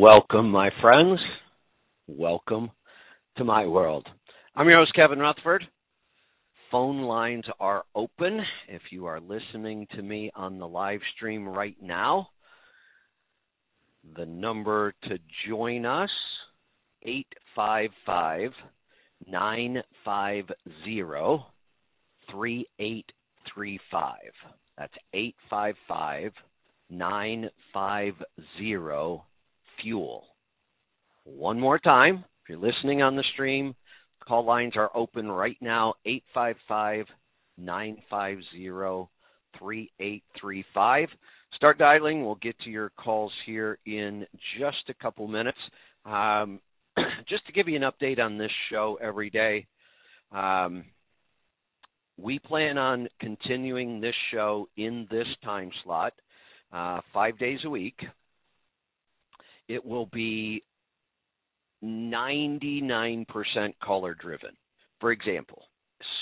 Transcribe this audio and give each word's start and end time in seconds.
Welcome, 0.00 0.52
my 0.52 0.70
friends. 0.80 1.18
Welcome 2.06 2.70
to 3.36 3.42
my 3.42 3.66
world. 3.66 4.06
I'm 4.54 4.68
your 4.68 4.78
host, 4.78 4.94
Kevin 4.94 5.18
Rutherford. 5.18 5.64
Phone 6.70 7.02
lines 7.02 7.46
are 7.58 7.82
open. 7.96 8.40
If 8.68 8.82
you 8.92 9.06
are 9.06 9.18
listening 9.18 9.88
to 9.96 10.02
me 10.02 10.30
on 10.36 10.60
the 10.60 10.68
live 10.68 11.00
stream 11.16 11.48
right 11.48 11.74
now, 11.82 12.28
the 14.16 14.24
number 14.24 14.94
to 15.08 15.18
join 15.48 15.84
us 15.84 16.10
855 17.02 18.52
950 19.26 20.54
3835. 22.30 24.14
That's 24.76 24.94
855 25.12 26.32
950 26.88 29.22
fuel. 29.82 30.24
One 31.24 31.60
more 31.60 31.78
time, 31.78 32.24
if 32.42 32.48
you're 32.48 32.58
listening 32.58 33.02
on 33.02 33.16
the 33.16 33.24
stream, 33.34 33.74
call 34.26 34.44
lines 34.44 34.74
are 34.76 34.90
open 34.94 35.30
right 35.30 35.56
now 35.60 35.94
855 36.04 37.06
950 37.58 39.08
3835. 39.58 41.08
Start 41.56 41.78
dialing. 41.78 42.24
We'll 42.24 42.36
get 42.36 42.58
to 42.60 42.70
your 42.70 42.90
calls 42.90 43.32
here 43.46 43.78
in 43.86 44.26
just 44.58 44.88
a 44.88 44.94
couple 44.94 45.26
minutes. 45.26 45.58
Um, 46.04 46.60
just 47.28 47.46
to 47.46 47.52
give 47.52 47.68
you 47.68 47.76
an 47.76 47.82
update 47.82 48.20
on 48.20 48.38
this 48.38 48.50
show 48.70 48.98
every 49.00 49.30
day, 49.30 49.66
um, 50.32 50.84
we 52.16 52.38
plan 52.38 52.78
on 52.78 53.08
continuing 53.20 54.00
this 54.00 54.14
show 54.32 54.68
in 54.76 55.06
this 55.10 55.26
time 55.44 55.70
slot, 55.84 56.12
uh, 56.72 57.00
five 57.12 57.38
days 57.38 57.60
a 57.64 57.70
week 57.70 57.98
it 59.68 59.84
will 59.84 60.06
be 60.06 60.64
99% 61.84 63.26
caller 63.82 64.14
driven. 64.14 64.50
For 65.00 65.12
example, 65.12 65.64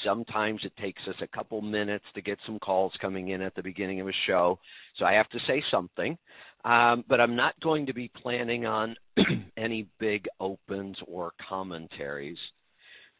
sometimes 0.04 0.60
it 0.64 0.72
takes 0.80 1.00
us 1.08 1.14
a 1.22 1.36
couple 1.36 1.62
minutes 1.62 2.04
to 2.14 2.22
get 2.22 2.38
some 2.46 2.58
calls 2.58 2.92
coming 3.00 3.28
in 3.28 3.40
at 3.42 3.54
the 3.54 3.62
beginning 3.62 4.00
of 4.00 4.08
a 4.08 4.12
show, 4.26 4.58
so 4.98 5.04
I 5.04 5.14
have 5.14 5.28
to 5.30 5.38
say 5.46 5.62
something. 5.70 6.16
Um, 6.64 7.04
but 7.08 7.20
I'm 7.20 7.36
not 7.36 7.54
going 7.60 7.86
to 7.86 7.94
be 7.94 8.10
planning 8.22 8.66
on 8.66 8.96
any 9.56 9.88
big 10.00 10.26
opens 10.40 10.96
or 11.06 11.32
commentaries. 11.48 12.38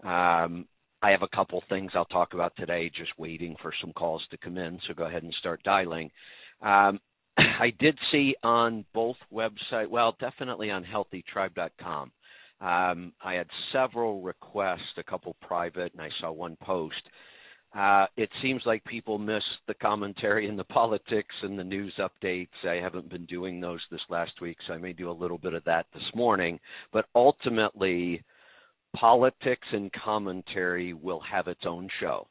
Um, 0.02 0.66
I 1.02 1.10
have 1.10 1.22
a 1.22 1.36
couple 1.36 1.62
things 1.68 1.92
I'll 1.94 2.06
talk 2.06 2.34
about 2.34 2.56
today, 2.56 2.90
just 2.96 3.12
waiting 3.18 3.54
for 3.62 3.72
some 3.80 3.92
calls 3.92 4.22
to 4.30 4.38
come 4.38 4.58
in, 4.58 4.80
so 4.88 4.94
go 4.94 5.04
ahead 5.04 5.22
and 5.22 5.34
start 5.38 5.62
dialing. 5.62 6.10
Um, 6.60 6.98
I 7.60 7.72
did 7.78 7.98
see 8.12 8.34
on 8.42 8.84
both 8.94 9.16
websites, 9.32 9.88
well, 9.88 10.16
definitely 10.20 10.70
on 10.70 10.84
healthytribe.com. 10.84 12.12
Um, 12.58 13.12
I 13.22 13.34
had 13.34 13.48
several 13.72 14.22
requests, 14.22 14.96
a 14.96 15.02
couple 15.02 15.36
private, 15.42 15.92
and 15.92 16.00
I 16.00 16.08
saw 16.20 16.32
one 16.32 16.56
post. 16.62 17.02
Uh, 17.76 18.06
it 18.16 18.30
seems 18.40 18.62
like 18.64 18.82
people 18.84 19.18
miss 19.18 19.42
the 19.68 19.74
commentary 19.74 20.48
and 20.48 20.58
the 20.58 20.64
politics 20.72 21.34
and 21.42 21.58
the 21.58 21.64
news 21.64 21.92
updates. 21.98 22.48
I 22.64 22.76
haven't 22.82 23.10
been 23.10 23.26
doing 23.26 23.60
those 23.60 23.80
this 23.90 24.00
last 24.08 24.40
week, 24.40 24.56
so 24.66 24.72
I 24.72 24.78
may 24.78 24.94
do 24.94 25.10
a 25.10 25.12
little 25.12 25.38
bit 25.38 25.52
of 25.52 25.64
that 25.64 25.86
this 25.92 26.02
morning. 26.14 26.58
But 26.92 27.06
ultimately, 27.14 28.22
politics 28.94 29.66
and 29.72 29.90
commentary 29.92 30.94
will 30.94 31.20
have 31.30 31.48
its 31.48 31.66
own 31.66 31.88
show. 32.00 32.26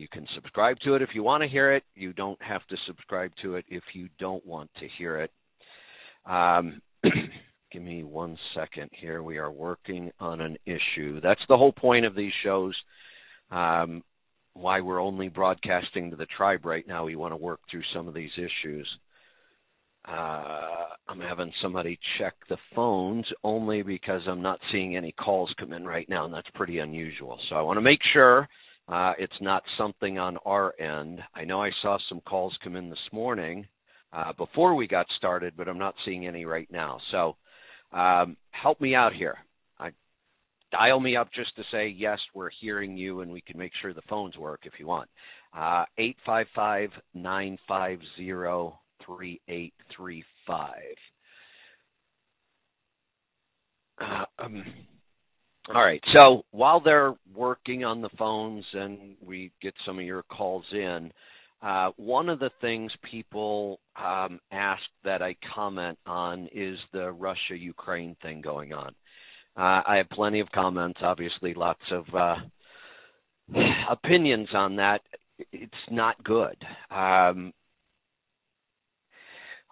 You 0.00 0.08
can 0.10 0.26
subscribe 0.34 0.78
to 0.84 0.94
it 0.94 1.02
if 1.02 1.10
you 1.14 1.22
want 1.22 1.42
to 1.42 1.48
hear 1.48 1.74
it. 1.74 1.84
You 1.94 2.14
don't 2.14 2.40
have 2.40 2.66
to 2.68 2.76
subscribe 2.86 3.32
to 3.42 3.56
it 3.56 3.66
if 3.68 3.82
you 3.92 4.08
don't 4.18 4.44
want 4.46 4.70
to 4.80 4.88
hear 4.96 5.18
it. 5.18 5.30
Um, 6.24 6.80
give 7.70 7.82
me 7.82 8.02
one 8.02 8.38
second 8.54 8.88
here. 8.98 9.22
We 9.22 9.36
are 9.36 9.50
working 9.50 10.10
on 10.18 10.40
an 10.40 10.56
issue. 10.64 11.20
That's 11.20 11.42
the 11.50 11.56
whole 11.58 11.72
point 11.72 12.06
of 12.06 12.14
these 12.14 12.32
shows. 12.42 12.74
Um, 13.50 14.02
why 14.54 14.80
we're 14.80 15.02
only 15.02 15.28
broadcasting 15.28 16.10
to 16.10 16.16
the 16.16 16.26
tribe 16.34 16.64
right 16.64 16.88
now. 16.88 17.04
We 17.04 17.16
want 17.16 17.32
to 17.32 17.36
work 17.36 17.60
through 17.70 17.82
some 17.94 18.08
of 18.08 18.14
these 18.14 18.30
issues. 18.38 18.88
Uh, 20.08 20.86
I'm 21.10 21.20
having 21.20 21.52
somebody 21.60 21.98
check 22.18 22.32
the 22.48 22.56
phones 22.74 23.26
only 23.44 23.82
because 23.82 24.22
I'm 24.26 24.40
not 24.40 24.60
seeing 24.72 24.96
any 24.96 25.12
calls 25.12 25.54
come 25.60 25.74
in 25.74 25.84
right 25.84 26.08
now, 26.08 26.24
and 26.24 26.32
that's 26.32 26.48
pretty 26.54 26.78
unusual. 26.78 27.38
So 27.50 27.56
I 27.56 27.60
want 27.60 27.76
to 27.76 27.82
make 27.82 28.00
sure 28.14 28.48
uh, 28.88 29.12
it's 29.18 29.32
not 29.40 29.62
something 29.78 30.18
on 30.18 30.36
our 30.44 30.74
end. 30.80 31.20
I 31.34 31.44
know 31.44 31.62
I 31.62 31.70
saw 31.82 31.98
some 32.08 32.20
calls 32.22 32.56
come 32.62 32.76
in 32.76 32.90
this 32.90 32.98
morning 33.12 33.66
uh, 34.12 34.32
before 34.32 34.74
we 34.74 34.86
got 34.88 35.06
started, 35.16 35.54
but 35.56 35.68
I'm 35.68 35.78
not 35.78 35.94
seeing 36.04 36.26
any 36.26 36.44
right 36.44 36.68
now. 36.70 36.98
So 37.12 37.36
um, 37.92 38.36
help 38.50 38.80
me 38.80 38.94
out 38.94 39.12
here. 39.12 39.36
I, 39.78 39.90
dial 40.72 41.00
me 41.00 41.16
up 41.16 41.28
just 41.34 41.54
to 41.56 41.62
say, 41.70 41.88
yes, 41.88 42.18
we're 42.34 42.50
hearing 42.60 42.96
you, 42.96 43.20
and 43.20 43.30
we 43.30 43.40
can 43.40 43.58
make 43.58 43.72
sure 43.80 43.94
the 43.94 44.02
phones 44.08 44.36
work 44.36 44.60
if 44.64 44.72
you 44.78 44.86
want. 44.86 45.08
Uh, 45.56 45.84
855 45.98 46.90
950 47.14 48.76
3835. 49.06 50.70
All 55.74 55.84
right. 55.84 56.02
So 56.16 56.44
while 56.50 56.80
they're 56.80 57.14
working 57.34 57.84
on 57.84 58.00
the 58.00 58.08
phones 58.18 58.64
and 58.72 59.16
we 59.24 59.52
get 59.62 59.74
some 59.86 59.98
of 59.98 60.04
your 60.04 60.24
calls 60.24 60.64
in, 60.72 61.12
uh, 61.62 61.90
one 61.96 62.28
of 62.28 62.38
the 62.38 62.50
things 62.60 62.90
people 63.10 63.80
um, 63.96 64.40
ask 64.50 64.82
that 65.04 65.22
I 65.22 65.36
comment 65.54 65.98
on 66.06 66.48
is 66.52 66.78
the 66.92 67.12
Russia 67.12 67.56
Ukraine 67.56 68.16
thing 68.22 68.40
going 68.40 68.72
on. 68.72 68.94
Uh, 69.56 69.82
I 69.86 69.96
have 69.98 70.08
plenty 70.10 70.40
of 70.40 70.50
comments, 70.52 71.00
obviously, 71.02 71.54
lots 71.54 71.82
of 71.92 72.04
uh, 72.14 72.36
opinions 73.90 74.48
on 74.54 74.76
that. 74.76 75.02
It's 75.52 75.72
not 75.90 76.22
good. 76.24 76.56
Um, 76.90 77.52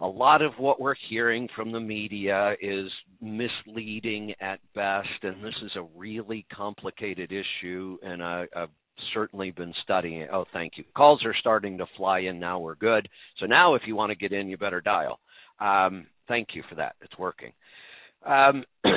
a 0.01 0.07
lot 0.07 0.43
of 0.43 0.53
what 0.59 0.81
we're 0.81 0.95
hearing 1.09 1.49
from 1.57 1.73
the 1.73 1.81
media 1.81 2.55
is 2.61 2.89
misleading 3.21 4.35
at 4.41 4.61
best, 4.75 5.09
and 5.23 5.43
this 5.45 5.55
is 5.63 5.73
a 5.77 5.87
really 5.97 6.47
complicated 6.55 7.33
issue, 7.33 7.99
and 8.03 8.23
I, 8.23 8.47
have 8.55 8.71
certainly 9.15 9.51
been 9.51 9.75
studying 9.83 10.23
it. 10.23 10.31
Oh, 10.33 10.45
thank 10.53 10.75
you. 10.77 10.85
Calls 10.97 11.25
are 11.25 11.35
starting 11.39 11.79
to 11.79 11.87
fly 11.97 12.21
in 12.21 12.39
now. 12.39 12.59
We're 12.59 12.75
good. 12.75 13.09
So 13.39 13.47
now, 13.47 13.75
if 13.75 13.83
you 13.87 13.97
want 13.97 14.11
to 14.11 14.17
get 14.17 14.33
in, 14.33 14.49
you 14.49 14.57
better 14.57 14.81
dial. 14.81 15.21
Um, 15.61 16.07
thank 16.27 16.49
you 16.55 16.63
for 16.69 16.75
that. 16.77 16.97
It's 17.01 17.19
working. 17.19 17.53
Um, 18.27 18.65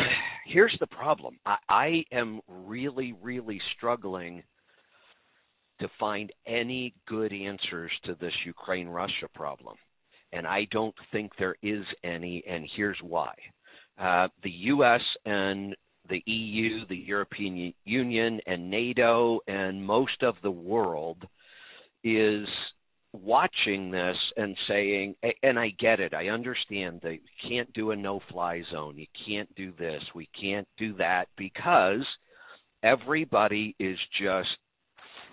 here's 0.48 0.76
the 0.80 0.88
problem 0.88 1.38
I, 1.46 1.58
I 1.70 2.04
am 2.12 2.42
really, 2.48 3.14
really 3.22 3.62
struggling 3.78 4.44
to 5.80 5.88
find 6.00 6.32
any 6.46 6.94
good 7.08 7.34
answers 7.34 7.92
to 8.06 8.16
this 8.20 8.34
Ukraine 8.46 8.88
Russia 8.88 9.28
problem 9.34 9.76
and 10.34 10.48
I 10.48 10.68
don't 10.72 10.96
think 11.12 11.32
there 11.38 11.56
is 11.62 11.84
any, 12.04 12.44
and 12.50 12.68
here's 12.76 12.98
why. 13.02 13.34
Uh, 14.02 14.28
the 14.42 14.50
U.S. 14.50 15.02
and 15.26 15.76
the 16.10 16.24
EU, 16.26 16.88
the 16.88 16.96
European 16.96 17.72
Union, 17.86 18.40
and 18.48 18.72
NATO, 18.72 19.40
and 19.48 19.86
most 19.86 20.24
of 20.24 20.34
the 20.42 20.50
world 20.50 21.24
is 22.04 22.48
watching 23.14 23.92
this 23.92 24.18
and 24.38 24.58
saying, 24.68 25.16
and 25.44 25.60
I 25.60 25.70
get 25.80 26.00
it, 26.00 26.16
I 26.16 26.30
understand 26.30 27.02
that 27.04 27.14
you 27.14 27.50
can't 27.50 27.72
do 27.74 27.92
a 27.92 27.96
no 27.96 28.22
fly 28.32 28.64
zone, 28.74 28.98
you 28.98 29.06
can't 29.28 29.54
do 29.56 29.72
this, 29.78 30.02
we 30.16 30.28
can't 30.40 30.68
do 30.80 30.96
that, 30.96 31.26
because 31.38 32.06
everybody 32.82 33.76
is 33.80 34.00
just 34.20 34.50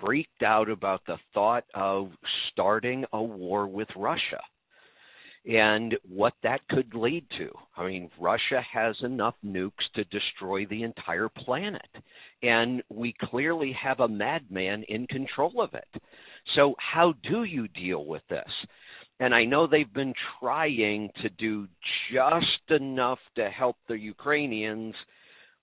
freaked 0.05 0.43
out 0.43 0.69
about 0.69 1.01
the 1.07 1.17
thought 1.33 1.65
of 1.75 2.11
starting 2.53 3.07
a 3.15 3.23
war 3.23 3.67
with 3.67 3.89
Russia 3.97 4.41
and 5.47 5.97
what 6.09 6.35
that 6.43 6.61
could 6.69 6.95
lead 6.95 7.25
to. 7.39 7.51
I 7.77 7.87
mean, 7.87 8.11
Russia 8.21 8.63
has 8.73 8.97
enough 9.03 9.35
nukes 9.45 9.73
to 9.95 10.05
destroy 10.05 10.67
the 10.67 10.83
entire 10.83 11.29
planet, 11.29 11.89
and 12.43 12.83
we 12.89 13.15
clearly 13.31 13.75
have 13.83 14.01
a 14.01 14.09
madman 14.09 14.85
in 14.89 15.07
control 15.07 15.61
of 15.61 15.75
it. 15.75 16.03
So, 16.57 16.75
how 16.79 17.15
do 17.29 17.45
you 17.45 17.69
deal 17.69 18.05
with 18.05 18.23
this? 18.29 18.49
And 19.21 19.35
I 19.35 19.45
know 19.45 19.67
they've 19.67 19.93
been 19.93 20.15
trying 20.39 21.11
to 21.23 21.29
do 21.29 21.67
just 22.13 22.81
enough 22.81 23.19
to 23.37 23.51
help 23.51 23.77
the 23.89 23.99
Ukrainians 23.99 24.95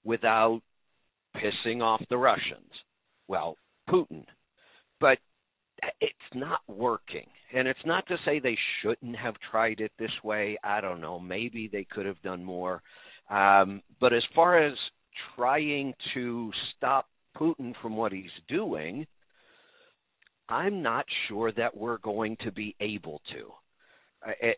without 0.03 0.61
pissing 1.35 1.81
off 1.81 2.01
the 2.09 2.17
Russians. 2.17 2.71
Well, 3.27 3.57
Putin. 3.89 4.25
But 4.99 5.19
it's 6.01 6.13
not 6.33 6.59
working. 6.67 7.27
And 7.55 7.67
it's 7.67 7.85
not 7.85 8.05
to 8.07 8.17
say 8.25 8.39
they 8.39 8.57
shouldn't 8.81 9.15
have 9.15 9.35
tried 9.49 9.79
it 9.79 9.91
this 9.97 10.11
way. 10.23 10.57
I 10.63 10.81
don't 10.81 11.01
know. 11.01 11.19
Maybe 11.19 11.67
they 11.71 11.85
could 11.89 12.05
have 12.05 12.21
done 12.21 12.43
more. 12.43 12.83
Um, 13.29 13.81
but 13.99 14.13
as 14.13 14.23
far 14.35 14.63
as 14.63 14.73
trying 15.35 15.93
to 16.13 16.51
stop 16.75 17.07
Putin 17.37 17.73
from 17.81 17.95
what 17.95 18.11
he's 18.11 18.25
doing, 18.49 19.07
I'm 20.49 20.81
not 20.83 21.05
sure 21.27 21.51
that 21.53 21.75
we're 21.75 21.97
going 21.99 22.37
to 22.43 22.51
be 22.51 22.75
able 22.81 23.21
to. 23.33 23.51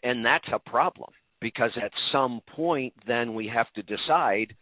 And 0.03 0.25
that's 0.25 0.47
a 0.51 0.59
problem. 0.69 1.11
because 1.41 1.71
at 1.81 1.91
some 2.11 2.41
point 2.55 2.93
then 3.07 3.33
we 3.33 3.47
have 3.47 3.71
to 3.75 3.83
decide 3.83 4.55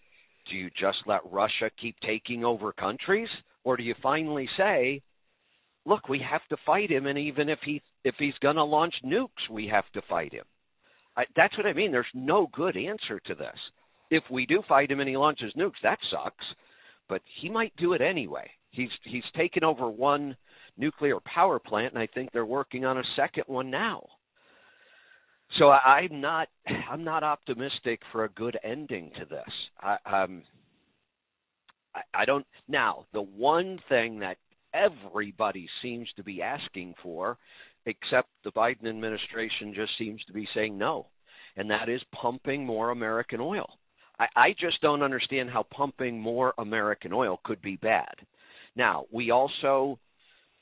do 0.50 0.56
you 0.56 0.70
just 0.80 0.98
let 1.08 1.22
Russia 1.32 1.70
keep 1.82 1.96
taking 2.06 2.44
over 2.44 2.72
countries 2.74 3.30
or 3.64 3.78
do 3.78 3.84
you 3.84 3.96
finally 4.02 4.48
say 4.58 5.02
look 5.86 6.08
we 6.10 6.20
have 6.20 6.42
to 6.50 6.58
fight 6.66 6.92
him 6.92 7.06
and 7.08 7.18
even 7.18 7.50
if 7.50 7.60
he 7.66 7.82
if 8.06 8.16
he's 8.18 8.38
going 8.42 8.56
to 8.56 8.64
launch 8.64 8.94
nukes 9.06 9.50
we 9.52 9.68
have 9.68 9.90
to 9.94 10.02
fight 10.08 10.32
him. 10.32 10.46
I, 11.18 11.26
that's 11.36 11.58
what 11.58 11.66
I 11.66 11.74
mean. 11.74 11.92
There's 11.92 12.06
no 12.14 12.48
good 12.54 12.78
answer 12.78 13.20
to 13.26 13.36
this. 13.36 13.58
If 14.12 14.24
we 14.32 14.46
do 14.46 14.62
fight 14.70 14.92
him 14.92 15.02
and 15.02 15.10
he 15.10 15.18
launches 15.18 15.52
nukes 15.58 15.82
that 15.84 16.00
sucks 16.10 16.46
but 17.08 17.22
he 17.42 17.50
might 17.50 17.76
do 17.78 17.94
it 17.94 18.02
anyway. 18.02 18.50
He's 18.72 18.90
he's 19.04 19.24
taken 19.36 19.64
over 19.64 19.90
one 19.90 20.36
nuclear 20.78 21.18
power 21.22 21.60
plant 21.60 21.94
and 21.94 22.02
I 22.02 22.08
think 22.08 22.32
they're 22.32 22.46
working 22.46 22.86
on 22.86 22.98
a 22.98 23.04
second 23.16 23.44
one 23.48 23.70
now. 23.70 24.08
So 25.60 25.70
I, 25.70 26.08
I'm 26.12 26.22
not 26.22 26.48
I'm 26.92 27.04
not 27.04 27.24
optimistic 27.24 28.02
for 28.12 28.24
a 28.24 28.30
good 28.30 28.58
ending 28.64 29.12
to 29.20 29.26
this. 29.26 29.54
I, 29.80 30.24
um, 30.24 30.44
I, 31.96 32.02
I 32.14 32.26
don't 32.26 32.46
now 32.68 33.06
the 33.14 33.22
one 33.22 33.80
thing 33.90 34.20
that 34.20 34.38
everybody 34.74 35.68
seems 35.82 36.08
to 36.18 36.24
be 36.24 36.42
asking 36.42 36.96
for, 37.02 37.38
except 37.86 38.30
the 38.44 38.52
Biden 38.52 38.88
administration 38.88 39.74
just 39.74 39.92
seems 39.98 40.24
to 40.26 40.34
be 40.34 40.48
saying 40.56 40.78
no, 40.78 41.08
and 41.56 41.70
that 41.70 41.90
is 41.90 42.02
pumping 42.20 42.66
more 42.66 42.90
American 42.90 43.40
oil. 43.40 43.68
I, 44.20 44.26
I 44.36 44.50
just 44.60 44.82
don't 44.82 45.04
understand 45.04 45.50
how 45.50 45.64
pumping 45.64 46.20
more 46.20 46.54
American 46.58 47.14
oil 47.14 47.40
could 47.44 47.62
be 47.62 47.78
bad. 47.78 48.16
Now, 48.76 49.06
we 49.12 49.32
also 49.32 50.00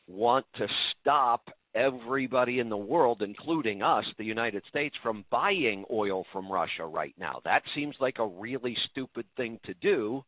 want 0.08 0.46
to 0.58 0.68
stop 1.00 1.50
everybody 1.76 2.60
in 2.60 2.70
the 2.70 2.78
world, 2.78 3.22
including 3.22 3.82
us, 3.82 4.06
the 4.18 4.26
United 4.26 4.64
States, 4.70 4.96
from 5.02 5.26
buying 5.32 5.86
oil 5.92 6.26
from 6.32 6.52
Russia 6.52 6.86
right 6.86 7.16
now. 7.18 7.42
That 7.46 7.64
seems 7.76 7.96
like 8.00 8.18
a 8.20 8.28
really 8.28 8.76
stupid 8.92 9.26
thing 9.38 9.60
to 9.66 9.74
do. 9.76 10.24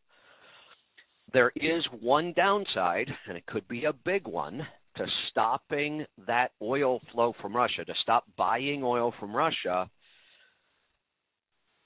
There 1.33 1.51
is 1.55 1.83
one 2.01 2.33
downside, 2.35 3.09
and 3.27 3.37
it 3.37 3.45
could 3.45 3.67
be 3.67 3.85
a 3.85 3.93
big 3.93 4.27
one, 4.27 4.61
to 4.97 5.05
stopping 5.29 6.05
that 6.27 6.51
oil 6.61 7.01
flow 7.11 7.33
from 7.41 7.55
Russia, 7.55 7.85
to 7.85 7.93
stop 8.01 8.25
buying 8.37 8.83
oil 8.83 9.13
from 9.19 9.35
Russia, 9.35 9.89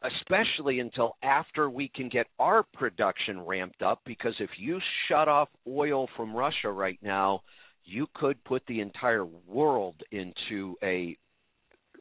especially 0.03 0.79
until 0.79 1.15
after 1.23 1.69
we 1.69 1.89
can 1.93 2.09
get 2.09 2.27
our 2.39 2.63
production 2.73 3.41
ramped 3.45 3.81
up. 3.81 4.01
Because 4.05 4.35
if 4.39 4.49
you 4.57 4.79
shut 5.07 5.27
off 5.27 5.49
oil 5.67 6.07
from 6.15 6.35
Russia 6.35 6.69
right 6.69 6.99
now, 7.01 7.41
you 7.83 8.07
could 8.13 8.43
put 8.43 8.63
the 8.67 8.81
entire 8.81 9.25
world 9.25 9.95
into 10.11 10.75
a 10.83 11.17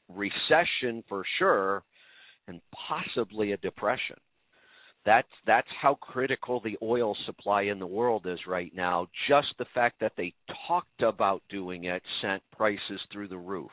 recession 0.08 1.02
for 1.08 1.24
sure 1.38 1.82
and 2.46 2.60
possibly 2.88 3.52
a 3.52 3.56
depression. 3.58 4.16
That's 5.04 5.28
that's 5.46 5.68
how 5.80 5.94
critical 5.94 6.60
the 6.60 6.76
oil 6.82 7.16
supply 7.24 7.62
in 7.62 7.78
the 7.78 7.86
world 7.86 8.26
is 8.26 8.40
right 8.46 8.72
now. 8.74 9.06
Just 9.28 9.48
the 9.58 9.66
fact 9.74 9.96
that 10.00 10.12
they 10.16 10.34
talked 10.66 11.02
about 11.02 11.42
doing 11.48 11.84
it 11.84 12.02
sent 12.20 12.42
prices 12.56 13.00
through 13.12 13.28
the 13.28 13.38
roof. 13.38 13.70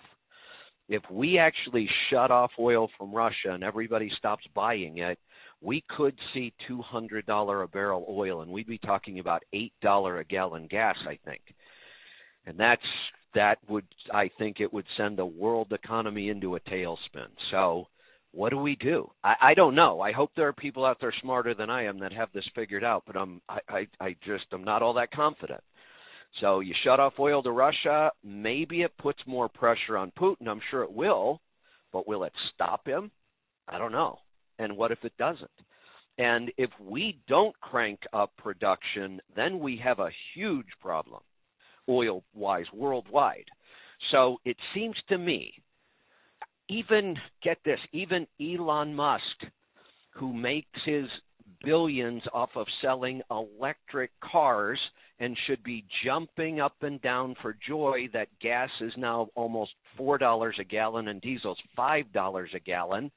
If 0.88 1.02
we 1.12 1.40
actually 1.40 1.90
shut 2.10 2.30
off 2.32 2.52
oil 2.60 2.90
from 2.98 3.14
Russia 3.14 3.52
and 3.52 3.64
everybody 3.64 4.10
stops 4.18 4.46
buying 4.54 5.00
it, 5.00 5.18
we 5.60 5.84
could 5.98 6.16
see 6.34 6.54
$200 6.70 7.64
a 7.64 7.68
barrel 7.68 8.06
oil 8.08 8.42
and 8.42 8.52
we'd 8.52 8.68
be 8.68 8.78
talking 8.78 9.18
about 9.18 9.42
$8 9.54 10.22
a 10.22 10.24
gallon 10.26 10.68
gas, 10.68 10.96
I 11.08 11.18
think 11.26 11.42
and 12.46 12.58
that's 12.60 12.82
that 13.34 13.58
would 13.68 13.86
I 14.14 14.30
think 14.38 14.60
it 14.60 14.72
would 14.72 14.86
send 14.98 15.18
the 15.18 15.26
world 15.26 15.72
economy 15.72 16.30
into 16.30 16.56
a 16.56 16.60
tailspin. 16.62 17.30
So 17.52 17.88
what 18.36 18.50
do 18.50 18.58
we 18.58 18.76
do? 18.76 19.10
I, 19.24 19.34
I 19.42 19.54
don't 19.54 19.76
know. 19.76 20.02
I 20.02 20.12
hope 20.12 20.32
there 20.36 20.48
are 20.48 20.54
people 20.54 20.86
out 20.86 20.98
there 21.00 21.14
smarter 21.22 21.54
than 21.54 21.70
I 21.70 21.86
am 21.86 22.00
that 22.00 22.12
have 22.14 22.30
this 22.34 22.48
figured 22.54 22.84
out, 22.84 23.04
but 23.08 23.16
I'm 23.16 23.42
I, 23.48 23.60
I, 23.70 23.88
I 24.00 24.16
just 24.26 24.46
I'm 24.52 24.64
not 24.64 24.82
all 24.82 24.94
that 24.96 25.12
confident. 25.12 25.62
So 26.42 26.60
you 26.60 26.74
shut 26.84 27.00
off 27.00 27.14
oil 27.18 27.42
to 27.44 27.52
Russia, 27.52 28.12
maybe 28.24 28.82
it 28.82 28.98
puts 28.98 29.20
more 29.26 29.48
pressure 29.48 29.98
on 29.98 30.12
Putin. 30.20 30.48
I'm 30.50 30.60
sure 30.70 30.84
it 30.84 30.92
will, 30.92 31.40
but 31.94 32.08
will 32.08 32.26
it 32.26 32.34
stop 32.54 32.86
him? 32.86 33.10
I 33.70 33.78
don't 33.78 33.94
know. 33.94 34.20
And 34.60 34.76
what 34.76 34.92
if 34.92 35.00
it 35.04 35.14
doesn't? 35.18 35.50
And 36.18 36.52
if 36.58 36.70
we 36.80 37.20
don't 37.28 37.58
crank 37.62 38.00
up 38.14 38.32
production, 38.38 39.22
then 39.36 39.60
we 39.60 39.80
have 39.84 40.00
a 40.00 40.12
huge 40.34 40.68
problem 40.82 41.22
oil 41.88 42.24
wise 42.34 42.66
worldwide. 42.74 43.46
So 44.12 44.38
it 44.44 44.58
seems 44.74 44.96
to 45.10 45.18
me, 45.18 45.54
even 46.70 47.16
get 47.44 47.58
this, 47.66 47.80
even 47.94 48.28
Elon 48.42 48.94
Musk, 48.96 49.24
who 50.12 50.34
makes 50.34 50.80
his 50.86 51.06
billions 51.64 52.24
off 52.34 52.50
of 52.56 52.68
selling 52.82 53.22
electric 53.30 54.12
cars 54.24 54.80
and 55.20 55.38
should 55.48 55.64
be 55.64 55.86
jumping 56.04 56.60
up 56.60 56.76
and 56.82 57.02
down 57.02 57.36
for 57.42 57.56
joy 57.68 58.10
that 58.14 58.28
gas 58.42 58.70
is 58.82 58.94
now 58.98 59.28
almost 59.36 59.72
$4 60.00 60.52
a 60.60 60.64
gallon 60.64 61.08
and 61.08 61.22
diesel's 61.22 61.60
$5 61.78 62.46
a 62.54 62.60
gallon. 62.60 63.12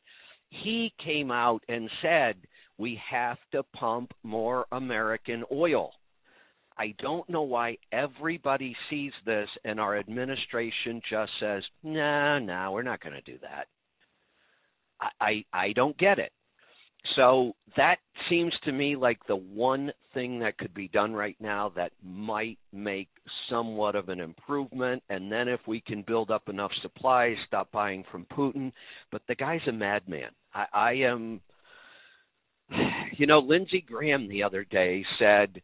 He 0.50 0.92
came 1.04 1.30
out 1.30 1.62
and 1.68 1.90
said, 2.00 2.36
we 2.78 3.00
have 3.10 3.38
to 3.52 3.64
pump 3.74 4.12
more 4.22 4.66
American 4.70 5.44
oil. 5.52 5.90
I 6.78 6.94
don't 6.98 7.28
know 7.28 7.42
why 7.42 7.78
everybody 7.92 8.76
sees 8.88 9.12
this 9.26 9.48
and 9.64 9.80
our 9.80 9.98
administration 9.98 11.00
just 11.10 11.32
says, 11.40 11.62
"Nah, 11.82 12.38
nah, 12.38 12.70
we're 12.70 12.82
not 12.82 13.00
going 13.00 13.14
to 13.14 13.32
do 13.32 13.38
that." 13.42 13.66
I, 15.00 15.08
I 15.20 15.44
I 15.52 15.72
don't 15.72 15.96
get 15.98 16.19
it. 16.19 16.32
So 17.16 17.54
that 17.76 17.96
seems 18.28 18.52
to 18.64 18.72
me 18.72 18.96
like 18.96 19.19
the 19.26 19.36
one 19.36 19.92
thing 20.14 20.40
that 20.40 20.58
could 20.58 20.75
be 20.75 20.88
done 20.88 21.14
right 21.14 21.36
now 21.40 21.72
that 21.76 21.92
might 22.02 22.58
make 22.72 23.08
somewhat 23.48 23.94
of 23.94 24.08
an 24.08 24.20
improvement. 24.20 25.02
And 25.08 25.31
then 25.31 25.48
if 25.48 25.60
we 25.66 25.81
can 25.81 26.02
build 26.02 26.31
up 26.31 26.48
enough 26.48 26.72
supplies, 26.82 27.36
stop 27.46 27.70
buying 27.72 28.04
from 28.10 28.26
Putin. 28.26 28.72
But 29.10 29.22
the 29.28 29.34
guy's 29.34 29.66
a 29.69 29.72
madman. 29.72 30.31
I, 30.54 30.66
I 30.72 30.92
am. 30.92 31.40
You 33.16 33.26
know, 33.26 33.40
Lindsey 33.40 33.81
Graham 33.84 34.28
the 34.28 34.44
other 34.44 34.62
day 34.62 35.04
said 35.19 35.60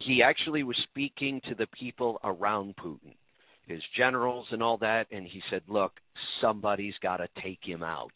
he 0.00 0.22
actually 0.22 0.62
was 0.62 0.76
speaking 0.90 1.40
to 1.48 1.54
the 1.54 1.66
people 1.78 2.18
around 2.24 2.74
Putin, 2.76 3.14
his 3.66 3.82
generals 3.96 4.46
and 4.50 4.62
all 4.62 4.78
that, 4.78 5.06
and 5.10 5.26
he 5.26 5.42
said, 5.50 5.62
"Look, 5.68 5.92
somebody's 6.40 6.96
got 7.02 7.18
to 7.18 7.28
take 7.42 7.60
him 7.62 7.82
out." 7.82 8.12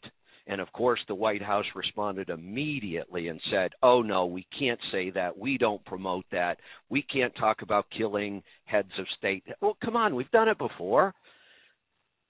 And 0.47 0.61
of 0.61 0.71
course, 0.73 0.99
the 1.07 1.15
White 1.15 1.41
House 1.41 1.65
responded 1.73 2.29
immediately 2.29 3.29
and 3.29 3.41
said, 3.51 3.73
"Oh 3.81 4.01
no, 4.01 4.25
we 4.25 4.45
can't 4.57 4.79
say 4.91 5.09
that. 5.11 5.37
We 5.37 5.57
don't 5.57 5.83
promote 5.85 6.25
that. 6.31 6.59
We 6.89 7.01
can't 7.01 7.35
talk 7.35 7.61
about 7.61 7.89
killing 7.95 8.43
heads 8.65 8.91
of 8.99 9.07
state." 9.17 9.43
Well, 9.61 9.77
come 9.83 9.95
on, 9.95 10.15
we've 10.15 10.31
done 10.31 10.49
it 10.49 10.57
before. 10.57 11.13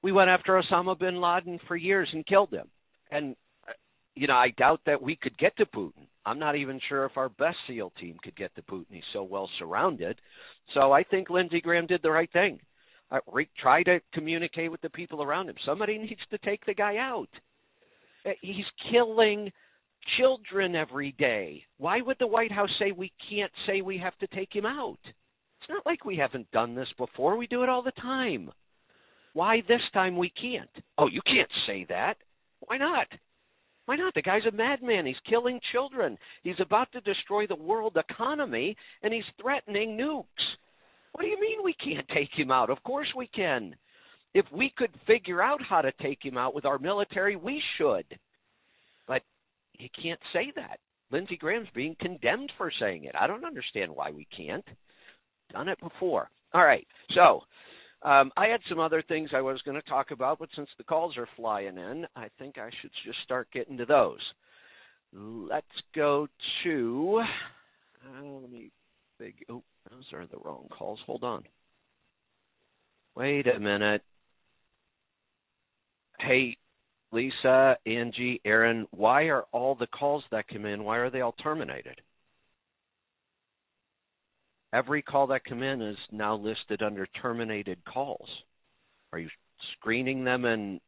We 0.01 0.11
went 0.11 0.29
after 0.29 0.61
Osama 0.61 0.97
bin 0.97 1.19
Laden 1.19 1.59
for 1.67 1.75
years 1.75 2.09
and 2.13 2.25
killed 2.25 2.53
him. 2.53 2.69
And 3.11 3.35
uh, 3.67 3.73
you 4.15 4.27
know, 4.27 4.35
I 4.35 4.49
doubt 4.49 4.81
that 4.85 5.01
we 5.01 5.15
could 5.15 5.37
get 5.37 5.57
to 5.57 5.65
Putin. 5.65 6.07
I'm 6.25 6.39
not 6.39 6.55
even 6.55 6.79
sure 6.89 7.05
if 7.05 7.17
our 7.17 7.29
best 7.29 7.57
SEAL 7.67 7.93
team 7.99 8.17
could 8.23 8.35
get 8.35 8.55
to 8.55 8.61
Putin. 8.63 8.85
He's 8.89 9.03
so 9.13 9.23
well 9.23 9.49
surrounded. 9.59 10.19
So 10.73 10.91
I 10.91 11.03
think 11.03 11.29
Lindsey 11.29 11.61
Graham 11.61 11.85
did 11.85 12.01
the 12.01 12.11
right 12.11 12.31
thing. 12.31 12.59
Uh, 13.11 13.19
re- 13.31 13.49
try 13.61 13.83
to 13.83 13.99
communicate 14.13 14.71
with 14.71 14.81
the 14.81 14.89
people 14.89 15.21
around 15.21 15.49
him. 15.49 15.55
Somebody 15.65 15.97
needs 15.99 16.21
to 16.31 16.37
take 16.39 16.65
the 16.65 16.73
guy 16.73 16.97
out. 16.97 17.29
Uh, 18.25 18.31
he's 18.41 18.65
killing 18.91 19.51
children 20.17 20.75
every 20.75 21.11
day. 21.13 21.63
Why 21.77 22.01
would 22.01 22.17
the 22.19 22.27
White 22.27 22.51
House 22.51 22.69
say 22.79 22.91
we 22.91 23.11
can't 23.29 23.51
say 23.67 23.81
we 23.81 23.97
have 23.99 24.17
to 24.19 24.27
take 24.27 24.53
him 24.53 24.65
out? 24.65 24.99
It's 25.03 25.69
not 25.69 25.85
like 25.85 26.05
we 26.05 26.17
haven't 26.17 26.51
done 26.51 26.75
this 26.75 26.87
before. 26.97 27.37
We 27.37 27.47
do 27.47 27.63
it 27.63 27.69
all 27.69 27.83
the 27.83 27.91
time. 27.91 28.51
Why 29.33 29.61
this 29.67 29.81
time 29.93 30.17
we 30.17 30.29
can't? 30.29 30.69
Oh, 30.97 31.07
you 31.07 31.21
can't 31.25 31.49
say 31.67 31.85
that. 31.89 32.15
Why 32.61 32.77
not? 32.77 33.07
Why 33.85 33.95
not? 33.95 34.13
The 34.15 34.21
guy's 34.21 34.45
a 34.47 34.55
madman. 34.55 35.05
He's 35.05 35.15
killing 35.29 35.59
children. 35.71 36.17
He's 36.43 36.59
about 36.59 36.91
to 36.93 37.01
destroy 37.01 37.45
the 37.47 37.55
world 37.55 37.97
economy, 37.97 38.75
and 39.03 39.13
he's 39.13 39.23
threatening 39.41 39.97
nukes. 39.97 40.25
What 41.11 41.21
do 41.23 41.27
you 41.27 41.39
mean 41.39 41.63
we 41.63 41.75
can't 41.75 42.07
take 42.09 42.29
him 42.35 42.51
out? 42.51 42.69
Of 42.69 42.81
course 42.83 43.07
we 43.15 43.27
can. 43.27 43.75
If 44.33 44.45
we 44.51 44.73
could 44.75 44.91
figure 45.07 45.41
out 45.41 45.61
how 45.67 45.81
to 45.81 45.91
take 46.01 46.19
him 46.21 46.37
out 46.37 46.53
with 46.53 46.65
our 46.65 46.77
military, 46.77 47.35
we 47.35 47.61
should. 47.77 48.05
But 49.07 49.21
you 49.77 49.87
can't 50.01 50.19
say 50.33 50.51
that. 50.55 50.79
Lindsey 51.11 51.37
Graham's 51.37 51.69
being 51.73 51.95
condemned 52.01 52.51
for 52.57 52.71
saying 52.79 53.05
it. 53.05 53.15
I 53.19 53.27
don't 53.27 53.45
understand 53.45 53.95
why 53.95 54.11
we 54.11 54.27
can't. 54.35 54.65
Done 55.53 55.69
it 55.69 55.79
before. 55.79 56.29
All 56.53 56.65
right. 56.65 56.85
So 57.13 57.41
um, 58.05 58.31
I 58.37 58.47
had 58.47 58.61
some 58.69 58.79
other 58.79 59.03
things 59.07 59.31
I 59.33 59.41
was 59.41 59.61
going 59.63 59.81
to 59.81 59.89
talk 59.89 60.11
about, 60.11 60.39
but 60.39 60.49
since 60.55 60.69
the 60.77 60.83
calls 60.83 61.17
are 61.17 61.27
flying 61.35 61.77
in, 61.77 62.05
I 62.15 62.27
think 62.39 62.57
I 62.57 62.69
should 62.81 62.91
just 63.05 63.17
start 63.23 63.47
getting 63.51 63.77
to 63.77 63.85
those. 63.85 64.19
Let's 65.13 65.65
go 65.95 66.27
to. 66.63 67.23
Uh, 68.05 68.23
let 68.23 68.51
me. 68.51 68.71
Big. 69.17 69.33
Oh, 69.49 69.63
those 69.89 70.03
are 70.13 70.25
the 70.27 70.37
wrong 70.43 70.67
calls. 70.77 70.99
Hold 71.05 71.23
on. 71.23 71.43
Wait 73.15 73.47
a 73.47 73.59
minute. 73.59 74.03
Hey, 76.19 76.57
Lisa, 77.11 77.77
Angie, 77.85 78.41
Aaron, 78.43 78.87
why 78.91 79.23
are 79.23 79.45
all 79.51 79.75
the 79.75 79.87
calls 79.87 80.23
that 80.31 80.47
come 80.47 80.65
in, 80.65 80.83
why 80.83 80.97
are 80.97 81.09
they 81.09 81.21
all 81.21 81.35
terminated? 81.41 82.01
Every 84.75 85.01
call 85.01 85.27
that 85.27 85.45
come 85.45 85.63
in 85.63 85.81
is 85.81 85.95
now 86.11 86.35
listed 86.35 86.81
under 86.81 87.07
terminated 87.21 87.77
calls. 87.85 88.27
Are 89.13 89.19
you 89.19 89.29
screening 89.71 90.25
them 90.25 90.43
and 90.43 90.81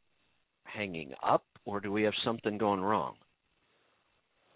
hanging 0.65 1.13
up, 1.23 1.45
or 1.63 1.79
do 1.79 1.89
we 1.89 2.03
have 2.03 2.13
something 2.25 2.57
going 2.57 2.81
wrong? 2.81 3.15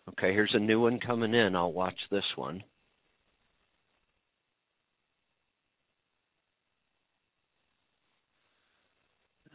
Okay, 0.10 0.34
here's 0.34 0.52
a 0.54 0.60
new 0.60 0.82
one 0.82 1.00
coming 1.00 1.34
in. 1.34 1.56
I'll 1.56 1.72
watch 1.72 1.96
this 2.12 2.26
one. 2.36 2.62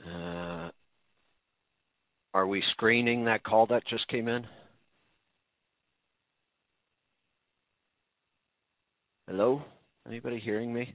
Uh, 0.08 0.70
are 2.32 2.46
we 2.46 2.62
screening 2.72 3.26
that 3.26 3.44
call 3.44 3.66
that 3.66 3.86
just 3.86 4.08
came 4.08 4.26
in? 4.28 4.46
Hello? 9.28 9.60
Anybody 10.06 10.38
hearing 10.38 10.72
me? 10.72 10.94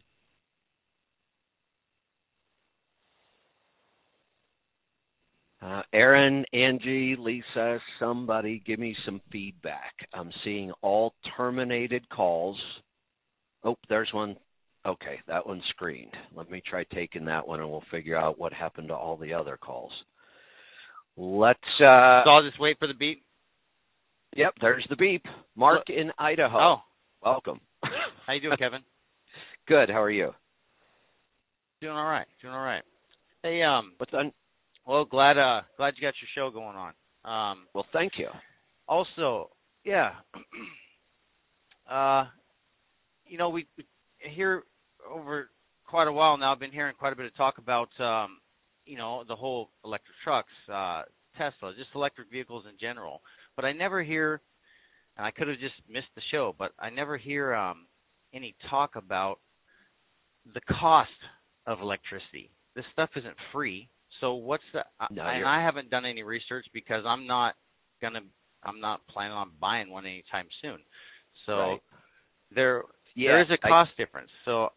Uh, 5.62 5.82
Aaron, 5.94 6.46
Angie, 6.54 7.16
Lisa, 7.20 7.80
somebody 8.00 8.64
give 8.66 8.80
me 8.80 8.96
some 9.06 9.22
feedback. 9.32 9.94
I'm 10.14 10.32
seeing 10.46 10.72
all 10.82 11.14
terminated 11.36 12.08
calls. 12.10 12.58
Oh, 13.64 13.76
there's 13.90 14.10
one. 14.14 14.38
Okay, 14.86 15.20
that 15.28 15.46
one's 15.46 15.62
screened. 15.70 16.14
Let 16.36 16.50
me 16.50 16.64
try 16.68 16.86
taking 16.86 17.26
that 17.26 17.46
one 17.46 17.60
and 17.60 17.70
we'll 17.70 17.84
figure 17.92 18.18
out 18.18 18.40
what 18.40 18.54
happened 18.54 18.88
to 18.88 18.96
all 18.96 19.18
the 19.18 19.34
other 19.34 19.58
calls. 19.58 19.92
Let's 21.18 21.60
uh 21.82 22.24
So 22.24 22.30
I'll 22.32 22.48
just 22.48 22.60
wait 22.60 22.80
for 22.80 22.88
the 22.88 22.94
beep. 22.96 23.24
Yep, 24.36 24.54
there's 24.62 24.88
the 24.90 24.96
beep. 24.96 25.24
Mark 25.56 25.90
in 25.90 26.12
Idaho. 26.18 26.58
Oh, 26.58 26.76
Welcome. 27.22 27.60
how 28.28 28.34
you 28.34 28.42
doing, 28.42 28.58
Kevin? 28.58 28.82
Good. 29.68 29.90
How 29.90 30.02
are 30.02 30.12
you? 30.12 30.32
Doing 31.82 31.96
all 31.96 32.06
right. 32.06 32.28
Doing 32.42 32.54
all 32.54 32.62
right. 32.64 32.84
Hey, 33.44 33.62
um, 33.64 33.94
What's 33.98 34.14
on? 34.14 34.32
well, 34.86 35.06
glad 35.06 35.38
uh 35.38 35.62
glad 35.78 35.94
you 35.98 36.02
got 36.02 36.14
your 36.22 36.30
show 36.36 36.52
going 36.54 36.76
on. 36.76 36.94
Um, 37.24 37.68
Well, 37.74 37.86
thank 37.94 38.14
you. 38.18 38.28
also, 38.88 39.50
yeah. 39.84 40.12
uh, 41.92 42.26
you 43.26 43.38
know, 43.38 43.50
we 43.50 43.66
we 43.78 43.86
hear 44.20 44.64
over 45.10 45.50
quite 45.88 46.08
a 46.08 46.12
while 46.12 46.38
now. 46.38 46.52
I've 46.54 46.60
been 46.60 46.72
hearing 46.72 46.94
quite 46.98 47.14
a 47.14 47.16
bit 47.16 47.26
of 47.26 47.36
talk 47.36 47.58
about, 47.58 47.90
um, 48.00 48.38
you 48.86 48.98
know, 48.98 49.24
the 49.28 49.36
whole 49.36 49.70
electric 49.84 50.16
trucks, 50.24 50.52
uh, 50.72 51.04
Tesla, 51.38 51.74
just 51.78 51.90
electric 51.96 52.30
vehicles 52.32 52.66
in 52.70 52.78
general. 52.80 53.22
But 53.56 53.66
I 53.66 53.72
never 53.74 54.04
hear, 54.04 54.42
and 55.22 55.28
I 55.28 55.30
could 55.30 55.48
have 55.48 55.60
just 55.60 55.76
missed 55.88 56.08
the 56.16 56.22
show, 56.32 56.56
but 56.58 56.72
I 56.80 56.90
never 56.90 57.16
hear 57.16 57.54
um, 57.54 57.86
any 58.34 58.56
talk 58.72 58.96
about 58.96 59.38
the 60.56 60.62
cost 60.80 61.12
of 61.68 61.80
electricity. 61.80 62.50
This 62.76 62.86
stuff 62.92 63.12
isn't 63.16 63.36
free. 63.54 63.88
So 64.20 64.34
what's 64.34 64.64
the? 64.74 64.84
No, 65.12 65.22
I, 65.22 65.34
and 65.36 65.48
I 65.48 65.64
haven't 65.64 65.92
done 65.92 66.06
any 66.06 66.24
research 66.24 66.66
because 66.74 67.04
I'm 67.06 67.28
not 67.28 67.54
gonna. 68.02 68.22
I'm 68.64 68.80
not 68.80 69.02
planning 69.08 69.34
on 69.34 69.52
buying 69.62 69.92
one 69.92 70.08
anytime 70.08 70.48
soon. 70.60 70.80
So 71.46 71.52
Right. 71.54 71.80
there 72.56 72.82
Yeah, 73.14 73.34
there 73.34 73.42
is 73.44 73.50
a 73.52 73.58
I- 73.64 73.70
cost 73.70 73.92
difference. 73.98 74.32
So 74.46 74.70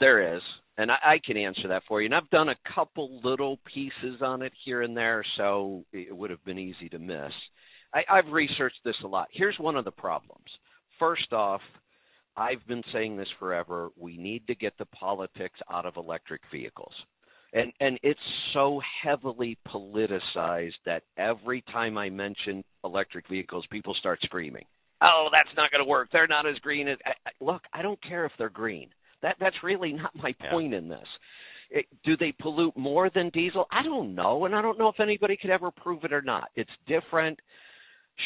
There 0.00 0.36
is, 0.36 0.42
and 0.76 0.90
I, 0.90 0.96
I 1.02 1.20
can 1.24 1.38
answer 1.38 1.68
that 1.68 1.82
for 1.88 2.02
you. 2.02 2.06
And 2.06 2.14
I've 2.14 2.28
done 2.28 2.50
a 2.50 2.56
couple 2.74 3.20
little 3.24 3.58
pieces 3.72 4.20
on 4.20 4.42
it 4.42 4.52
here 4.66 4.82
and 4.82 4.94
there, 4.94 5.24
so 5.38 5.84
it 5.92 6.14
would 6.14 6.28
have 6.30 6.44
been 6.44 6.58
easy 6.58 6.90
to 6.90 6.98
miss. 6.98 7.32
I, 7.94 8.00
I've 8.10 8.32
researched 8.32 8.80
this 8.84 8.96
a 9.04 9.08
lot. 9.08 9.28
Here's 9.32 9.58
one 9.58 9.76
of 9.76 9.84
the 9.84 9.90
problems. 9.90 10.46
First 10.98 11.32
off, 11.32 11.60
I've 12.36 12.64
been 12.66 12.82
saying 12.92 13.16
this 13.16 13.28
forever. 13.38 13.90
We 13.96 14.16
need 14.16 14.46
to 14.46 14.54
get 14.54 14.74
the 14.78 14.84
politics 14.86 15.58
out 15.72 15.86
of 15.86 15.96
electric 15.96 16.42
vehicles. 16.52 16.92
And 17.52 17.72
and 17.80 17.98
it's 18.02 18.20
so 18.52 18.80
heavily 19.02 19.56
politicized 19.66 20.74
that 20.84 21.02
every 21.16 21.62
time 21.72 21.96
I 21.96 22.10
mention 22.10 22.62
electric 22.84 23.26
vehicles, 23.28 23.64
people 23.70 23.94
start 23.98 24.18
screaming. 24.22 24.64
Oh, 25.00 25.28
that's 25.32 25.54
not 25.56 25.70
going 25.70 25.82
to 25.82 25.88
work. 25.88 26.08
They're 26.12 26.26
not 26.26 26.46
as 26.46 26.56
green 26.56 26.88
as. 26.88 26.98
I, 27.06 27.10
I, 27.10 27.30
look, 27.40 27.62
I 27.72 27.80
don't 27.80 28.02
care 28.02 28.26
if 28.26 28.32
they're 28.36 28.50
green. 28.50 28.90
That 29.22 29.36
that's 29.40 29.56
really 29.64 29.92
not 29.92 30.14
my 30.14 30.34
Yeah. 30.40 30.50
point 30.50 30.74
in 30.74 30.88
this. 30.88 31.06
It, 31.70 31.86
do 32.04 32.16
they 32.16 32.32
pollute 32.40 32.76
more 32.76 33.10
than 33.14 33.30
diesel? 33.30 33.66
I 33.70 33.82
don't 33.82 34.14
know, 34.14 34.44
and 34.44 34.54
I 34.54 34.62
don't 34.62 34.78
know 34.78 34.88
if 34.88 35.00
anybody 35.00 35.36
could 35.40 35.50
ever 35.50 35.70
prove 35.70 36.04
it 36.04 36.12
or 36.12 36.22
not. 36.22 36.50
It's 36.54 36.70
different. 36.86 37.38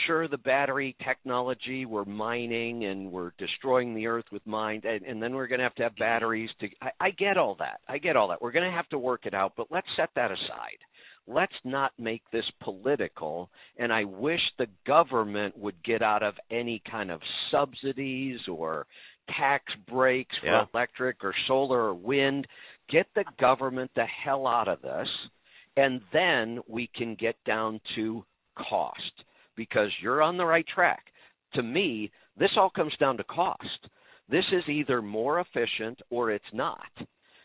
Sure, 0.06 0.26
the 0.26 0.38
battery 0.38 0.96
technology, 1.04 1.84
we're 1.84 2.04
mining 2.06 2.84
and 2.86 3.12
we're 3.12 3.32
destroying 3.38 3.94
the 3.94 4.06
earth 4.06 4.24
with 4.32 4.44
mine, 4.46 4.80
and, 4.84 5.02
and 5.02 5.22
then 5.22 5.34
we're 5.34 5.46
going 5.46 5.58
to 5.58 5.64
have 5.64 5.74
to 5.74 5.82
have 5.82 5.96
batteries 5.96 6.50
to. 6.60 6.68
I, 6.80 6.90
I 7.00 7.10
get 7.10 7.36
all 7.36 7.56
that. 7.58 7.80
I 7.88 7.98
get 7.98 8.16
all 8.16 8.28
that. 8.28 8.40
We're 8.40 8.52
going 8.52 8.68
to 8.70 8.74
have 8.76 8.88
to 8.88 8.98
work 8.98 9.26
it 9.26 9.34
out, 9.34 9.52
but 9.56 9.66
let's 9.70 9.86
set 9.96 10.08
that 10.16 10.30
aside. 10.30 10.78
Let's 11.26 11.52
not 11.64 11.92
make 11.98 12.22
this 12.32 12.44
political. 12.62 13.50
And 13.76 13.92
I 13.92 14.04
wish 14.04 14.40
the 14.58 14.66
government 14.86 15.56
would 15.58 15.80
get 15.84 16.02
out 16.02 16.22
of 16.22 16.34
any 16.50 16.82
kind 16.90 17.10
of 17.10 17.20
subsidies 17.50 18.40
or 18.50 18.86
tax 19.38 19.64
breaks 19.88 20.34
for 20.40 20.46
Yeah. 20.46 20.64
electric 20.74 21.22
or 21.22 21.34
solar 21.46 21.80
or 21.80 21.94
wind. 21.94 22.46
Get 22.90 23.06
the 23.14 23.24
government 23.38 23.90
the 23.94 24.06
hell 24.06 24.46
out 24.46 24.68
of 24.68 24.82
this, 24.82 25.08
and 25.76 26.00
then 26.12 26.60
we 26.66 26.88
can 26.88 27.14
get 27.14 27.36
down 27.44 27.80
to 27.94 28.24
cost 28.56 29.24
because 29.70 29.90
you're 30.02 30.22
on 30.22 30.36
the 30.36 30.44
right 30.44 30.66
track. 30.74 31.04
To 31.54 31.62
me, 31.62 32.10
this 32.36 32.50
all 32.56 32.70
comes 32.70 32.92
down 32.98 33.16
to 33.18 33.24
cost. 33.24 33.88
This 34.28 34.44
is 34.52 34.64
either 34.68 35.00
more 35.02 35.40
efficient 35.40 36.00
or 36.10 36.30
it's 36.30 36.44
not. 36.52 36.90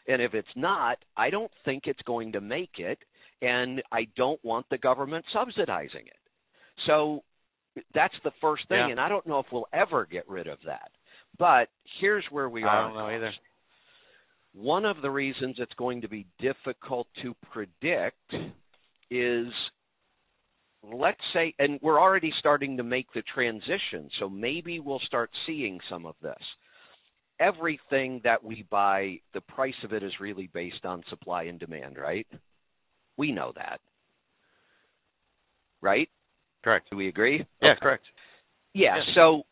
And 0.08 0.22
if 0.22 0.34
it's 0.34 0.48
not, 0.56 0.98
I 1.18 1.30
don't 1.30 1.52
think 1.66 1.84
it's 1.86 2.02
going 2.04 2.32
to 2.32 2.42
make 2.42 2.80
it, 2.80 2.98
and 3.42 3.84
I 3.92 4.08
don't 4.16 4.44
want 4.44 4.66
the 4.70 4.78
government 4.78 5.26
subsidizing 5.34 6.06
it. 6.08 6.22
So 6.88 7.24
that's 7.94 8.16
the 8.24 8.32
first 8.42 8.68
thing, 8.70 8.78
Yeah. 8.80 8.92
and 8.92 9.00
I 9.00 9.10
don't 9.10 9.28
know 9.28 9.40
if 9.40 9.46
we'll 9.52 9.68
ever 9.74 10.06
get 10.06 10.28
rid 10.30 10.48
of 10.48 10.60
that. 10.66 10.92
But 11.38 11.70
here's 12.00 12.26
where 12.32 12.50
we 12.50 12.64
I 12.64 12.68
are. 12.68 12.82
don't 12.88 12.98
know 12.98 13.08
either. 13.10 13.34
One 14.54 14.86
of 14.86 15.02
the 15.02 15.12
reasons 15.12 15.58
it's 15.60 15.74
going 15.76 16.02
to 16.02 16.08
be 16.08 16.26
difficult 16.40 17.08
to 17.22 17.36
predict 17.52 18.34
is 19.12 19.48
let's 20.94 21.20
say 21.34 21.54
and 21.60 21.80
we're 21.82 22.00
already 22.00 22.32
starting 22.40 22.78
to 22.78 22.84
make 22.84 23.08
the 23.14 23.24
transition 23.34 24.10
so 24.20 24.30
maybe 24.30 24.80
we'll 24.80 25.02
start 25.06 25.30
seeing 25.46 25.80
some 25.90 26.06
of 26.06 26.16
this 26.22 26.34
everything 27.40 28.20
that 28.24 28.44
we 28.44 28.66
buy 28.70 29.20
the 29.34 29.42
price 29.42 29.76
of 29.84 29.94
it 29.94 30.02
is 30.04 30.12
really 30.20 30.50
based 30.54 30.86
on 30.86 31.04
supply 31.10 31.44
and 31.44 31.60
demand 31.60 31.98
right 31.98 32.28
we 33.18 33.32
know 33.32 33.52
that 33.56 33.80
right 35.82 36.10
Correct. 36.64 36.90
do 36.90 36.98
we 36.98 37.08
agree 37.08 37.46
Yeah, 37.62 37.72
Okay. 37.72 37.80
correct. 37.82 38.06
yeah, 38.74 38.98
Yes. 38.98 39.06
so 39.16 39.44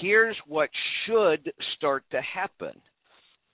here's 0.00 0.36
what 0.46 0.68
should 1.06 1.52
start 1.76 2.04
to 2.10 2.20
happen. 2.22 2.72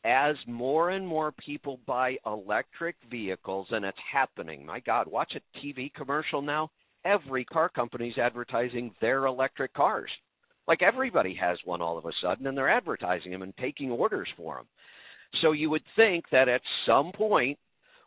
As 0.04 0.34
more 0.46 0.90
and 0.90 1.06
more 1.06 1.30
people 1.32 1.78
buy 1.86 2.16
electric 2.26 2.96
vehicles, 3.08 3.68
and 3.70 3.84
it's 3.84 3.98
happening. 4.12 4.66
My 4.66 4.80
God, 4.80 5.06
watch 5.06 5.34
a 5.36 5.58
TV 5.58 5.92
commercial 5.94 6.42
now. 6.42 6.70
Every 7.04 7.44
car 7.44 7.68
company's 7.68 8.18
advertising 8.18 8.94
their 9.00 9.26
electric 9.26 9.74
cars. 9.74 10.10
Like 10.68 10.82
everybody 10.82 11.34
has 11.40 11.58
one 11.64 11.82
all 11.82 11.98
of 11.98 12.04
a 12.06 12.12
sudden, 12.22 12.46
and 12.46 12.56
they're 12.56 12.70
advertising 12.70 13.32
them 13.32 13.42
and 13.42 13.56
taking 13.56 13.90
orders 13.90 14.28
for 14.36 14.56
them. 14.56 14.66
So 15.40 15.52
you 15.52 15.70
would 15.70 15.82
think 15.96 16.26
that 16.30 16.48
at 16.48 16.60
some 16.86 17.12
point 17.12 17.58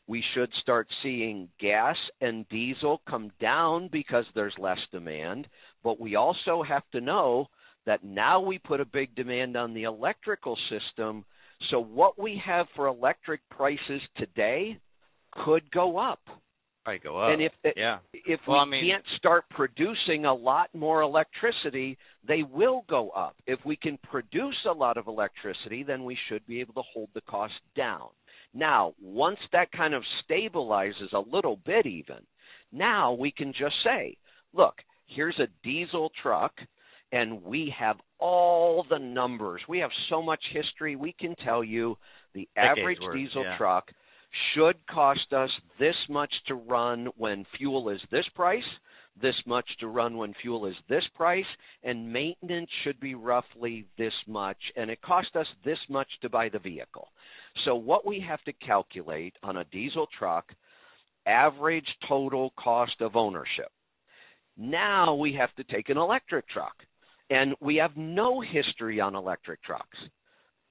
we 0.08 0.24
should 0.34 0.50
start 0.62 0.88
seeing 1.02 1.50
gas 1.60 1.98
and 2.22 2.48
diesel 2.50 3.02
come 3.10 3.32
down 3.42 3.90
because 3.92 4.25
there's 4.36 4.54
less 4.58 4.78
demand. 4.92 5.48
But 5.84 6.00
we 6.00 6.16
also 6.16 6.64
have 6.64 6.84
to 6.92 7.02
know 7.02 7.48
that 7.86 8.04
now 8.04 8.40
we 8.40 8.60
put 8.60 8.82
a 8.82 8.86
big 8.86 9.16
demand 9.16 9.58
on 9.58 9.74
the 9.74 9.84
electrical 9.84 10.58
system. 10.70 11.25
So 11.72 11.80
what 11.80 12.20
we 12.20 12.42
have 12.46 12.68
for 12.75 12.88
electric 12.88 13.42
prices 13.50 14.02
today 14.18 14.80
could 15.44 15.70
go 15.72 15.98
up. 15.98 16.20
Probably 16.86 17.00
go 17.00 17.18
up. 17.18 17.32
And 17.32 17.42
if 17.42 17.51
yeah. 17.75 17.98
if 18.13 18.39
Well, 18.48 18.58
we 18.58 18.62
I 18.62 18.65
mean- 18.65 18.92
can't 18.92 19.06
start 19.18 19.46
producing 19.50 20.25
a 20.25 20.34
lot 20.34 20.74
more 20.75 21.01
electricity, 21.01 21.98
they 22.27 22.44
will 22.44 22.86
go 22.88 23.10
up. 23.10 23.36
If 23.48 23.60
we 23.65 23.75
can 23.75 23.98
produce 23.98 24.58
a 24.70 24.72
lot 24.72 24.98
of 24.98 25.08
electricity, 25.08 25.82
then 25.84 26.06
we 26.06 26.15
should 26.30 26.46
be 26.46 26.62
able 26.62 26.75
to 26.75 26.84
hold 26.94 27.10
the 27.15 27.22
cost 27.22 27.56
down. 27.75 28.10
Now, 28.54 28.94
once 29.01 29.39
that 29.51 29.72
kind 29.72 29.96
of 29.96 30.04
stabilizes 30.30 31.12
a 31.12 31.20
little 31.20 31.58
bit 31.65 31.88
even, 31.88 32.24
now 32.72 33.13
we 33.13 33.32
can 33.32 33.51
just 33.51 33.75
say, 33.84 34.15
look, 34.54 34.75
here's 35.08 35.38
a 35.39 35.48
diesel 35.63 36.12
truck 36.22 36.54
and 37.12 37.44
we 37.44 37.74
have 37.77 37.98
all 38.20 38.86
the 38.89 39.00
numbers. 39.00 39.62
We 39.68 39.80
have 39.80 39.92
so 40.10 40.22
much 40.22 40.42
history. 40.51 40.96
We 40.96 41.13
can 41.20 41.36
tell 41.44 41.63
you 41.63 41.98
the 42.34 42.48
average 42.56 43.00
worth, 43.01 43.15
diesel 43.15 43.44
yeah. 43.44 43.58
truck 43.58 43.92
should 44.54 44.75
cost 44.88 45.34
us 45.34 45.50
this 45.80 45.96
much 46.10 46.32
to 46.48 46.56
run 46.56 47.08
when 47.18 47.46
fuel 47.58 47.89
is 47.89 48.01
this 48.12 48.25
price, 48.36 48.63
this 49.22 49.36
much 49.46 49.68
to 49.80 49.88
run 49.88 50.18
when 50.18 50.34
fuel 50.42 50.65
is 50.65 50.75
this 50.89 51.04
price, 51.15 51.46
and 51.84 52.12
maintenance 52.12 52.70
should 52.84 53.00
be 53.00 53.15
roughly 53.15 53.86
this 53.98 54.13
much, 54.27 54.58
and 54.75 54.89
it 54.89 55.01
cost 55.01 55.36
us 55.36 55.48
this 55.63 55.77
much 55.89 56.08
to 56.22 56.30
buy 56.30 56.50
the 56.50 56.60
vehicle. 56.60 57.08
So, 57.63 57.75
what 57.75 58.06
we 58.06 58.20
have 58.27 58.44
to 58.44 58.54
calculate 58.54 59.34
on 59.44 59.58
a 59.58 59.65
diesel 59.65 60.08
truck, 60.20 60.46
average 61.25 61.88
total 62.08 62.54
cost 62.60 63.00
of 63.00 63.15
ownership. 63.15 63.72
Now 64.58 65.15
we 65.15 65.34
have 65.34 65.54
to 65.56 65.63
take 65.74 65.89
an 65.89 65.98
electric 65.98 66.48
truck, 66.50 66.75
and 67.30 67.56
we 67.62 67.77
have 67.77 67.96
no 67.96 68.42
history 68.42 69.00
on 69.00 69.15
electric 69.15 69.63
trucks. 69.63 69.98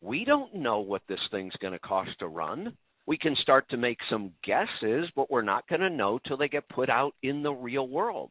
We 0.00 0.24
don't 0.24 0.54
know 0.54 0.80
what 0.80 1.02
this 1.08 1.18
thing's 1.30 1.54
going 1.60 1.72
to 1.72 1.78
cost 1.78 2.10
to 2.18 2.28
run 2.28 2.76
we 3.06 3.18
can 3.18 3.36
start 3.42 3.68
to 3.70 3.76
make 3.76 3.98
some 4.10 4.32
guesses, 4.44 5.10
but 5.14 5.30
we're 5.30 5.42
not 5.42 5.68
going 5.68 5.80
to 5.80 5.90
know 5.90 6.18
till 6.26 6.36
they 6.36 6.48
get 6.48 6.68
put 6.68 6.88
out 6.88 7.14
in 7.22 7.42
the 7.42 7.52
real 7.52 7.86
world. 7.86 8.30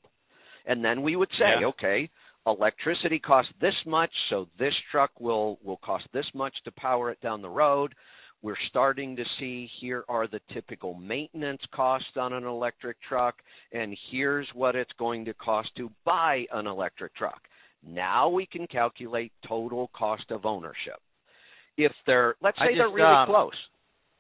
And 0.65 0.83
then 0.83 1.01
we 1.01 1.15
would 1.15 1.29
say, 1.37 1.61
yeah. 1.61 1.67
okay, 1.67 2.09
electricity 2.47 3.19
costs 3.19 3.51
this 3.61 3.75
much, 3.85 4.11
so 4.29 4.47
this 4.57 4.73
truck 4.91 5.11
will 5.19 5.59
will 5.63 5.77
cost 5.77 6.05
this 6.13 6.25
much 6.33 6.53
to 6.65 6.71
power 6.71 7.11
it 7.11 7.21
down 7.21 7.41
the 7.41 7.49
road. 7.49 7.93
We're 8.41 8.55
starting 8.67 9.15
to 9.15 9.23
see 9.39 9.69
here 9.79 10.03
are 10.09 10.27
the 10.27 10.41
typical 10.53 10.93
maintenance 10.95 11.61
costs 11.73 12.17
on 12.17 12.33
an 12.33 12.43
electric 12.43 12.97
truck, 13.07 13.35
and 13.71 13.95
here's 14.11 14.47
what 14.53 14.75
it's 14.75 14.91
going 14.97 15.25
to 15.25 15.33
cost 15.35 15.69
to 15.77 15.89
buy 16.05 16.45
an 16.51 16.67
electric 16.67 17.15
truck. 17.15 17.41
Now 17.85 18.29
we 18.29 18.45
can 18.45 18.67
calculate 18.67 19.31
total 19.47 19.89
cost 19.95 20.25
of 20.29 20.45
ownership. 20.45 20.99
If 21.77 21.91
they're, 22.05 22.35
let's 22.41 22.57
say 22.57 22.75
just, 22.75 22.77
they're 22.77 22.89
really 22.89 23.15
um, 23.15 23.27
close 23.27 23.53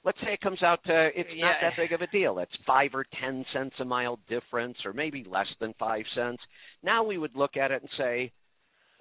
let's 0.05 0.17
say 0.21 0.33
it 0.33 0.41
comes 0.41 0.61
out 0.61 0.79
to 0.85 1.09
it's 1.15 1.29
yeah. 1.35 1.45
not 1.45 1.55
that 1.61 1.73
big 1.77 1.91
of 1.93 2.01
a 2.01 2.07
deal. 2.07 2.39
It's 2.39 2.51
five 2.65 2.91
or 2.93 3.05
ten 3.21 3.45
cents 3.53 3.75
a 3.79 3.85
mile 3.85 4.19
difference, 4.29 4.77
or 4.85 4.93
maybe 4.93 5.25
less 5.29 5.47
than 5.59 5.73
five 5.79 6.03
cents. 6.15 6.41
Now 6.83 7.03
we 7.03 7.17
would 7.17 7.35
look 7.35 7.57
at 7.57 7.71
it 7.71 7.81
and 7.81 7.89
say, 7.97 8.31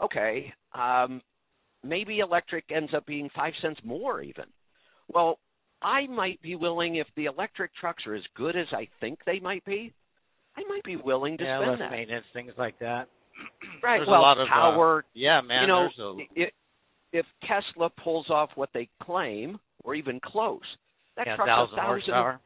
okay, 0.02 0.52
um, 0.74 1.20
maybe 1.82 2.20
electric 2.20 2.64
ends 2.74 2.92
up 2.96 3.06
being 3.06 3.30
five 3.34 3.52
cents 3.62 3.80
more 3.84 4.22
even. 4.22 4.44
Well, 5.08 5.38
I 5.82 6.06
might 6.06 6.40
be 6.42 6.54
willing 6.54 6.96
if 6.96 7.08
the 7.16 7.24
electric 7.24 7.72
trucks 7.74 8.04
are 8.06 8.14
as 8.14 8.22
good 8.36 8.56
as 8.56 8.66
I 8.72 8.88
think 9.00 9.18
they 9.26 9.40
might 9.40 9.64
be. 9.64 9.92
I 10.56 10.62
might 10.68 10.84
be 10.84 10.96
willing 10.96 11.38
to 11.38 11.44
yeah, 11.44 11.58
spend 11.58 11.70
less 11.70 11.78
that. 11.80 11.90
maintenance, 11.90 12.26
things 12.32 12.52
like 12.58 12.78
that. 12.78 13.08
right. 13.82 13.98
There's 13.98 14.08
well, 14.08 14.20
a 14.20 14.22
lot 14.22 14.38
of, 14.38 14.48
power. 14.48 14.98
Uh, 14.98 15.08
yeah, 15.14 15.40
man. 15.40 15.62
You 15.62 15.68
know, 15.68 15.88
a... 16.36 16.50
if 17.12 17.26
Tesla 17.42 17.90
pulls 18.04 18.28
off 18.30 18.50
what 18.54 18.68
they 18.74 18.88
claim, 19.02 19.58
or 19.82 19.94
even 19.94 20.20
close, 20.22 20.60
that 21.16 21.26
yeah, 21.26 21.36
thousand, 21.36 21.76
thousand 21.76 21.78
horsepower. 21.78 22.40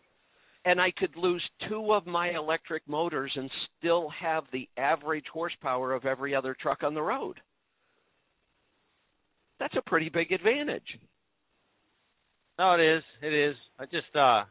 And 0.65 0.81
I 0.81 0.91
could 0.91 1.17
lose 1.17 1.43
two 1.69 1.93
of 1.93 2.07
my 2.07 2.31
electric 2.31 2.83
motors 2.89 3.31
and 3.37 3.49
still 3.79 4.09
have 4.21 4.45
the 4.53 4.69
average 4.77 5.27
horsepower 5.33 5.93
of 5.93 6.05
every 6.05 6.35
other 6.35 6.57
truck 6.61 6.83
on 6.83 6.93
the 6.93 7.03
road. 7.03 7.39
That's 9.61 9.75
a 9.77 9.89
pretty 9.89 10.09
big 10.09 10.33
advantage. 10.33 10.99
No, 12.59 12.75
it 12.75 12.81
is. 12.81 13.03
It 13.23 13.33
is. 13.33 13.55
I 13.79 13.85
just 13.85 14.15
uh 14.15 14.45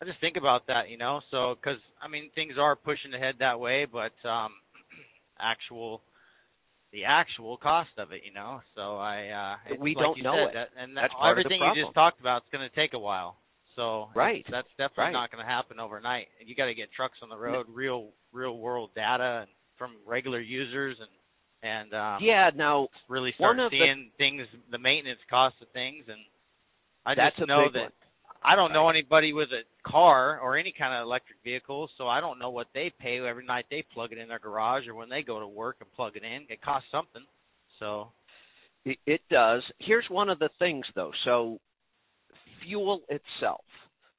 I 0.00 0.04
just 0.04 0.20
think 0.20 0.36
about 0.36 0.66
that, 0.68 0.88
you 0.88 0.96
know. 0.96 1.20
So 1.30 1.56
cuz 1.62 1.78
I 2.00 2.08
mean 2.08 2.30
things 2.34 2.54
are 2.58 2.76
pushing 2.76 3.12
ahead 3.12 3.36
that 3.38 3.58
way, 3.58 3.84
but 3.84 4.12
um 4.28 4.54
actual 5.40 6.02
the 6.92 7.04
actual 7.04 7.56
cost 7.56 7.90
of 7.98 8.12
it, 8.12 8.22
you 8.24 8.32
know. 8.32 8.60
So 8.76 8.96
I 8.96 9.56
uh 9.70 9.76
we 9.80 9.94
like 9.94 10.04
don't 10.04 10.22
know 10.22 10.46
said, 10.48 10.48
it. 10.48 10.54
That, 10.54 10.82
and 10.82 10.96
that's 10.96 11.12
that, 11.12 11.28
everything 11.28 11.60
you 11.60 11.84
just 11.84 11.94
talked 11.94 12.20
about 12.20 12.42
is 12.42 12.48
going 12.52 12.68
to 12.68 12.74
take 12.76 12.94
a 12.94 12.98
while. 12.98 13.36
So 13.76 14.08
right, 14.14 14.44
that's 14.50 14.68
definitely 14.76 15.04
right. 15.04 15.12
not 15.12 15.32
going 15.32 15.44
to 15.44 15.50
happen 15.50 15.80
overnight. 15.80 16.26
And 16.38 16.48
you 16.48 16.54
got 16.54 16.66
to 16.66 16.74
get 16.74 16.92
trucks 16.92 17.16
on 17.22 17.30
the 17.30 17.36
road, 17.36 17.66
real 17.72 18.10
real 18.32 18.58
world 18.58 18.90
data 18.94 19.40
and 19.42 19.50
from 19.78 19.92
regular 20.06 20.40
users 20.40 20.96
and 21.00 21.10
and 21.62 21.94
um 21.94 22.18
yeah, 22.20 22.50
now 22.54 22.88
really 23.08 23.32
start 23.36 23.56
seeing 23.70 24.10
the, 24.12 24.18
things, 24.18 24.42
the 24.70 24.78
maintenance 24.78 25.20
costs 25.30 25.58
of 25.62 25.68
things, 25.72 26.04
and 26.08 26.20
I 27.06 27.14
just 27.14 27.48
know 27.48 27.68
that 27.72 27.80
one. 27.80 27.90
I 28.44 28.56
don't 28.56 28.72
know 28.72 28.88
anybody 28.88 29.32
with 29.32 29.48
a 29.50 29.88
car 29.88 30.40
or 30.40 30.56
any 30.56 30.74
kind 30.76 30.94
of 30.94 31.06
electric 31.06 31.38
vehicle, 31.44 31.88
so 31.96 32.08
I 32.08 32.20
don't 32.20 32.38
know 32.38 32.50
what 32.50 32.66
they 32.74 32.92
pay 33.00 33.18
every 33.18 33.46
night 33.46 33.66
they 33.70 33.84
plug 33.94 34.12
it 34.12 34.18
in 34.18 34.28
their 34.28 34.38
garage 34.38 34.88
or 34.88 34.94
when 34.94 35.08
they 35.08 35.22
go 35.22 35.38
to 35.38 35.46
work 35.46 35.76
and 35.80 35.92
plug 35.92 36.16
it 36.16 36.24
in. 36.24 36.46
It 36.48 36.62
costs 36.62 36.88
something. 36.90 37.22
So 37.78 38.08
it, 38.84 38.98
it 39.06 39.20
does. 39.30 39.62
Here's 39.78 40.06
one 40.08 40.28
of 40.28 40.38
the 40.38 40.50
things 40.58 40.84
though. 40.94 41.12
So 41.24 41.58
fuel 42.64 43.02
itself. 43.08 43.64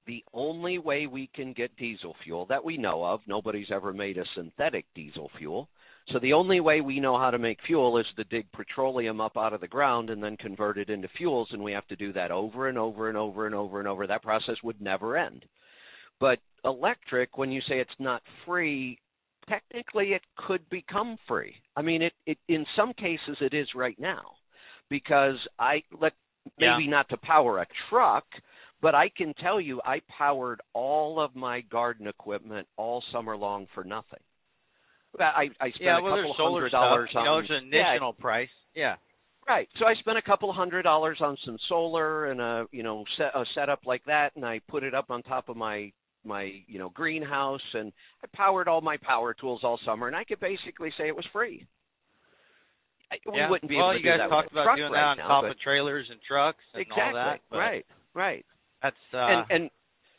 The 0.06 0.24
only 0.34 0.80
way 0.80 1.08
we 1.08 1.30
can 1.34 1.54
get 1.54 1.76
diesel 1.78 2.16
fuel 2.24 2.46
that 2.48 2.64
we 2.64 2.78
know 2.78 3.06
of, 3.06 3.22
nobody's 3.26 3.72
ever 3.72 3.94
made 3.94 4.18
a 4.18 4.26
synthetic 4.36 4.86
diesel 4.96 5.30
fuel. 5.38 5.70
So 6.12 6.20
the 6.20 6.34
only 6.34 6.60
way 6.60 6.82
we 6.82 7.00
know 7.00 7.18
how 7.18 7.32
to 7.32 7.40
make 7.40 7.60
fuel 7.66 7.98
is 7.98 8.06
to 8.18 8.26
dig 8.26 8.52
petroleum 8.52 9.22
up 9.22 9.38
out 9.38 9.54
of 9.54 9.62
the 9.62 9.68
ground 9.68 10.10
and 10.10 10.22
then 10.22 10.36
convert 10.38 10.78
it 10.78 10.90
into 10.90 11.08
fuels, 11.18 11.48
and 11.52 11.64
we 11.64 11.72
have 11.72 11.88
to 11.88 11.96
do 11.96 12.12
that 12.14 12.30
over 12.30 12.68
and 12.68 12.78
over 12.78 13.08
and 13.08 13.18
over 13.18 13.46
and 13.46 13.56
over 13.56 13.80
and 13.80 13.88
over. 13.88 14.06
That 14.06 14.22
process 14.22 14.56
would 14.64 14.82
never 14.82 15.16
end. 15.16 15.46
But 16.20 16.40
electric, 16.66 17.38
when 17.38 17.52
you 17.52 17.62
say 17.62 17.80
it's 17.80 17.90
not 18.00 18.22
free, 18.46 19.00
technically 19.48 20.10
it 20.10 20.22
could 20.36 20.70
become 20.70 21.18
free. 21.28 21.56
I 21.76 21.82
mean, 21.82 22.02
it, 22.02 22.14
it 22.26 22.38
in 22.48 22.66
some 22.76 22.94
cases 22.94 23.38
it 23.40 23.54
is 23.54 23.68
right 23.74 24.00
now, 24.00 24.24
because 24.90 25.38
I 25.58 25.84
let 26.00 26.14
maybe 26.60 26.84
yeah. 26.86 26.92
not 26.92 27.10
to 27.10 27.18
power 27.18 27.60
a 27.60 27.68
truck, 27.90 28.26
but 28.82 28.94
I 28.94 29.10
can 29.16 29.34
tell 29.36 29.62
you 29.62 29.82
I 29.86 30.02
powered 30.18 30.62
all 30.74 31.20
of 31.20 31.36
my 31.36 31.62
garden 31.62 32.08
equipment 32.08 32.68
all 32.76 33.02
summer 33.14 33.38
long 33.38 33.68
for 33.74 33.86
nothing. 33.86 34.20
I 35.20 35.50
I 35.60 35.70
spent 35.70 35.82
yeah, 35.82 35.98
a 35.98 36.02
couple 36.02 36.36
solar 36.38 36.62
hundred 36.62 36.70
dollars 36.72 37.10
stuff, 37.12 37.20
on 37.20 37.26
you 37.26 37.32
know, 37.32 37.40
it's 37.40 37.50
an 37.50 37.68
additional 37.68 38.16
yeah, 38.18 38.22
price. 38.22 38.50
Yeah. 38.76 38.96
Right. 39.48 39.68
So 39.78 39.86
I 39.86 39.94
spent 40.00 40.18
a 40.18 40.22
couple 40.22 40.52
hundred 40.54 40.84
dollars 40.84 41.18
on 41.22 41.38
some 41.46 41.58
solar 41.68 42.32
and 42.32 42.40
a 42.40 42.66
you 42.72 42.84
know 42.84 43.04
set, 43.18 43.36
a 43.36 43.44
setup 43.56 43.82
like 43.86 44.04
that, 44.06 44.32
and 44.36 44.46
I 44.46 44.62
put 44.70 44.84
it 44.84 44.94
up 44.94 45.10
on 45.10 45.22
top 45.24 45.50
of 45.50 45.58
my 45.58 45.92
my 46.26 46.52
you 46.68 46.80
know 46.80 46.90
greenhouse, 46.90 47.62
and 47.74 47.92
I 48.24 48.28
powered 48.34 48.68
all 48.68 48.82
my 48.82 48.98
power 48.98 49.34
tools 49.34 49.62
all 49.64 49.80
summer, 49.86 50.08
and 50.08 50.16
I 50.16 50.24
could 50.24 50.40
basically 50.40 50.90
say 50.98 51.08
it 51.08 51.16
was 51.16 51.26
free. 51.34 51.68
We 53.32 53.38
yeah. 53.38 53.50
wouldn't 53.50 53.70
be 53.70 53.76
well, 53.76 53.92
able 53.92 54.00
to 54.00 54.04
you 54.04 54.10
guys 54.10 54.18
do 54.18 54.24
that 54.24 54.30
talked 54.30 54.52
with 54.52 54.58
a 54.58 54.62
about 54.62 54.64
truck 54.66 54.78
doing 54.78 54.92
right 54.92 55.00
that 55.00 55.06
on 55.06 55.18
now, 55.18 55.28
top 55.28 55.44
of 55.46 55.60
trailers 55.60 56.08
and 56.10 56.20
trucks 56.28 56.64
and 56.74 56.82
exactly. 56.82 57.04
all 57.04 57.14
that. 57.14 57.40
But 57.50 57.58
right. 57.58 57.86
Right. 58.16 58.46
That's 58.82 58.96
uh, 59.14 59.18
and 59.18 59.46
and 59.52 59.70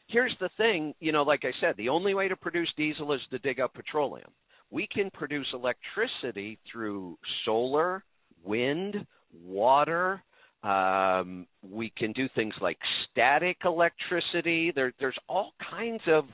here's 0.09 0.35
the 0.40 0.50
thing, 0.57 0.94
you 1.00 1.12
know, 1.12 1.22
like 1.22 1.40
I 1.44 1.52
said, 1.61 1.76
the 1.76 1.88
only 1.88 2.14
way 2.14 2.28
to 2.28 2.37
produce 2.37 2.72
diesel 2.76 3.12
is 3.12 3.20
to 3.30 3.38
dig 3.38 3.61
up 3.61 3.74
petroleum. 3.74 4.30
We 4.74 4.88
can 4.92 5.08
produce 5.12 5.46
electricity 5.54 6.58
through 6.70 7.16
solar, 7.44 8.02
wind, 8.44 9.06
water. 9.46 10.20
Um, 10.64 11.46
we 11.62 11.92
can 11.96 12.10
do 12.10 12.28
things 12.34 12.54
like 12.60 12.76
static 13.08 13.58
electricity. 13.64 14.72
There, 14.74 14.92
there's 14.98 15.16
all 15.28 15.52
kinds 15.70 16.00
of, 16.08 16.24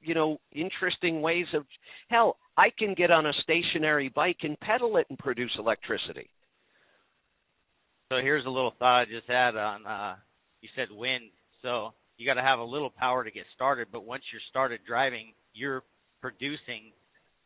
you 0.00 0.14
know, 0.14 0.38
interesting 0.52 1.22
ways 1.22 1.46
of. 1.52 1.64
Hell, 2.08 2.36
I 2.56 2.68
can 2.78 2.94
get 2.94 3.10
on 3.10 3.26
a 3.26 3.32
stationary 3.42 4.10
bike 4.14 4.38
and 4.44 4.56
pedal 4.60 4.96
it 4.98 5.06
and 5.08 5.18
produce 5.18 5.50
electricity. 5.58 6.30
So 8.12 8.18
here's 8.22 8.46
a 8.46 8.50
little 8.50 8.74
thought 8.78 9.00
I 9.00 9.04
just 9.06 9.26
had 9.26 9.56
on. 9.56 9.84
Uh, 9.84 10.14
you 10.60 10.68
said 10.76 10.86
wind, 10.92 11.30
so 11.62 11.94
you 12.16 12.26
got 12.26 12.34
to 12.34 12.46
have 12.46 12.60
a 12.60 12.64
little 12.64 12.90
power 12.90 13.24
to 13.24 13.30
get 13.32 13.44
started. 13.56 13.88
But 13.90 14.04
once 14.04 14.22
you're 14.32 14.40
started 14.50 14.78
driving, 14.86 15.32
you're 15.52 15.82
producing 16.20 16.92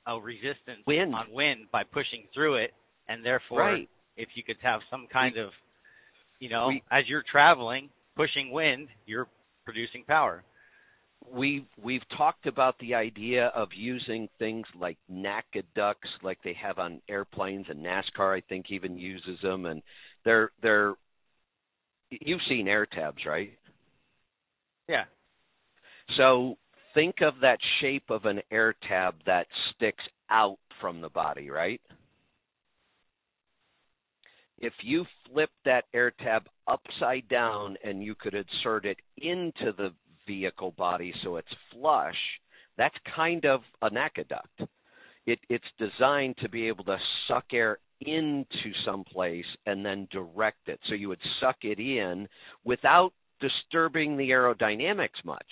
a 0.06 0.18
resistance 0.20 0.82
wind. 0.86 1.14
on 1.14 1.32
wind 1.32 1.66
by 1.70 1.82
pushing 1.84 2.24
through 2.34 2.56
it, 2.56 2.72
and 3.08 3.24
therefore, 3.24 3.60
right. 3.60 3.88
if 4.16 4.28
you 4.34 4.42
could 4.42 4.56
have 4.62 4.80
some 4.90 5.06
kind 5.12 5.34
we, 5.36 5.42
of, 5.42 5.50
you 6.40 6.48
know, 6.48 6.68
we, 6.68 6.82
as 6.90 7.04
you're 7.08 7.24
traveling, 7.30 7.88
pushing 8.16 8.50
wind, 8.50 8.88
you're 9.06 9.28
producing 9.64 10.04
power. 10.06 10.42
We've 11.32 11.66
we've 11.82 12.02
talked 12.16 12.46
about 12.46 12.74
the 12.80 12.94
idea 12.94 13.46
of 13.54 13.68
using 13.76 14.28
things 14.38 14.66
like 14.78 14.98
NACA 15.10 15.62
ducts, 15.76 16.08
like 16.22 16.38
they 16.42 16.56
have 16.60 16.78
on 16.78 17.00
airplanes, 17.08 17.66
and 17.68 17.84
NASCAR 17.84 18.36
I 18.36 18.42
think 18.48 18.66
even 18.70 18.98
uses 18.98 19.38
them, 19.42 19.66
and 19.66 19.82
they're 20.24 20.50
they're. 20.62 20.94
You've 22.10 22.40
seen 22.48 22.68
air 22.68 22.86
tabs, 22.86 23.24
right? 23.24 23.52
Yeah. 24.88 25.04
So 26.16 26.58
think 26.94 27.16
of 27.20 27.34
that 27.40 27.58
shape 27.80 28.10
of 28.10 28.24
an 28.24 28.40
air 28.50 28.74
tab 28.88 29.14
that 29.26 29.46
sticks 29.74 30.04
out 30.30 30.58
from 30.80 31.00
the 31.00 31.08
body, 31.08 31.50
right? 31.50 31.80
If 34.58 34.72
you 34.82 35.04
flip 35.26 35.50
that 35.64 35.84
air 35.92 36.12
tab 36.22 36.46
upside 36.66 37.28
down 37.28 37.76
and 37.84 38.02
you 38.02 38.14
could 38.14 38.34
insert 38.34 38.84
it 38.84 38.98
into 39.16 39.72
the 39.76 39.92
vehicle 40.26 40.72
body 40.78 41.12
so 41.24 41.36
it's 41.36 41.48
flush, 41.72 42.16
that's 42.78 42.94
kind 43.14 43.44
of 43.44 43.60
a 43.82 43.90
NACA 43.90 44.28
duct. 44.28 44.70
It, 45.26 45.40
it's 45.48 45.64
designed 45.78 46.36
to 46.38 46.48
be 46.48 46.68
able 46.68 46.84
to 46.84 46.96
suck 47.28 47.46
air 47.52 47.78
into 48.00 48.72
some 48.84 49.04
place 49.04 49.44
and 49.66 49.84
then 49.84 50.08
direct 50.10 50.68
it. 50.68 50.80
So 50.88 50.94
you 50.94 51.08
would 51.08 51.20
suck 51.40 51.56
it 51.62 51.78
in 51.78 52.28
without 52.64 53.12
disturbing 53.40 54.16
the 54.16 54.30
aerodynamics 54.30 55.24
much 55.24 55.46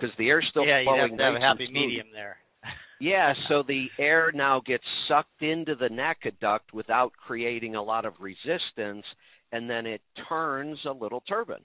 because 0.00 0.14
the 0.18 0.28
air's 0.28 0.46
still 0.50 0.64
yeah, 0.64 0.82
flowing. 0.84 1.00
you 1.00 1.08
have 1.10 1.18
to 1.18 1.24
have 1.24 1.34
a 1.34 1.40
happy 1.40 1.68
medium 1.70 2.06
there. 2.12 2.36
Yeah, 3.02 3.32
so 3.48 3.62
the 3.66 3.86
air 3.98 4.30
now 4.34 4.60
gets 4.60 4.84
sucked 5.08 5.40
into 5.40 5.74
the 5.74 5.88
NACA 5.88 6.38
duct 6.38 6.74
without 6.74 7.12
creating 7.26 7.74
a 7.74 7.82
lot 7.82 8.04
of 8.04 8.12
resistance, 8.20 9.06
and 9.52 9.70
then 9.70 9.86
it 9.86 10.02
turns 10.28 10.78
a 10.86 10.92
little 10.92 11.22
turbine. 11.26 11.64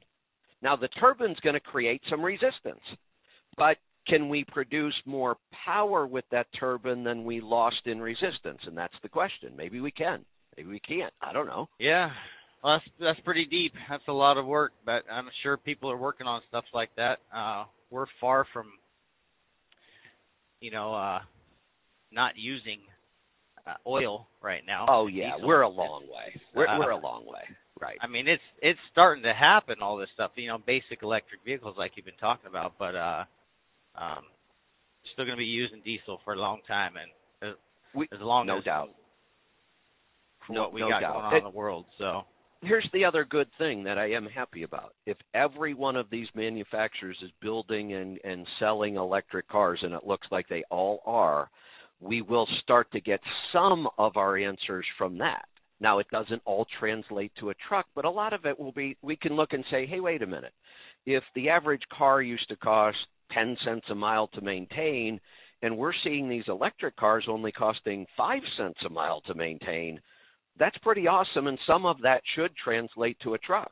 Now, 0.61 0.77
the 0.77 0.87
turbine's 0.97 1.37
going 1.41 1.55
to 1.55 1.59
create 1.59 2.01
some 2.09 2.23
resistance, 2.23 2.79
but 3.57 3.75
can 4.07 4.29
we 4.29 4.45
produce 4.47 4.95
more 5.05 5.35
power 5.65 6.07
with 6.07 6.23
that 6.31 6.47
turbine 6.57 7.03
than 7.03 7.25
we 7.25 7.41
lost 7.41 7.85
in 7.85 7.99
resistance? 7.99 8.59
And 8.65 8.77
that's 8.77 8.93
the 9.03 9.09
question. 9.09 9.53
Maybe 9.57 9.81
we 9.81 9.91
can. 9.91 10.23
Maybe 10.55 10.69
we 10.69 10.79
can't. 10.79 11.13
I 11.21 11.33
don't 11.33 11.47
know. 11.47 11.67
Yeah. 11.79 12.11
Well, 12.63 12.79
that's 12.79 12.95
that's 12.99 13.19
pretty 13.25 13.45
deep. 13.45 13.73
That's 13.89 14.07
a 14.07 14.13
lot 14.13 14.37
of 14.37 14.45
work, 14.45 14.71
but 14.85 15.03
I'm 15.11 15.27
sure 15.43 15.57
people 15.57 15.91
are 15.91 15.97
working 15.97 16.27
on 16.27 16.41
stuff 16.47 16.63
like 16.73 16.89
that. 16.95 17.19
Uh, 17.35 17.65
we're 17.89 18.05
far 18.19 18.45
from, 18.53 18.67
you 20.59 20.71
know, 20.71 20.93
uh, 20.93 21.19
not 22.11 22.33
using 22.35 22.79
uh, 23.67 23.73
oil 23.87 24.27
right 24.41 24.61
now. 24.65 24.85
Oh 24.89 25.07
yeah, 25.07 25.33
Diesel. 25.35 25.47
we're 25.47 25.61
a 25.61 25.69
long 25.69 26.03
way. 26.03 26.39
We're 26.55 26.67
uh, 26.67 26.79
we're 26.79 26.91
a 26.91 26.97
long 26.97 27.25
way. 27.25 27.41
Right. 27.79 27.97
I 28.01 28.07
mean, 28.07 28.27
it's 28.27 28.41
it's 28.61 28.79
starting 28.91 29.23
to 29.23 29.33
happen. 29.33 29.77
All 29.81 29.97
this 29.97 30.09
stuff, 30.13 30.31
you 30.35 30.47
know, 30.47 30.57
basic 30.65 31.03
electric 31.03 31.43
vehicles 31.43 31.75
like 31.77 31.91
you've 31.95 32.05
been 32.05 32.13
talking 32.19 32.47
about, 32.47 32.73
but 32.79 32.95
uh, 32.95 33.23
um, 33.99 34.23
still 35.13 35.25
going 35.25 35.35
to 35.37 35.41
be 35.41 35.45
using 35.45 35.81
diesel 35.83 36.19
for 36.23 36.33
a 36.33 36.37
long 36.39 36.59
time, 36.67 36.93
and 36.95 37.51
as, 37.51 37.57
We- 37.93 38.07
as 38.13 38.19
long 38.21 38.47
no 38.47 38.59
as 38.59 38.63
doubt. 38.63 38.89
No- 40.49 40.63
what 40.63 40.73
we 40.73 40.81
no 40.81 40.89
got 40.89 41.01
doubt. 41.01 41.13
going 41.13 41.25
on 41.25 41.33
It- 41.33 41.37
in 41.39 41.43
the 41.43 41.49
world. 41.49 41.85
So 41.97 42.21
Here's 42.65 42.89
the 42.93 43.05
other 43.05 43.25
good 43.25 43.47
thing 43.59 43.83
that 43.83 43.99
I 43.99 44.11
am 44.11 44.25
happy 44.25 44.63
about. 44.63 44.93
If 45.05 45.17
every 45.35 45.75
one 45.75 45.95
of 45.95 46.09
these 46.09 46.27
manufacturers 46.33 47.17
is 47.21 47.29
building 47.39 47.93
and, 47.93 48.19
and 48.23 48.47
selling 48.59 48.95
electric 48.95 49.47
cars, 49.47 49.79
and 49.83 49.93
it 49.93 50.07
looks 50.07 50.25
like 50.31 50.47
they 50.47 50.63
all 50.71 51.01
are, 51.05 51.49
we 51.99 52.23
will 52.23 52.47
start 52.63 52.91
to 52.93 52.99
get 52.99 53.19
some 53.53 53.87
of 53.99 54.17
our 54.17 54.35
answers 54.35 54.85
from 54.97 55.19
that. 55.19 55.45
Now, 55.79 55.99
it 55.99 56.07
doesn't 56.11 56.41
all 56.45 56.65
translate 56.79 57.31
to 57.39 57.51
a 57.51 57.55
truck, 57.67 57.85
but 57.93 58.05
a 58.05 58.09
lot 58.09 58.33
of 58.33 58.45
it 58.45 58.59
will 58.59 58.71
be 58.71 58.97
we 59.03 59.15
can 59.15 59.35
look 59.35 59.53
and 59.53 59.63
say, 59.69 59.85
hey, 59.85 59.99
wait 59.99 60.23
a 60.23 60.27
minute. 60.27 60.53
If 61.05 61.23
the 61.35 61.49
average 61.49 61.83
car 61.95 62.23
used 62.23 62.49
to 62.49 62.55
cost 62.55 62.97
10 63.33 63.57
cents 63.63 63.85
a 63.91 63.95
mile 63.95 64.27
to 64.29 64.41
maintain, 64.41 65.19
and 65.61 65.77
we're 65.77 65.93
seeing 66.03 66.27
these 66.27 66.45
electric 66.47 66.95
cars 66.95 67.25
only 67.29 67.51
costing 67.51 68.07
5 68.17 68.41
cents 68.57 68.79
a 68.85 68.89
mile 68.89 69.21
to 69.27 69.35
maintain, 69.35 69.99
that's 70.59 70.77
pretty 70.79 71.07
awesome, 71.07 71.47
and 71.47 71.57
some 71.67 71.85
of 71.85 72.01
that 72.01 72.21
should 72.35 72.51
translate 72.63 73.17
to 73.23 73.33
a 73.33 73.37
truck. 73.37 73.71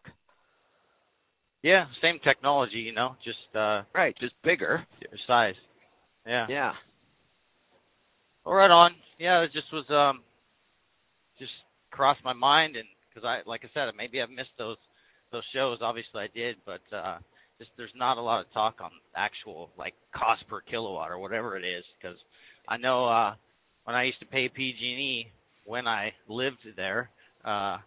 yeah, 1.62 1.86
same 2.02 2.20
technology, 2.24 2.78
you 2.78 2.94
know, 2.94 3.16
just 3.24 3.56
uh, 3.56 3.84
Right, 3.96 4.16
just 4.20 4.34
bigger. 4.44 4.86
size. 5.28 5.56
Yeah. 6.26 6.46
Yeah. 6.50 6.74
Well, 8.46 8.56
right 8.56 8.72
on. 8.72 8.92
Yeah, 9.20 9.42
it 9.44 9.52
just 9.54 9.72
was 9.72 9.86
um, 9.90 10.22
just 11.40 11.52
crossed 11.92 12.24
my 12.26 12.34
mind, 12.34 12.76
and 12.76 12.86
because 13.10 13.26
I, 13.26 13.48
like 13.48 13.62
I 13.64 13.70
said, 13.74 13.94
maybe 13.98 14.22
I've 14.22 14.30
missed 14.30 14.56
those 14.58 14.78
those 15.32 15.44
shows. 15.54 15.80
Obviously, 15.82 16.22
I 16.22 16.28
did, 16.36 16.58
but 16.66 16.82
uh, 16.96 17.18
just 17.58 17.72
there's 17.78 17.92
not 17.96 18.18
a 18.18 18.22
lot 18.22 18.42
of 18.42 18.52
talk 18.54 18.76
on 18.82 18.92
actual 19.16 19.70
like 19.78 19.94
cost 20.16 20.44
per 20.50 20.60
kilowatt 20.62 21.12
or 21.12 21.20
whatever 21.20 21.56
it 21.58 21.64
is. 21.64 21.84
Because 22.02 22.18
I 22.68 22.78
know 22.78 23.08
uh, 23.08 23.36
when 23.86 23.96
I 23.96 24.04
used 24.04 24.20
to 24.20 24.26
pay 24.26 24.50
PG&E 24.50 25.28
when 25.66 25.88
I 25.88 26.12
lived 26.28 26.58
there, 26.76 27.10
uh, 27.46 27.78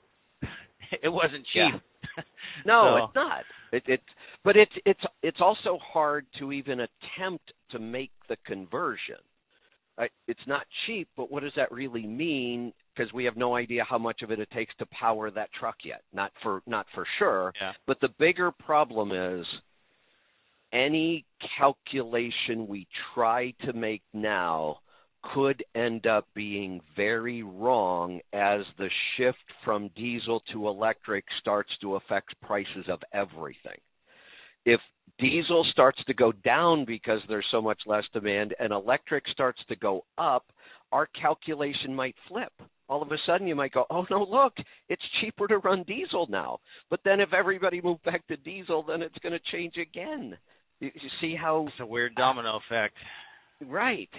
it 1.02 1.08
wasn't 1.08 1.44
cheap. 1.52 1.80
No, 2.64 2.96
So- 2.98 3.04
it's 3.04 3.14
not. 3.14 3.44
It, 3.72 3.82
it's 3.86 4.02
but 4.42 4.56
it's 4.56 4.72
it's 4.86 5.00
it's 5.22 5.38
also 5.40 5.78
hard 5.92 6.24
to 6.38 6.52
even 6.52 6.80
attempt 6.80 7.52
to 7.72 7.78
make 7.78 8.12
the 8.28 8.36
conversion. 8.46 9.16
It's 10.28 10.46
not 10.46 10.62
cheap, 10.86 11.08
but 11.16 11.30
what 11.30 11.42
does 11.42 11.52
that 11.56 11.72
really 11.72 12.06
mean? 12.06 12.72
Because 12.94 13.12
we 13.12 13.24
have 13.24 13.36
no 13.36 13.56
idea 13.56 13.84
how 13.88 13.98
much 13.98 14.22
of 14.22 14.30
it 14.30 14.38
it 14.38 14.50
takes 14.50 14.74
to 14.78 14.86
power 14.86 15.30
that 15.30 15.48
truck 15.58 15.76
yet. 15.84 16.02
Not 16.12 16.32
for 16.42 16.62
not 16.66 16.86
for 16.94 17.06
sure. 17.18 17.52
Yeah. 17.60 17.72
But 17.86 18.00
the 18.00 18.08
bigger 18.18 18.50
problem 18.50 19.12
is 19.12 19.46
any 20.72 21.24
calculation 21.58 22.66
we 22.68 22.86
try 23.14 23.52
to 23.64 23.72
make 23.72 24.02
now 24.12 24.78
could 25.34 25.64
end 25.74 26.06
up 26.06 26.26
being 26.34 26.80
very 26.96 27.42
wrong 27.42 28.20
as 28.32 28.60
the 28.78 28.88
shift 29.16 29.38
from 29.64 29.90
diesel 29.96 30.42
to 30.52 30.68
electric 30.68 31.24
starts 31.40 31.70
to 31.80 31.96
affect 31.96 32.40
prices 32.42 32.86
of 32.88 33.00
everything. 33.12 33.78
If 34.64 34.80
diesel 35.18 35.64
starts 35.72 35.98
to 36.06 36.14
go 36.14 36.32
down 36.32 36.84
because 36.84 37.20
there's 37.28 37.46
so 37.50 37.62
much 37.62 37.80
less 37.86 38.04
demand 38.12 38.54
and 38.58 38.72
electric 38.72 39.24
starts 39.28 39.60
to 39.68 39.76
go 39.76 40.04
up, 40.18 40.44
our 40.92 41.08
calculation 41.20 41.94
might 41.94 42.16
flip. 42.28 42.52
All 42.88 43.02
of 43.02 43.10
a 43.10 43.16
sudden, 43.26 43.48
you 43.48 43.56
might 43.56 43.72
go, 43.72 43.84
oh 43.90 44.06
no, 44.10 44.22
look, 44.22 44.52
it's 44.88 45.02
cheaper 45.20 45.48
to 45.48 45.58
run 45.58 45.82
diesel 45.84 46.26
now. 46.30 46.58
But 46.88 47.00
then 47.04 47.20
if 47.20 47.32
everybody 47.32 47.80
moved 47.80 48.04
back 48.04 48.26
to 48.28 48.36
diesel, 48.36 48.84
then 48.86 49.02
it's 49.02 49.18
going 49.22 49.32
to 49.32 49.40
change 49.52 49.74
again. 49.76 50.36
You, 50.78 50.90
you 50.94 51.10
see 51.20 51.34
how, 51.34 51.66
It's 51.68 51.80
a 51.80 51.86
weird 51.86 52.14
domino 52.14 52.60
effect. 52.68 52.94
right. 53.66 54.10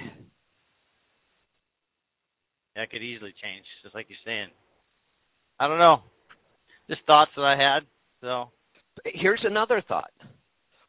That 2.77 2.89
could 2.91 3.01
easily 3.01 3.33
change, 3.43 3.65
just 3.83 3.93
like 3.93 4.05
you're 4.07 4.17
saying. 4.25 4.47
I 5.59 5.67
don't 5.67 5.79
know. 5.79 5.97
Just 6.89 7.01
thoughts 7.05 7.31
that 7.35 7.43
I 7.43 7.57
had. 7.57 7.83
So 8.21 8.49
Here's 9.05 9.43
another 9.43 9.83
thought. 9.87 10.11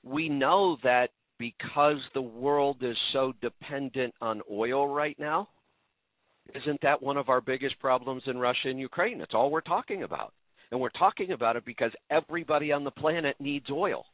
We 0.03 0.29
know 0.29 0.77
that 0.83 1.09
because 1.39 1.99
the 2.15 2.23
world 2.23 2.79
is 2.83 2.97
so 3.13 3.33
dependent 3.41 4.15
on 4.21 4.43
oil 4.51 4.87
right 4.87 5.19
now, 5.19 5.49
isn't 6.55 6.81
that 6.83 7.03
one 7.03 7.17
of 7.17 7.29
our 7.29 7.41
biggest 7.41 7.79
problems 7.79 8.23
in 8.27 8.39
Russia 8.39 8.69
and 8.69 8.79
Ukraine? 8.79 9.21
It's 9.21 9.35
all 9.35 9.51
we're 9.51 9.61
talking 9.61 10.03
about. 10.03 10.33
And 10.71 10.81
we're 10.81 10.89
talking 10.91 11.33
about 11.33 11.57
it 11.57 11.65
because 11.65 11.93
everybody 12.11 12.73
on 12.73 12.85
the 12.85 12.91
planet 12.91 13.37
needs 13.39 13.67
oil. 13.71 14.05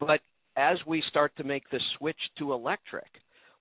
But 0.00 0.20
as 0.56 0.76
we 0.86 1.02
start 1.08 1.32
to 1.36 1.44
make 1.44 1.68
the 1.70 1.80
switch 1.96 2.18
to 2.38 2.52
electric, 2.52 3.06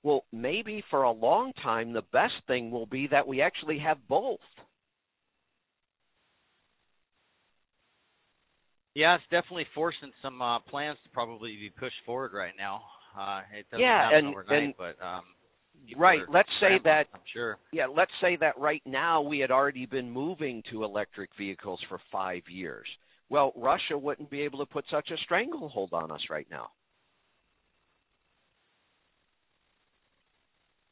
well, 0.07 0.23
maybe 0.31 0.83
for 0.89 1.03
a 1.03 1.11
long 1.11 1.51
time, 1.61 1.91
the 1.93 2.01
best 2.13 2.33
thing 2.47 2.71
will 2.71 2.85
be 2.85 3.07
that 3.07 3.27
we 3.27 3.41
actually 3.41 3.79
have 3.79 3.97
both. 4.07 4.39
yeah, 8.95 9.15
it's 9.15 9.23
definitely 9.29 9.67
forcing 9.75 10.11
some 10.21 10.41
uh 10.41 10.59
plans 10.59 10.97
to 11.03 11.09
probably 11.11 11.51
be 11.55 11.69
pushed 11.69 12.01
forward 12.05 12.31
right 12.33 12.53
now. 12.57 12.81
Uh 13.17 13.41
it 13.57 13.65
doesn't 13.69 13.81
Yeah, 13.81 14.03
happen 14.03 14.17
and- 14.19 14.27
overnight, 14.29 14.63
and- 14.63 14.73
but 14.77 14.95
um 15.05 15.23
Right. 15.95 16.21
Let's 16.27 16.49
say 16.59 16.79
that 16.85 17.05
I'm 17.13 17.19
sure. 17.31 17.59
Yeah, 17.71 17.85
let's 17.85 18.11
say 18.19 18.35
that 18.37 18.57
right 18.57 18.81
now 18.87 19.21
we 19.21 19.37
had 19.37 19.51
already 19.51 19.85
been 19.85 20.09
moving 20.09 20.63
to 20.71 20.83
electric 20.83 21.29
vehicles 21.37 21.79
for 21.87 21.99
five 22.11 22.41
years. 22.49 22.87
Well, 23.29 23.53
Russia 23.55 23.95
wouldn't 23.95 24.31
be 24.31 24.41
able 24.41 24.57
to 24.59 24.65
put 24.65 24.85
such 24.89 25.11
a 25.11 25.17
stranglehold 25.17 25.93
on 25.93 26.11
us 26.11 26.21
right 26.31 26.47
now. 26.49 26.71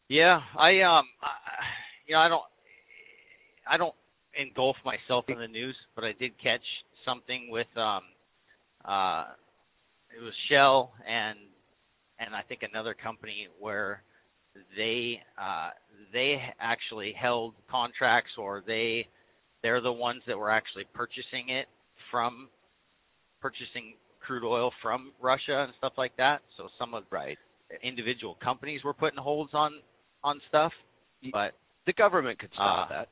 Yeah, 0.09 0.39
I 0.57 0.81
um 0.81 1.05
I, 1.21 1.31
you 2.07 2.13
know, 2.13 2.19
I 2.21 2.27
don't 2.29 2.43
I 3.69 3.77
don't 3.77 3.95
engulf 4.39 4.75
myself 4.85 5.25
in 5.29 5.39
the 5.39 5.47
news, 5.47 5.75
but 5.95 6.03
I 6.03 6.13
did 6.19 6.31
catch 6.41 6.61
something 7.05 7.49
with 7.49 7.67
um 7.75 8.01
uh 8.85 9.25
it 10.17 10.21
was 10.23 10.33
Shell 10.49 10.93
and 11.07 11.39
and 12.19 12.35
I 12.35 12.41
think 12.43 12.61
another 12.63 12.93
company 12.93 13.47
where 13.59 14.03
they 14.77 15.19
uh 15.41 15.69
they 16.13 16.37
actually 16.59 17.13
held 17.19 17.53
contracts 17.69 18.31
or 18.37 18.63
they 18.65 19.07
they're 19.63 19.81
the 19.81 19.91
ones 19.91 20.21
that 20.27 20.37
were 20.37 20.51
actually 20.51 20.85
purchasing 20.93 21.49
it 21.49 21.65
from 22.11 22.49
purchasing 23.41 23.95
crude 24.21 24.43
oil 24.47 24.71
from 24.81 25.11
Russia 25.21 25.63
and 25.63 25.73
stuff 25.77 25.93
like 25.97 26.15
that. 26.17 26.41
So 26.57 26.67
some 26.79 26.93
of 26.93 27.03
Right. 27.11 27.37
individual 27.83 28.35
companies 28.43 28.83
were 28.83 28.93
putting 28.93 29.19
holds 29.19 29.53
on 29.53 29.81
on 30.25 30.41
stuff, 30.49 30.73
but 31.31 31.53
The 31.85 31.93
government 31.93 32.39
could 32.39 32.51
stop 32.53 32.89
Uh, 32.89 32.93
that. 32.93 33.09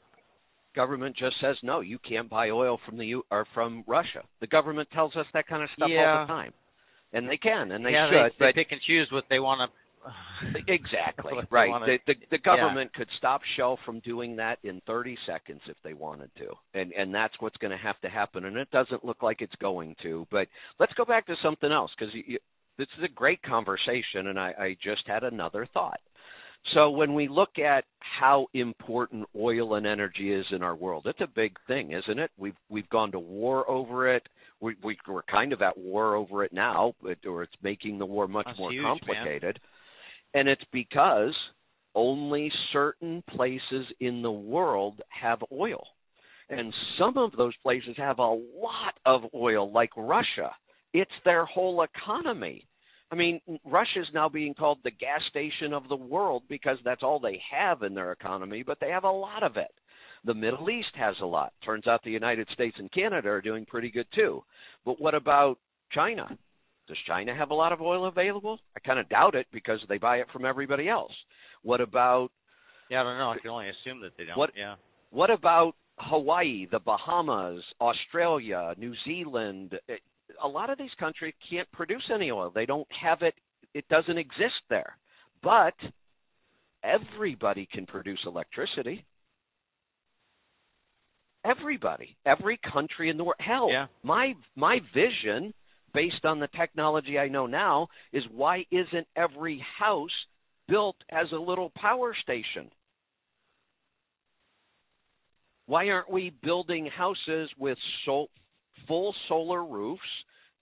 Government 0.75 1.15
just 1.15 1.39
says 1.39 1.55
no, 1.61 1.81
you 1.81 1.99
can't 1.99 2.27
buy 2.27 2.49
oil 2.49 2.79
from 2.85 2.97
the 2.97 3.05
U 3.05 3.23
or 3.29 3.45
from 3.53 3.83
Russia. 3.85 4.23
The 4.41 4.47
government 4.47 4.89
tells 4.91 5.15
us 5.15 5.27
that 5.33 5.45
kind 5.47 5.61
of 5.61 5.69
stuff 5.75 5.89
all 6.19 6.25
the 6.25 6.33
time. 6.33 6.53
And 7.13 7.29
they 7.29 7.37
can 7.37 7.71
and 7.71 7.85
they 7.85 7.91
yeah, 7.91 8.07
should, 8.09 8.15
they, 8.15 8.45
they 8.45 8.45
but 8.51 8.55
pick 8.55 8.71
and 8.71 8.81
choose 8.81 9.07
what 9.11 9.25
they 9.29 9.39
want 9.39 9.61
to. 9.61 9.69
Exactly. 10.67 11.33
Right. 11.51 11.69
wanna- 11.69 11.85
the 11.85 11.99
the, 12.07 12.15
the 12.31 12.37
government 12.39 12.91
could 12.95 13.07
stop 13.19 13.41
Shell 13.55 13.77
from 13.85 13.99
doing 13.99 14.35
that 14.37 14.57
in 14.63 14.81
30 14.87 15.15
seconds 15.27 15.61
if 15.67 15.77
they 15.83 15.93
wanted 15.93 16.31
to. 16.37 16.47
And 16.73 16.91
and 16.93 17.13
that's 17.13 17.35
what's 17.39 17.57
going 17.57 17.71
to 17.71 17.77
have 17.77 17.99
to 18.01 18.09
happen 18.09 18.45
and 18.45 18.57
it 18.57 18.71
doesn't 18.71 19.05
look 19.05 19.21
like 19.21 19.41
it's 19.41 19.55
going 19.61 19.95
to. 20.01 20.25
But 20.31 20.47
let's 20.79 20.93
go 20.93 21.05
back 21.05 21.27
to 21.27 21.35
something 21.43 21.71
else 21.71 21.91
cuz 21.99 22.09
this 22.79 22.87
is 22.97 23.03
a 23.03 23.07
great 23.09 23.41
conversation 23.43 24.27
and 24.27 24.39
I 24.39 24.49
I 24.67 24.77
just 24.81 25.05
had 25.07 25.23
another 25.23 25.67
thought. 25.67 26.01
So 26.73 26.89
when 26.89 27.13
we 27.13 27.27
look 27.27 27.59
at 27.59 27.83
how 27.99 28.47
important 28.53 29.27
oil 29.35 29.75
and 29.75 29.85
energy 29.85 30.33
is 30.33 30.45
in 30.51 30.63
our 30.63 30.75
world, 30.75 31.05
it's 31.07 31.21
a 31.21 31.27
big 31.27 31.57
thing, 31.67 31.91
isn't 31.91 32.19
it? 32.19 32.31
We've 32.37 32.55
we've 32.69 32.89
gone 32.89 33.11
to 33.11 33.19
war 33.19 33.69
over 33.69 34.15
it. 34.15 34.23
We, 34.61 34.75
we 34.83 34.97
we're 35.07 35.23
kind 35.23 35.51
of 35.51 35.61
at 35.61 35.77
war 35.77 36.15
over 36.15 36.43
it 36.43 36.53
now, 36.53 36.93
but 37.01 37.17
or 37.27 37.43
it's 37.43 37.53
making 37.61 37.99
the 37.99 38.05
war 38.05 38.27
much 38.27 38.45
That's 38.45 38.59
more 38.59 38.71
huge, 38.71 38.83
complicated. 38.83 39.59
And 40.33 40.47
it's 40.47 40.63
because 40.71 41.35
only 41.95 42.51
certain 42.71 43.23
places 43.35 43.85
in 43.99 44.21
the 44.21 44.31
world 44.31 45.01
have 45.09 45.39
oil. 45.51 45.83
And 46.49 46.73
some 46.99 47.17
of 47.17 47.31
those 47.33 47.53
places 47.63 47.95
have 47.97 48.19
a 48.19 48.27
lot 48.27 48.95
of 49.05 49.21
oil, 49.33 49.71
like 49.71 49.91
Russia. 49.97 50.51
It's 50.93 51.11
their 51.25 51.45
whole 51.45 51.83
economy. 51.83 52.67
I 53.11 53.15
mean, 53.15 53.39
Russia 53.65 54.01
is 54.01 54.07
now 54.13 54.27
being 54.27 54.53
called 54.53 54.79
the 54.83 54.91
gas 54.91 55.21
station 55.29 55.71
of 55.73 55.87
the 55.87 55.95
world 55.95 56.43
because 56.49 56.77
that's 56.83 57.03
all 57.03 57.19
they 57.19 57.39
have 57.51 57.83
in 57.83 57.93
their 57.93 58.11
economy, 58.11 58.63
but 58.65 58.79
they 58.79 58.89
have 58.89 59.03
a 59.03 59.11
lot 59.11 59.43
of 59.43 59.55
it. 59.57 59.71
The 60.25 60.33
Middle 60.33 60.69
East 60.69 60.95
has 60.95 61.15
a 61.21 61.25
lot. 61.25 61.53
Turns 61.65 61.85
out 61.85 62.01
the 62.03 62.09
United 62.09 62.47
States 62.53 62.75
and 62.79 62.91
Canada 62.91 63.29
are 63.29 63.41
doing 63.41 63.65
pretty 63.65 63.91
good 63.91 64.07
too. 64.15 64.43
But 64.85 64.99
what 64.99 65.13
about 65.13 65.57
China? 65.91 66.27
Does 66.87 66.97
China 67.07 67.35
have 67.35 67.51
a 67.51 67.53
lot 67.55 67.71
of 67.71 67.81
oil 67.81 68.07
available? 68.07 68.59
I 68.75 68.79
kind 68.79 68.99
of 68.99 69.07
doubt 69.09 69.35
it 69.35 69.47
because 69.51 69.79
they 69.89 69.97
buy 69.97 70.17
it 70.17 70.27
from 70.33 70.45
everybody 70.45 70.89
else. 70.89 71.11
What 71.61 71.81
about 71.81 72.29
Yeah, 72.89 73.01
I 73.01 73.03
don't 73.03 73.17
know. 73.17 73.31
I 73.31 73.37
can 73.37 73.49
only 73.51 73.69
assume 73.69 74.01
that 74.01 74.11
they 74.17 74.25
don't. 74.25 74.37
What- 74.37 74.55
Yeah. 74.55 74.75
what 75.11 75.29
about 75.29 75.75
Hawaii, 75.99 76.65
the 76.65 76.79
Bahamas, 76.79 77.63
Australia, 77.79 78.73
New 78.77 78.95
Zealand? 79.05 79.79
A 80.43 80.47
lot 80.47 80.69
of 80.69 80.77
these 80.77 80.93
countries 80.99 81.33
can't 81.49 81.71
produce 81.71 82.03
any 82.13 82.31
oil. 82.31 82.51
They 82.53 82.65
don't 82.65 82.87
have 83.01 83.21
it. 83.21 83.35
It 83.73 83.87
doesn't 83.89 84.17
exist 84.17 84.61
there. 84.69 84.97
But 85.41 85.73
everybody 86.83 87.67
can 87.71 87.85
produce 87.85 88.19
electricity. 88.25 89.05
Everybody, 91.45 92.15
every 92.25 92.57
country 92.71 93.09
in 93.09 93.17
the 93.17 93.23
world. 93.25 93.35
Hell, 93.39 93.69
Yeah. 93.69 93.87
my 94.01 94.33
my 94.55 94.79
vision, 94.93 95.53
based 95.93 96.23
on 96.23 96.39
the 96.39 96.47
technology 96.47 97.19
I 97.19 97.27
know 97.27 97.47
now, 97.47 97.89
is 98.13 98.23
why 98.29 98.65
isn't 98.71 99.07
every 99.15 99.59
house 99.59 100.25
built 100.67 100.95
as 101.09 101.29
a 101.33 101.37
little 101.37 101.69
power 101.71 102.15
station? 102.15 102.71
Why 105.65 105.89
aren't 105.89 106.09
we 106.09 106.29
building 106.29 106.85
houses 106.87 107.49
with 107.57 107.77
sol- 108.05 108.29
full 108.87 109.13
solar 109.27 109.63
roofs, 109.63 110.01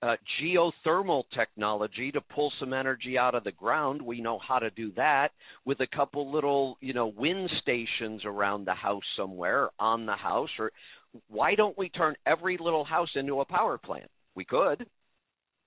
uh, 0.01 0.15
geothermal 0.41 1.23
technology 1.35 2.11
to 2.11 2.21
pull 2.21 2.51
some 2.59 2.73
energy 2.73 3.17
out 3.17 3.35
of 3.35 3.43
the 3.43 3.51
ground? 3.51 4.01
We 4.01 4.21
know 4.21 4.39
how 4.39 4.59
to 4.59 4.69
do 4.71 4.91
that 4.95 5.29
with 5.65 5.79
a 5.79 5.87
couple 5.95 6.31
little, 6.31 6.77
you 6.81 6.93
know, 6.93 7.07
wind 7.07 7.49
stations 7.61 8.23
around 8.25 8.65
the 8.65 8.73
house 8.73 9.03
somewhere 9.17 9.69
on 9.79 10.05
the 10.05 10.15
house. 10.15 10.49
Or 10.59 10.71
why 11.27 11.55
don't 11.55 11.77
we 11.77 11.89
turn 11.89 12.15
every 12.25 12.57
little 12.57 12.83
house 12.83 13.09
into 13.15 13.41
a 13.41 13.45
power 13.45 13.77
plant? 13.77 14.09
We 14.35 14.45
could. 14.45 14.85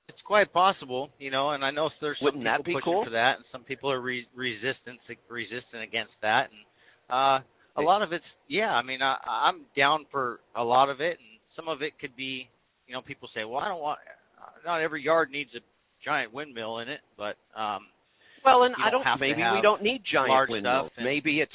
It's 0.09 0.21
quite 0.27 0.53
possible, 0.53 1.11
you 1.19 1.31
know, 1.31 1.51
and 1.53 1.65
I 1.65 1.71
know 1.71 1.89
there's 2.01 2.19
some 2.19 2.27
Wouldn't 2.27 2.45
people 2.45 2.81
pushing 2.81 2.93
cool? 2.93 3.05
for 3.05 3.11
that, 3.11 3.37
and 3.37 3.45
some 3.51 3.63
people 3.63 3.91
are 3.91 4.01
re- 4.01 4.27
resistant 4.35 5.01
resistant 5.31 5.83
against 5.83 6.13
that, 6.21 6.51
and 6.51 6.61
uh, 7.09 7.45
a 7.77 7.83
lot 7.83 8.03
of 8.03 8.13
it's 8.13 8.25
yeah. 8.47 8.71
I 8.71 8.83
mean, 8.83 9.01
I, 9.01 9.17
I'm 9.27 9.63
down 9.75 10.05
for 10.11 10.41
a 10.55 10.63
lot 10.63 10.91
of 10.91 11.01
it, 11.01 11.19
and 11.19 11.34
some 11.57 11.69
of 11.69 11.83
it 11.83 11.93
could 12.01 12.15
be, 12.17 12.49
you 12.87 12.95
know, 12.95 13.01
people 13.03 13.29
say, 13.35 13.45
well, 13.45 13.59
I 13.61 13.69
don't 13.69 13.81
want. 13.81 13.99
Not 14.65 14.81
every 14.83 15.03
yard 15.03 15.31
needs 15.31 15.51
a 15.55 15.61
giant 16.05 16.33
windmill 16.33 16.79
in 16.81 16.89
it, 16.89 17.01
but 17.17 17.37
um, 17.59 17.87
Well, 18.45 18.65
and 18.65 18.75
I 18.83 18.91
don't 18.91 19.05
maybe 19.21 19.43
we 19.55 19.61
don't 19.63 19.83
need 19.83 20.03
giant 20.11 20.51
windmills. 20.51 20.87
stuff 20.93 20.93
and- 20.99 21.05
maybe 21.07 21.41
it's 21.41 21.53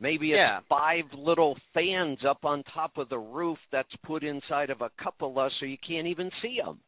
maybe 0.00 0.30
it's 0.32 0.36
Yeah. 0.38 0.60
five 0.68 1.04
little 1.12 1.58
fans 1.74 2.18
up 2.24 2.44
on 2.46 2.62
top 2.72 2.96
of 2.96 3.08
the 3.10 3.18
roof 3.18 3.58
that's 3.70 3.94
put 4.04 4.24
inside 4.24 4.70
of 4.70 4.80
a 4.80 4.90
cupola, 5.02 5.50
so 5.58 5.66
you 5.66 5.76
can't 5.86 6.06
even 6.06 6.30
see 6.40 6.58
them. 6.64 6.80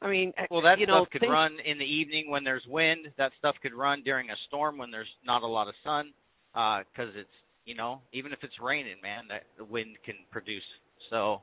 I 0.00 0.08
mean, 0.08 0.32
well, 0.48 0.62
that 0.62 0.78
you 0.78 0.86
know, 0.86 1.02
stuff 1.02 1.10
could 1.10 1.20
think- 1.22 1.32
run 1.32 1.58
in 1.64 1.78
the 1.78 1.84
evening 1.84 2.30
when 2.30 2.44
there's 2.44 2.64
wind. 2.68 3.12
That 3.16 3.32
stuff 3.38 3.56
could 3.60 3.74
run 3.74 4.02
during 4.04 4.30
a 4.30 4.36
storm 4.46 4.78
when 4.78 4.92
there's 4.92 5.12
not 5.24 5.42
a 5.42 5.46
lot 5.46 5.66
of 5.66 5.74
sun, 5.82 6.12
because 6.52 7.14
it's 7.16 7.34
you 7.64 7.74
know 7.74 8.00
even 8.12 8.32
if 8.32 8.44
it's 8.44 8.60
raining, 8.60 9.00
man, 9.02 9.26
that 9.28 9.42
the 9.56 9.64
wind 9.64 9.96
can 10.04 10.14
produce. 10.30 10.62
So 11.10 11.42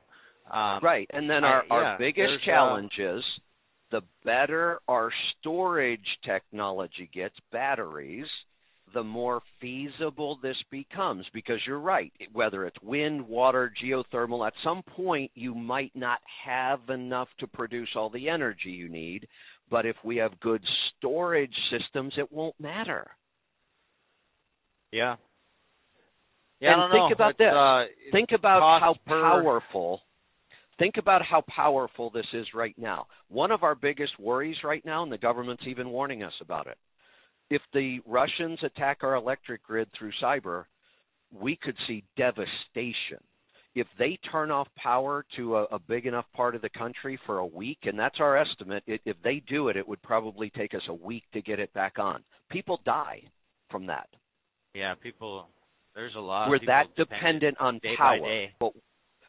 um, 0.50 0.80
Right, 0.82 1.08
and 1.12 1.28
then 1.28 1.44
I- 1.44 1.48
our 1.48 1.64
our 1.70 1.98
biggest 1.98 2.34
uh, 2.42 2.44
challenge 2.44 2.92
is 2.98 3.22
the 3.90 4.02
better 4.24 4.80
our 4.88 5.10
storage 5.38 6.06
technology 6.24 7.08
gets, 7.12 7.34
batteries, 7.52 8.26
the 8.94 9.02
more 9.02 9.42
feasible 9.60 10.38
this 10.42 10.56
becomes. 10.70 11.24
Because 11.32 11.58
you're 11.66 11.80
right, 11.80 12.12
whether 12.32 12.64
it's 12.66 12.80
wind, 12.82 13.26
water, 13.26 13.72
geothermal, 13.82 14.46
at 14.46 14.54
some 14.64 14.82
point 14.82 15.30
you 15.34 15.54
might 15.54 15.92
not 15.94 16.18
have 16.44 16.80
enough 16.88 17.28
to 17.38 17.46
produce 17.46 17.90
all 17.94 18.10
the 18.10 18.28
energy 18.28 18.70
you 18.70 18.88
need. 18.88 19.26
But 19.70 19.86
if 19.86 19.96
we 20.04 20.16
have 20.16 20.38
good 20.40 20.62
storage 20.98 21.54
systems, 21.70 22.14
it 22.16 22.30
won't 22.32 22.58
matter. 22.60 23.10
Yeah. 24.92 25.16
Yeah, 26.60 26.82
And 26.84 26.92
think 26.92 27.12
about 27.14 27.30
It's, 27.30 27.38
this. 27.38 27.52
Uh, 27.52 27.84
think 28.12 28.30
about 28.32 28.80
how 28.80 28.94
per- 29.06 29.20
powerful 29.20 30.00
think 30.78 30.96
about 30.98 31.22
how 31.22 31.42
powerful 31.54 32.10
this 32.10 32.26
is 32.32 32.46
right 32.54 32.74
now 32.78 33.06
one 33.28 33.50
of 33.50 33.62
our 33.62 33.74
biggest 33.74 34.18
worries 34.18 34.56
right 34.64 34.84
now 34.84 35.02
and 35.02 35.12
the 35.12 35.18
government's 35.18 35.64
even 35.66 35.90
warning 35.90 36.22
us 36.22 36.32
about 36.40 36.66
it 36.66 36.78
if 37.50 37.62
the 37.72 37.98
russians 38.06 38.58
attack 38.62 38.98
our 39.02 39.14
electric 39.14 39.62
grid 39.62 39.88
through 39.98 40.12
cyber 40.22 40.64
we 41.32 41.58
could 41.60 41.76
see 41.86 42.04
devastation 42.16 43.20
if 43.74 43.86
they 43.98 44.18
turn 44.32 44.50
off 44.50 44.68
power 44.76 45.24
to 45.36 45.56
a, 45.56 45.64
a 45.64 45.78
big 45.78 46.06
enough 46.06 46.24
part 46.34 46.54
of 46.54 46.62
the 46.62 46.70
country 46.70 47.18
for 47.26 47.38
a 47.38 47.46
week 47.46 47.78
and 47.84 47.98
that's 47.98 48.20
our 48.20 48.36
estimate 48.36 48.82
it, 48.86 49.00
if 49.04 49.16
they 49.22 49.42
do 49.48 49.68
it 49.68 49.76
it 49.76 49.86
would 49.86 50.02
probably 50.02 50.50
take 50.50 50.74
us 50.74 50.82
a 50.88 50.94
week 50.94 51.24
to 51.32 51.42
get 51.42 51.60
it 51.60 51.72
back 51.74 51.98
on 51.98 52.22
people 52.50 52.80
die 52.84 53.20
from 53.70 53.86
that 53.86 54.08
yeah, 54.76 54.94
people. 55.02 55.48
There's 55.94 56.14
a 56.16 56.20
lot. 56.20 56.44
of 56.44 56.50
we're 56.50 56.66
that 56.66 56.94
dependent 56.96 57.56
on 57.58 57.78
day 57.82 57.94
by 57.98 58.18
power. 58.18 58.28
day. 58.28 58.52
But 58.60 58.72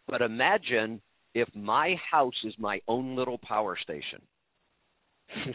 but 0.08 0.22
imagine 0.22 1.02
if 1.40 1.48
my 1.56 1.96
house 2.12 2.34
is 2.44 2.54
my 2.58 2.80
own 2.88 3.16
little 3.16 3.38
power 3.38 3.78
station. 3.82 4.22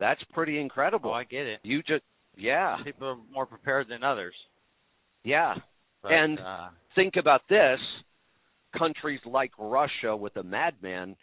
That's 0.00 0.20
pretty 0.32 0.58
incredible. 0.60 1.10
Oh, 1.10 1.14
I 1.14 1.24
get 1.24 1.46
it. 1.46 1.60
you 1.62 1.82
just 1.82 2.02
yeah, 2.36 2.78
People 2.84 3.06
are 3.08 3.16
more 3.32 3.46
prepared 3.46 3.86
than 3.88 4.02
others. 4.02 4.34
yeah. 5.22 5.54
But, 6.02 6.12
And- 6.12 6.38
uh, 6.40 6.68
Think 6.94 7.14
about 7.16 7.42
this. 7.48 7.78
Countries 8.78 9.20
like 9.24 9.50
Russia 9.58 10.16
with 10.16 10.36
a 10.36 10.42
madman, 10.42 11.16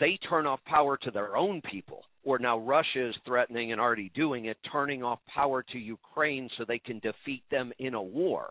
they 0.00 0.18
turn 0.28 0.46
off 0.46 0.60
power 0.66 0.96
to 0.98 1.10
their 1.10 1.36
own 1.36 1.60
people. 1.70 2.04
Or 2.24 2.38
now 2.38 2.58
Russia 2.58 3.08
is 3.08 3.14
threatening 3.24 3.72
and 3.72 3.80
already 3.80 4.10
doing 4.14 4.46
it, 4.46 4.56
turning 4.72 5.02
off 5.02 5.20
power 5.32 5.62
to 5.72 5.78
Ukraine 5.78 6.48
so 6.56 6.64
they 6.66 6.78
can 6.78 6.98
defeat 7.00 7.42
them 7.50 7.72
in 7.78 7.94
a 7.94 8.02
war. 8.02 8.50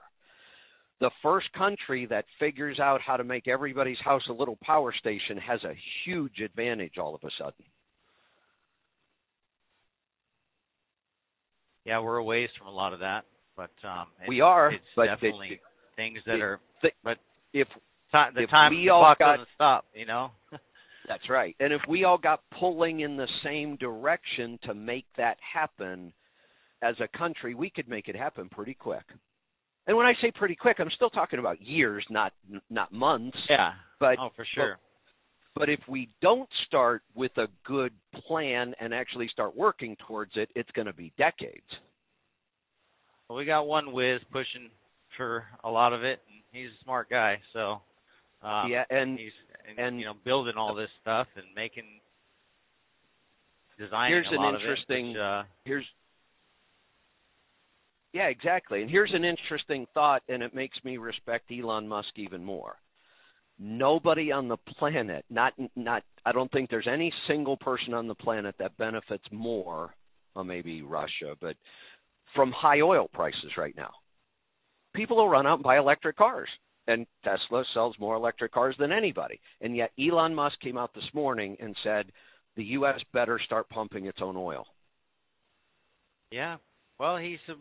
The 1.02 1.12
first 1.22 1.52
country 1.54 2.06
that 2.08 2.26
figures 2.40 2.80
out 2.80 3.02
how 3.02 3.18
to 3.18 3.24
make 3.24 3.48
everybody's 3.48 3.98
house 4.04 4.24
a 4.30 4.34
little 4.34 4.58
power 4.64 4.94
station 4.98 5.38
has 5.38 5.62
a 5.64 5.74
huge 6.06 6.40
advantage 6.40 6.98
all 6.98 7.14
of 7.16 7.22
a 7.24 7.30
sudden. 7.38 7.66
yeah, 11.86 12.00
we're 12.00 12.18
a 12.18 12.24
ways 12.24 12.50
from 12.58 12.68
a 12.68 12.72
lot 12.72 12.94
of 12.94 13.00
that, 13.02 13.26
but 13.56 13.70
um, 13.88 14.08
We 14.28 14.42
are, 14.42 14.72
It's 14.72 14.84
but 14.96 15.06
definitely 15.06 15.50
it- 15.54 15.60
things 15.96 16.18
that 16.26 16.42
are. 16.42 16.60
Th- 16.82 16.94
but 17.04 17.18
If 17.54 17.68
ti- 18.12 18.34
the 18.34 18.44
if 18.44 18.50
time 18.50 18.72
we 18.72 18.86
the 18.86 18.90
all 18.90 19.02
clock 19.02 19.20
got- 19.20 19.32
doesn't 19.38 19.50
stop. 19.56 19.86
You 19.94 20.06
know. 20.06 20.32
That's 21.08 21.30
right. 21.30 21.56
And 21.60 21.72
if 21.72 21.82
we 21.88 22.04
all 22.04 22.18
got 22.18 22.42
pulling 22.60 23.02
in 23.02 23.16
the 23.18 23.28
same 23.44 23.76
direction 23.76 24.58
to 24.64 24.74
make 24.74 25.06
that 25.18 25.38
happen 25.54 26.12
as 26.82 26.96
a 27.00 27.08
country, 27.18 27.54
we 27.54 27.70
could 27.70 27.88
make 27.88 28.08
it 28.08 28.16
happen 28.16 28.50
pretty 28.50 28.74
quick. 28.74 29.04
And 29.88 29.96
when 29.96 30.06
I 30.06 30.14
say 30.22 30.32
pretty 30.34 30.56
quick, 30.56 30.78
I'm 30.80 30.90
still 30.96 31.10
talking 31.10 31.40
about 31.40 31.62
years, 31.62 32.06
not 32.10 32.34
not 32.70 32.92
months. 32.92 33.38
yeah. 33.50 33.74
But 34.00 34.18
oh, 34.20 34.30
for 34.36 34.46
sure. 34.54 34.78
but 35.56 35.70
if 35.70 35.80
we 35.88 36.10
don't 36.22 36.50
start 36.68 37.02
with 37.14 37.32
a 37.38 37.48
good 37.66 37.94
plan 38.28 38.74
and 38.80 38.94
actually 38.94 39.28
start 39.32 39.56
working 39.56 39.96
towards 40.08 40.32
it, 40.36 40.50
it's 40.56 40.70
going 40.72 40.88
to 40.88 40.94
be 40.94 41.14
decades. 41.18 41.64
Well, 43.30 43.38
we 43.38 43.46
got 43.46 43.64
one 43.68 43.92
whiz 43.94 44.20
pushing 44.32 44.70
for 45.18 45.46
a 45.64 45.70
lot 45.70 45.94
of 45.94 46.04
it, 46.04 46.20
and 46.28 46.42
he's 46.52 46.70
a 46.72 46.84
smart 46.84 47.10
guy. 47.10 47.40
So. 47.54 47.82
Um, 48.44 48.70
yeah, 48.70 48.84
and 48.92 49.18
he's 49.18 49.32
and, 49.70 49.80
and- 49.80 50.00
you 50.00 50.06
know 50.06 50.14
building 50.24 50.54
all 50.58 50.76
this 50.76 50.90
stuff 51.02 51.28
and 51.36 51.46
making 51.56 51.86
designing 53.80 54.12
Here's 54.14 54.28
a 54.32 54.36
an 54.36 54.42
lot 54.42 54.56
interesting- 54.56 55.10
of 55.12 55.16
it, 55.16 55.20
which, 55.20 55.22
uh, 55.22 55.44
here's 55.64 55.86
yeah 58.16 58.28
exactly 58.28 58.82
and 58.82 58.90
here's 58.90 59.14
an 59.14 59.24
interesting 59.24 59.86
thought 59.94 60.24
and 60.28 60.42
it 60.42 60.56
makes 60.56 60.78
me 60.84 60.98
respect 60.98 61.52
elon 61.52 61.88
musk 61.88 62.10
even 62.16 62.44
more 62.44 62.76
nobody 63.60 64.32
on 64.32 64.48
the 64.48 64.58
planet 64.80 65.24
not 65.30 65.54
not 65.76 66.02
i 66.26 66.32
don't 66.32 66.52
think 66.52 66.70
there's 66.70 66.88
any 66.92 67.14
single 67.28 67.58
person 67.58 67.94
on 67.94 68.08
the 68.08 68.16
planet 68.16 68.56
that 68.58 68.76
benefits 68.78 69.24
more 69.32 69.94
well 70.34 70.44
maybe 70.44 70.82
russia 70.82 71.36
but 71.40 71.56
from 72.36 72.52
high 72.52 72.82
oil 72.82 73.08
prices 73.12 73.52
right 73.58 73.76
now. 73.76 73.92
People 74.94 75.18
will 75.18 75.30
run 75.30 75.48
out 75.48 75.56
and 75.56 75.64
buy 75.64 75.78
electric 75.78 76.18
cars, 76.18 76.50
and 76.88 77.08
Tesla 77.24 77.64
sells 77.74 77.96
more 78.00 78.16
electric 78.16 78.52
cars 78.52 78.76
than 78.78 78.92
anybody. 78.92 79.40
And 79.62 79.76
yet 79.76 79.92
Elon 80.00 80.36
Musk 80.36 80.60
came 80.60 80.78
out 80.78 80.94
this 80.94 81.10
morning 81.14 81.58
and 81.60 81.76
said 81.84 82.12
the 82.56 82.64
U.S. 82.64 83.00
better 83.14 83.40
start 83.44 83.70
pumping 83.70 84.06
its 84.06 84.20
own 84.22 84.36
oil. 84.38 84.66
Yeah. 86.32 86.58
Well, 87.00 87.18
he's 87.18 87.40
a, 87.50 87.54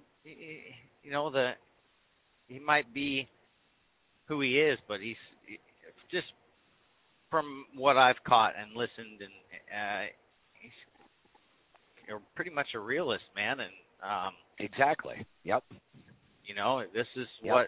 you 1.02 1.10
know 1.10 1.30
the 1.30 1.52
he 2.48 2.58
might 2.58 2.92
be 2.94 3.28
who 4.26 4.40
he 4.40 4.58
is, 4.60 4.78
but 4.88 5.00
he's 5.00 5.16
just 6.10 6.26
from 7.30 7.64
what 7.76 7.96
I've 7.96 8.22
caught 8.26 8.52
and 8.58 8.76
listened, 8.76 9.20
and 9.20 9.32
uh, 9.74 10.06
he's 10.60 10.70
you 12.06 12.14
know, 12.14 12.20
pretty 12.36 12.50
much 12.50 12.68
a 12.74 12.78
realist, 12.78 13.24
man. 13.34 13.58
And 13.60 13.72
um, 14.02 14.32
exactly, 14.58 15.26
yep. 15.42 15.64
You 16.46 16.54
know, 16.54 16.82
this 16.94 17.06
is 17.16 17.26
yep. 17.42 17.54
what 17.54 17.66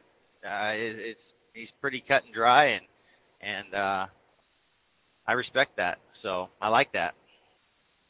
uh, 0.48 0.72
it, 0.72 0.96
it's. 0.98 1.20
He's 1.54 1.68
pretty 1.80 2.04
cut 2.06 2.22
and 2.26 2.34
dry, 2.34 2.72
and 2.72 2.84
and 3.40 3.74
uh, 3.74 4.06
I 5.26 5.32
respect 5.32 5.78
that. 5.78 5.98
So 6.22 6.48
I 6.60 6.68
like 6.68 6.92
that. 6.92 7.14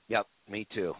Yep, 0.09 0.27
me 0.49 0.67
too. 0.75 0.95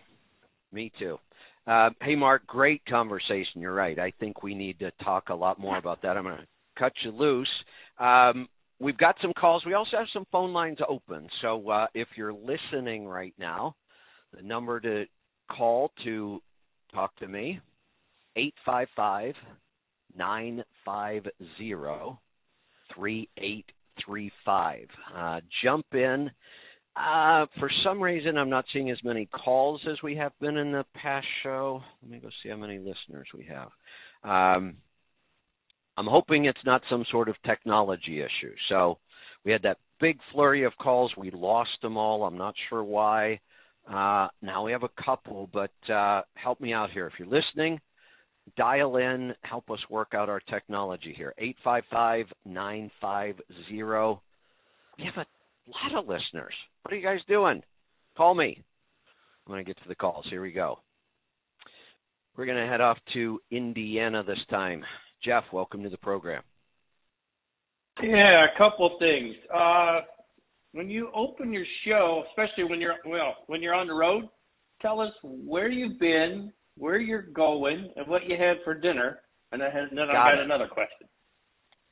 Me 0.73 0.93
too. 0.97 1.19
Uh, 1.67 1.91
hey, 2.01 2.15
Mark, 2.15 2.47
great 2.47 2.83
conversation. 2.87 3.61
You're 3.61 3.75
right. 3.75 3.99
I 3.99 4.13
think 4.21 4.43
we 4.43 4.55
need 4.55 4.79
to 4.79 4.93
talk 5.03 5.31
a 5.31 5.35
lot 5.35 5.59
more 5.59 5.79
about 5.79 6.01
that. 6.03 6.17
I'm 6.17 6.23
going 6.23 6.37
to 6.37 6.47
cut 6.79 6.93
you 7.05 7.11
loose. 7.11 7.51
Um, 7.99 8.49
we've 8.79 8.97
got 8.97 9.17
some 9.21 9.33
calls. 9.33 9.65
We 9.67 9.75
also 9.75 9.97
have 9.97 10.07
some 10.13 10.27
phone 10.31 10.53
lines 10.53 10.79
open. 10.89 11.27
So 11.43 11.69
uh, 11.69 11.89
if 11.95 12.07
you're 12.17 12.33
listening 12.33 13.09
right 13.09 13.35
now, 13.39 13.75
the 14.33 14.43
number 14.43 14.79
to 14.81 15.07
call 15.51 15.91
to 16.05 16.41
talk 16.95 17.17
to 17.17 17.27
me, 17.27 17.59
855 18.37 19.35
950 20.17 22.19
3835. 22.95 24.89
Uh, 25.15 25.41
jump 25.65 25.87
in. 25.93 26.31
Uh, 26.97 27.45
for 27.59 27.71
some 27.85 28.03
reason, 28.03 28.39
I'm 28.39 28.49
not 28.49 28.65
seeing 28.73 28.91
as 28.91 28.97
many 29.05 29.27
calls 29.27 29.83
as 29.91 30.03
we 30.03 30.17
have 30.17 30.33
been 30.41 30.57
in 30.57 30.73
the 30.73 30.85
past 30.95 31.27
show. 31.43 31.83
Let 32.03 32.11
me 32.11 32.19
go 32.19 32.31
see 32.43 32.49
how 32.49 32.57
many 32.57 32.79
listeners 32.79 33.29
we 33.37 33.47
have. 33.47 33.69
Um, 34.25 34.77
I'm 35.99 36.07
hoping 36.07 36.47
it's 36.47 36.59
not 36.65 36.81
some 36.91 37.05
sort 37.11 37.29
of 37.29 37.37
technology 37.45 38.21
issue. 38.21 38.55
So 38.71 38.99
we 39.45 39.53
had 39.53 39.63
that 39.63 39.79
big 40.01 40.19
flurry 40.33 40.65
of 40.65 40.73
calls. 40.81 41.13
We 41.17 41.31
lost 41.31 41.71
them 41.83 41.99
all. 41.99 42.25
I'm 42.25 42.39
not 42.39 42.55
sure 42.71 42.83
why. 42.83 43.41
Uh, 43.87 44.29
now 44.43 44.65
we 44.65 44.73
have 44.73 44.83
a 44.83 45.03
couple, 45.05 45.49
but 45.53 45.93
uh, 45.93 46.23
help 46.35 46.61
me 46.61 46.73
out 46.73 46.91
here. 46.91 47.07
If 47.07 47.15
you're 47.19 47.29
listening, 47.29 47.79
dial 48.57 48.97
in, 48.97 49.35
help 49.43 49.71
us 49.71 49.79
work 49.91 50.09
out 50.15 50.29
our 50.29 50.41
technology 50.41 51.15
here. 51.17 51.35
855 51.39 52.27
950. 52.45 53.45
We 54.99 55.05
have 55.05 55.27
a 55.27 55.27
lot 55.71 56.03
of 56.03 56.09
listeners. 56.09 56.55
What 56.87 56.93
are 56.93 56.99
you 56.99 57.03
guys 57.05 57.19
doing? 57.27 57.65
Call 58.17 58.37
me. 58.37 58.63
I'm 59.45 59.53
going 59.53 59.65
to 59.65 59.69
get 59.69 59.77
to 59.83 59.89
the 59.89 59.97
calls. 59.97 60.25
Here 60.31 60.41
we 60.41 60.53
go. 60.53 60.79
We're 62.37 62.47
going 62.47 62.65
to 62.65 62.71
head 62.71 62.81
off 62.81 62.97
to 63.15 63.41
Indiana 63.51 64.23
this 64.23 64.39
time. 64.51 64.85
Jeff, 65.25 65.43
welcome 65.53 65.83
to 65.83 65.89
the 65.89 65.97
program. 65.97 66.45
Yeah, 68.01 68.45
a 68.45 68.57
couple 68.57 68.99
things. 69.01 69.35
Uh, 69.53 70.03
when 70.75 70.89
you 70.89 71.11
open 71.13 71.53
your 71.53 71.65
show, 71.85 72.23
especially 72.29 72.71
when 72.71 72.81
you're 72.81 72.95
well, 73.05 73.35
when 73.49 73.63
you're 73.63 73.75
on 73.75 73.89
the 73.89 73.95
road, 73.95 74.29
tell 74.81 75.01
us 75.01 75.11
where 75.25 75.69
you've 75.69 75.99
been, 75.99 76.53
where 76.79 77.01
you're 77.01 77.23
going, 77.23 77.91
and 77.97 78.07
what 78.07 78.29
you 78.29 78.37
had 78.39 78.59
for 78.63 78.75
dinner. 78.75 79.19
And 79.51 79.61
then, 79.61 79.71
then 79.91 80.09
I 80.09 80.13
got 80.13 80.39
another 80.39 80.69
question. 80.69 81.09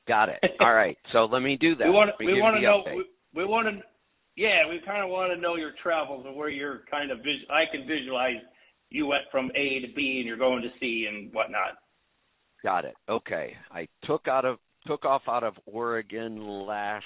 Got 0.07 0.29
it. 0.29 0.39
All 0.61 0.73
right. 0.73 0.97
So 1.13 1.25
let 1.25 1.43
me 1.43 1.57
do 1.61 1.75
that. 1.75 1.85
we 1.85 1.91
want 1.91 2.11
we 2.21 2.41
want 2.41 2.55
to 2.59 2.63
know 2.63 2.85
we, 2.95 3.05
we 3.35 3.45
want 3.45 3.67
to 3.67 3.83
yeah 4.37 4.69
we 4.69 4.81
kind 4.87 5.03
of 5.03 5.11
want 5.11 5.33
to 5.33 5.41
know 5.41 5.57
your 5.57 5.73
travels 5.83 6.25
and 6.27 6.37
where 6.37 6.49
you're 6.49 6.83
kind 6.91 7.11
of 7.11 7.19
vis- 7.19 7.49
I 7.51 7.65
can 7.71 7.87
visualize 7.87 8.41
you 8.91 9.07
went 9.07 9.23
from 9.31 9.51
A 9.57 9.81
to 9.81 9.93
B 9.95 10.19
and 10.19 10.27
you're 10.27 10.37
going 10.37 10.63
to 10.63 10.69
C 10.79 11.07
and 11.09 11.33
whatnot. 11.33 11.79
Got 12.63 12.85
it. 12.85 12.95
Okay. 13.09 13.55
I 13.71 13.89
took 14.05 14.29
out 14.29 14.45
of 14.45 14.59
took 14.87 15.05
off 15.05 15.23
out 15.29 15.43
of 15.43 15.55
Oregon 15.67 16.67
last 16.67 17.05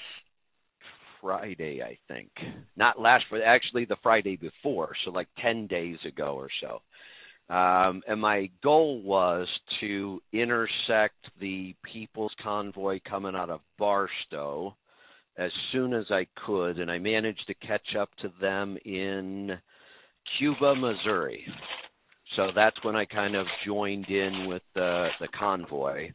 Friday, 1.21 1.81
I 1.81 1.97
think. 2.07 2.29
Not 2.77 2.99
last 2.99 3.25
Friday, 3.29 3.43
actually 3.45 3.85
the 3.85 3.97
Friday 4.03 4.35
before, 4.35 4.91
so 5.03 5.11
like 5.11 5.27
10 5.41 5.67
days 5.67 5.97
ago 6.05 6.35
or 6.35 6.49
so. 6.61 7.53
Um, 7.53 8.03
and 8.07 8.21
my 8.21 8.49
goal 8.61 9.01
was 9.01 9.47
to 9.79 10.21
intersect 10.31 11.15
the 11.39 11.73
People's 11.91 12.33
Convoy 12.43 12.99
coming 13.09 13.35
out 13.35 13.49
of 13.49 13.61
Barstow 13.77 14.75
as 15.39 15.51
soon 15.71 15.93
as 15.93 16.05
I 16.11 16.27
could, 16.45 16.79
and 16.79 16.91
I 16.91 16.99
managed 16.99 17.47
to 17.47 17.53
catch 17.65 17.95
up 17.97 18.09
to 18.21 18.31
them 18.41 18.77
in 18.83 19.57
Cuba, 20.37 20.75
Missouri. 20.75 21.45
So 22.35 22.49
that's 22.53 22.75
when 22.83 22.95
I 22.95 23.05
kind 23.05 23.35
of 23.35 23.47
joined 23.65 24.07
in 24.09 24.45
with 24.47 24.61
the 24.75 25.07
the 25.19 25.29
convoy. 25.29 26.11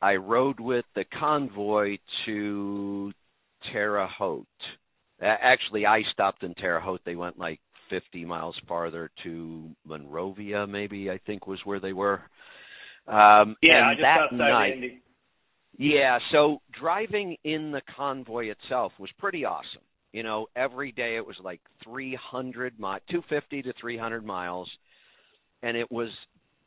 I 0.00 0.16
rode 0.16 0.58
with 0.60 0.84
the 0.94 1.04
convoy 1.18 1.98
to 2.26 3.12
Terre 3.72 4.06
Haute. 4.06 4.46
Actually, 5.22 5.86
I 5.86 6.02
stopped 6.12 6.42
in 6.42 6.54
Terre 6.54 6.80
Haute. 6.80 7.00
They 7.06 7.16
went 7.16 7.38
like 7.38 7.60
50 7.90 8.24
miles 8.24 8.56
farther 8.66 9.10
to 9.22 9.70
Monrovia, 9.86 10.66
maybe 10.66 11.10
I 11.10 11.18
think 11.26 11.46
was 11.46 11.60
where 11.64 11.80
they 11.80 11.92
were. 11.92 12.20
Um, 13.06 13.56
yeah, 13.62 13.90
and 13.90 14.02
that 14.02 14.36
night, 14.36 14.74
Indy. 14.74 15.02
Yeah, 15.76 16.18
so 16.32 16.58
driving 16.78 17.36
in 17.44 17.72
the 17.72 17.82
convoy 17.96 18.46
itself 18.46 18.92
was 18.98 19.10
pretty 19.18 19.44
awesome. 19.44 19.82
You 20.12 20.22
know, 20.22 20.46
every 20.54 20.92
day 20.92 21.16
it 21.16 21.26
was 21.26 21.36
like 21.42 21.60
300 21.82 22.74
mi- 22.78 22.98
250 23.10 23.62
to 23.62 23.72
300 23.80 24.24
miles, 24.24 24.70
and 25.62 25.76
it 25.76 25.90
was 25.90 26.10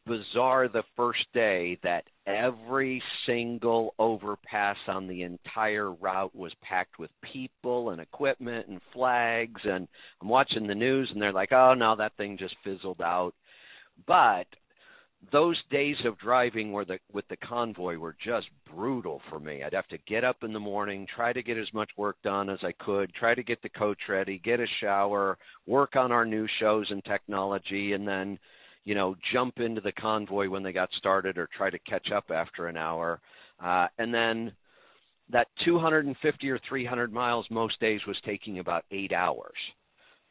bizarre 0.05 0.67
the 0.69 0.83
first 0.95 1.25
day 1.33 1.77
that 1.83 2.03
every 2.25 3.01
single 3.25 3.93
overpass 3.99 4.77
on 4.87 5.07
the 5.07 5.23
entire 5.23 5.91
route 5.91 6.35
was 6.35 6.53
packed 6.61 6.97
with 6.99 7.11
people 7.33 7.89
and 7.91 8.01
equipment 8.01 8.67
and 8.67 8.81
flags 8.93 9.61
and 9.65 9.87
I'm 10.21 10.29
watching 10.29 10.67
the 10.67 10.75
news 10.75 11.09
and 11.11 11.21
they're 11.21 11.33
like, 11.33 11.51
"Oh, 11.51 11.73
no, 11.73 11.95
that 11.97 12.15
thing 12.17 12.37
just 12.37 12.55
fizzled 12.63 13.01
out." 13.01 13.33
But 14.07 14.47
those 15.31 15.57
days 15.71 15.97
of 16.05 16.17
driving 16.19 16.71
where 16.71 16.85
the 16.85 16.99
with 17.11 17.27
the 17.27 17.37
convoy 17.37 17.97
were 17.97 18.15
just 18.23 18.47
brutal 18.73 19.21
for 19.29 19.39
me. 19.39 19.63
I'd 19.63 19.73
have 19.73 19.87
to 19.87 19.97
get 20.07 20.23
up 20.23 20.37
in 20.43 20.53
the 20.53 20.59
morning, 20.59 21.07
try 21.13 21.33
to 21.33 21.43
get 21.43 21.57
as 21.57 21.73
much 21.73 21.89
work 21.97 22.17
done 22.23 22.49
as 22.49 22.59
I 22.63 22.73
could, 22.83 23.13
try 23.13 23.35
to 23.35 23.43
get 23.43 23.61
the 23.61 23.69
coach 23.69 23.99
ready, 24.07 24.39
get 24.43 24.59
a 24.59 24.67
shower, 24.81 25.37
work 25.65 25.95
on 25.95 26.11
our 26.11 26.25
new 26.25 26.47
shows 26.59 26.87
and 26.89 27.03
technology, 27.03 27.93
and 27.93 28.07
then 28.07 28.39
you 28.87 28.95
know, 28.95 29.15
jump 29.33 29.59
into 29.59 29.81
the 29.81 29.91
convoy 29.91 30.47
when 30.47 30.63
they 30.63 30.71
got 30.71 30.89
started 30.97 31.37
or 31.37 31.49
try 31.57 31.69
to 31.69 31.79
catch 31.79 32.07
up 32.15 32.31
after 32.33 32.67
an 32.67 32.77
hour. 32.77 33.19
Uh, 33.61 33.87
and 33.97 34.13
then 34.13 34.53
that 35.29 35.47
250 35.65 36.49
or 36.49 36.57
300 36.69 37.11
miles 37.11 37.45
most 37.51 37.77
days 37.81 37.99
was 38.07 38.15
taking 38.25 38.59
about 38.59 38.85
eight 38.91 39.11
hours 39.11 39.57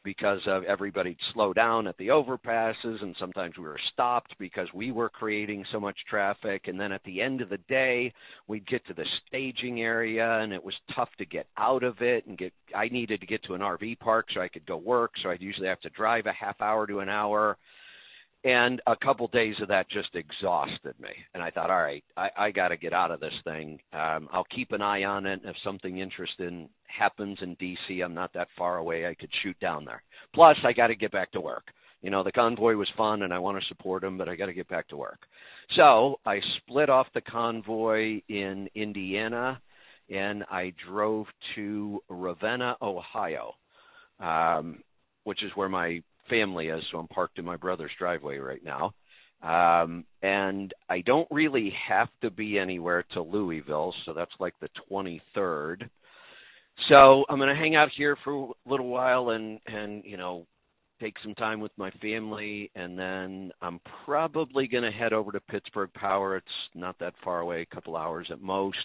because 0.03 0.39
of 0.47 0.63
everybody'd 0.63 1.17
slow 1.33 1.53
down 1.53 1.87
at 1.87 1.97
the 1.97 2.07
overpasses 2.07 3.01
and 3.01 3.15
sometimes 3.19 3.57
we 3.57 3.63
were 3.63 3.79
stopped 3.93 4.33
because 4.39 4.67
we 4.73 4.91
were 4.91 5.09
creating 5.09 5.65
so 5.71 5.79
much 5.79 5.97
traffic. 6.09 6.63
And 6.67 6.79
then 6.79 6.91
at 6.91 7.03
the 7.03 7.21
end 7.21 7.41
of 7.41 7.49
the 7.49 7.59
day 7.69 8.13
we'd 8.47 8.67
get 8.67 8.85
to 8.87 8.93
the 8.93 9.05
staging 9.27 9.81
area 9.81 10.39
and 10.39 10.53
it 10.53 10.63
was 10.63 10.75
tough 10.95 11.09
to 11.17 11.25
get 11.25 11.47
out 11.57 11.83
of 11.83 12.01
it 12.01 12.25
and 12.25 12.37
get 12.37 12.53
I 12.75 12.87
needed 12.89 13.21
to 13.21 13.27
get 13.27 13.43
to 13.43 13.53
an 13.53 13.61
RV 13.61 13.99
park 13.99 14.27
so 14.33 14.41
I 14.41 14.47
could 14.47 14.65
go 14.65 14.77
work. 14.77 15.11
So 15.21 15.29
I'd 15.29 15.41
usually 15.41 15.67
have 15.67 15.81
to 15.81 15.89
drive 15.89 16.25
a 16.25 16.33
half 16.33 16.61
hour 16.61 16.87
to 16.87 16.99
an 16.99 17.09
hour 17.09 17.57
and 18.47 18.81
a 18.87 18.95
couple 18.95 19.27
days 19.27 19.55
of 19.61 19.67
that 19.67 19.89
just 19.89 20.15
exhausted 20.15 20.95
me. 20.99 21.09
And 21.33 21.43
i 21.43 21.51
thought 21.51 21.69
all 21.69 21.81
right 21.81 22.03
i, 22.15 22.29
I 22.37 22.51
got 22.51 22.69
to 22.69 22.77
get 22.77 22.93
out 22.93 23.11
of 23.11 23.19
this 23.19 23.33
thing. 23.43 23.79
Um, 23.91 24.29
i'll 24.31 24.47
keep 24.55 24.71
an 24.71 24.81
eye 24.81 25.03
on 25.03 25.25
it. 25.25 25.41
And 25.43 25.49
if 25.49 25.55
something 25.63 25.99
interesting 25.99 26.69
happens 26.85 27.37
in 27.41 27.57
dc 27.57 28.03
i'm 28.03 28.13
not 28.13 28.33
that 28.33 28.47
far 28.57 28.77
away 28.77 29.05
i 29.05 29.13
could 29.13 29.29
shoot 29.43 29.59
down 29.59 29.85
there. 29.85 30.01
Plus 30.33 30.57
i 30.63 30.71
got 30.71 30.87
to 30.87 30.95
get 30.95 31.11
back 31.11 31.31
to 31.33 31.41
work. 31.41 31.65
You 32.01 32.09
know 32.09 32.23
the 32.23 32.31
convoy 32.31 32.75
was 32.75 32.89
fun 32.95 33.23
and 33.23 33.33
i 33.33 33.39
want 33.39 33.59
to 33.59 33.67
support 33.67 34.01
them 34.01 34.17
but 34.17 34.29
i 34.29 34.35
got 34.35 34.45
to 34.45 34.53
get 34.53 34.69
back 34.69 34.87
to 34.89 34.97
work. 34.97 35.19
So 35.75 36.19
i 36.25 36.39
split 36.57 36.89
off 36.89 37.07
the 37.13 37.21
convoy 37.21 38.21
in 38.29 38.69
indiana 38.75 39.61
and 40.09 40.45
i 40.49 40.71
drove 40.89 41.25
to 41.55 42.01
ravenna 42.09 42.77
ohio 42.81 43.51
um, 44.21 44.79
which 45.25 45.43
is 45.43 45.51
where 45.55 45.69
my 45.69 46.01
family 46.29 46.67
is, 46.67 46.83
so 46.91 46.99
I'm 46.99 47.07
parked 47.07 47.39
in 47.39 47.45
my 47.45 47.57
brother's 47.57 47.91
driveway 47.97 48.37
right 48.37 48.63
now. 48.63 48.93
Um, 49.41 50.05
and 50.23 50.73
I 50.89 51.01
don't 51.01 51.27
really 51.29 51.71
have 51.87 52.09
to 52.21 52.31
be 52.31 52.57
anywhere 52.57 53.05
to 53.13 53.21
Louisville, 53.21 53.93
so 54.05 54.13
that's 54.13 54.31
like 54.39 54.53
the 54.59 54.69
23rd. 54.91 55.89
So 56.89 57.25
I'm 57.29 57.37
going 57.37 57.49
to 57.49 57.55
hang 57.55 57.75
out 57.75 57.89
here 57.95 58.17
for 58.23 58.33
a 58.33 58.69
little 58.69 58.87
while 58.87 59.31
and 59.31 59.59
and 59.65 60.03
you 60.05 60.15
know 60.15 60.45
take 60.99 61.15
some 61.23 61.35
time 61.35 61.59
with 61.59 61.71
my 61.77 61.91
family, 62.01 62.71
and 62.75 62.97
then 62.97 63.51
I'm 63.61 63.79
probably 64.05 64.67
going 64.67 64.83
to 64.83 64.91
head 64.91 65.13
over 65.13 65.31
to 65.31 65.39
Pittsburgh 65.39 65.93
Power. 65.93 66.37
It's 66.37 66.47
not 66.73 66.97
that 66.99 67.13
far 67.23 67.39
away, 67.41 67.61
a 67.61 67.75
couple 67.75 67.95
hours 67.95 68.27
at 68.31 68.41
most. 68.41 68.77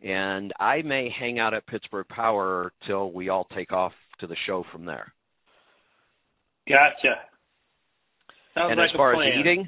And 0.00 0.52
I 0.60 0.82
may 0.82 1.12
hang 1.18 1.40
out 1.40 1.54
at 1.54 1.66
Pittsburgh 1.66 2.06
Power 2.08 2.72
till 2.86 3.10
we 3.10 3.28
all 3.28 3.48
take 3.56 3.72
off 3.72 3.92
to 4.20 4.28
the 4.28 4.36
show 4.46 4.64
from 4.70 4.84
there. 4.84 5.12
Gotcha. 6.68 7.14
Sounds 8.54 8.70
and 8.72 8.80
like 8.80 8.90
as 8.90 8.96
far 8.96 9.14
as 9.14 9.38
eating, 9.38 9.66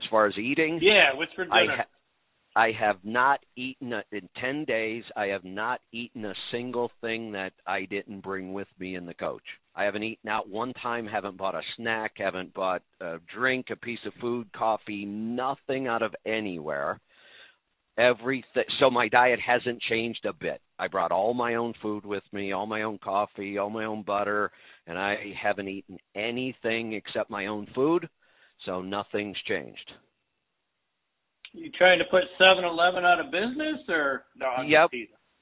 as 0.00 0.06
far 0.10 0.26
as 0.26 0.34
eating, 0.38 0.78
yeah, 0.82 1.14
what's 1.14 1.32
for 1.34 1.46
I 1.50 1.60
dinner? 1.62 1.76
ha- 1.78 1.84
I 2.56 2.72
have 2.78 2.96
not 3.04 3.40
eaten 3.56 3.92
a, 3.92 4.02
in 4.10 4.28
10 4.40 4.64
days. 4.64 5.04
I 5.16 5.26
have 5.26 5.44
not 5.44 5.80
eaten 5.92 6.24
a 6.24 6.34
single 6.50 6.90
thing 7.00 7.32
that 7.32 7.52
I 7.66 7.84
didn't 7.84 8.20
bring 8.20 8.52
with 8.52 8.66
me 8.78 8.96
in 8.96 9.06
the 9.06 9.14
coach. 9.14 9.44
I 9.74 9.84
haven't 9.84 10.02
eaten 10.02 10.28
out 10.28 10.48
one 10.48 10.72
time, 10.74 11.06
haven't 11.06 11.38
bought 11.38 11.54
a 11.54 11.62
snack, 11.76 12.12
haven't 12.16 12.52
bought 12.52 12.82
a 13.00 13.18
drink, 13.34 13.66
a 13.70 13.76
piece 13.76 14.00
of 14.04 14.12
food, 14.20 14.52
coffee, 14.52 15.04
nothing 15.04 15.86
out 15.86 16.02
of 16.02 16.14
anywhere. 16.26 17.00
Everything 17.96 18.64
so 18.80 18.90
my 18.90 19.08
diet 19.08 19.38
hasn't 19.44 19.80
changed 19.88 20.24
a 20.24 20.32
bit. 20.32 20.60
I 20.78 20.88
brought 20.88 21.12
all 21.12 21.34
my 21.34 21.54
own 21.54 21.74
food 21.80 22.04
with 22.04 22.22
me, 22.32 22.52
all 22.52 22.66
my 22.66 22.82
own 22.82 22.98
coffee, 22.98 23.58
all 23.58 23.70
my 23.70 23.84
own 23.84 24.02
butter, 24.02 24.50
and 24.90 24.98
I 24.98 25.32
haven't 25.40 25.68
eaten 25.68 25.98
anything 26.16 26.94
except 26.94 27.30
my 27.30 27.46
own 27.46 27.68
food. 27.76 28.08
So 28.66 28.82
nothing's 28.82 29.36
changed. 29.46 29.90
You 31.52 31.70
trying 31.78 32.00
to 32.00 32.04
put 32.10 32.22
Seven 32.38 32.64
Eleven 32.64 33.04
out 33.04 33.20
of 33.20 33.26
business, 33.26 33.78
or 33.88 34.24
no? 34.36 34.46
I'm 34.46 34.68
Yep. 34.68 34.90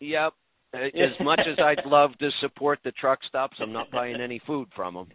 Yep. 0.00 0.32
As 0.74 1.24
much 1.24 1.40
as 1.40 1.58
I'd 1.58 1.86
love 1.86 2.10
to 2.18 2.28
support 2.42 2.78
the 2.84 2.92
truck 2.92 3.20
stops, 3.26 3.56
I'm 3.60 3.72
not 3.72 3.90
buying 3.90 4.20
any 4.20 4.40
food 4.46 4.68
from 4.76 4.94
them. 4.94 5.08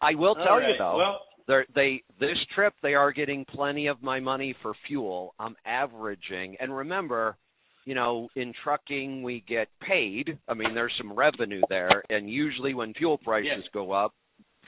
I 0.00 0.14
will 0.14 0.36
tell 0.36 0.58
right. 0.58 0.68
you 0.68 0.74
though, 0.78 0.96
Well, 0.96 1.20
they're, 1.48 1.66
they 1.74 2.02
this 2.20 2.38
trip 2.54 2.72
they 2.82 2.94
are 2.94 3.10
getting 3.10 3.44
plenty 3.44 3.88
of 3.88 4.00
my 4.00 4.20
money 4.20 4.54
for 4.62 4.74
fuel. 4.86 5.34
I'm 5.40 5.56
averaging, 5.66 6.56
and 6.60 6.74
remember, 6.74 7.36
you 7.84 7.94
know, 7.94 8.28
in 8.36 8.52
trucking 8.62 9.22
we 9.22 9.42
get 9.48 9.68
paid. 9.86 10.38
I 10.48 10.54
mean, 10.54 10.74
there's 10.74 10.92
some 10.98 11.12
revenue 11.12 11.62
there, 11.68 12.02
and 12.10 12.30
usually 12.30 12.74
when 12.74 12.94
fuel 12.94 13.18
prices 13.18 13.50
Yes. 13.56 13.68
go 13.72 13.92
up, 13.92 14.14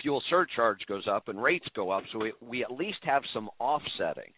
fuel 0.01 0.23
surcharge 0.31 0.85
goes 0.87 1.07
up 1.07 1.29
and 1.29 1.43
rates 1.43 1.67
go 1.75 1.91
up. 1.91 2.05
So 2.13 2.19
we 2.19 2.33
we 2.41 2.65
at 2.65 2.73
least 2.73 2.99
have 3.03 3.23
some 3.35 3.51
offsetting. 3.59 4.33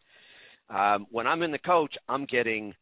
Um, 0.69 1.07
when 1.11 1.27
I'm 1.27 1.43
in 1.43 1.53
the 1.53 1.59
coach, 1.59 1.95
I'm 2.09 2.25
getting 2.27 2.75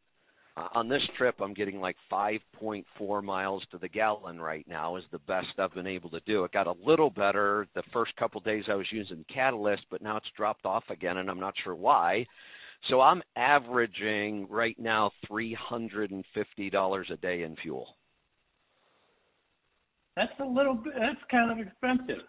uh, 0.56 0.68
on 0.74 0.88
this 0.88 1.02
trip, 1.16 1.36
I'm 1.40 1.54
getting 1.54 1.80
like 1.80 1.96
5.4 2.12 3.24
miles 3.24 3.64
to 3.70 3.78
the 3.78 3.88
gallon 3.88 4.38
right 4.40 4.66
now 4.68 4.96
is 4.96 5.04
the 5.10 5.18
best 5.20 5.46
I've 5.58 5.74
been 5.74 5.86
able 5.86 6.10
to 6.10 6.20
do. 6.26 6.44
It 6.44 6.52
got 6.52 6.66
a 6.66 6.74
little 6.84 7.08
better 7.10 7.66
the 7.74 7.82
first 7.92 8.14
couple 8.16 8.40
days 8.42 8.64
I 8.70 8.74
was 8.74 8.86
using 8.92 9.24
Catalyst, 9.32 9.84
but 9.90 10.02
now 10.02 10.18
it's 10.18 10.26
dropped 10.36 10.66
off 10.66 10.84
again, 10.90 11.16
and 11.16 11.30
I'm 11.30 11.40
not 11.40 11.54
sure 11.64 11.74
why. 11.74 12.26
So 12.88 13.00
I'm 13.00 13.22
averaging 13.36 14.48
right 14.50 14.78
now 14.78 15.12
$350 15.30 16.22
a 17.10 17.16
day 17.16 17.42
in 17.42 17.56
fuel. 17.62 17.96
that's 20.16 20.32
a 20.40 20.44
little 20.44 20.74
bit. 20.74 20.92
That's 20.98 21.30
kind 21.30 21.50
of 21.50 21.66
expensive. 21.66 22.24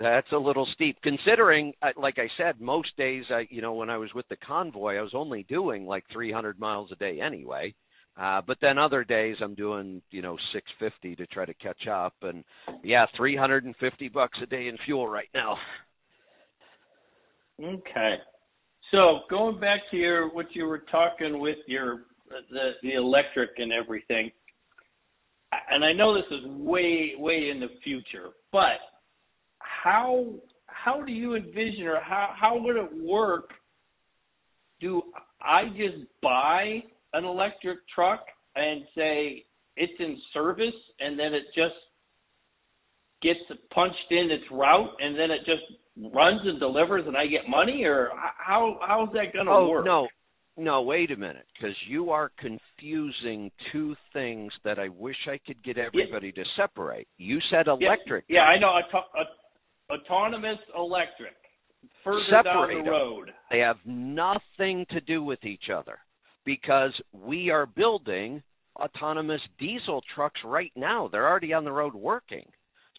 That's 0.00 0.30
a 0.32 0.36
little 0.36 0.66
steep, 0.74 0.96
considering, 1.02 1.72
uh, 1.80 1.90
like 1.96 2.18
I 2.18 2.28
said, 2.36 2.60
most 2.60 2.88
days, 2.96 3.24
I, 3.30 3.46
you 3.48 3.62
know, 3.62 3.74
when 3.74 3.90
I 3.90 3.96
was 3.96 4.12
with 4.12 4.26
the 4.28 4.36
convoy, 4.36 4.96
I 4.96 5.02
was 5.02 5.14
only 5.14 5.44
doing 5.44 5.86
like 5.86 6.04
300 6.12 6.58
miles 6.58 6.90
a 6.92 6.96
day 6.96 7.20
anyway. 7.20 7.74
Uh, 8.20 8.40
but 8.46 8.58
then 8.60 8.76
other 8.76 9.04
days, 9.04 9.36
I'm 9.40 9.54
doing, 9.54 10.02
you 10.10 10.22
know, 10.22 10.36
650 10.52 11.16
to 11.16 11.26
try 11.26 11.44
to 11.44 11.54
catch 11.54 11.86
up, 11.88 12.14
and 12.22 12.44
yeah, 12.82 13.06
350 13.16 14.08
bucks 14.08 14.38
a 14.42 14.46
day 14.46 14.68
in 14.68 14.76
fuel 14.84 15.08
right 15.08 15.28
now. 15.34 15.56
Okay. 17.62 18.14
So 18.94 19.22
going 19.28 19.58
back 19.58 19.80
to 19.90 19.96
your 19.96 20.32
what 20.32 20.46
you 20.52 20.66
were 20.66 20.84
talking 20.88 21.40
with 21.40 21.58
your 21.66 22.04
the 22.30 22.70
the 22.84 22.94
electric 22.94 23.50
and 23.58 23.72
everything, 23.72 24.30
and 25.68 25.84
I 25.84 25.92
know 25.92 26.14
this 26.14 26.30
is 26.30 26.46
way 26.46 27.14
way 27.18 27.50
in 27.52 27.58
the 27.58 27.70
future, 27.82 28.28
but 28.52 28.78
how 29.58 30.26
how 30.66 31.02
do 31.02 31.10
you 31.10 31.34
envision 31.34 31.88
or 31.88 31.98
how 32.00 32.34
how 32.40 32.56
would 32.56 32.76
it 32.76 33.04
work? 33.04 33.50
Do 34.80 35.02
I 35.42 35.64
just 35.70 36.08
buy 36.22 36.84
an 37.14 37.24
electric 37.24 37.78
truck 37.92 38.24
and 38.54 38.84
say 38.96 39.44
it's 39.76 39.92
in 39.98 40.16
service, 40.32 40.80
and 41.00 41.18
then 41.18 41.34
it 41.34 41.46
just 41.56 41.74
gets 43.22 43.40
punched 43.74 44.12
in 44.12 44.30
its 44.30 44.44
route, 44.52 44.94
and 45.00 45.18
then 45.18 45.32
it 45.32 45.40
just 45.44 45.64
runs 45.96 46.40
and 46.44 46.58
delivers, 46.58 47.04
and 47.06 47.16
I 47.16 47.26
get 47.26 47.48
money, 47.48 47.84
or 47.84 48.10
how 48.38 48.78
how's 48.86 49.12
that 49.12 49.32
going 49.32 49.46
to 49.46 49.52
Oh 49.52 49.68
work? 49.68 49.84
no, 49.84 50.08
no, 50.56 50.82
wait 50.82 51.10
a 51.10 51.16
minute, 51.16 51.46
because 51.54 51.76
you 51.88 52.10
are 52.10 52.30
confusing 52.38 53.50
two 53.72 53.94
things 54.12 54.52
that 54.64 54.78
I 54.78 54.88
wish 54.88 55.16
I 55.28 55.38
could 55.46 55.62
get 55.64 55.78
everybody 55.78 56.32
to 56.32 56.44
separate. 56.56 57.08
You 57.18 57.38
said 57.50 57.66
electric. 57.68 58.24
Yeah, 58.28 58.42
I 58.42 58.58
know. 58.58 58.68
Auto- 58.68 59.08
aut- 59.18 60.00
autonomous 60.00 60.58
electric. 60.76 61.34
Further 62.02 62.20
Separate 62.30 62.44
down 62.44 62.68
the 62.78 62.82
them. 62.84 62.86
road. 62.92 63.30
They 63.50 63.58
have 63.58 63.76
nothing 63.84 64.86
to 64.90 65.00
do 65.02 65.22
with 65.22 65.44
each 65.44 65.64
other 65.74 65.98
because 66.46 66.92
we 67.12 67.50
are 67.50 67.66
building 67.66 68.42
autonomous 68.76 69.40
diesel 69.58 70.02
trucks 70.14 70.40
right 70.44 70.72
now. 70.76 71.08
They're 71.12 71.28
already 71.28 71.52
on 71.52 71.64
the 71.64 71.72
road 71.72 71.94
working. 71.94 72.46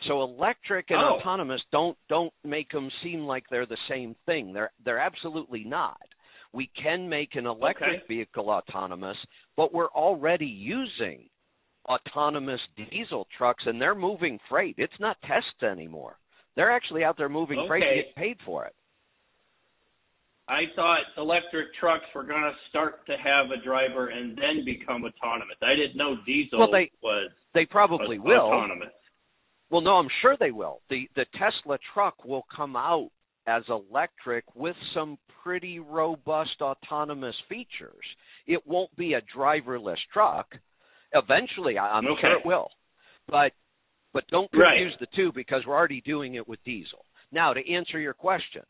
So 0.04 0.22
electric 0.24 0.92
and 0.92 1.00
Oh. 1.00 1.18
autonomous 1.20 1.62
don't 1.72 1.98
don't 2.10 2.34
make 2.44 2.70
them 2.72 2.90
seem 3.02 3.26
like 3.26 3.48
they're 3.50 3.66
the 3.66 3.78
same 3.88 4.14
thing. 4.26 4.54
They're 4.54 4.72
they're 4.84 5.00
absolutely 5.00 5.64
not. 5.64 6.02
We 6.54 6.68
can 6.68 7.10
make 7.10 7.36
an 7.36 7.46
electric 7.48 8.00
Okay. 8.04 8.08
vehicle 8.08 8.50
autonomous, 8.50 9.18
but 9.58 9.74
we're 9.74 9.90
already 9.92 10.46
using 10.48 11.30
autonomous 11.88 12.62
diesel 12.76 13.26
trucks 13.38 13.66
and 13.66 13.82
they're 13.82 13.96
moving 13.96 14.40
freight. 14.50 14.76
It's 14.78 15.00
not 15.00 15.22
tests 15.24 15.64
anymore. 15.64 16.18
They're 16.56 16.72
actually 16.72 17.04
out 17.04 17.18
there 17.18 17.30
moving 17.30 17.66
freight 17.68 17.84
and 17.84 17.96
get 17.96 18.16
paid 18.16 18.40
for 18.42 18.66
it. 18.66 18.76
I 20.48 20.68
thought 20.76 21.00
electric 21.18 21.74
trucks 21.80 22.06
were 22.14 22.24
going 22.24 22.44
to 22.44 22.54
start 22.70 23.06
to 23.08 23.18
have 23.18 23.50
a 23.52 23.58
driver 23.64 24.08
and 24.10 24.38
then 24.38 24.64
become 24.64 25.04
autonomous. 25.04 25.58
I 25.62 25.76
didn't 25.76 25.98
know 25.98 26.18
diesel 26.26 26.60
Well, 26.60 26.72
they- 26.72 26.92
was 27.02 27.32
They 27.54 27.66
probably 27.66 28.18
au- 28.20 28.22
will. 28.22 28.42
autonomous. 28.54 28.94
Well, 29.76 29.84
no, 29.84 29.96
I'm 29.96 30.08
sure 30.22 30.38
they 30.40 30.52
will. 30.52 30.80
The 30.90 31.10
the 31.18 31.26
Tesla 31.34 31.78
truck 31.94 32.24
will 32.24 32.46
come 32.56 32.78
out 32.78 33.10
as 33.46 33.62
electric 33.68 34.46
with 34.56 34.78
some 34.94 35.18
pretty 35.44 35.80
robust 35.80 36.62
autonomous 36.62 37.36
features. 37.50 38.06
It 38.48 38.66
won't 38.66 38.96
be 38.96 39.16
a 39.16 39.22
driverless 39.38 39.98
truck. 40.14 40.48
Eventually, 41.12 41.78
I'm 41.78 42.08
Okay. 42.08 42.22
sure 42.22 42.40
it 42.40 42.46
will. 42.46 42.72
But 43.28 43.52
but 44.14 44.26
don't 44.28 44.50
Right. 44.54 44.78
confuse 44.78 44.98
the 45.00 45.08
two 45.08 45.34
because 45.34 45.66
we're 45.66 45.76
already 45.76 46.00
doing 46.00 46.36
it 46.36 46.48
with 46.48 46.64
diesel. 46.64 47.04
Now, 47.34 47.52
to 47.52 47.70
answer 47.70 48.00
your 48.00 48.14
question, 48.14 48.64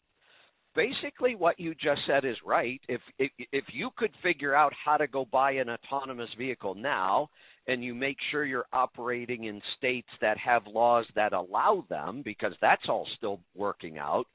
basically 0.73 1.35
what 1.35 1.59
you 1.59 1.75
just 1.75 2.03
said 2.07 2.25
is 2.25 2.41
right. 2.43 2.81
If 2.87 3.01
if 3.19 3.31
if 3.51 3.65
you 3.75 3.91
could 3.91 4.15
figure 4.23 4.55
out 4.55 4.73
how 4.73 4.97
to 4.97 5.05
go 5.05 5.25
buy 5.25 5.51
an 5.51 5.69
autonomous 5.69 6.33
vehicle 6.33 6.73
now 6.73 7.29
and 7.67 7.83
you 7.83 7.95
make 7.95 8.17
sure 8.31 8.45
you're 8.45 8.67
operating 8.73 9.45
in 9.45 9.61
states 9.77 10.07
that 10.21 10.37
have 10.37 10.67
laws 10.67 11.05
that 11.15 11.33
allow 11.33 11.83
them 11.89 12.21
because 12.23 12.53
that's 12.61 12.83
all 12.87 13.07
still 13.17 13.39
working 13.55 13.97
out 13.97 14.25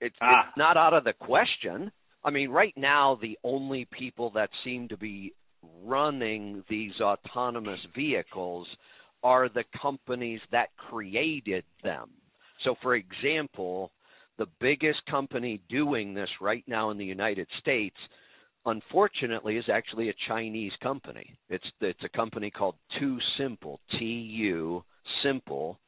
it's, 0.00 0.16
Ah. 0.20 0.48
it's 0.48 0.56
not 0.56 0.76
out 0.76 0.94
of 0.94 1.04
the 1.04 1.12
question 1.12 1.90
i 2.24 2.30
mean 2.30 2.50
right 2.50 2.74
now 2.76 3.18
the 3.20 3.38
only 3.44 3.86
people 3.86 4.30
that 4.30 4.50
seem 4.64 4.88
to 4.88 4.96
be 4.96 5.32
running 5.84 6.64
these 6.68 6.92
autonomous 7.00 7.80
vehicles 7.94 8.66
are 9.22 9.48
the 9.48 9.64
companies 9.80 10.40
that 10.50 10.68
created 10.76 11.64
them 11.84 12.10
so 12.64 12.74
for 12.82 12.94
example 12.96 13.90
the 14.38 14.46
biggest 14.60 15.04
company 15.08 15.60
doing 15.68 16.14
this 16.14 16.30
right 16.40 16.64
now 16.66 16.90
in 16.90 16.98
the 16.98 17.04
united 17.04 17.46
states 17.60 17.96
unfortunately 18.66 19.56
is 19.56 19.64
actually 19.72 20.08
a 20.08 20.14
Chinese 20.28 20.72
company. 20.82 21.36
It's 21.48 21.64
it's 21.80 22.04
a 22.04 22.16
company 22.16 22.50
called 22.50 22.76
Too 22.98 23.18
Simple, 23.38 23.80
T 23.98 24.04
U 24.04 24.84
Simple. 25.22 25.78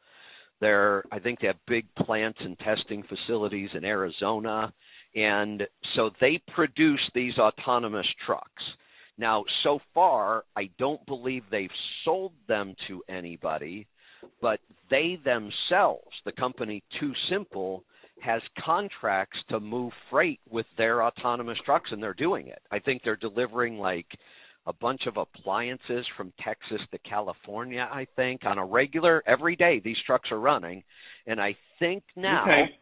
They're 0.60 1.04
I 1.12 1.18
think 1.18 1.40
they 1.40 1.46
have 1.46 1.56
big 1.66 1.86
plants 1.94 2.38
and 2.40 2.58
testing 2.58 3.04
facilities 3.04 3.70
in 3.74 3.84
Arizona 3.84 4.72
and 5.14 5.62
so 5.94 6.10
they 6.20 6.40
produce 6.54 7.00
these 7.14 7.38
autonomous 7.38 8.06
trucks. 8.26 8.62
Now 9.18 9.44
so 9.62 9.78
far 9.92 10.44
I 10.56 10.70
don't 10.78 11.04
believe 11.06 11.42
they've 11.50 11.70
sold 12.04 12.32
them 12.48 12.74
to 12.88 13.02
anybody, 13.08 13.86
but 14.40 14.60
they 14.90 15.18
themselves, 15.24 16.10
the 16.24 16.32
company 16.32 16.82
Too 17.00 17.12
Simple 17.30 17.84
has 18.24 18.40
contracts 18.64 19.38
to 19.50 19.60
move 19.60 19.92
freight 20.10 20.40
with 20.48 20.66
their 20.78 21.02
autonomous 21.04 21.58
trucks 21.64 21.90
and 21.92 22.02
they're 22.02 22.14
doing 22.14 22.48
it. 22.48 22.62
I 22.70 22.78
think 22.78 23.02
they're 23.04 23.16
delivering 23.16 23.78
like 23.78 24.06
a 24.66 24.72
bunch 24.72 25.02
of 25.06 25.18
appliances 25.18 26.06
from 26.16 26.32
Texas 26.42 26.80
to 26.90 26.98
California, 26.98 27.86
I 27.92 28.06
think, 28.16 28.46
on 28.46 28.56
a 28.56 28.64
regular 28.64 29.22
every 29.26 29.56
day 29.56 29.80
these 29.84 29.96
trucks 30.06 30.30
are 30.32 30.40
running 30.40 30.82
And 31.26 31.40
I 31.40 31.54
think 31.78 32.02
now, 32.16 32.44
Okay. 32.44 32.78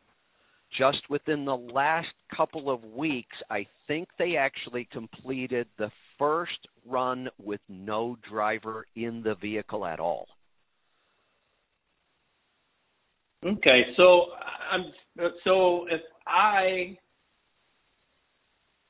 just 0.79 1.11
within 1.11 1.45
the 1.45 1.57
last 1.57 2.13
couple 2.37 2.71
of 2.71 2.85
weeks, 2.85 3.37
I 3.51 3.67
think 3.87 4.09
they 4.19 4.37
actually 4.37 4.85
completed 4.93 5.67
the 5.77 5.91
first 6.19 6.69
run 6.87 7.29
with 7.39 7.61
no 7.69 8.17
driver 8.31 8.87
in 8.95 9.23
the 9.23 9.35
vehicle 9.35 9.85
at 9.85 10.01
all. 10.01 10.29
Okay, 13.45 13.83
so 13.97 14.27
I'm 14.71 14.93
Uh, 15.21 15.29
so 15.45 15.87
if 15.91 16.01
I 16.27 16.97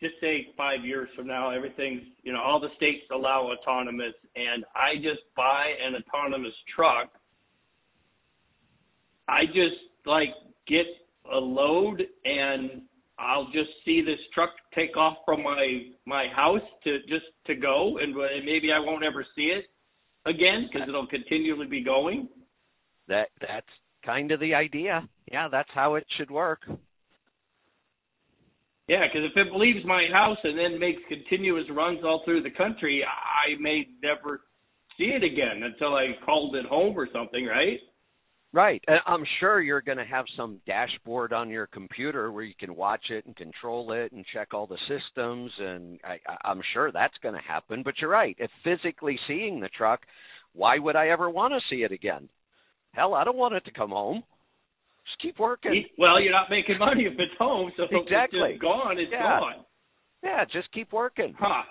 just 0.01 0.15
say 0.21 0.49
five 0.57 0.85
years 0.85 1.09
from 1.17 1.27
now, 1.27 1.51
everything's 1.51 2.03
you 2.23 2.33
know 2.33 2.41
all 2.41 2.61
the 2.61 2.69
states 2.77 3.05
allow 3.13 3.51
autonomous, 3.53 4.15
and 4.37 4.65
I 4.75 4.97
just 4.97 5.23
buy 5.37 5.67
an 5.85 5.95
autonomous 5.95 6.55
truck. 6.75 7.11
I 9.29 9.47
just 9.47 9.81
like 10.05 10.31
get 10.67 10.87
a 11.33 11.39
load 11.39 12.03
and 12.25 12.83
I'll 13.19 13.47
just 13.47 13.71
see 13.85 14.03
this 14.03 14.19
truck 14.35 14.51
take 14.75 14.97
off 14.97 15.19
from 15.25 15.43
my 15.43 15.83
my 16.07 16.27
house 16.35 16.61
to 16.85 16.99
just 17.09 17.27
to 17.47 17.55
go, 17.55 17.99
and 17.99 18.15
maybe 18.45 18.73
I 18.73 18.81
won't 18.81 19.05
ever 19.05 19.25
see 19.37 19.53
it 19.57 19.67
again 20.27 20.69
because 20.71 20.89
it'll 20.89 21.07
continually 21.07 21.67
be 21.67 21.85
going. 21.85 22.29
That 23.09 23.29
that's 23.41 23.67
kind 24.05 24.33
of 24.33 24.41
the 24.41 24.55
idea. 24.55 25.09
Yeah, 25.31 25.49
that's 25.51 25.69
how 25.75 25.95
it 25.95 26.07
should 26.19 26.31
work. 26.31 26.61
Yeah, 28.89 29.05
because 29.07 29.31
if 29.31 29.37
it 29.37 29.57
leaves 29.57 29.85
my 29.87 30.07
house 30.13 30.39
and 30.43 30.59
then 30.59 30.79
makes 30.79 31.01
continuous 31.09 31.65
runs 31.71 32.01
all 32.05 32.23
through 32.25 32.43
the 32.43 32.51
country, 32.51 33.03
I 33.05 33.61
may 33.61 33.87
never 34.03 34.41
see 34.99 35.05
it 35.05 35.23
again 35.23 35.63
until 35.63 35.95
I 35.95 36.09
called 36.25 36.57
it 36.57 36.67
home 36.67 36.97
or 36.97 37.09
something, 37.13 37.47
right? 37.47 37.79
Right. 38.55 38.85
And 38.87 38.99
I'm 39.07 39.25
sure 39.41 39.63
you're 39.63 39.81
going 39.81 39.99
to 39.99 40.05
have 40.05 40.27
some 40.37 40.61
dashboard 40.67 41.33
on 41.33 41.49
your 41.49 41.67
computer 41.69 42.31
where 42.31 42.45
you 42.45 42.53
can 42.59 42.77
watch 42.77 43.05
it 43.09 43.25
and 43.25 43.35
control 43.35 43.93
it 43.93 44.13
and 44.13 44.27
check 44.35 44.49
all 44.53 44.67
the 44.67 44.77
systems. 44.89 45.51
And 45.59 45.99
I, 46.05 46.19
I'm 46.45 46.61
sure 46.75 46.93
that's 46.93 47.17
going 47.23 47.35
to 47.35 47.41
happen. 47.41 47.83
But 47.83 47.95
you're 47.99 48.11
right. 48.11 48.37
If 48.39 48.51
physically 48.63 49.19
seeing 49.27 49.61
the 49.61 49.71
truck, 49.71 50.01
why 50.53 50.79
would 50.79 50.97
I 50.97 51.09
ever 51.09 51.31
want 51.31 51.55
to 51.55 51.75
see 51.75 51.83
it 51.83 51.93
again? 51.93 52.29
Hell, 52.93 53.15
I 53.15 53.25
don't 53.25 53.39
want 53.39 53.55
it 53.55 53.65
to 53.65 53.71
come 53.71 53.91
home. 53.91 54.23
Just 55.13 55.23
keep 55.23 55.39
working. 55.39 55.85
Well, 55.99 56.21
you're 56.21 56.33
not 56.33 56.49
making 56.51 56.79
money 56.79 57.05
if 57.05 57.13
it's 57.19 57.37
home, 57.39 57.71
so 57.77 57.85
exactly. 57.85 58.41
if 58.41 58.45
it's 58.47 58.53
just 58.55 58.63
gone, 58.63 58.99
it's 58.99 59.13
yeah. 59.13 59.39
gone. 59.41 59.65
Yeah, 60.23 60.45
just 60.45 60.73
keep 60.73 60.93
working. 60.93 61.35
Huh. 61.39 61.63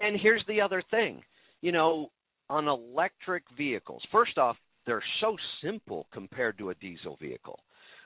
And 0.00 0.18
here's 0.20 0.44
the 0.48 0.60
other 0.60 0.82
thing. 0.90 1.22
You 1.60 1.72
know, 1.72 2.10
on 2.50 2.66
electric 2.66 3.44
vehicles, 3.56 4.02
first 4.10 4.38
off, 4.38 4.56
they're 4.86 5.02
so 5.20 5.36
simple 5.62 6.06
compared 6.12 6.56
to 6.58 6.70
a 6.70 6.74
diesel 6.76 7.16
vehicle. 7.20 7.58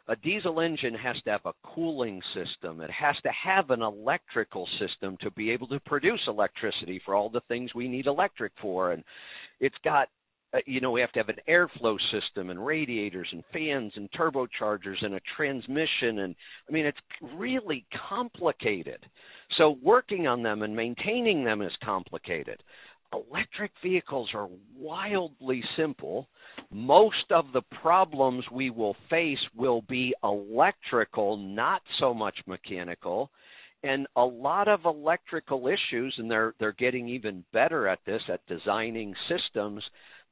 A 0.08 0.16
diesel 0.16 0.60
engine 0.60 0.94
has 0.94 1.14
to 1.24 1.30
have 1.30 1.46
a 1.46 1.52
cooling 1.62 2.20
system. 2.34 2.80
It 2.80 2.90
has 2.90 3.14
to 3.22 3.30
have 3.30 3.70
an 3.70 3.82
electrical 3.82 4.66
system 4.80 5.16
to 5.20 5.30
be 5.30 5.50
able 5.50 5.68
to 5.68 5.78
produce 5.80 6.20
electricity 6.26 7.00
for 7.04 7.14
all 7.14 7.30
the 7.30 7.42
things 7.46 7.72
we 7.72 7.86
need 7.86 8.06
electric 8.06 8.52
for. 8.60 8.92
And 8.92 9.04
it's 9.60 9.76
got, 9.84 10.08
Uh, 10.54 10.58
you 10.66 10.80
know, 10.80 10.90
we 10.90 11.00
have 11.00 11.12
to 11.12 11.18
have 11.18 11.28
an 11.28 11.36
airflow 11.48 11.96
system 12.12 12.50
and 12.50 12.64
radiators 12.64 13.28
and 13.32 13.42
fans 13.52 13.92
and 13.96 14.10
turbochargers 14.12 15.02
and 15.02 15.14
a 15.14 15.20
transmission. 15.36 16.20
And 16.20 16.34
I 16.68 16.72
mean, 16.72 16.86
it's 16.86 16.98
really 17.34 17.86
complicated. 18.08 19.04
So 19.58 19.76
working 19.82 20.26
on 20.26 20.42
them 20.42 20.62
and 20.62 20.74
maintaining 20.74 21.44
them 21.44 21.62
is 21.62 21.72
complicated. 21.84 22.62
Electric 23.12 23.72
vehicles 23.82 24.30
are 24.34 24.48
wildly 24.78 25.62
simple 25.76 26.28
most 26.70 27.30
of 27.30 27.46
the 27.52 27.62
problems 27.82 28.44
we 28.50 28.70
will 28.70 28.96
face 29.10 29.38
will 29.54 29.82
be 29.82 30.14
electrical, 30.24 31.36
not 31.36 31.82
so 32.00 32.14
much 32.14 32.36
mechanical. 32.46 33.30
And 33.82 34.06
a 34.16 34.24
lot 34.24 34.68
of 34.68 34.84
electrical 34.84 35.68
issues, 35.68 36.14
and 36.16 36.30
they're 36.30 36.54
they're 36.60 36.72
getting 36.72 37.08
even 37.08 37.44
better 37.52 37.88
at 37.88 37.98
this, 38.06 38.22
at 38.32 38.46
designing 38.46 39.12
systems 39.28 39.82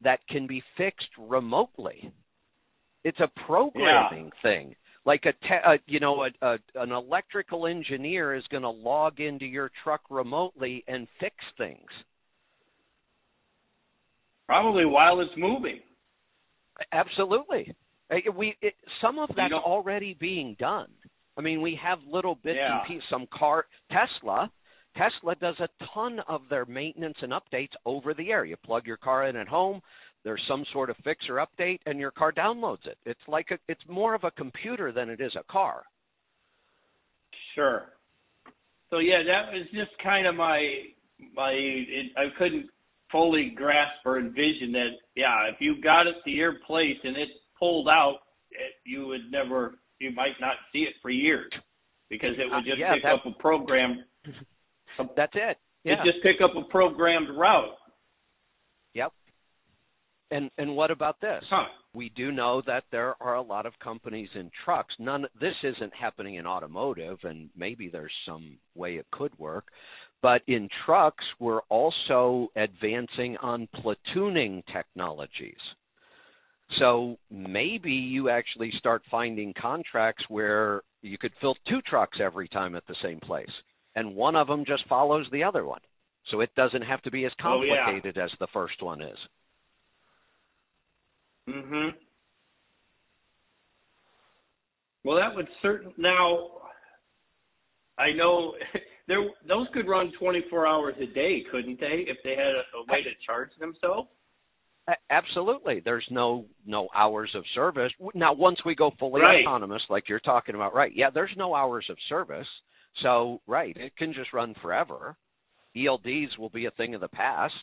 that 0.02 0.20
can 0.28 0.46
be 0.46 0.62
fixed 0.76 1.08
remotely. 1.18 2.12
It's 3.04 3.20
a 3.20 3.30
programming 3.46 4.30
yeah. 4.34 4.42
thing. 4.42 4.74
Like 5.06 5.24
a, 5.24 5.32
te- 5.32 5.64
a 5.66 5.76
you 5.86 5.98
know 5.98 6.24
a, 6.24 6.46
a, 6.46 6.58
an 6.74 6.92
electrical 6.92 7.66
engineer 7.66 8.34
is 8.34 8.44
going 8.50 8.62
to 8.62 8.70
log 8.70 9.20
into 9.20 9.46
your 9.46 9.70
truck 9.82 10.02
remotely 10.10 10.84
and 10.86 11.08
fix 11.18 11.34
things. 11.56 11.88
Probably 14.46 14.84
while 14.84 15.20
it's 15.20 15.30
moving. 15.38 15.80
Absolutely. 16.92 17.74
We 18.36 18.56
it, 18.60 18.74
some 19.00 19.18
of 19.18 19.30
that's 19.36 19.52
already 19.54 20.16
being 20.18 20.56
done. 20.58 20.88
I 21.38 21.40
mean, 21.40 21.62
we 21.62 21.78
have 21.82 22.00
little 22.10 22.34
bits 22.34 22.58
yeah. 22.60 22.80
and 22.80 22.88
pieces. 22.88 23.04
Some 23.10 23.26
car 23.32 23.64
Tesla, 23.90 24.50
Tesla 24.96 25.34
does 25.36 25.56
a 25.60 25.68
ton 25.94 26.20
of 26.28 26.42
their 26.50 26.64
maintenance 26.66 27.16
and 27.22 27.32
updates 27.32 27.72
over 27.86 28.14
the 28.14 28.30
air. 28.30 28.44
You 28.44 28.56
plug 28.56 28.86
your 28.86 28.96
car 28.96 29.26
in 29.28 29.36
at 29.36 29.48
home. 29.48 29.80
There's 30.24 30.42
some 30.48 30.64
sort 30.72 30.90
of 30.90 30.96
fix 31.04 31.24
or 31.28 31.36
update, 31.36 31.78
and 31.86 31.98
your 31.98 32.10
car 32.10 32.32
downloads 32.32 32.86
it. 32.86 32.98
It's 33.06 33.20
like 33.26 33.46
a, 33.50 33.58
it's 33.68 33.80
more 33.88 34.14
of 34.14 34.24
a 34.24 34.30
computer 34.32 34.92
than 34.92 35.08
it 35.08 35.20
is 35.20 35.32
a 35.38 35.50
car. 35.50 35.82
Sure. 37.54 37.84
So 38.90 38.98
yeah, 38.98 39.22
that 39.26 39.52
was 39.52 39.66
just 39.72 39.90
kind 40.02 40.26
of 40.26 40.34
my 40.34 40.60
my. 41.34 41.52
It, 41.52 42.12
I 42.16 42.26
couldn't 42.38 42.66
fully 43.10 43.52
grasp 43.56 44.04
or 44.04 44.18
envision 44.18 44.72
that 44.72 44.90
yeah 45.16 45.48
if 45.52 45.56
you 45.60 45.80
got 45.82 46.06
it 46.06 46.14
to 46.24 46.30
your 46.30 46.54
place 46.66 46.96
and 47.02 47.16
it 47.16 47.28
pulled 47.58 47.88
out 47.88 48.18
it, 48.50 48.72
you 48.84 49.06
would 49.06 49.30
never 49.30 49.74
you 49.98 50.12
might 50.12 50.38
not 50.40 50.54
see 50.72 50.80
it 50.80 50.94
for 51.02 51.10
years 51.10 51.50
because 52.08 52.34
it 52.38 52.50
would 52.50 52.64
just 52.64 52.76
uh, 52.76 52.86
yeah, 52.86 52.94
pick 52.94 53.04
up 53.04 53.26
a 53.26 53.42
program 53.42 54.04
that's 55.16 55.32
it. 55.34 55.56
Yeah. 55.84 55.96
just 56.04 56.22
pick 56.22 56.36
up 56.42 56.50
a 56.56 56.68
programmed 56.70 57.28
route. 57.36 57.74
Yep. 58.94 59.12
And 60.30 60.50
and 60.58 60.76
what 60.76 60.90
about 60.90 61.20
this? 61.20 61.42
Huh. 61.50 61.64
we 61.94 62.10
do 62.10 62.30
know 62.30 62.62
that 62.66 62.84
there 62.92 63.14
are 63.20 63.34
a 63.34 63.42
lot 63.42 63.66
of 63.66 63.72
companies 63.82 64.28
in 64.34 64.50
trucks. 64.64 64.94
None 64.98 65.26
this 65.40 65.54
isn't 65.62 65.92
happening 65.98 66.36
in 66.36 66.46
automotive 66.46 67.18
and 67.24 67.50
maybe 67.56 67.88
there's 67.88 68.12
some 68.26 68.58
way 68.74 68.94
it 68.94 69.06
could 69.10 69.36
work. 69.38 69.66
But 70.22 70.42
in 70.46 70.68
trucks, 70.84 71.24
we're 71.38 71.62
also 71.70 72.48
advancing 72.54 73.38
on 73.38 73.68
platooning 73.82 74.62
technologies. 74.72 75.56
So 76.78 77.16
maybe 77.30 77.92
you 77.92 78.28
actually 78.28 78.70
start 78.78 79.02
finding 79.10 79.54
contracts 79.60 80.22
where 80.28 80.82
you 81.02 81.18
could 81.18 81.32
fill 81.40 81.56
two 81.68 81.80
trucks 81.82 82.18
every 82.22 82.48
time 82.48 82.76
at 82.76 82.86
the 82.86 82.94
same 83.02 83.18
place, 83.20 83.50
and 83.96 84.14
one 84.14 84.36
of 84.36 84.46
them 84.46 84.64
just 84.66 84.86
follows 84.88 85.26
the 85.32 85.44
other 85.44 85.64
one. 85.64 85.80
So 86.30 86.40
it 86.40 86.54
doesn't 86.54 86.82
have 86.82 87.02
to 87.02 87.10
be 87.10 87.24
as 87.24 87.32
complicated 87.40 88.16
oh, 88.16 88.20
yeah. 88.20 88.24
as 88.24 88.30
the 88.38 88.46
first 88.52 88.82
one 88.82 89.02
is. 89.02 89.18
Mhm. 91.48 91.94
Well, 95.04 95.16
that 95.16 95.34
would 95.34 95.48
certain 95.62 95.92
now. 95.96 96.50
I 97.98 98.12
know 98.12 98.54
there 99.08 99.18
those 99.48 99.66
could 99.74 99.88
run 99.88 100.12
24 100.18 100.66
hours 100.66 100.94
a 101.00 101.06
day, 101.06 101.42
couldn't 101.50 101.80
they? 101.80 102.04
If 102.06 102.18
they 102.22 102.30
had 102.30 102.54
a, 102.54 102.62
a 102.76 102.84
way 102.88 103.02
to 103.02 103.10
charge 103.26 103.50
themselves. 103.58 104.08
Absolutely. 105.08 105.80
There's 105.84 106.06
no 106.10 106.46
no 106.66 106.88
hours 106.94 107.30
of 107.34 107.44
service. 107.54 107.92
Now 108.14 108.32
once 108.32 108.58
we 108.64 108.74
go 108.74 108.90
fully 108.98 109.20
right. 109.20 109.44
autonomous 109.46 109.82
like 109.88 110.08
you're 110.08 110.20
talking 110.20 110.54
about, 110.54 110.74
right. 110.74 110.92
Yeah, 110.94 111.10
there's 111.10 111.30
no 111.36 111.54
hours 111.54 111.86
of 111.90 111.96
service. 112.08 112.46
So, 113.02 113.40
right, 113.46 113.76
it 113.76 113.96
can 113.96 114.12
just 114.12 114.32
run 114.32 114.54
forever. 114.60 115.16
ELDs 115.76 116.38
will 116.38 116.50
be 116.50 116.66
a 116.66 116.70
thing 116.72 116.94
of 116.94 117.00
the 117.00 117.08
past 117.08 117.54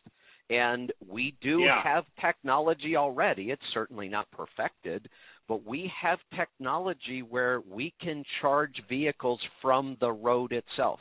and 0.49 0.91
we 1.05 1.35
do 1.41 1.59
yeah. 1.59 1.83
have 1.83 2.05
technology 2.21 2.95
already. 2.95 3.51
It's 3.51 3.61
certainly 3.73 4.07
not 4.07 4.31
perfected, 4.31 5.09
but 5.47 5.65
we 5.65 5.91
have 6.01 6.19
technology 6.35 7.21
where 7.21 7.61
we 7.69 7.93
can 8.01 8.23
charge 8.41 8.81
vehicles 8.87 9.39
from 9.61 9.97
the 9.99 10.11
road 10.11 10.53
itself. 10.53 10.99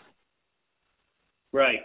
Right. 1.53 1.81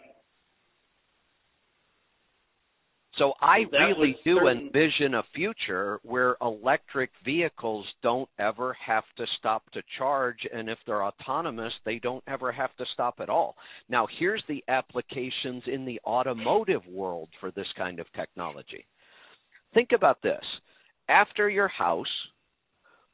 So 3.22 3.34
I 3.40 3.66
that 3.72 3.78
really 3.78 4.16
do 4.26 4.40
certain... 4.40 4.72
envision 4.74 5.14
a 5.14 5.22
future 5.36 6.00
where 6.02 6.38
electric 6.42 7.12
vehicles 7.24 7.86
don't 8.02 8.28
ever 8.40 8.76
have 8.84 9.04
to 9.18 9.26
stop 9.38 9.62
to 9.74 9.84
charge, 10.00 10.40
and 10.52 10.68
if 10.68 10.80
they're 10.88 11.04
autonomous, 11.04 11.72
they 11.86 12.00
don't 12.00 12.24
ever 12.28 12.52
have 12.52 12.76
to 12.78 12.86
stop 12.96 13.16
at 13.20 13.30
all. 13.30 13.56
Now, 13.90 14.08
here's 14.18 14.44
the 14.48 14.64
applications 14.68 15.62
in 15.68 15.86
the 15.86 16.02
automotive 16.04 16.82
world 16.88 17.30
for 17.40 17.52
this 17.52 17.68
kind 17.78 18.00
of 18.00 18.08
technology. 18.14 18.88
Think 19.76 19.90
about 19.96 20.24
this. 20.24 20.44
After 21.08 21.48
your 21.48 21.68
house, 21.68 22.08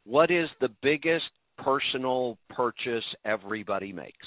what 0.05 0.31
is 0.31 0.47
the 0.61 0.69
biggest 0.81 1.25
personal 1.57 2.37
purchase 2.49 3.03
everybody 3.25 3.91
makes? 3.91 4.25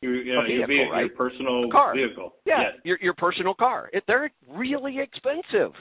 Your, 0.00 0.14
yeah, 0.14 0.46
vehicle, 0.46 0.74
your, 0.74 0.92
right? 0.92 1.06
your 1.06 1.16
personal 1.16 1.70
car. 1.72 1.94
vehicle. 1.94 2.34
Yeah, 2.46 2.60
yes. 2.60 2.72
your 2.84 2.98
your 3.00 3.14
personal 3.14 3.54
car. 3.54 3.90
It, 3.92 4.04
they're 4.06 4.30
really 4.48 4.98
expensive, 5.00 5.72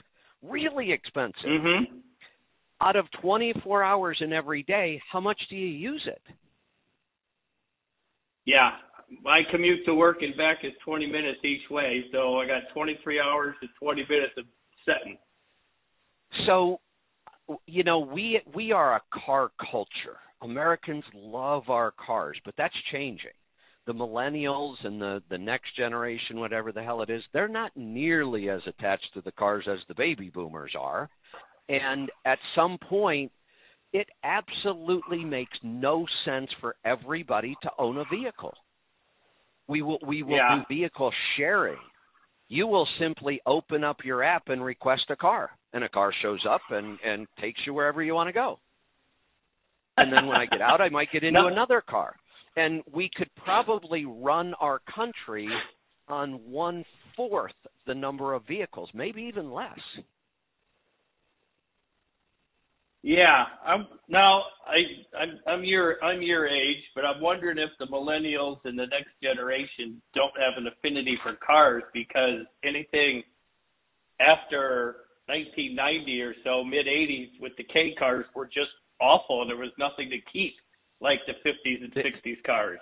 really 0.42 0.92
expensive. 0.92 1.46
Mhm. 1.46 2.02
Out 2.82 2.96
of 2.96 3.06
24 3.22 3.84
hours 3.84 4.18
in 4.22 4.34
every 4.34 4.64
day, 4.64 5.02
how 5.12 5.20
much 5.20 5.40
do 5.50 5.56
you 5.56 5.68
use 5.68 6.04
it? 6.08 6.22
Yeah. 8.46 8.72
My 9.24 9.42
commute 9.52 9.86
to 9.86 9.96
work 9.96 10.22
and 10.22 10.36
back 10.36 10.58
is 10.64 10.74
20 10.84 11.06
minutes 11.08 11.40
each 11.44 11.70
way, 11.70 12.04
so 12.12 12.40
I 12.40 12.46
got 12.46 12.64
23 12.74 13.20
hours 13.20 13.56
to 13.62 13.68
20 13.80 14.06
minutes 14.10 14.34
of 14.38 14.46
setting. 14.86 15.18
So, 16.46 16.80
you 17.66 17.84
know, 17.84 18.00
we 18.00 18.42
we 18.54 18.72
are 18.72 18.96
a 18.96 19.02
car 19.26 19.52
culture. 19.72 20.20
Americans 20.42 21.04
love 21.14 21.70
our 21.70 21.92
cars, 21.92 22.38
but 22.46 22.54
that's 22.58 22.76
changing. 22.92 23.32
The 23.88 23.94
millennials 23.94 24.76
and 24.84 25.02
the 25.02 25.24
the 25.30 25.38
next 25.38 25.76
generation, 25.78 26.40
whatever 26.40 26.72
the 26.72 26.84
hell 26.84 27.02
it 27.02 27.10
is, 27.10 27.24
they're 27.34 27.48
not 27.48 27.72
nearly 27.76 28.50
as 28.50 28.62
attached 28.68 29.08
to 29.14 29.22
the 29.22 29.32
cars 29.32 29.66
as 29.72 29.80
the 29.88 29.96
baby 29.96 30.30
boomers 30.30 30.74
are. 30.78 31.10
And 31.70 32.10
at 32.26 32.38
some 32.56 32.78
point, 32.90 33.32
it 33.94 34.08
absolutely 34.24 35.24
makes 35.24 35.58
no 35.64 36.06
sense 36.26 36.50
for 36.62 36.76
everybody 36.86 37.56
to 37.64 37.70
own 37.80 37.98
a 37.98 38.04
vehicle. 38.14 38.54
We 39.70 39.82
will 39.82 40.00
we 40.06 40.22
will 40.24 40.36
Yeah. 40.36 40.60
do 40.68 40.76
vehicle 40.76 41.12
sharing. 41.38 41.80
You 42.50 42.68
will 42.68 42.88
simply 43.00 43.42
open 43.46 43.84
up 43.84 44.04
your 44.06 44.22
app 44.24 44.50
and 44.50 44.64
request 44.64 45.04
a 45.10 45.16
car, 45.16 45.52
and 45.74 45.84
a 45.84 45.90
car 45.90 46.12
shows 46.22 46.46
up 46.46 46.62
and 46.70 47.00
and 47.06 47.28
takes 47.40 47.60
you 47.66 47.74
wherever 47.74 48.04
you 48.04 48.14
want 48.16 48.28
to 48.28 48.34
go. 48.34 48.60
And 49.98 50.12
then 50.14 50.28
when 50.28 50.38
I 50.38 50.46
get 50.46 50.62
out, 50.62 50.80
I 50.82 50.90
might 50.90 51.12
get 51.12 51.24
into 51.24 51.40
No. 51.42 51.48
another 51.48 51.82
car. 51.82 52.16
And 52.58 52.82
we 52.92 53.10
could 53.16 53.30
probably 53.36 54.06
run 54.06 54.54
our 54.56 54.82
country 54.94 55.48
on 56.10 56.32
one 56.50 56.84
fourth 57.16 57.54
the 57.86 57.96
number 57.96 58.34
of 58.34 58.46
vehicles, 58.48 58.90
maybe 58.94 59.22
even 59.22 59.52
less. 59.52 59.80
Yeah, 63.04 63.46
I'm 63.66 63.88
now 64.10 64.42
I 64.66 65.18
I'm 65.18 65.40
I'm 65.48 65.64
your 65.64 66.04
I'm 66.04 66.22
your 66.22 66.48
age, 66.48 66.84
but 66.96 67.06
I'm 67.06 67.22
wondering 67.22 67.58
if 67.60 67.70
the 67.80 67.86
millennials 67.86 68.58
and 68.66 68.78
the 68.78 68.88
next 68.88 69.12
generation 69.22 70.02
don't 70.16 70.34
have 70.38 70.58
an 70.58 70.68
affinity 70.68 71.18
for 71.24 71.36
cars 71.36 71.84
because 71.94 72.42
anything 72.66 73.24
after 74.20 75.06
1990 75.28 76.22
or 76.22 76.34
so, 76.44 76.64
mid 76.64 76.88
80s 76.88 77.40
with 77.40 77.54
the 77.58 77.64
K 77.64 77.94
cars 78.00 78.26
were 78.36 78.48
just 78.48 78.74
awful 79.00 79.42
and 79.42 79.50
there 79.50 79.58
was 79.58 79.72
nothing 79.78 80.10
to 80.10 80.18
keep 80.34 80.56
like 81.02 81.20
the 81.28 81.34
50s 81.48 81.84
and 81.84 81.94
60s 81.94 82.44
cars. 82.46 82.80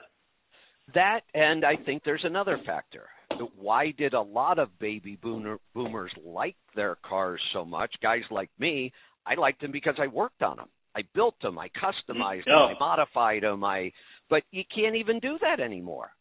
That, 0.94 1.22
and 1.34 1.66
I 1.66 1.76
think 1.76 2.04
there's 2.04 2.24
another 2.24 2.60
factor. 2.66 3.08
Why 3.58 3.92
did 3.98 4.14
a 4.14 4.22
lot 4.22 4.60
of 4.60 4.78
baby 4.80 5.18
boomer, 5.22 5.58
boomers 5.74 6.12
like 6.24 6.56
their 6.76 6.98
cars 7.04 7.42
so 7.54 7.66
much? 7.66 7.94
Guys 8.02 8.22
like 8.30 8.50
me, 8.60 8.94
I 9.26 9.34
liked 9.36 9.62
them 9.62 9.72
because 9.72 9.96
I 10.00 10.08
worked 10.08 10.42
on 10.44 10.58
them. 10.58 10.70
I 10.96 11.02
built 11.14 11.36
them, 11.42 11.58
I 11.60 11.68
mm, 11.68 11.72
customized 11.82 12.46
them, 12.46 12.54
Oh. 12.56 12.74
I 12.74 12.80
modified 12.80 13.44
them. 13.44 13.64
I, 13.64 13.92
but 14.30 14.44
you 14.52 14.64
can't 14.74 14.96
even 14.96 15.20
do 15.20 15.38
that 15.42 15.60
anymore. 15.60 16.12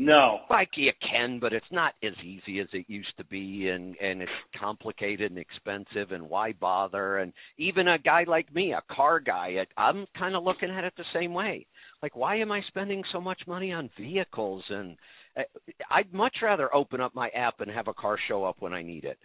No. 0.00 0.38
Like 0.48 0.70
you 0.76 0.92
can, 1.10 1.40
but 1.40 1.52
it's 1.52 1.66
not 1.72 1.92
as 2.04 2.12
easy 2.24 2.60
as 2.60 2.68
it 2.72 2.84
used 2.86 3.16
to 3.18 3.24
be, 3.24 3.68
and 3.68 3.96
and 4.00 4.22
it's 4.22 4.30
complicated 4.58 5.32
and 5.32 5.40
expensive, 5.40 6.12
and 6.12 6.30
why 6.30 6.52
bother? 6.52 7.18
And 7.18 7.32
even 7.58 7.88
a 7.88 7.98
guy 7.98 8.24
like 8.24 8.54
me, 8.54 8.72
a 8.72 8.94
car 8.94 9.18
guy, 9.18 9.56
I'm 9.76 10.06
kind 10.16 10.36
of 10.36 10.44
looking 10.44 10.70
at 10.70 10.84
it 10.84 10.92
the 10.96 11.04
same 11.12 11.34
way. 11.34 11.66
Like, 12.00 12.14
why 12.14 12.36
am 12.36 12.52
I 12.52 12.60
spending 12.68 13.02
so 13.12 13.20
much 13.20 13.40
money 13.48 13.72
on 13.72 13.90
vehicles? 13.98 14.62
And 14.70 14.96
uh, 15.36 15.42
I'd 15.90 16.14
much 16.14 16.36
rather 16.42 16.72
open 16.72 17.00
up 17.00 17.16
my 17.16 17.28
app 17.30 17.60
and 17.60 17.68
have 17.68 17.88
a 17.88 17.94
car 17.94 18.18
show 18.28 18.44
up 18.44 18.58
when 18.60 18.72
I 18.72 18.82
need 18.82 19.02
it. 19.02 19.18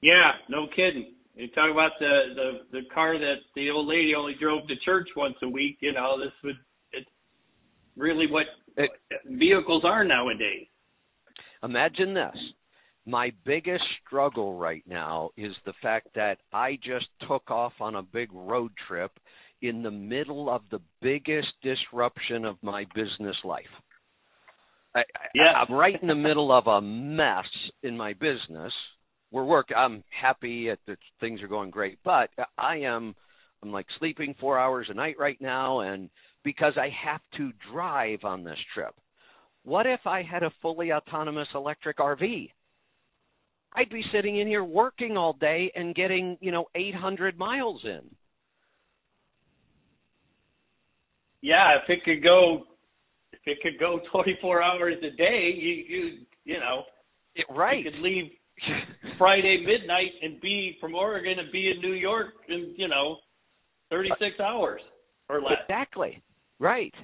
Yeah, 0.00 0.32
no 0.48 0.66
kidding. 0.74 1.14
You 1.36 1.46
talk 1.50 1.70
about 1.70 1.92
the 2.00 2.22
the 2.34 2.80
the 2.80 2.80
car 2.92 3.16
that 3.16 3.36
the 3.54 3.70
old 3.70 3.86
lady 3.86 4.14
only 4.16 4.34
drove 4.40 4.66
to 4.66 4.74
church 4.84 5.10
once 5.16 5.36
a 5.44 5.48
week. 5.48 5.76
You 5.78 5.92
know, 5.92 6.18
this 6.18 6.32
would 6.42 6.58
really 7.96 8.26
what 8.30 8.46
vehicles 9.26 9.84
are 9.84 10.04
nowadays. 10.04 10.66
Imagine 11.62 12.14
this. 12.14 12.36
My 13.06 13.32
biggest 13.44 13.82
struggle 14.06 14.56
right 14.58 14.84
now 14.86 15.30
is 15.36 15.52
the 15.66 15.72
fact 15.82 16.08
that 16.14 16.38
I 16.52 16.76
just 16.76 17.06
took 17.28 17.50
off 17.50 17.72
on 17.80 17.96
a 17.96 18.02
big 18.02 18.28
road 18.32 18.70
trip 18.88 19.10
in 19.60 19.82
the 19.82 19.90
middle 19.90 20.48
of 20.50 20.62
the 20.70 20.80
biggest 21.00 21.48
disruption 21.62 22.44
of 22.44 22.56
my 22.62 22.84
business 22.94 23.36
life. 23.44 23.64
I, 24.94 25.00
I- 25.00 25.02
Yeah. 25.34 25.52
I'm 25.52 25.74
right 25.74 26.00
in 26.00 26.08
the 26.08 26.14
middle 26.14 26.52
of 26.56 26.66
a 26.66 26.80
mess 26.80 27.46
in 27.82 27.96
my 27.96 28.12
business. 28.12 28.72
We're 29.30 29.44
work. 29.44 29.68
I'm 29.74 30.04
happy 30.20 30.68
at 30.70 30.78
that 30.86 30.98
things 31.20 31.42
are 31.42 31.48
going 31.48 31.70
great, 31.70 31.98
but 32.04 32.28
I 32.58 32.78
am. 32.78 33.14
I'm 33.62 33.72
like 33.72 33.86
sleeping 33.98 34.34
four 34.40 34.58
hours 34.58 34.88
a 34.90 34.94
night 34.94 35.14
right 35.18 35.40
now, 35.40 35.80
and 35.80 36.10
because 36.44 36.74
I 36.76 36.88
have 37.04 37.20
to 37.36 37.52
drive 37.72 38.24
on 38.24 38.44
this 38.44 38.58
trip. 38.74 38.94
What 39.64 39.86
if 39.86 40.00
I 40.06 40.22
had 40.22 40.42
a 40.42 40.52
fully 40.60 40.92
autonomous 40.92 41.48
electric 41.54 41.98
RV? 41.98 42.50
I'd 43.74 43.88
be 43.88 44.02
sitting 44.12 44.38
in 44.38 44.46
here 44.46 44.64
working 44.64 45.16
all 45.16 45.32
day 45.34 45.72
and 45.74 45.94
getting, 45.94 46.36
you 46.40 46.50
know, 46.50 46.66
800 46.74 47.38
miles 47.38 47.80
in. 47.84 48.02
Yeah, 51.40 51.76
if 51.82 51.88
it 51.88 52.04
could 52.04 52.22
go, 52.22 52.64
if 53.32 53.40
it 53.46 53.58
could 53.62 53.78
go 53.80 54.00
24 54.12 54.62
hours 54.62 54.94
a 54.98 55.16
day, 55.16 55.52
you 55.56 55.84
you 55.88 56.18
you 56.44 56.60
know, 56.60 56.82
It, 57.34 57.46
right. 57.50 57.84
you 57.84 57.90
could 57.90 58.00
leave 58.00 58.30
Friday 59.18 59.64
midnight 59.64 60.12
and 60.22 60.40
be 60.40 60.76
from 60.80 60.94
Oregon 60.94 61.38
and 61.38 61.50
be 61.50 61.70
in 61.70 61.80
New 61.80 61.94
York 61.94 62.34
in 62.48 62.74
you 62.76 62.88
know, 62.88 63.18
36 63.90 64.38
hours 64.40 64.80
or 65.28 65.40
less. 65.40 65.58
Exactly. 65.68 66.22
Right. 66.58 66.94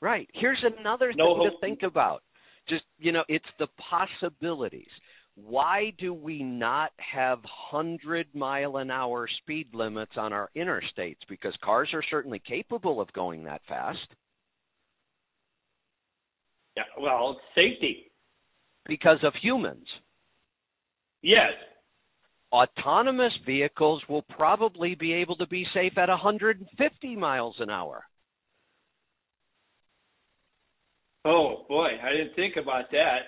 Right. 0.00 0.28
Here's 0.34 0.62
another 0.78 1.12
No 1.14 1.34
thing 1.34 1.50
to 1.50 1.60
think 1.60 1.82
about. 1.82 2.22
Just, 2.68 2.84
you 2.98 3.12
know, 3.12 3.24
it's 3.28 3.44
the 3.58 3.68
possibilities. 3.90 4.88
Why 5.34 5.92
do 5.98 6.12
we 6.12 6.42
not 6.42 6.90
have 6.96 7.38
100 7.72 8.26
mile 8.34 8.76
an 8.76 8.90
hour 8.90 9.26
speed 9.42 9.68
limits 9.72 10.12
on 10.16 10.32
our 10.32 10.50
interstates? 10.56 11.16
Because 11.28 11.54
cars 11.64 11.88
are 11.94 12.02
certainly 12.10 12.40
capable 12.46 13.00
of 13.00 13.12
going 13.12 13.44
that 13.44 13.62
fast. 13.66 13.98
Yeah, 16.76 16.82
well, 17.00 17.40
safety. 17.54 18.10
Because 18.86 19.18
of 19.22 19.32
humans. 19.40 19.86
Yes. 21.22 21.52
Autonomous 22.52 23.32
vehicles 23.46 24.02
will 24.08 24.22
probably 24.22 24.94
be 24.94 25.14
able 25.14 25.36
to 25.36 25.46
be 25.46 25.66
safe 25.72 25.96
at 25.96 26.08
150 26.08 27.16
miles 27.16 27.56
an 27.60 27.70
hour. 27.70 28.04
Oh 31.24 31.64
boy, 31.68 31.88
I 32.02 32.10
didn't 32.16 32.34
think 32.34 32.56
about 32.56 32.90
that. 32.90 33.18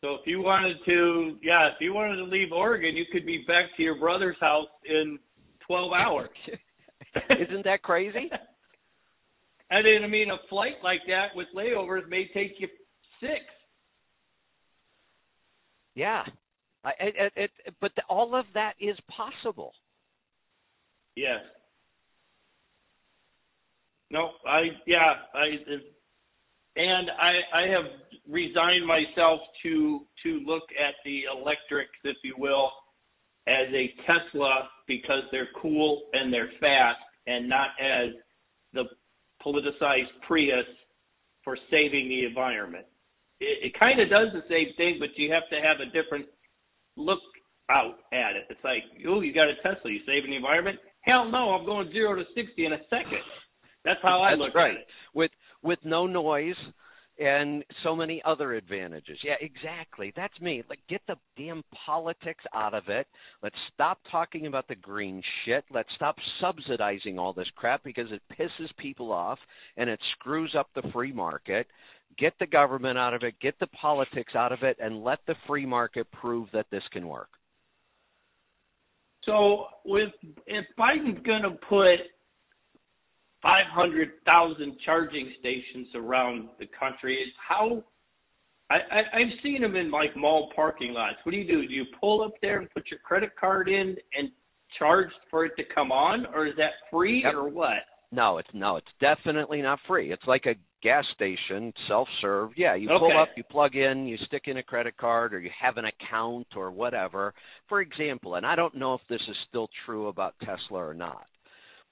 So 0.00 0.14
if 0.14 0.20
you 0.26 0.40
wanted 0.40 0.76
to, 0.86 1.36
yeah, 1.42 1.68
if 1.68 1.74
you 1.80 1.92
wanted 1.92 2.16
to 2.16 2.24
leave 2.24 2.52
Oregon, 2.52 2.96
you 2.96 3.04
could 3.10 3.26
be 3.26 3.44
back 3.48 3.64
to 3.76 3.82
your 3.82 3.98
brother's 3.98 4.36
house 4.40 4.68
in 4.88 5.18
12 5.66 5.92
hours. 5.92 6.30
Isn't 7.30 7.64
that 7.64 7.82
crazy? 7.82 8.30
I 9.70 9.82
mean, 10.08 10.30
a 10.30 10.48
flight 10.48 10.74
like 10.82 11.00
that 11.08 11.28
with 11.34 11.48
layovers 11.54 12.08
may 12.08 12.28
take 12.32 12.54
you 12.58 12.68
six. 13.20 13.44
Yeah. 15.94 16.22
I, 16.84 16.90
it, 17.00 17.14
it, 17.36 17.50
it, 17.66 17.74
but 17.80 17.90
the, 17.96 18.02
all 18.08 18.34
of 18.34 18.46
that 18.54 18.74
is 18.80 18.96
possible. 19.14 19.72
Yes. 21.16 21.40
No, 24.10 24.30
I 24.46 24.62
yeah, 24.86 25.14
I 25.34 25.46
and 26.76 27.10
I 27.10 27.32
I 27.58 27.68
have 27.68 27.84
resigned 28.28 28.86
myself 28.86 29.40
to 29.62 30.06
to 30.22 30.40
look 30.46 30.64
at 30.78 30.94
the 31.04 31.22
electrics, 31.30 31.98
if 32.04 32.16
you 32.24 32.34
will, 32.38 32.70
as 33.46 33.68
a 33.74 33.92
Tesla 34.06 34.68
because 34.86 35.22
they're 35.30 35.48
cool 35.60 36.02
and 36.12 36.32
they're 36.32 36.50
fast, 36.60 36.98
and 37.26 37.48
not 37.48 37.68
as 37.80 38.14
the 38.72 38.84
politicized 39.44 40.12
Prius 40.26 40.66
for 41.44 41.56
saving 41.70 42.08
the 42.08 42.24
environment. 42.24 42.86
It, 43.40 43.72
it 43.72 43.78
kind 43.78 44.00
of 44.00 44.08
does 44.10 44.28
the 44.32 44.42
same 44.48 44.74
thing, 44.76 44.96
but 44.98 45.10
you 45.16 45.32
have 45.32 45.48
to 45.50 45.60
have 45.60 45.80
a 45.80 45.90
different 45.92 46.26
look 46.96 47.20
out 47.70 48.00
at 48.12 48.36
it. 48.36 48.44
It's 48.50 48.64
like, 48.64 48.82
oh, 49.06 49.20
you 49.20 49.32
got 49.32 49.48
a 49.48 49.54
Tesla, 49.62 49.90
you 49.90 50.00
saving 50.06 50.30
the 50.30 50.36
environment? 50.36 50.78
Hell 51.02 51.30
no, 51.30 51.52
I'm 51.52 51.66
going 51.66 51.90
zero 51.92 52.14
to 52.14 52.24
sixty 52.34 52.64
in 52.66 52.72
a 52.72 52.80
second. 52.90 53.22
That's 53.88 54.00
how 54.02 54.20
I 54.20 54.32
That's 54.32 54.40
look 54.40 54.54
right. 54.54 54.72
at 54.72 54.80
it. 54.80 54.86
With 55.14 55.30
with 55.62 55.78
no 55.84 56.06
noise 56.06 56.54
and 57.18 57.64
so 57.82 57.96
many 57.96 58.22
other 58.24 58.52
advantages. 58.54 59.18
Yeah, 59.24 59.34
exactly. 59.40 60.12
That's 60.14 60.38
me. 60.40 60.62
Like 60.68 60.80
get 60.88 61.00
the 61.08 61.16
damn 61.36 61.64
politics 61.86 62.44
out 62.54 62.74
of 62.74 62.84
it. 62.88 63.06
Let's 63.42 63.56
stop 63.74 63.98
talking 64.10 64.46
about 64.46 64.68
the 64.68 64.76
green 64.76 65.22
shit. 65.44 65.64
Let's 65.70 65.88
stop 65.96 66.16
subsidizing 66.40 67.18
all 67.18 67.32
this 67.32 67.48
crap 67.56 67.82
because 67.82 68.06
it 68.12 68.22
pisses 68.38 68.68
people 68.78 69.10
off 69.10 69.38
and 69.76 69.88
it 69.88 69.98
screws 70.18 70.54
up 70.56 70.68
the 70.74 70.88
free 70.92 71.12
market. 71.12 71.66
Get 72.18 72.34
the 72.38 72.46
government 72.46 72.98
out 72.98 73.14
of 73.14 73.22
it, 73.22 73.34
get 73.40 73.58
the 73.58 73.66
politics 73.68 74.34
out 74.36 74.52
of 74.52 74.62
it 74.62 74.76
and 74.80 75.02
let 75.02 75.18
the 75.26 75.34
free 75.46 75.66
market 75.66 76.06
prove 76.12 76.48
that 76.52 76.66
this 76.70 76.82
can 76.92 77.08
work. 77.08 77.28
So, 79.24 79.66
with 79.84 80.08
if 80.46 80.64
Biden's 80.78 81.22
going 81.26 81.42
to 81.42 81.50
put 81.68 81.98
500,000 83.74 84.76
charging 84.84 85.32
stations 85.40 85.88
around 85.94 86.48
the 86.58 86.66
country. 86.78 87.14
Is 87.14 87.32
how 87.48 87.82
I, 88.70 88.74
I 88.74 88.98
I've 89.20 89.32
seen 89.42 89.62
them 89.62 89.76
in 89.76 89.90
like 89.90 90.16
mall 90.16 90.50
parking 90.54 90.92
lots. 90.92 91.16
What 91.24 91.32
do 91.32 91.38
you 91.38 91.46
do? 91.46 91.66
Do 91.66 91.72
you 91.72 91.84
pull 92.00 92.22
up 92.22 92.34
there 92.42 92.58
and 92.58 92.70
put 92.70 92.84
your 92.90 93.00
credit 93.00 93.30
card 93.38 93.68
in 93.68 93.96
and 94.16 94.30
charge 94.78 95.08
for 95.30 95.46
it 95.46 95.52
to 95.56 95.62
come 95.74 95.90
on, 95.90 96.26
or 96.34 96.46
is 96.46 96.54
that 96.56 96.72
free 96.90 97.22
yep. 97.24 97.34
or 97.34 97.48
what? 97.48 97.78
No, 98.12 98.38
it's 98.38 98.48
no, 98.52 98.76
it's 98.76 98.86
definitely 99.00 99.62
not 99.62 99.78
free. 99.86 100.12
It's 100.12 100.26
like 100.26 100.46
a 100.46 100.54
gas 100.82 101.04
station, 101.14 101.72
self-serve. 101.88 102.50
Yeah, 102.56 102.74
you 102.74 102.88
okay. 102.90 102.98
pull 102.98 103.20
up, 103.20 103.28
you 103.36 103.44
plug 103.44 103.74
in, 103.74 104.06
you 104.06 104.16
stick 104.26 104.42
in 104.46 104.58
a 104.58 104.62
credit 104.62 104.96
card, 104.96 105.34
or 105.34 105.40
you 105.40 105.50
have 105.60 105.76
an 105.76 105.86
account 105.86 106.46
or 106.54 106.70
whatever. 106.70 107.34
For 107.68 107.80
example, 107.80 108.36
and 108.36 108.46
I 108.46 108.54
don't 108.54 108.76
know 108.76 108.94
if 108.94 109.00
this 109.08 109.20
is 109.28 109.36
still 109.48 109.68
true 109.84 110.08
about 110.08 110.34
Tesla 110.40 110.86
or 110.86 110.94
not 110.94 111.26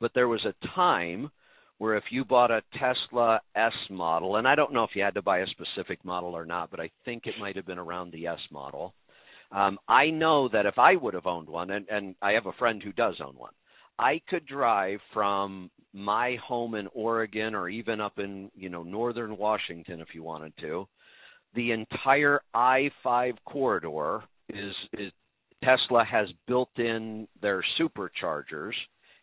but 0.00 0.12
there 0.14 0.28
was 0.28 0.44
a 0.44 0.66
time 0.74 1.30
where 1.78 1.96
if 1.96 2.04
you 2.10 2.24
bought 2.24 2.50
a 2.50 2.62
Tesla 2.78 3.40
S 3.54 3.72
model, 3.90 4.36
and 4.36 4.48
I 4.48 4.54
don't 4.54 4.72
know 4.72 4.84
if 4.84 4.90
you 4.94 5.02
had 5.02 5.14
to 5.14 5.22
buy 5.22 5.38
a 5.40 5.46
specific 5.46 6.04
model 6.04 6.36
or 6.36 6.46
not, 6.46 6.70
but 6.70 6.80
I 6.80 6.90
think 7.04 7.26
it 7.26 7.34
might 7.40 7.56
have 7.56 7.66
been 7.66 7.78
around 7.78 8.12
the 8.12 8.26
S 8.26 8.38
model. 8.50 8.94
Um, 9.52 9.78
I 9.88 10.10
know 10.10 10.48
that 10.48 10.66
if 10.66 10.78
I 10.78 10.96
would 10.96 11.14
have 11.14 11.26
owned 11.26 11.48
one, 11.48 11.70
and, 11.70 11.86
and 11.88 12.14
I 12.20 12.32
have 12.32 12.46
a 12.46 12.52
friend 12.52 12.82
who 12.82 12.92
does 12.92 13.14
own 13.24 13.34
one, 13.36 13.52
I 13.98 14.20
could 14.28 14.46
drive 14.46 14.98
from 15.12 15.70
my 15.92 16.36
home 16.46 16.74
in 16.74 16.88
Oregon 16.92 17.54
or 17.54 17.68
even 17.68 18.00
up 18.00 18.18
in 18.18 18.50
you 18.54 18.68
know 18.68 18.82
northern 18.82 19.36
Washington 19.36 20.00
if 20.00 20.08
you 20.14 20.22
wanted 20.22 20.52
to. 20.60 20.86
The 21.54 21.72
entire 21.72 22.42
I-5 22.52 23.34
corridor 23.46 24.22
is, 24.50 24.74
is 24.92 25.10
Tesla 25.64 26.04
has 26.04 26.28
built 26.46 26.68
in 26.76 27.26
their 27.40 27.64
superchargers 27.80 28.74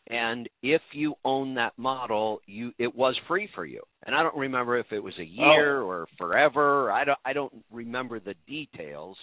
and 0.10 0.49
if 0.62 0.82
you 0.93 1.16
own 1.24 1.56
that 1.56 1.74
model 1.78 2.41
you 2.45 2.72
it 2.78 2.93
was 2.93 3.16
free 3.28 3.47
for 3.56 3.66
you 3.66 3.82
and 4.06 4.16
i 4.16 4.22
don't 4.22 4.36
remember 4.36 4.78
if 4.78 4.88
it 4.91 4.99
was 4.99 5.14
a 5.18 5.22
oh. 5.22 5.54
year 5.54 5.82
oh. 5.82 5.88
or 5.88 6.08
forever 6.18 6.91
i 6.91 7.04
don't 7.04 7.20
i 7.26 7.34
don't 7.34 7.54
remember 7.72 8.20
the 8.20 8.36
details 8.47 9.18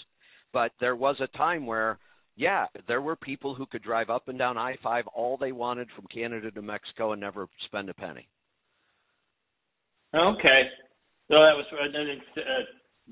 but 0.53 0.73
there 0.81 0.97
was 0.97 1.17
a 1.21 1.37
time 1.37 1.67
where 1.67 1.99
yeah 2.37 2.67
there 2.89 3.03
were 3.03 3.17
people 3.17 3.55
who 3.55 3.67
could 3.67 3.83
drive 3.83 4.09
up 4.09 4.29
and 4.29 4.39
down 4.39 4.57
i5 4.57 5.03
all 5.15 5.37
they 5.37 5.53
wanted 5.53 5.89
from 5.95 6.07
canada 6.13 6.51
to 6.51 6.63
mexico 6.63 7.13
and 7.13 7.21
never 7.21 7.47
spend 7.67 7.91
a 7.91 7.95
penny 7.95 8.27
okay 10.15 10.63
so 11.29 11.35
that 11.35 11.55
was 11.55 11.67
a 11.73 12.41
uh, 12.41 12.43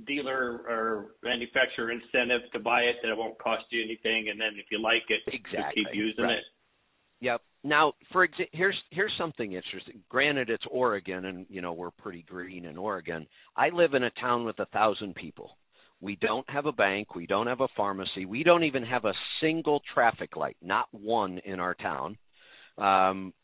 dealer 0.06 0.62
or 0.68 1.06
manufacturer 1.22 1.90
incentive 1.90 2.40
to 2.52 2.58
buy 2.58 2.80
it 2.80 2.96
that 3.02 3.10
it 3.10 3.16
won't 3.16 3.38
cost 3.38 3.64
you 3.70 3.82
anything 3.82 4.30
and 4.30 4.40
then 4.40 4.52
if 4.56 4.66
you 4.70 4.80
like 4.80 5.02
it 5.08 5.20
exactly. 5.26 5.82
you 5.82 5.84
keep 5.84 5.94
using 5.94 6.24
right. 6.24 6.38
it 6.38 6.44
Yep. 7.20 7.42
Now, 7.64 7.94
for 8.12 8.26
exa- 8.26 8.48
here's 8.52 8.76
here's 8.90 9.12
something 9.18 9.52
interesting. 9.52 10.00
Granted, 10.08 10.48
it's 10.50 10.64
Oregon, 10.70 11.24
and 11.24 11.46
you 11.48 11.60
know 11.60 11.72
we're 11.72 11.90
pretty 11.90 12.22
green 12.22 12.64
in 12.64 12.76
Oregon. 12.76 13.26
I 13.56 13.70
live 13.70 13.94
in 13.94 14.04
a 14.04 14.10
town 14.10 14.44
with 14.44 14.58
a 14.60 14.66
thousand 14.66 15.14
people. 15.16 15.56
We 16.00 16.16
don't 16.16 16.48
have 16.48 16.66
a 16.66 16.72
bank. 16.72 17.16
We 17.16 17.26
don't 17.26 17.48
have 17.48 17.60
a 17.60 17.68
pharmacy. 17.76 18.24
We 18.24 18.44
don't 18.44 18.62
even 18.62 18.84
have 18.84 19.04
a 19.04 19.14
single 19.40 19.82
traffic 19.94 20.36
light, 20.36 20.56
not 20.62 20.86
one 20.92 21.40
in 21.44 21.58
our 21.58 21.74
town. 21.74 22.16
Um, 22.76 23.34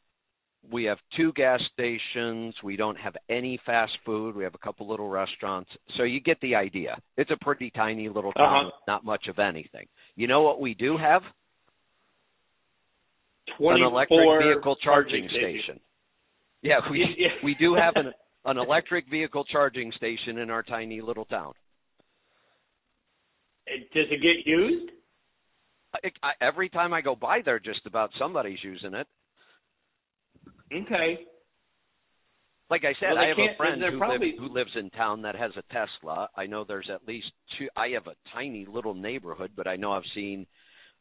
we 0.71 0.85
have 0.85 0.99
two 1.17 1.33
gas 1.33 1.61
stations. 1.73 2.55
We 2.63 2.77
don't 2.77 2.97
have 2.97 3.17
any 3.29 3.61
fast 3.67 3.93
food. 4.07 4.37
We 4.37 4.45
have 4.45 4.55
a 4.55 4.59
couple 4.59 4.89
little 4.89 5.09
restaurants. 5.09 5.71
So 5.97 6.05
you 6.05 6.21
get 6.21 6.41
the 6.41 6.55
idea. 6.55 6.97
It's 7.17 7.31
a 7.31 7.45
pretty 7.45 7.71
tiny 7.71 8.09
little 8.09 8.33
town 8.33 8.67
uh-huh. 8.67 8.77
not 8.87 9.05
much 9.05 9.27
of 9.29 9.39
anything. 9.39 9.87
You 10.17 10.29
know 10.29 10.43
what 10.43 10.61
we 10.61 10.75
do 10.75 10.97
have? 10.97 11.23
An 13.61 13.83
electric 13.83 14.21
vehicle 14.43 14.77
charging 14.83 15.29
station. 15.29 15.81
Yeah, 16.63 16.81
we 16.91 17.05
we 17.45 17.55
do 17.59 17.75
have 17.75 17.95
an 17.97 18.13
an 18.45 18.59
electric 18.59 19.09
vehicle 19.09 19.45
charging 19.45 19.93
station 19.97 20.39
in 20.39 20.51
our 20.51 20.63
tiny 20.63 21.01
little 21.01 21.25
town. 21.25 21.53
Does 23.67 24.07
it 24.11 24.21
get 24.21 24.47
used? 24.47 24.91
I, 25.95 26.11
I, 26.23 26.33
every 26.47 26.69
time 26.69 26.93
I 26.93 27.01
go 27.01 27.15
by 27.15 27.41
there, 27.45 27.59
just 27.59 27.87
about 27.87 28.11
somebody's 28.19 28.59
using 28.63 28.95
it. 28.95 29.07
Okay. 30.73 31.21
Like 32.71 32.83
I 32.85 32.93
said, 32.99 33.11
well, 33.15 33.19
I 33.19 33.29
have 33.29 33.39
a 33.39 33.57
friend 33.57 33.83
who, 33.83 33.99
probably... 33.99 34.29
lives, 34.29 34.39
who 34.41 34.49
lives 34.49 34.71
in 34.75 34.91
town 34.91 35.23
that 35.23 35.37
has 35.37 35.53
a 35.57 35.63
Tesla. 35.73 36.29
I 36.37 36.47
know 36.47 36.65
there's 36.67 36.91
at 36.93 37.07
least 37.07 37.27
two. 37.59 37.69
I 37.77 37.89
have 37.89 38.07
a 38.07 38.17
tiny 38.35 38.67
little 38.69 38.95
neighborhood, 38.95 39.53
but 39.57 39.67
I 39.67 39.77
know 39.77 39.93
I've 39.93 40.03
seen 40.15 40.47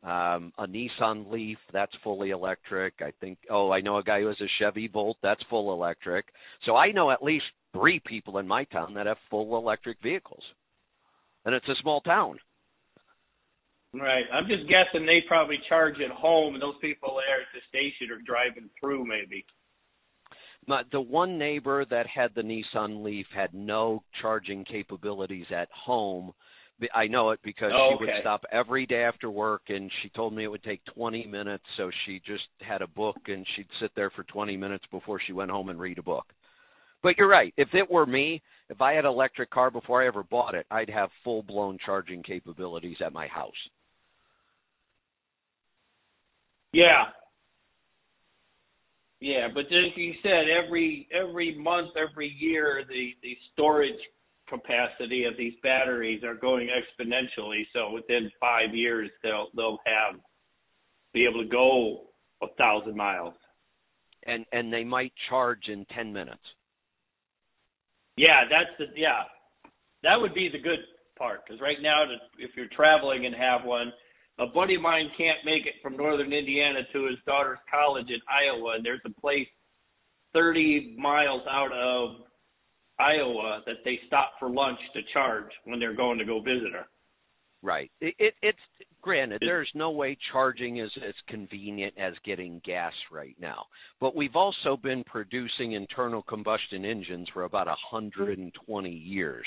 um, 0.04 0.52
a 0.58 0.68
Nissan 0.68 1.32
Leaf 1.32 1.58
that's 1.72 1.92
fully 2.04 2.32
electric. 2.32 2.96
I 3.00 3.12
think 3.22 3.38
oh 3.50 3.72
I 3.72 3.82
know 3.82 3.98
a 3.98 4.04
guy 4.04 4.22
who 4.22 4.28
has 4.28 4.42
a 4.42 4.50
Chevy 4.60 4.88
Volt 4.88 5.18
that's 5.24 5.42
full 5.50 5.74
electric. 5.74 6.26
So 6.66 6.76
I 6.76 6.92
know 6.92 7.12
at 7.12 7.24
least 7.24 7.46
three 7.74 8.02
people 8.06 8.38
in 8.38 8.48
my 8.48 8.66
town 8.66 8.94
that 8.96 9.08
have 9.08 9.18
full 9.30 9.58
electric 9.58 9.98
vehicles. 10.02 10.44
And 11.46 11.56
it's 11.56 11.68
a 11.68 11.82
small 11.82 12.02
town. 12.02 12.38
Right. 13.94 14.26
I'm 14.34 14.48
just 14.48 14.64
guessing 14.68 15.06
they 15.06 15.22
probably 15.28 15.60
charge 15.70 15.96
at 16.04 16.12
home 16.12 16.56
and 16.56 16.64
those 16.64 16.76
people 16.82 17.16
there 17.16 17.42
at 17.42 17.48
the 17.54 17.62
station 17.70 18.14
are 18.14 18.22
driving 18.26 18.70
through 18.80 19.06
maybe. 19.06 19.46
My, 20.66 20.84
the 20.92 21.02
one 21.02 21.38
neighbor 21.38 21.86
that 21.90 22.08
had 22.08 22.32
the 22.34 22.42
Nissan 22.42 23.04
Leaf 23.04 23.26
had 23.36 23.54
no 23.54 24.04
charging 24.22 24.64
capabilities 24.64 25.46
at 25.54 25.68
home 25.72 26.32
I 26.94 27.08
know 27.08 27.32
it 27.32 27.40
because 27.44 27.72
oh, 27.74 27.92
she 27.98 28.06
would 28.06 28.14
stop 28.22 28.44
every 28.52 28.86
day 28.86 29.04
after 29.04 29.30
work, 29.30 29.62
and 29.70 29.92
she 30.02 30.10
told 30.10 30.34
me 30.34 30.44
it 30.44 30.48
would 30.48 30.64
take 30.64 30.84
20 30.96 31.26
minutes. 31.28 31.64
So 31.78 31.90
she 32.06 32.20
just 32.26 32.44
had 32.62 32.82
a 32.82 32.88
book, 32.88 33.18
and 33.28 33.46
she'd 33.56 33.68
sit 33.82 33.92
there 33.96 34.10
for 34.10 34.24
20 34.24 34.58
minutes 34.58 34.86
before 34.92 35.20
she 35.26 35.34
went 35.34 35.52
home 35.52 35.70
and 35.70 35.80
read 35.80 35.98
a 35.98 36.04
book. 36.04 36.26
But 37.02 37.18
you're 37.18 37.30
right. 37.30 37.54
If 37.58 37.70
it 37.74 37.90
were 37.90 38.06
me, 38.06 38.42
if 38.70 38.82
I 38.82 38.94
had 38.94 39.06
an 39.06 39.12
electric 39.12 39.52
car 39.52 39.70
before 39.70 40.02
I 40.02 40.08
ever 40.08 40.24
bought 40.24 40.56
it, 40.56 40.66
I'd 40.72 40.90
have 40.90 41.10
full 41.24 41.44
blown 41.44 41.78
charging 41.86 42.24
capabilities 42.24 42.98
at 43.06 43.14
my 43.14 43.28
house. 43.28 43.52
Yeah. 46.72 47.04
Yeah, 49.20 49.48
but 49.54 49.66
as 49.66 49.96
you 49.96 50.14
said, 50.22 50.46
every 50.50 51.08
every 51.14 51.58
month, 51.58 51.92
every 51.96 52.36
year, 52.40 52.84
the 52.90 53.12
the 53.22 53.38
storage 53.54 54.00
capacity 54.54 55.26
of 55.26 55.34
these 55.38 55.54
batteries 55.64 56.24
are 56.24 56.36
going 56.36 56.70
exponentially. 56.70 57.64
So 57.74 57.92
within 57.92 58.30
five 58.40 58.74
years, 58.74 59.10
they'll 59.24 59.48
they'll 59.56 59.80
have 59.86 60.20
be 61.14 61.26
able 61.30 61.44
to 61.44 61.50
go 61.50 62.08
a 62.42 62.48
thousand 62.58 62.96
miles. 62.96 63.34
And 64.26 64.46
and 64.52 64.72
they 64.72 64.84
might 64.84 65.14
charge 65.30 65.68
in 65.68 65.86
ten 65.94 66.14
minutes. 66.14 66.44
Yeah, 68.16 68.44
that's 68.50 68.70
the 68.78 68.86
yeah. 69.00 69.24
That 70.04 70.20
would 70.20 70.34
be 70.34 70.50
the 70.52 70.60
good 70.60 70.80
part 71.18 71.42
because 71.46 71.62
right 71.62 71.78
now, 71.82 72.04
if 72.38 72.52
you're 72.56 72.68
traveling 72.76 73.26
and 73.26 73.36
have 73.36 73.66
one, 73.66 73.92
a 74.40 74.48
buddy 74.48 74.76
of 74.76 74.82
mine 74.82 75.10
can't 75.18 75.40
make 75.46 75.66
it 75.66 75.76
from 75.82 75.98
northern 75.98 76.34
Indiana 76.34 76.80
to 76.94 77.06
his 77.06 77.18
daughter's 77.26 77.60
college 77.72 78.08
in 78.10 78.20
Iowa, 78.28 78.76
and 78.76 78.86
there's 78.86 79.02
a 79.06 79.22
place 79.22 79.48
30 80.34 80.96
miles 80.98 81.44
out 81.50 81.72
of 81.72 82.26
Iowa 83.00 83.62
that 83.66 83.78
they 83.84 84.00
stop 84.08 84.34
for 84.40 84.50
lunch 84.50 84.80
to 84.94 85.02
charge 85.14 85.50
when 85.66 85.80
they're 85.80 85.96
going 85.96 86.20
to 86.20 86.26
go 86.26 86.40
visit 86.40 86.74
her. 86.74 86.86
Right. 87.64 87.90
It, 88.02 88.14
it, 88.20 88.34
it's 88.42 88.60
granted 89.02 89.42
there's 89.42 89.72
no 89.74 89.92
way 89.92 90.18
charging 90.34 90.78
is 90.78 90.92
as 90.98 91.14
convenient 91.30 91.94
as 91.98 92.14
getting 92.26 92.62
gas 92.66 92.92
right 93.12 93.36
now. 93.40 93.66
But 94.02 94.16
we've 94.16 94.36
also 94.36 94.78
been 94.82 95.04
producing 95.06 95.72
internal 95.72 96.24
combustion 96.24 96.84
engines 96.84 97.28
for 97.34 97.44
about 97.44 97.68
120 97.68 98.90
years. 98.90 99.46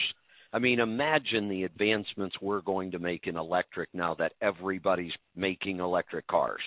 I 0.53 0.59
mean, 0.59 0.81
imagine 0.81 1.51
the 1.51 1.65
advancements 1.65 2.37
we're 2.41 2.63
going 2.63 2.93
to 2.93 2.99
make 2.99 3.27
in 3.27 3.37
electric 3.37 3.91
now 3.93 4.15
that 4.15 4.33
everybody's 4.41 5.13
making 5.35 5.81
electric 5.81 6.27
cars. 6.27 6.63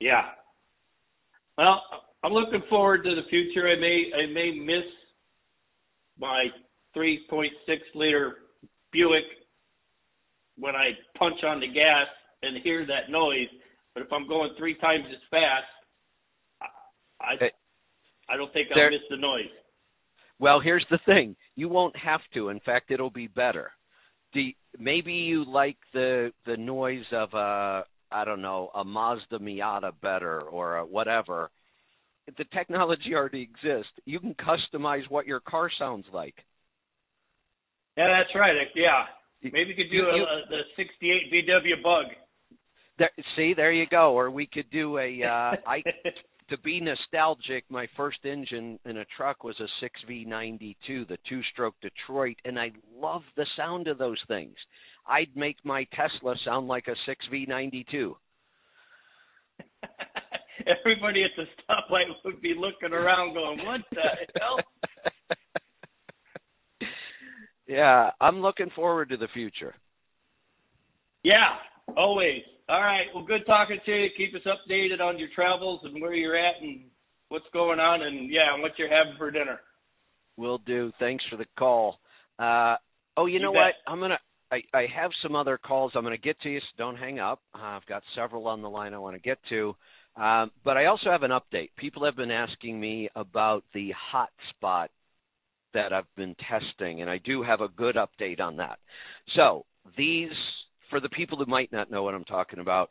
Yeah. 0.00 0.22
Well, 1.58 1.82
I'm 2.22 2.32
looking 2.32 2.62
forward 2.68 3.04
to 3.04 3.14
the 3.14 3.28
future. 3.30 3.68
I 3.68 3.80
may 3.80 4.10
I 4.14 4.32
may 4.32 4.58
miss 4.58 4.84
my 6.18 6.46
3.6 6.96 7.48
liter 7.94 8.36
Buick 8.92 9.24
when 10.56 10.74
I 10.74 10.90
punch 11.18 11.42
on 11.44 11.60
the 11.60 11.66
gas 11.66 12.06
and 12.42 12.62
hear 12.62 12.86
that 12.86 13.10
noise, 13.10 13.48
but 13.94 14.02
if 14.02 14.12
I'm 14.12 14.28
going 14.28 14.50
three 14.58 14.74
times 14.74 15.04
as 15.10 15.20
fast, 15.30 16.70
I 17.20 17.36
I 18.32 18.36
don't 18.36 18.52
think 18.52 18.68
I'll 18.70 18.90
miss 18.90 19.00
the 19.10 19.16
noise. 19.16 19.50
Well, 20.38 20.60
here's 20.60 20.86
the 20.90 20.98
thing: 21.06 21.36
you 21.56 21.68
won't 21.68 21.96
have 21.96 22.20
to. 22.34 22.48
In 22.48 22.60
fact, 22.60 22.90
it'll 22.90 23.10
be 23.10 23.26
better. 23.26 23.70
Do 24.32 24.40
maybe 24.78 25.12
you 25.12 25.44
like 25.44 25.76
the 25.92 26.32
the 26.46 26.56
noise 26.56 27.04
of 27.12 27.32
a 27.34 27.84
I 28.12 28.24
don't 28.24 28.42
know 28.42 28.70
a 28.74 28.84
Mazda 28.84 29.38
Miata 29.38 29.92
better 30.02 30.42
or 30.42 30.78
a 30.78 30.86
whatever. 30.86 31.50
The 32.26 32.44
technology 32.52 33.14
already 33.14 33.42
exists. 33.42 33.92
You 34.04 34.20
can 34.20 34.34
customize 34.34 35.08
what 35.08 35.26
your 35.26 35.40
car 35.40 35.70
sounds 35.78 36.06
like. 36.12 36.34
Yeah, 37.96 38.08
that's 38.08 38.34
right. 38.34 38.54
Yeah, 38.74 39.04
maybe 39.42 39.70
you 39.70 39.76
could 39.76 39.90
do 39.90 39.96
you, 39.96 40.02
you, 40.02 40.22
a, 40.22 40.48
the 40.48 40.60
'68 40.76 41.32
VW 41.32 41.82
Bug. 41.82 42.06
There, 42.98 43.10
see, 43.36 43.54
there 43.54 43.72
you 43.72 43.86
go. 43.90 44.14
Or 44.14 44.30
we 44.30 44.46
could 44.46 44.70
do 44.70 44.98
a. 44.98 45.22
Uh, 45.24 45.56
I 45.66 45.82
to 46.50 46.58
be 46.58 46.80
nostalgic, 46.80 47.64
my 47.70 47.86
first 47.96 48.18
engine 48.24 48.78
in 48.84 48.98
a 48.98 49.04
truck 49.16 49.44
was 49.44 49.54
a 49.60 49.68
6V92, 50.10 51.08
the 51.08 51.16
two-stroke 51.28 51.74
Detroit, 51.80 52.36
and 52.44 52.58
I 52.58 52.72
love 52.94 53.22
the 53.36 53.46
sound 53.56 53.86
of 53.86 53.98
those 53.98 54.18
things. 54.28 54.56
I'd 55.06 55.34
make 55.34 55.56
my 55.64 55.86
Tesla 55.94 56.34
sound 56.44 56.68
like 56.68 56.88
a 56.88 56.96
6V92. 57.08 58.14
Everybody 60.80 61.24
at 61.24 61.30
the 61.36 61.44
stoplight 61.62 62.04
would 62.24 62.40
be 62.40 62.54
looking 62.56 62.94
around, 62.94 63.34
going, 63.34 63.64
"What 63.64 63.80
the 63.92 64.00
hell?" 64.40 64.58
yeah, 67.66 68.10
I'm 68.20 68.40
looking 68.40 68.70
forward 68.74 69.10
to 69.10 69.16
the 69.16 69.28
future. 69.32 69.74
Yeah, 71.22 71.56
always. 71.96 72.42
All 72.68 72.80
right. 72.80 73.06
Well, 73.14 73.24
good 73.24 73.44
talking 73.46 73.78
to 73.84 73.92
you. 73.92 74.08
Keep 74.16 74.34
us 74.34 74.46
updated 74.46 75.00
on 75.00 75.18
your 75.18 75.28
travels 75.34 75.80
and 75.84 76.00
where 76.00 76.14
you're 76.14 76.36
at 76.36 76.62
and 76.62 76.82
what's 77.28 77.46
going 77.52 77.80
on, 77.80 78.02
and 78.02 78.30
yeah, 78.30 78.54
and 78.54 78.62
what 78.62 78.72
you're 78.78 78.88
having 78.88 79.14
for 79.18 79.30
dinner. 79.30 79.60
Will 80.36 80.58
do. 80.58 80.92
Thanks 80.98 81.24
for 81.30 81.36
the 81.36 81.46
call. 81.58 81.98
Uh, 82.38 82.76
oh, 83.16 83.26
you, 83.26 83.34
you 83.34 83.40
know 83.40 83.52
bet. 83.52 83.74
what? 83.86 83.92
I'm 83.92 84.00
gonna. 84.00 84.18
I, 84.52 84.62
I 84.74 84.86
have 84.94 85.12
some 85.22 85.36
other 85.36 85.58
calls. 85.58 85.92
I'm 85.94 86.02
going 86.02 86.16
to 86.16 86.20
get 86.20 86.40
to 86.40 86.50
you, 86.50 86.58
so 86.58 86.66
don't 86.76 86.96
hang 86.96 87.20
up. 87.20 87.40
Uh, 87.54 87.58
I've 87.58 87.86
got 87.86 88.02
several 88.16 88.48
on 88.48 88.62
the 88.62 88.70
line 88.70 88.94
I 88.94 88.98
want 88.98 89.14
to 89.14 89.22
get 89.22 89.38
to. 89.50 89.76
Um, 90.16 90.50
but 90.64 90.76
I 90.76 90.86
also 90.86 91.10
have 91.10 91.22
an 91.22 91.30
update. 91.30 91.70
People 91.76 92.04
have 92.04 92.16
been 92.16 92.30
asking 92.30 92.78
me 92.78 93.08
about 93.14 93.64
the 93.72 93.92
hotspot 94.12 94.88
that 95.72 95.92
I've 95.92 96.12
been 96.16 96.34
testing, 96.48 97.00
and 97.00 97.08
I 97.08 97.18
do 97.18 97.42
have 97.42 97.60
a 97.60 97.68
good 97.68 97.96
update 97.96 98.40
on 98.40 98.56
that. 98.56 98.78
So 99.36 99.64
these 99.96 100.30
for 100.90 101.00
the 101.00 101.08
people 101.08 101.38
who 101.38 101.46
might 101.46 101.72
not 101.72 101.90
know 101.90 102.02
what 102.02 102.14
I'm 102.14 102.24
talking 102.24 102.58
about, 102.58 102.90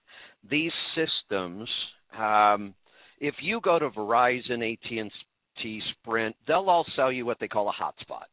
these 0.49 0.71
systems, 0.95 1.69
um, 2.17 2.73
if 3.19 3.35
you 3.41 3.59
go 3.61 3.77
to 3.77 3.89
Verizon, 3.89 4.73
AT&T, 4.73 5.81
Sprint, 5.91 6.35
they'll 6.47 6.69
all 6.69 6.85
sell 6.95 7.11
you 7.11 7.25
what 7.25 7.37
they 7.39 7.49
call 7.49 7.69
a 7.69 7.73
hotspot. 7.73 8.23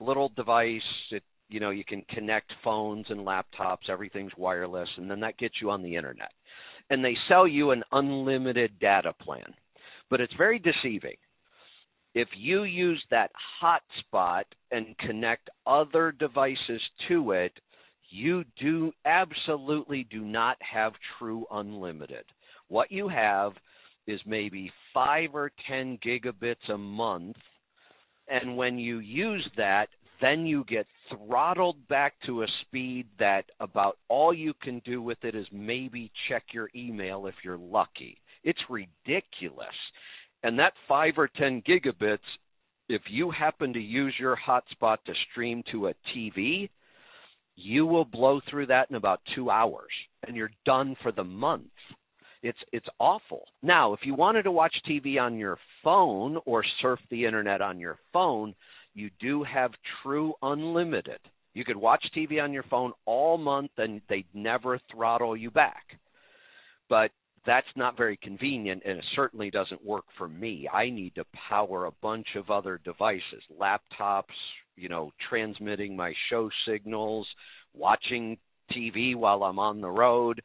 Little 0.00 0.30
device, 0.36 0.80
it, 1.10 1.24
you 1.48 1.58
know, 1.58 1.70
you 1.70 1.84
can 1.84 2.04
connect 2.14 2.52
phones 2.62 3.06
and 3.08 3.26
laptops, 3.26 3.90
everything's 3.90 4.30
wireless, 4.38 4.88
and 4.96 5.10
then 5.10 5.20
that 5.20 5.36
gets 5.38 5.56
you 5.60 5.70
on 5.70 5.82
the 5.82 5.96
internet. 5.96 6.30
And 6.90 7.04
they 7.04 7.16
sell 7.28 7.46
you 7.46 7.70
an 7.70 7.82
unlimited 7.92 8.78
data 8.80 9.12
plan. 9.20 9.54
But 10.10 10.20
it's 10.20 10.32
very 10.38 10.58
deceiving. 10.58 11.16
If 12.14 12.28
you 12.36 12.64
use 12.64 13.02
that 13.10 13.30
hotspot 13.62 14.44
and 14.70 14.96
connect 14.98 15.50
other 15.66 16.12
devices 16.12 16.80
to 17.08 17.32
it, 17.32 17.52
you 18.10 18.44
do 18.58 18.90
absolutely 19.04 20.06
do 20.10 20.22
not 20.22 20.56
have 20.60 20.94
true 21.18 21.44
unlimited. 21.50 22.24
What 22.68 22.90
you 22.90 23.08
have 23.08 23.52
is 24.06 24.20
maybe 24.24 24.72
5 24.94 25.34
or 25.34 25.52
10 25.68 25.98
gigabits 26.02 26.70
a 26.72 26.78
month 26.78 27.36
and 28.30 28.56
when 28.56 28.78
you 28.78 28.98
use 28.98 29.48
that 29.56 29.88
then 30.20 30.46
you 30.46 30.64
get 30.64 30.86
throttled 31.10 31.88
back 31.88 32.14
to 32.26 32.42
a 32.42 32.46
speed 32.62 33.06
that 33.18 33.44
about 33.60 33.98
all 34.08 34.34
you 34.34 34.52
can 34.62 34.80
do 34.84 35.00
with 35.00 35.18
it 35.22 35.34
is 35.34 35.46
maybe 35.52 36.10
check 36.28 36.44
your 36.52 36.68
email 36.74 37.26
if 37.26 37.34
you're 37.44 37.58
lucky. 37.58 38.18
It's 38.44 38.58
ridiculous. 38.68 39.66
And 40.42 40.58
that 40.58 40.72
5 40.88 41.14
or 41.18 41.28
10 41.28 41.62
gigabits 41.62 42.18
if 42.88 43.02
you 43.10 43.30
happen 43.30 43.74
to 43.74 43.80
use 43.80 44.14
your 44.18 44.36
hotspot 44.36 44.96
to 45.04 45.12
stream 45.30 45.62
to 45.70 45.88
a 45.88 45.94
TV, 46.16 46.70
you 47.54 47.84
will 47.84 48.06
blow 48.06 48.40
through 48.48 48.66
that 48.66 48.88
in 48.88 48.96
about 48.96 49.20
two 49.34 49.50
hours 49.50 49.90
and 50.26 50.36
you're 50.36 50.50
done 50.64 50.96
for 51.02 51.12
the 51.12 51.24
month 51.24 51.66
it's 52.42 52.58
it's 52.72 52.86
awful 53.00 53.42
now 53.62 53.92
if 53.92 54.00
you 54.04 54.14
wanted 54.14 54.42
to 54.42 54.52
watch 54.52 54.74
tv 54.88 55.20
on 55.20 55.36
your 55.36 55.58
phone 55.82 56.38
or 56.46 56.64
surf 56.80 57.00
the 57.10 57.24
internet 57.24 57.60
on 57.60 57.78
your 57.78 57.98
phone 58.12 58.54
you 58.94 59.10
do 59.20 59.44
have 59.44 59.70
true 60.02 60.34
unlimited 60.42 61.20
you 61.54 61.64
could 61.64 61.76
watch 61.76 62.04
tv 62.16 62.42
on 62.42 62.52
your 62.52 62.64
phone 62.64 62.92
all 63.04 63.38
month 63.38 63.70
and 63.78 64.00
they'd 64.08 64.26
never 64.34 64.80
throttle 64.90 65.36
you 65.36 65.50
back 65.50 65.84
but 66.88 67.10
that's 67.46 67.66
not 67.76 67.96
very 67.96 68.18
convenient 68.22 68.82
and 68.84 68.98
it 68.98 69.04
certainly 69.14 69.50
doesn't 69.50 69.84
work 69.84 70.04
for 70.16 70.28
me 70.28 70.68
i 70.72 70.90
need 70.90 71.14
to 71.14 71.24
power 71.48 71.86
a 71.86 71.92
bunch 72.02 72.26
of 72.36 72.50
other 72.50 72.80
devices 72.84 73.42
laptops 73.60 74.24
you 74.78 74.88
know, 74.88 75.12
transmitting 75.28 75.96
my 75.96 76.12
show 76.30 76.48
signals, 76.66 77.26
watching 77.74 78.38
TV 78.72 79.14
while 79.16 79.42
I'm 79.42 79.58
on 79.58 79.80
the 79.80 79.90
road. 79.90 80.40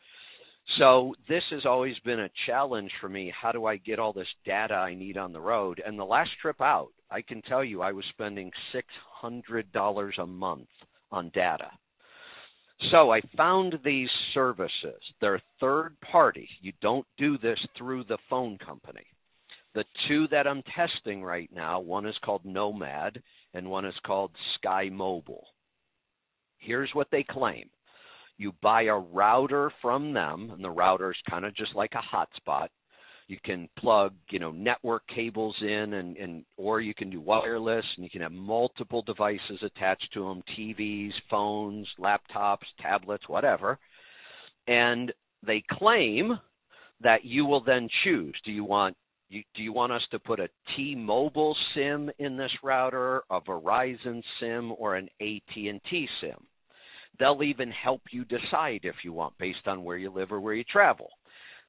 So 0.80 1.14
this 1.30 1.44
has 1.52 1.66
always 1.66 1.96
been 2.06 2.22
a 2.22 2.30
challenge 2.48 2.92
for 3.00 3.10
me. 3.10 3.32
How 3.40 3.52
do 3.52 3.66
I 3.66 3.78
get 3.78 4.00
all 4.00 4.14
this 4.14 4.28
data 4.46 4.74
I 4.74 4.96
need 4.96 5.18
on 5.18 5.34
the 5.34 5.42
road? 5.42 5.82
And 5.86 6.00
the 6.00 6.06
last 6.06 6.32
trip 6.42 6.62
out, 6.62 6.90
I 7.14 7.22
can 7.22 7.44
tell 7.44 7.64
you 7.64 7.82
I 7.84 7.92
was 7.92 8.06
spending 8.10 8.52
$600 9.24 10.20
a 10.20 10.26
month 10.26 10.68
on 11.12 11.30
data. 11.36 11.70
So 12.92 13.12
I 13.12 13.22
found 13.38 13.76
these 13.86 14.10
services. 14.34 15.00
They're 15.22 15.42
third 15.60 15.96
party. 16.12 16.50
You 16.60 16.74
don't 16.82 17.06
do 17.20 17.38
this 17.38 17.60
through 17.78 18.06
the 18.06 18.18
phone 18.32 18.58
company. 18.58 19.06
The 19.76 19.86
two 20.08 20.28
that 20.30 20.48
I'm 20.48 20.64
testing 20.76 21.24
right 21.24 21.50
now, 21.54 21.80
one 21.80 22.08
is 22.08 22.16
called 22.26 22.46
Nomad 22.46 23.22
and 23.54 23.70
one 23.70 23.86
is 23.86 23.94
called 24.06 24.32
Sky 24.56 24.90
Mobile. 24.92 25.46
Here's 26.58 26.90
what 26.94 27.10
they 27.12 27.24
claim. 27.30 27.70
You 28.38 28.54
buy 28.64 28.84
a 28.84 28.98
router 28.98 29.72
from 29.82 30.14
them, 30.14 30.50
and 30.52 30.64
the 30.64 30.72
router 30.72 31.12
is 31.12 31.18
kind 31.30 31.46
of 31.46 31.56
just 31.56 31.76
like 31.76 31.94
a 31.94 32.16
hotspot. 32.16 32.70
You 33.28 33.38
can 33.44 33.70
plug, 33.80 34.14
you 34.30 34.40
know, 34.40 34.52
network 34.52 35.04
cables 35.14 35.56
in, 35.62 35.94
and, 35.94 36.18
and 36.18 36.46
or 36.58 36.82
you 36.82 36.94
can 36.94 37.10
do 37.10 37.22
wireless, 37.22 37.86
and 37.96 38.04
you 38.04 38.10
can 38.10 38.22
have 38.22 38.32
multiple 38.32 39.02
devices 39.02 39.60
attached 39.64 40.10
to 40.14 40.24
them: 40.24 40.44
TVs, 40.58 41.12
phones, 41.30 41.88
laptops, 42.00 42.66
tablets, 42.82 43.28
whatever. 43.28 43.80
And 44.68 45.12
they 45.46 45.64
claim 45.72 46.38
that 47.02 47.24
you 47.24 47.46
will 47.46 47.64
then 47.64 47.88
choose: 48.04 48.36
do 48.46 48.52
you 48.52 48.64
want 48.64 48.96
you, 49.30 49.44
do 49.56 49.64
you 49.64 49.74
want 49.74 49.92
us 49.92 50.04
to 50.12 50.20
put 50.20 50.40
a 50.40 50.50
T-Mobile 50.76 51.56
SIM 51.74 52.12
in 52.20 52.38
this 52.38 52.52
router, 52.62 53.24
a 53.32 53.42
Verizon 53.42 54.22
SIM, 54.40 54.74
or 54.78 54.96
an 54.96 55.10
AT&T 55.20 56.08
SIM? 56.22 56.46
They'll 57.20 57.44
even 57.44 57.72
help 57.72 58.02
you 58.12 58.26
decide 58.26 58.82
if 58.84 58.96
you 59.04 59.14
want 59.14 59.38
based 59.38 59.68
on 59.68 59.84
where 59.84 59.98
you 59.98 60.12
live 60.12 60.32
or 60.32 60.40
where 60.40 60.54
you 60.54 60.64
travel. 60.64 61.10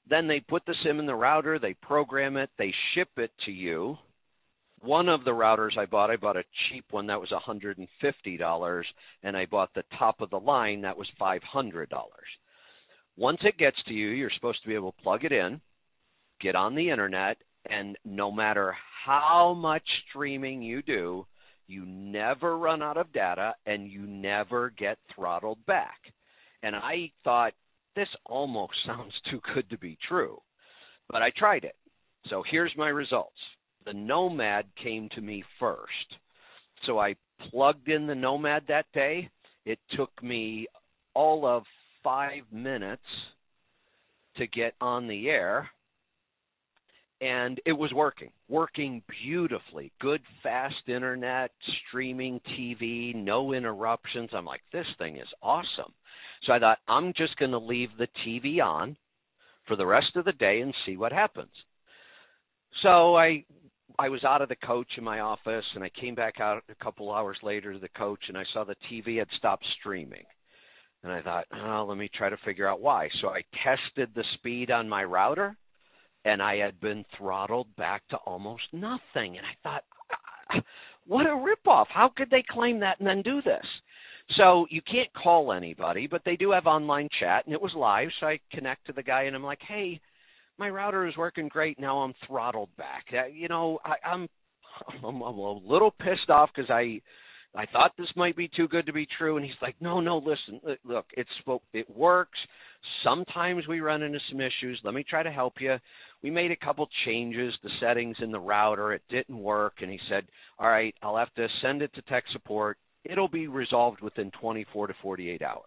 Then 0.09 0.27
they 0.29 0.41
put 0.41 0.65
the 0.67 0.75
SIM 0.85 1.01
in 1.01 1.07
the 1.07 1.15
router, 1.15 1.59
they 1.59 1.75
program 1.75 2.37
it, 2.37 2.51
they 2.59 2.73
ship 2.95 3.09
it 3.17 3.31
to 3.47 3.53
you. 3.53 3.97
One 4.81 5.09
of 5.09 5.25
the 5.25 5.31
routers 5.31 5.79
I 5.79 5.87
bought, 5.87 6.11
I 6.11 6.17
bought 6.17 6.37
a 6.37 6.45
cheap 6.69 6.85
one 6.91 7.07
that 7.07 7.21
was 7.21 7.31
$150, 7.31 8.83
and 9.23 9.37
I 9.37 9.47
bought 9.47 9.73
the 9.75 9.85
top 9.99 10.21
of 10.21 10.29
the 10.29 10.39
line 10.39 10.83
that 10.83 10.99
was 10.99 11.09
$500. 11.19 11.87
Once 13.17 13.39
it 13.45 13.57
gets 13.57 13.77
to 13.87 13.95
you, 13.95 14.09
you're 14.09 14.31
supposed 14.35 14.63
to 14.63 14.69
be 14.69 14.75
able 14.75 14.93
to 14.93 15.03
plug 15.03 15.25
it 15.25 15.33
in, 15.33 15.61
get 16.41 16.55
on 16.55 16.75
the 16.75 16.91
internet, 16.91 17.39
and 17.71 17.97
no 18.05 18.31
matter 18.31 18.77
how 19.07 19.55
much 19.55 19.83
streaming 20.11 20.61
you 20.61 20.83
do, 20.83 21.25
you 21.67 21.87
never 21.87 22.59
run 22.59 22.83
out 22.83 22.99
of 22.99 23.13
data 23.13 23.55
and 23.65 23.89
you 23.91 24.03
never 24.03 24.71
get 24.71 24.99
throttled 25.15 25.65
back. 25.65 25.99
And 26.63 26.77
I 26.77 27.11
thought 27.23 27.53
this 27.97 28.09
almost 28.27 28.75
sounds 28.87 29.13
too 29.31 29.41
good 29.55 29.69
to 29.71 29.79
be 29.79 29.99
true. 30.09 30.39
But 31.09 31.23
I 31.23 31.31
tried 31.37 31.65
it. 31.65 31.77
So 32.31 32.43
here's 32.51 32.73
my 32.77 32.89
results. 32.89 33.37
The 33.85 33.93
Nomad 33.93 34.65
came 34.83 35.09
to 35.15 35.21
me 35.21 35.45
first. 35.61 36.17
So 36.87 36.99
I 36.99 37.17
plugged 37.51 37.89
in 37.89 38.07
the 38.07 38.15
Nomad 38.15 38.65
that 38.69 38.87
day. 38.95 39.29
It 39.67 39.79
took 39.97 40.11
me 40.23 40.67
all 41.15 41.47
of 41.47 41.65
five 42.03 42.43
minutes 42.51 43.03
to 44.37 44.47
get 44.47 44.75
on 44.81 45.07
the 45.07 45.29
air 45.29 45.71
and 47.21 47.59
it 47.65 47.73
was 47.73 47.93
working, 47.95 48.31
working 48.49 49.03
beautifully. 49.25 49.93
Good 49.99 50.21
fast 50.43 50.75
internet, 50.89 51.51
streaming 51.89 52.39
TV, 52.59 53.15
no 53.15 53.55
interruptions. 53.55 54.31
I'm 54.35 54.45
like, 54.45 54.61
this 54.73 54.87
thing 54.99 55.17
is 55.17 55.29
awesome. 55.43 55.93
So 56.47 56.53
I 56.53 56.59
thought, 56.59 56.79
I'm 56.89 57.13
just 57.17 57.37
going 57.37 57.53
to 57.53 57.59
leave 57.59 57.91
the 57.99 58.09
TV 58.27 58.63
on 58.63 58.97
for 59.67 59.77
the 59.77 59.87
rest 59.87 60.17
of 60.17 60.25
the 60.25 60.33
day 60.33 60.61
and 60.61 60.75
see 60.85 60.97
what 60.97 61.13
happens. 61.13 61.53
So 62.83 63.17
I 63.17 63.45
I 63.99 64.09
was 64.09 64.25
out 64.25 64.43
of 64.43 64.49
the 64.49 64.57
coach 64.57 64.89
in 64.99 65.05
my 65.05 65.21
office, 65.21 65.65
and 65.75 65.85
I 65.85 65.91
came 66.01 66.17
back 66.17 66.41
out 66.41 66.63
a 66.69 66.85
couple 66.85 67.13
hours 67.13 67.39
later 67.43 67.73
to 67.73 67.79
the 67.79 67.89
coach, 67.91 68.21
and 68.29 68.37
I 68.37 68.43
saw 68.53 68.65
the 68.65 68.75
TV 68.91 69.19
had 69.19 69.29
stopped 69.39 69.65
streaming. 69.79 70.25
And 71.05 71.13
I 71.13 71.23
thought, 71.23 71.45
oh, 71.55 71.87
let 71.89 71.97
me 71.99 72.11
try 72.13 72.29
to 72.29 72.37
figure 72.45 72.67
out 72.67 72.81
why. 72.81 73.09
So 73.21 73.29
I 73.29 73.43
tested 73.63 74.11
the 74.15 74.25
speed 74.35 74.71
on 74.71 74.89
my 74.89 75.05
router, 75.05 75.57
and 76.25 76.43
I 76.43 76.57
had 76.57 76.81
been 76.81 77.05
throttled 77.17 77.69
back 77.77 78.03
to 78.09 78.17
almost 78.17 78.65
nothing. 78.73 79.37
And 79.37 79.47
I 79.47 79.55
thought, 79.63 79.85
ah, 80.13 80.61
what 81.07 81.27
a 81.27 81.29
ripoff! 81.29 81.87
How 81.89 82.11
could 82.17 82.31
they 82.31 82.43
claim 82.51 82.81
that 82.81 82.99
and 82.99 83.07
then 83.07 83.23
do 83.23 83.43
this? 83.43 83.67
So 84.37 84.67
you 84.71 84.81
can't 84.83 85.13
call 85.13 85.53
anybody, 85.53 86.07
but 86.07 86.23
they 86.25 86.37
do 86.37 86.53
have 86.53 86.67
online 86.67 87.09
chat, 87.21 87.45
and 87.45 87.55
it 87.55 87.61
was 87.61 87.73
live. 87.77 88.09
So 88.21 88.27
I 88.27 88.41
connect 88.53 88.87
to 88.87 88.93
the 88.93 89.03
guy, 89.03 89.25
and 89.25 89.37
I'm 89.37 89.45
like, 89.45 89.61
"Hey, 89.61 90.01
my 90.59 90.69
router 90.71 91.07
is 91.07 91.17
working 91.17 91.49
great. 91.49 91.79
Now 91.79 91.99
I'm 91.99 92.15
throttled 92.27 92.75
back. 92.77 93.05
Uh, 93.13 93.27
you 93.27 93.49
know, 93.49 93.79
I, 93.85 93.95
I'm 94.07 94.29
I'm 95.05 95.21
a 95.21 95.31
little 95.31 95.91
pissed 95.91 96.31
off 96.31 96.51
because 96.55 96.71
I 96.71 97.01
I 97.55 97.67
thought 97.67 97.93
this 97.97 98.09
might 98.17 98.37
be 98.37 98.49
too 98.57 98.67
good 98.69 98.87
to 98.87 98.93
be 98.93 99.07
true." 99.19 99.37
And 99.37 99.45
he's 99.45 99.55
like, 99.61 99.77
"No, 99.81 100.01
no, 100.01 100.19
listen, 100.19 100.61
look, 100.85 101.07
it's 101.13 101.31
it 101.75 101.89
works. 101.91 102.39
Sometimes 103.05 103.69
we 103.69 103.81
run 103.81 104.03
into 104.03 104.19
some 104.31 104.41
issues. 104.41 104.81
Let 104.85 104.95
me 104.95 105.05
try 105.09 105.23
to 105.23 105.31
help 105.33 105.55
you." 105.61 105.77
We 106.23 106.31
made 106.31 106.51
a 106.51 106.57
couple 106.57 106.89
changes, 107.05 107.53
the 107.63 107.69
settings 107.81 108.17
in 108.23 108.33
the 108.33 108.41
router. 108.41 108.95
It 108.95 109.03
didn't 109.11 109.39
work, 109.39 109.75
and 109.83 109.91
he 109.91 110.01
said, 110.09 110.27
"All 110.59 110.69
right, 110.69 110.95
I'll 111.03 111.19
have 111.19 111.35
to 111.35 111.47
send 111.61 111.83
it 111.83 111.93
to 111.95 112.03
tech 112.03 112.25
support 112.33 112.79
it'll 113.05 113.29
be 113.29 113.47
resolved 113.47 114.01
within 114.01 114.31
24 114.41 114.89
to 114.89 114.95
48 115.03 115.43
hours. 115.43 115.63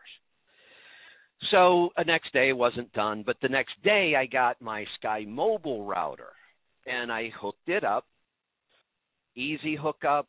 So 1.52 1.90
the 1.96 2.04
next 2.04 2.34
day 2.34 2.52
wasn't 2.52 2.92
done, 2.94 3.24
but 3.26 3.38
the 3.42 3.50
next 3.50 3.74
day 3.84 4.14
I 4.18 4.26
got 4.26 4.62
my 4.62 4.86
Sky 5.00 5.26
Mobile 5.28 5.86
router 5.86 6.32
and 6.86 7.12
I 7.12 7.30
hooked 7.40 7.68
it 7.68 7.84
up. 7.84 8.06
Easy 9.36 9.76
hookup, 9.76 10.28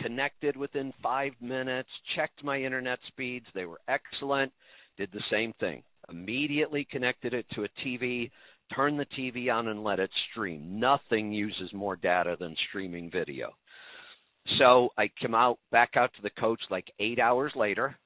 connected 0.00 0.56
within 0.56 0.92
five 1.02 1.32
minutes, 1.40 1.88
checked 2.16 2.42
my 2.42 2.60
internet 2.60 2.98
speeds. 3.06 3.46
They 3.54 3.66
were 3.66 3.80
excellent. 3.86 4.52
Did 4.96 5.10
the 5.12 5.22
same 5.30 5.52
thing. 5.60 5.82
Immediately 6.10 6.88
connected 6.90 7.34
it 7.34 7.46
to 7.54 7.64
a 7.64 7.68
TV, 7.86 8.30
turned 8.74 8.98
the 8.98 9.06
TV 9.18 9.52
on 9.52 9.68
and 9.68 9.84
let 9.84 10.00
it 10.00 10.10
stream. 10.30 10.80
Nothing 10.80 11.32
uses 11.32 11.72
more 11.72 11.96
data 11.96 12.36
than 12.38 12.56
streaming 12.68 13.10
video. 13.10 13.52
So 14.58 14.90
I 14.98 15.10
come 15.20 15.34
out 15.34 15.58
back 15.70 15.90
out 15.96 16.10
to 16.14 16.22
the 16.22 16.30
coach 16.30 16.60
like 16.70 16.86
eight 16.98 17.18
hours 17.18 17.52
later. 17.54 17.96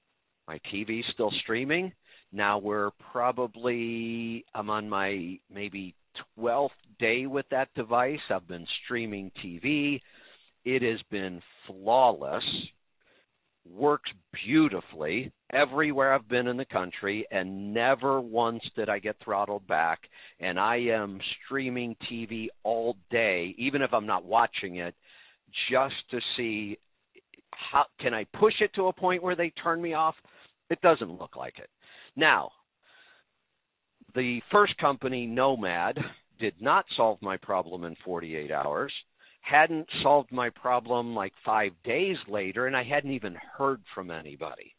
My 0.46 0.60
TV's 0.72 1.06
still 1.12 1.32
streaming. 1.42 1.92
Now 2.32 2.58
we're 2.58 2.90
probably 3.12 4.44
I'm 4.54 4.70
on 4.70 4.88
my 4.88 5.38
maybe 5.52 5.94
12th 6.38 6.70
day 6.98 7.26
with 7.26 7.46
that 7.50 7.68
device. 7.74 8.20
I've 8.30 8.48
been 8.48 8.66
streaming 8.84 9.30
TV. 9.44 10.00
It 10.64 10.82
has 10.82 11.00
been 11.10 11.40
flawless. 11.66 12.44
Works 13.68 14.10
beautifully 14.44 15.32
everywhere 15.52 16.14
I've 16.14 16.28
been 16.28 16.46
in 16.46 16.56
the 16.56 16.64
country, 16.64 17.26
and 17.30 17.74
never 17.74 18.20
once 18.20 18.62
did 18.76 18.88
I 18.88 19.00
get 19.00 19.16
throttled 19.24 19.66
back. 19.66 20.00
And 20.38 20.58
I 20.58 20.76
am 20.76 21.18
streaming 21.44 21.96
TV 22.10 22.46
all 22.62 22.96
day, 23.10 23.54
even 23.58 23.82
if 23.82 23.92
I'm 23.92 24.06
not 24.06 24.24
watching 24.24 24.76
it 24.76 24.94
just 25.70 25.94
to 26.10 26.20
see 26.36 26.78
how 27.70 27.84
can 28.00 28.14
I 28.14 28.24
push 28.38 28.54
it 28.60 28.72
to 28.74 28.88
a 28.88 28.92
point 28.92 29.22
where 29.22 29.36
they 29.36 29.50
turn 29.62 29.80
me 29.80 29.94
off? 29.94 30.14
It 30.70 30.80
doesn't 30.80 31.18
look 31.18 31.36
like 31.36 31.58
it. 31.58 31.70
Now, 32.16 32.50
the 34.14 34.40
first 34.50 34.76
company, 34.78 35.26
Nomad, 35.26 35.98
did 36.40 36.54
not 36.60 36.84
solve 36.96 37.18
my 37.22 37.36
problem 37.36 37.84
in 37.84 37.96
48 38.04 38.50
hours, 38.50 38.92
hadn't 39.40 39.86
solved 40.02 40.32
my 40.32 40.50
problem 40.50 41.14
like 41.14 41.32
five 41.44 41.72
days 41.84 42.16
later, 42.28 42.66
and 42.66 42.76
I 42.76 42.82
hadn't 42.82 43.12
even 43.12 43.36
heard 43.56 43.80
from 43.94 44.10
anybody. 44.10 44.74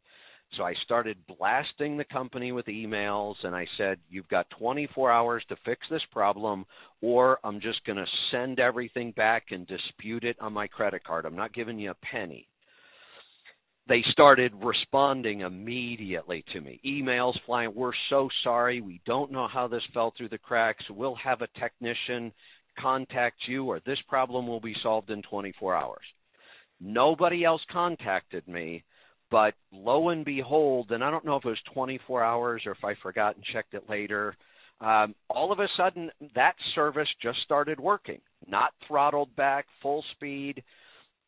So 0.56 0.64
I 0.64 0.74
started 0.86 1.18
blasting 1.38 1.98
the 1.98 2.06
company 2.06 2.52
with 2.52 2.66
emails 2.68 3.36
and 3.44 3.56
I 3.56 3.66
said, 3.78 4.00
You've 4.10 4.28
got 4.30 4.50
24 4.58 5.12
hours 5.12 5.44
to 5.50 5.56
fix 5.66 5.82
this 5.90 6.02
problem, 6.12 6.66
or 7.02 7.40
I'm 7.44 7.60
just 7.60 7.84
going 7.86 7.98
to 7.98 8.06
send 8.32 8.60
everything 8.60 9.12
back 9.12 9.48
and 9.52 9.68
dispute 9.68 10.24
it 10.24 10.38
on 10.40 10.54
my 10.54 10.68
credit 10.68 11.04
card. 11.04 11.26
I'm 11.26 11.36
not 11.36 11.54
giving 11.54 11.78
you 11.78 11.92
a 11.92 12.06
penny. 12.12 12.48
They 13.88 14.04
started 14.12 14.52
responding 14.62 15.42
immediately 15.42 16.44
to 16.54 16.62
me. 16.62 16.80
Emails 16.86 17.36
flying, 17.46 17.74
We're 17.76 17.92
so 18.10 18.28
sorry. 18.44 18.82
We 18.82 19.02
don't 19.06 19.32
know 19.32 19.48
how 19.48 19.68
this 19.68 19.84
fell 19.94 20.14
through 20.18 20.30
the 20.30 20.38
cracks. 20.38 20.84
We'll 20.90 21.16
have 21.24 21.42
a 21.42 21.60
technician 21.60 22.34
contact 22.80 23.38
you, 23.48 23.66
or 23.66 23.80
this 23.86 24.00
problem 24.08 24.48
will 24.48 24.60
be 24.60 24.76
solved 24.82 25.10
in 25.10 25.22
24 25.24 25.76
hours. 25.76 26.04
Nobody 26.80 27.44
else 27.44 27.62
contacted 27.72 28.48
me 28.48 28.84
but 29.30 29.54
lo 29.72 30.10
and 30.10 30.24
behold, 30.26 30.92
and 30.92 31.04
I 31.04 31.12
don't 31.12 31.26
know 31.26 31.36
if 31.36 31.46
it 31.46 31.50
was 31.50 31.58
24 31.74 32.24
hours 32.24 32.64
or 32.66 32.72
if 32.72 32.84
I 32.84 32.94
forgot 33.02 33.36
and 33.36 33.44
checked 33.54 33.74
it 33.74 33.90
later, 33.90 34.36
um, 34.80 35.16
all 35.30 35.52
of 35.52 35.60
a 35.60 35.68
sudden 35.76 36.12
that 36.36 36.56
service 36.76 37.08
just 37.22 37.40
started 37.44 37.80
working, 37.80 38.22
not 38.48 38.74
throttled 38.88 39.36
back, 39.36 39.66
full 39.82 40.04
speed. 40.16 40.64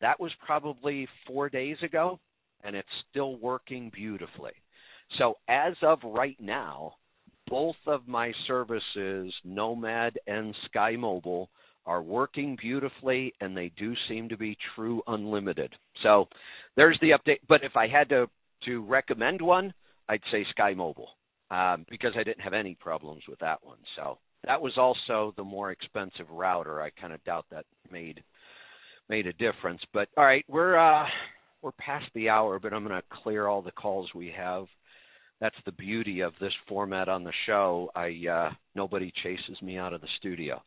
That 0.00 0.20
was 0.20 0.30
probably 0.44 1.08
four 1.26 1.48
days 1.48 1.76
ago, 1.84 2.18
and 2.62 2.76
it's 2.76 2.88
still 3.10 3.36
working 3.36 3.90
beautifully. 3.94 4.52
So 5.18 5.34
as 5.48 5.74
of 5.82 5.98
right 6.04 6.36
now, 6.40 6.94
both 7.48 7.76
of 7.86 8.06
my 8.06 8.32
services, 8.46 9.34
Nomad 9.44 10.18
and 10.26 10.54
Sky 10.66 10.94
Mobile, 10.96 11.50
are 11.86 12.02
working 12.02 12.56
beautifully 12.60 13.32
and 13.40 13.56
they 13.56 13.72
do 13.76 13.94
seem 14.08 14.28
to 14.28 14.36
be 14.36 14.56
true 14.74 15.02
unlimited. 15.06 15.72
So 16.02 16.26
there's 16.76 16.98
the 17.00 17.10
update. 17.10 17.40
But 17.48 17.64
if 17.64 17.76
I 17.76 17.88
had 17.88 18.08
to 18.10 18.26
to 18.66 18.82
recommend 18.84 19.40
one, 19.40 19.72
I'd 20.08 20.20
say 20.30 20.44
Sky 20.50 20.74
Mobile 20.74 21.08
um, 21.50 21.86
because 21.88 22.12
I 22.18 22.22
didn't 22.22 22.42
have 22.42 22.52
any 22.52 22.74
problems 22.74 23.22
with 23.28 23.38
that 23.38 23.64
one. 23.64 23.78
So 23.96 24.18
that 24.44 24.60
was 24.60 24.72
also 24.76 25.32
the 25.36 25.44
more 25.44 25.70
expensive 25.70 26.30
router. 26.30 26.82
I 26.82 26.90
kind 26.90 27.12
of 27.12 27.24
doubt 27.24 27.46
that 27.50 27.64
made 27.90 28.22
made 29.08 29.26
a 29.26 29.32
difference. 29.34 29.80
But 29.92 30.08
all 30.16 30.24
right, 30.24 30.44
we're 30.48 30.78
uh, 30.78 31.06
we're 31.62 31.72
past 31.72 32.06
the 32.14 32.28
hour, 32.28 32.58
but 32.58 32.72
I'm 32.72 32.86
going 32.86 33.00
to 33.00 33.22
clear 33.22 33.46
all 33.46 33.62
the 33.62 33.72
calls 33.72 34.08
we 34.14 34.32
have 34.36 34.66
that's 35.40 35.56
the 35.64 35.72
beauty 35.72 36.20
of 36.20 36.32
this 36.40 36.52
format 36.68 37.08
on 37.08 37.24
the 37.24 37.32
show. 37.46 37.90
I 37.94 38.14
uh, 38.30 38.50
nobody 38.74 39.12
chases 39.22 39.60
me 39.62 39.78
out 39.78 39.94
of 39.94 40.00
the 40.00 40.08
studio. 40.18 40.62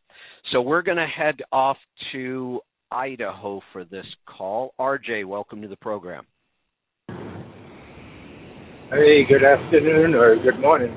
So 0.52 0.60
we're 0.60 0.82
going 0.82 0.96
to 0.96 1.06
head 1.06 1.36
off 1.52 1.76
to 2.12 2.60
Idaho 2.90 3.60
for 3.72 3.84
this 3.84 4.06
call. 4.26 4.74
RJ, 4.78 5.24
welcome 5.26 5.62
to 5.62 5.68
the 5.68 5.76
program. 5.76 6.26
Hey, 8.90 9.24
good 9.28 9.44
afternoon 9.44 10.14
or 10.14 10.36
good 10.42 10.60
morning. 10.60 10.90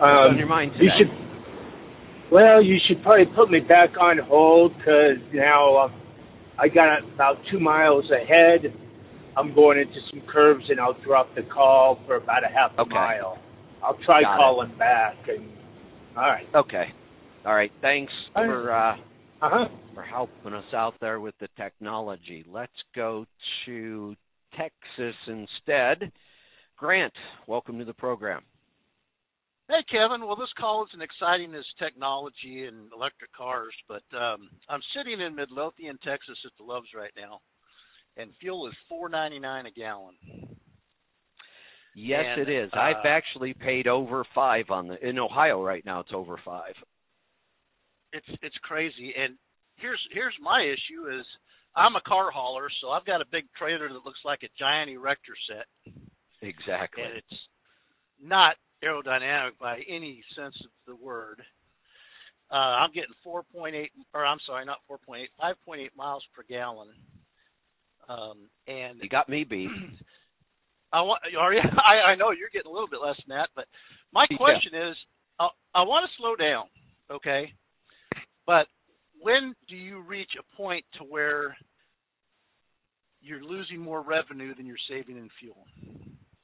Um, 0.00 0.32
on 0.32 0.38
your 0.38 0.46
mind 0.46 0.72
today? 0.72 0.84
You 0.84 0.90
should. 0.98 2.32
Well, 2.32 2.62
you 2.62 2.76
should 2.88 3.02
probably 3.02 3.26
put 3.36 3.50
me 3.50 3.60
back 3.60 3.90
on 4.00 4.18
hold 4.18 4.76
because 4.76 5.18
now 5.32 5.76
uh, 5.76 5.88
I 6.58 6.68
got 6.68 7.02
about 7.14 7.36
two 7.50 7.60
miles 7.60 8.04
ahead 8.10 8.72
I'm 9.36 9.54
going 9.54 9.78
into 9.78 10.00
some 10.10 10.22
curves 10.32 10.64
and 10.68 10.80
I'll 10.80 10.96
drop 11.04 11.34
the 11.34 11.42
call 11.42 12.00
for 12.06 12.16
about 12.16 12.42
a 12.42 12.48
half 12.48 12.72
a 12.78 12.82
okay. 12.82 12.94
mile. 12.94 13.38
I'll 13.84 13.98
try 14.06 14.22
Got 14.22 14.38
calling 14.38 14.70
it. 14.70 14.78
back 14.78 15.14
and 15.28 15.46
all 16.16 16.22
right. 16.22 16.46
Okay. 16.54 16.84
All 17.44 17.54
right. 17.54 17.70
Thanks 17.82 18.12
for 18.32 18.72
uh 18.72 18.96
uh-huh. 19.42 19.68
for 19.94 20.02
helping 20.02 20.54
us 20.54 20.64
out 20.72 20.94
there 21.00 21.20
with 21.20 21.34
the 21.40 21.48
technology. 21.56 22.44
Let's 22.48 22.72
go 22.94 23.26
to 23.66 24.16
Texas 24.56 25.16
instead. 25.26 26.10
Grant, 26.78 27.12
welcome 27.46 27.78
to 27.78 27.84
the 27.84 27.94
program. 27.94 28.42
Hey, 29.68 29.84
Kevin. 29.90 30.26
Well, 30.26 30.36
this 30.36 30.52
call 30.58 30.86
isn't 30.88 31.02
exciting 31.02 31.54
as 31.54 31.64
technology 31.78 32.66
and 32.68 32.90
electric 32.96 33.32
cars, 33.32 33.74
but 33.88 34.04
um, 34.16 34.48
I'm 34.68 34.80
sitting 34.96 35.20
in 35.20 35.34
Midlothian, 35.34 35.98
Texas 36.04 36.38
at 36.46 36.52
the 36.56 36.64
Loves 36.64 36.88
right 36.94 37.10
now 37.16 37.40
and 38.16 38.30
fuel 38.40 38.66
is 38.68 38.74
four 38.88 39.08
ninety 39.08 39.38
nine 39.38 39.66
a 39.66 39.70
gallon. 39.70 40.14
Yes, 41.94 42.24
and, 42.26 42.42
it 42.42 42.52
is. 42.52 42.70
Uh, 42.76 42.80
I've 42.80 43.06
actually 43.06 43.54
paid 43.54 43.86
over 43.86 44.24
five 44.34 44.66
on 44.70 44.88
the 44.88 45.08
in 45.08 45.18
Ohio 45.18 45.62
right 45.62 45.84
now. 45.84 46.00
It's 46.00 46.10
over 46.14 46.38
five. 46.44 46.74
It's 48.12 48.26
it's 48.42 48.56
crazy. 48.62 49.14
And 49.16 49.36
here's 49.76 50.00
here's 50.12 50.34
my 50.42 50.60
issue 50.62 51.08
is 51.08 51.24
I'm 51.74 51.96
a 51.96 52.02
car 52.06 52.30
hauler, 52.30 52.68
so 52.80 52.90
I've 52.90 53.06
got 53.06 53.20
a 53.20 53.26
big 53.32 53.44
trailer 53.58 53.88
that 53.88 54.04
looks 54.04 54.20
like 54.24 54.40
a 54.42 54.48
giant 54.58 54.90
erector 54.90 55.34
set. 55.48 55.94
Exactly. 56.42 57.02
And 57.02 57.16
it's 57.16 57.40
not 58.22 58.56
aerodynamic 58.84 59.58
by 59.60 59.80
any 59.88 60.22
sense 60.36 60.54
of 60.64 60.70
the 60.86 60.96
word. 60.96 61.42
Uh, 62.50 62.54
I'm 62.54 62.92
getting 62.92 63.14
4.8, 63.26 63.88
or 64.14 64.24
I'm 64.24 64.38
sorry, 64.46 64.64
not 64.64 64.78
4.8, 64.88 65.26
5.8 65.42 65.88
miles 65.96 66.22
per 66.34 66.44
gallon 66.48 66.88
um, 68.08 68.48
and 68.66 68.98
you 69.02 69.08
got 69.08 69.28
me 69.28 69.44
beat. 69.44 69.68
I 70.92 71.02
want. 71.02 71.22
Are 71.38 71.52
you, 71.52 71.60
I, 71.76 72.12
I 72.12 72.14
know 72.14 72.30
you're 72.30 72.50
getting 72.52 72.70
a 72.70 72.74
little 72.74 72.88
bit 72.88 73.00
less 73.04 73.16
than 73.26 73.36
that, 73.36 73.48
but 73.54 73.66
my 74.12 74.26
question 74.36 74.72
yeah. 74.72 74.90
is, 74.90 74.96
I, 75.38 75.48
I 75.74 75.82
want 75.82 76.08
to 76.08 76.16
slow 76.16 76.36
down, 76.36 76.66
okay? 77.10 77.52
But 78.46 78.66
when 79.20 79.54
do 79.68 79.76
you 79.76 80.02
reach 80.02 80.30
a 80.38 80.56
point 80.56 80.84
to 80.98 81.04
where 81.04 81.56
you're 83.20 83.42
losing 83.42 83.80
more 83.80 84.02
revenue 84.02 84.54
than 84.54 84.66
you're 84.66 84.76
saving 84.88 85.16
in 85.16 85.28
fuel? 85.40 85.64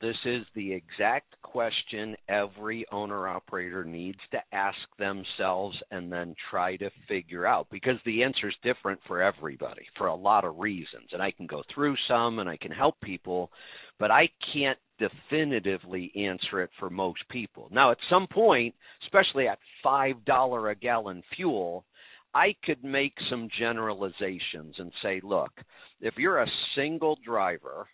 This 0.03 0.17
is 0.25 0.43
the 0.57 0.73
exact 0.73 1.41
question 1.43 2.17
every 2.29 2.85
owner 2.91 3.29
operator 3.29 3.85
needs 3.85 4.19
to 4.33 4.39
ask 4.51 4.77
themselves 4.99 5.79
and 5.93 6.13
then 6.13 6.35
try 6.51 6.75
to 6.79 6.91
figure 7.07 7.47
out 7.47 7.69
because 7.71 7.99
the 8.05 8.25
answer 8.25 8.49
is 8.49 8.55
different 8.65 8.99
for 9.07 9.23
everybody 9.23 9.87
for 9.97 10.09
a 10.09 10.15
lot 10.15 10.45
of 10.45 10.59
reasons. 10.59 11.11
And 11.13 11.23
I 11.23 11.31
can 11.31 11.47
go 11.47 11.63
through 11.73 11.95
some 12.09 12.41
and 12.41 12.49
I 12.51 12.57
can 12.57 12.73
help 12.73 13.01
people, 13.01 13.53
but 14.01 14.11
I 14.11 14.29
can't 14.53 14.79
definitively 14.99 16.11
answer 16.17 16.63
it 16.63 16.71
for 16.81 16.91
most 16.91 17.21
people. 17.31 17.69
Now, 17.71 17.93
at 17.93 17.99
some 18.11 18.27
point, 18.27 18.75
especially 19.05 19.47
at 19.47 19.61
$5 19.87 20.73
a 20.73 20.75
gallon 20.75 21.23
fuel, 21.37 21.85
I 22.35 22.57
could 22.65 22.83
make 22.83 23.15
some 23.31 23.49
generalizations 23.57 24.75
and 24.79 24.91
say, 25.01 25.21
look, 25.23 25.53
if 26.01 26.15
you're 26.17 26.43
a 26.43 26.51
single 26.75 27.17
driver 27.25 27.87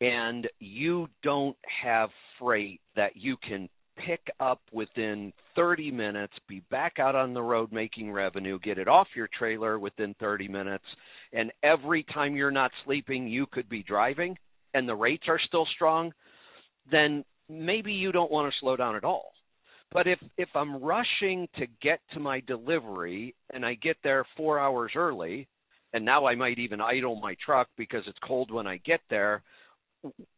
and 0.00 0.48
you 0.58 1.08
don't 1.22 1.56
have 1.82 2.10
freight 2.38 2.80
that 2.96 3.16
you 3.16 3.36
can 3.48 3.68
pick 4.06 4.20
up 4.40 4.60
within 4.72 5.32
30 5.54 5.90
minutes, 5.90 6.34
be 6.48 6.60
back 6.70 6.98
out 6.98 7.14
on 7.14 7.32
the 7.32 7.42
road 7.42 7.72
making 7.72 8.12
revenue, 8.12 8.58
get 8.58 8.78
it 8.78 8.88
off 8.88 9.08
your 9.16 9.28
trailer 9.38 9.78
within 9.78 10.14
30 10.20 10.48
minutes, 10.48 10.84
and 11.32 11.50
every 11.62 12.04
time 12.12 12.36
you're 12.36 12.50
not 12.50 12.70
sleeping, 12.84 13.26
you 13.26 13.46
could 13.50 13.68
be 13.68 13.82
driving, 13.82 14.36
and 14.74 14.86
the 14.86 14.94
rates 14.94 15.24
are 15.28 15.40
still 15.46 15.66
strong, 15.74 16.12
then 16.90 17.24
maybe 17.48 17.92
you 17.92 18.12
don't 18.12 18.30
want 18.30 18.52
to 18.52 18.58
slow 18.60 18.76
down 18.76 18.96
at 18.96 19.04
all. 19.04 19.32
But 19.92 20.06
if 20.06 20.18
if 20.36 20.48
I'm 20.54 20.82
rushing 20.82 21.48
to 21.58 21.66
get 21.80 22.00
to 22.12 22.20
my 22.20 22.40
delivery 22.40 23.34
and 23.52 23.64
I 23.64 23.74
get 23.74 23.96
there 24.02 24.26
4 24.36 24.58
hours 24.58 24.92
early, 24.94 25.48
and 25.92 26.04
now 26.04 26.26
I 26.26 26.34
might 26.34 26.58
even 26.58 26.80
idle 26.80 27.16
my 27.16 27.34
truck 27.44 27.68
because 27.78 28.02
it's 28.06 28.18
cold 28.26 28.50
when 28.50 28.66
I 28.66 28.78
get 28.84 29.00
there, 29.08 29.42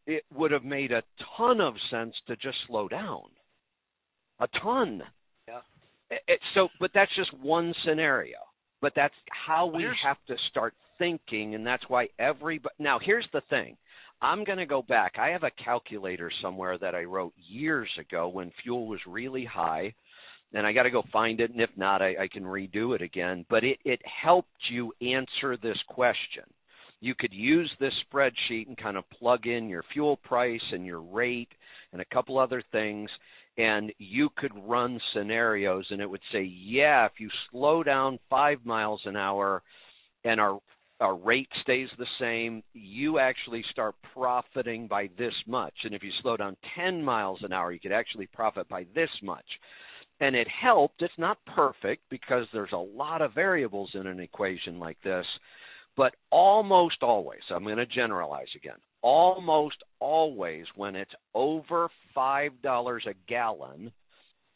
it 0.05 0.23
would 0.33 0.51
have 0.51 0.63
made 0.63 0.91
a 0.91 1.03
ton 1.37 1.61
of 1.61 1.73
sense 1.91 2.13
to 2.27 2.35
just 2.35 2.57
slow 2.67 2.87
down. 2.87 3.23
A 4.39 4.47
ton. 4.61 5.01
Yeah. 5.47 5.59
It, 6.27 6.39
so, 6.53 6.69
but 6.79 6.91
that's 6.93 7.15
just 7.15 7.33
one 7.41 7.73
scenario. 7.85 8.37
But 8.81 8.93
that's 8.95 9.13
how 9.45 9.65
we 9.65 9.85
have 10.05 10.17
to 10.27 10.35
start 10.49 10.73
thinking, 10.97 11.53
and 11.55 11.65
that's 11.67 11.83
why 11.89 12.07
everybody. 12.17 12.73
Now, 12.79 12.97
here's 13.03 13.27
the 13.33 13.41
thing. 13.49 13.75
I'm 14.21 14.43
going 14.43 14.57
to 14.57 14.65
go 14.65 14.81
back. 14.81 15.13
I 15.19 15.29
have 15.29 15.43
a 15.43 15.51
calculator 15.63 16.31
somewhere 16.41 16.77
that 16.77 16.95
I 16.95 17.03
wrote 17.03 17.33
years 17.37 17.89
ago 17.99 18.29
when 18.29 18.51
fuel 18.63 18.87
was 18.87 18.99
really 19.07 19.45
high, 19.45 19.93
and 20.53 20.65
I 20.65 20.73
got 20.73 20.83
to 20.83 20.91
go 20.91 21.03
find 21.11 21.39
it. 21.41 21.51
And 21.51 21.61
if 21.61 21.69
not, 21.75 22.01
I, 22.01 22.15
I 22.23 22.27
can 22.31 22.43
redo 22.43 22.95
it 22.95 23.01
again. 23.01 23.45
But 23.49 23.63
it, 23.63 23.79
it 23.83 24.01
helped 24.23 24.49
you 24.71 24.93
answer 25.01 25.57
this 25.57 25.77
question 25.89 26.43
you 27.01 27.15
could 27.17 27.33
use 27.33 27.71
this 27.79 27.93
spreadsheet 28.11 28.67
and 28.67 28.77
kind 28.77 28.97
of 28.97 29.09
plug 29.09 29.47
in 29.47 29.69
your 29.69 29.83
fuel 29.93 30.17
price 30.17 30.61
and 30.71 30.85
your 30.85 31.01
rate 31.01 31.49
and 31.93 32.01
a 32.01 32.13
couple 32.13 32.37
other 32.37 32.63
things 32.71 33.09
and 33.57 33.91
you 33.97 34.29
could 34.37 34.51
run 34.65 34.99
scenarios 35.13 35.85
and 35.89 36.01
it 36.01 36.09
would 36.09 36.21
say 36.31 36.43
yeah 36.43 37.05
if 37.05 37.13
you 37.19 37.29
slow 37.51 37.83
down 37.83 38.19
5 38.29 38.65
miles 38.65 39.01
an 39.05 39.15
hour 39.15 39.61
and 40.23 40.39
our 40.39 40.59
our 40.99 41.15
rate 41.15 41.49
stays 41.61 41.87
the 41.97 42.05
same 42.19 42.61
you 42.73 43.19
actually 43.19 43.63
start 43.71 43.95
profiting 44.13 44.87
by 44.87 45.09
this 45.17 45.33
much. 45.47 45.73
And 45.83 45.93
if 45.93 46.03
you 46.03 46.11
slow 46.21 46.35
down 46.35 46.57
10 46.75 47.01
miles 47.01 47.39
an 47.43 47.53
hour 47.53 47.71
you 47.71 47.79
could 47.79 47.91
actually 47.91 48.27
profit 48.27 48.67
by 48.67 48.85
this 48.93 49.09
much. 49.23 49.45
And 50.21 50.35
it 50.35 50.47
helped. 50.49 51.01
It's 51.01 51.13
not 51.17 51.37
perfect 51.55 52.03
because 52.09 52.45
there's 52.51 52.73
a 52.73 52.77
lot 52.77 53.21
of 53.21 53.33
variables 53.33 53.91
in 53.93 54.07
an 54.07 54.19
equation 54.19 54.77
like 54.77 54.97
this 55.01 55.25
but 55.99 56.15
almost 56.31 57.03
always, 57.03 57.41
I'm 57.53 57.65
going 57.65 57.75
to 57.75 57.85
generalize 57.85 58.47
again, 58.55 58.77
almost 59.01 59.75
always 59.99 60.63
when 60.77 60.95
it's 60.95 61.11
over 61.33 61.89
$5 62.15 63.05
a 63.05 63.13
gallon, 63.27 63.91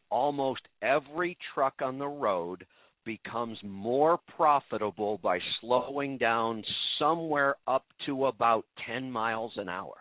almost 0.09 0.61
every 0.81 1.37
truck 1.53 1.73
on 1.81 1.99
the 1.99 2.07
road 2.07 2.65
becomes 3.05 3.57
more 3.61 4.21
profitable 4.37 5.19
by 5.21 5.39
slowing 5.59 6.17
down 6.17 6.63
somewhere 6.97 7.57
up 7.67 7.83
to 8.05 8.27
about 8.27 8.63
10 8.87 9.11
miles 9.11 9.51
an 9.57 9.67
hour. 9.67 9.95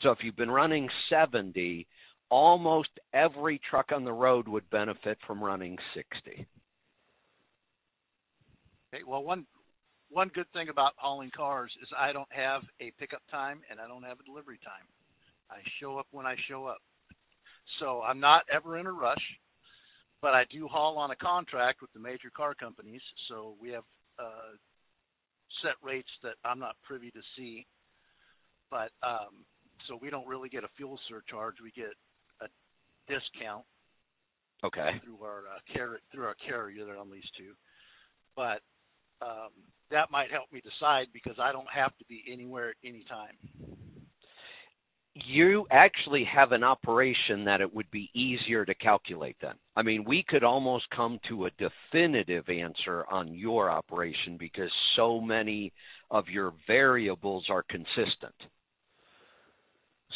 So 0.00 0.12
if 0.12 0.18
you've 0.22 0.36
been 0.36 0.48
running 0.48 0.88
70, 1.10 1.88
almost 2.30 2.90
every 3.12 3.60
truck 3.68 3.86
on 3.90 4.04
the 4.04 4.12
road 4.12 4.46
would 4.46 4.70
benefit 4.70 5.18
from 5.26 5.42
running 5.42 5.76
60. 5.92 6.46
Okay, 8.94 9.02
well, 9.04 9.24
one 9.24 9.44
one 10.10 10.30
good 10.34 10.46
thing 10.52 10.68
about 10.68 10.92
hauling 10.96 11.30
cars 11.36 11.72
is 11.82 11.88
I 11.98 12.12
don't 12.12 12.30
have 12.30 12.62
a 12.80 12.92
pickup 12.98 13.22
time 13.30 13.60
and 13.70 13.80
I 13.80 13.88
don't 13.88 14.02
have 14.02 14.20
a 14.20 14.24
delivery 14.24 14.58
time. 14.64 14.86
I 15.50 15.58
show 15.80 15.98
up 15.98 16.06
when 16.10 16.26
I 16.26 16.36
show 16.48 16.66
up. 16.66 16.78
So 17.80 18.02
I'm 18.02 18.20
not 18.20 18.42
ever 18.52 18.78
in 18.78 18.86
a 18.86 18.92
rush, 18.92 19.22
but 20.22 20.34
I 20.34 20.44
do 20.50 20.68
haul 20.68 20.98
on 20.98 21.10
a 21.10 21.16
contract 21.16 21.82
with 21.82 21.92
the 21.92 22.00
major 22.00 22.30
car 22.34 22.54
companies. 22.54 23.02
So 23.28 23.54
we 23.60 23.70
have 23.70 23.84
uh, 24.18 24.54
set 25.62 25.74
rates 25.82 26.08
that 26.22 26.34
I'm 26.44 26.58
not 26.58 26.76
privy 26.84 27.10
to 27.10 27.20
see. 27.36 27.66
But 28.70 28.90
um, 29.02 29.44
so 29.88 29.98
we 30.00 30.10
don't 30.10 30.26
really 30.26 30.48
get 30.48 30.64
a 30.64 30.68
fuel 30.76 30.98
surcharge. 31.08 31.56
We 31.62 31.70
get 31.70 31.94
a 32.40 32.46
discount. 33.08 33.64
Okay. 34.64 35.00
Through 35.04 35.18
our 35.22 35.44
uh, 35.54 35.76
car- 35.76 36.00
through 36.12 36.24
our 36.24 36.36
carrier 36.48 36.84
that 36.86 36.96
I'm 36.98 37.10
leased 37.10 37.30
to, 37.36 37.52
but 38.34 38.62
um, 39.20 39.52
that 39.90 40.10
might 40.10 40.30
help 40.30 40.52
me 40.52 40.60
decide 40.60 41.06
because 41.12 41.36
I 41.40 41.52
don't 41.52 41.68
have 41.72 41.96
to 41.98 42.04
be 42.08 42.22
anywhere 42.30 42.70
at 42.70 42.76
any 42.84 43.04
time. 43.08 43.36
You 45.14 45.66
actually 45.70 46.24
have 46.24 46.52
an 46.52 46.62
operation 46.62 47.44
that 47.46 47.62
it 47.62 47.74
would 47.74 47.90
be 47.90 48.10
easier 48.14 48.66
to 48.66 48.74
calculate 48.74 49.36
then. 49.40 49.54
I 49.74 49.82
mean, 49.82 50.04
we 50.06 50.22
could 50.28 50.44
almost 50.44 50.84
come 50.94 51.18
to 51.28 51.46
a 51.46 51.50
definitive 51.52 52.48
answer 52.50 53.06
on 53.10 53.34
your 53.34 53.70
operation 53.70 54.36
because 54.38 54.70
so 54.94 55.20
many 55.20 55.72
of 56.10 56.28
your 56.28 56.52
variables 56.66 57.46
are 57.48 57.62
consistent. 57.62 58.34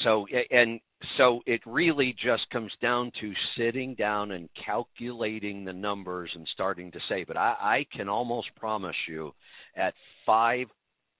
So 0.05 0.27
and 0.51 0.81
so 1.17 1.41
it 1.47 1.61
really 1.67 2.15
just 2.23 2.49
comes 2.53 2.73
down 2.83 3.11
to 3.21 3.33
sitting 3.57 3.95
down 3.95 4.33
and 4.33 4.49
calculating 4.65 5.65
the 5.65 5.73
numbers 5.73 6.31
and 6.35 6.47
starting 6.53 6.93
to 6.93 6.99
say. 7.09 7.25
But 7.27 7.37
I, 7.37 7.57
I 7.61 7.87
can 7.97 8.09
almost 8.09 8.49
promise 8.57 8.97
you, 9.09 9.33
at 9.77 9.95
five, 10.27 10.67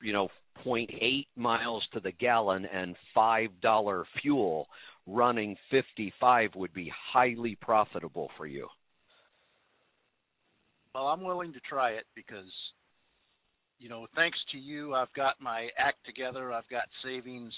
you 0.03 0.13
know, 0.13 0.29
0.8 0.65 1.27
miles 1.37 1.83
to 1.95 2.01
the 2.01 2.13
gallon 2.13 2.67
and 2.67 2.97
five 3.15 3.49
dollar 3.63 4.05
fuel, 4.21 4.67
running 5.07 5.57
55 5.71 6.51
would 6.57 6.75
be 6.75 6.93
highly 7.13 7.57
profitable 7.61 8.31
for 8.37 8.47
you. 8.47 8.69
Well, 10.95 11.07
I'm 11.07 11.23
willing 11.23 11.53
to 11.53 11.61
try 11.61 11.93
it 11.93 12.05
because, 12.15 12.51
you 13.79 13.89
know, 13.89 14.07
thanks 14.15 14.39
to 14.53 14.59
you, 14.59 14.95
I've 14.95 15.13
got 15.15 15.41
my 15.41 15.69
act 15.79 16.05
together. 16.05 16.53
I've 16.53 16.69
got 16.69 16.83
savings 17.05 17.53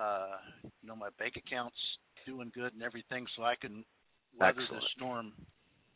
uh, 0.00 0.36
you 0.62 0.88
know, 0.88 0.96
my 0.96 1.08
bank 1.18 1.34
account's 1.36 1.76
doing 2.26 2.52
good 2.54 2.72
and 2.74 2.82
everything, 2.82 3.26
so 3.36 3.42
I 3.42 3.54
can 3.60 3.84
weather 4.38 4.60
Excellent. 4.62 4.82
the 4.82 4.88
storm 4.96 5.32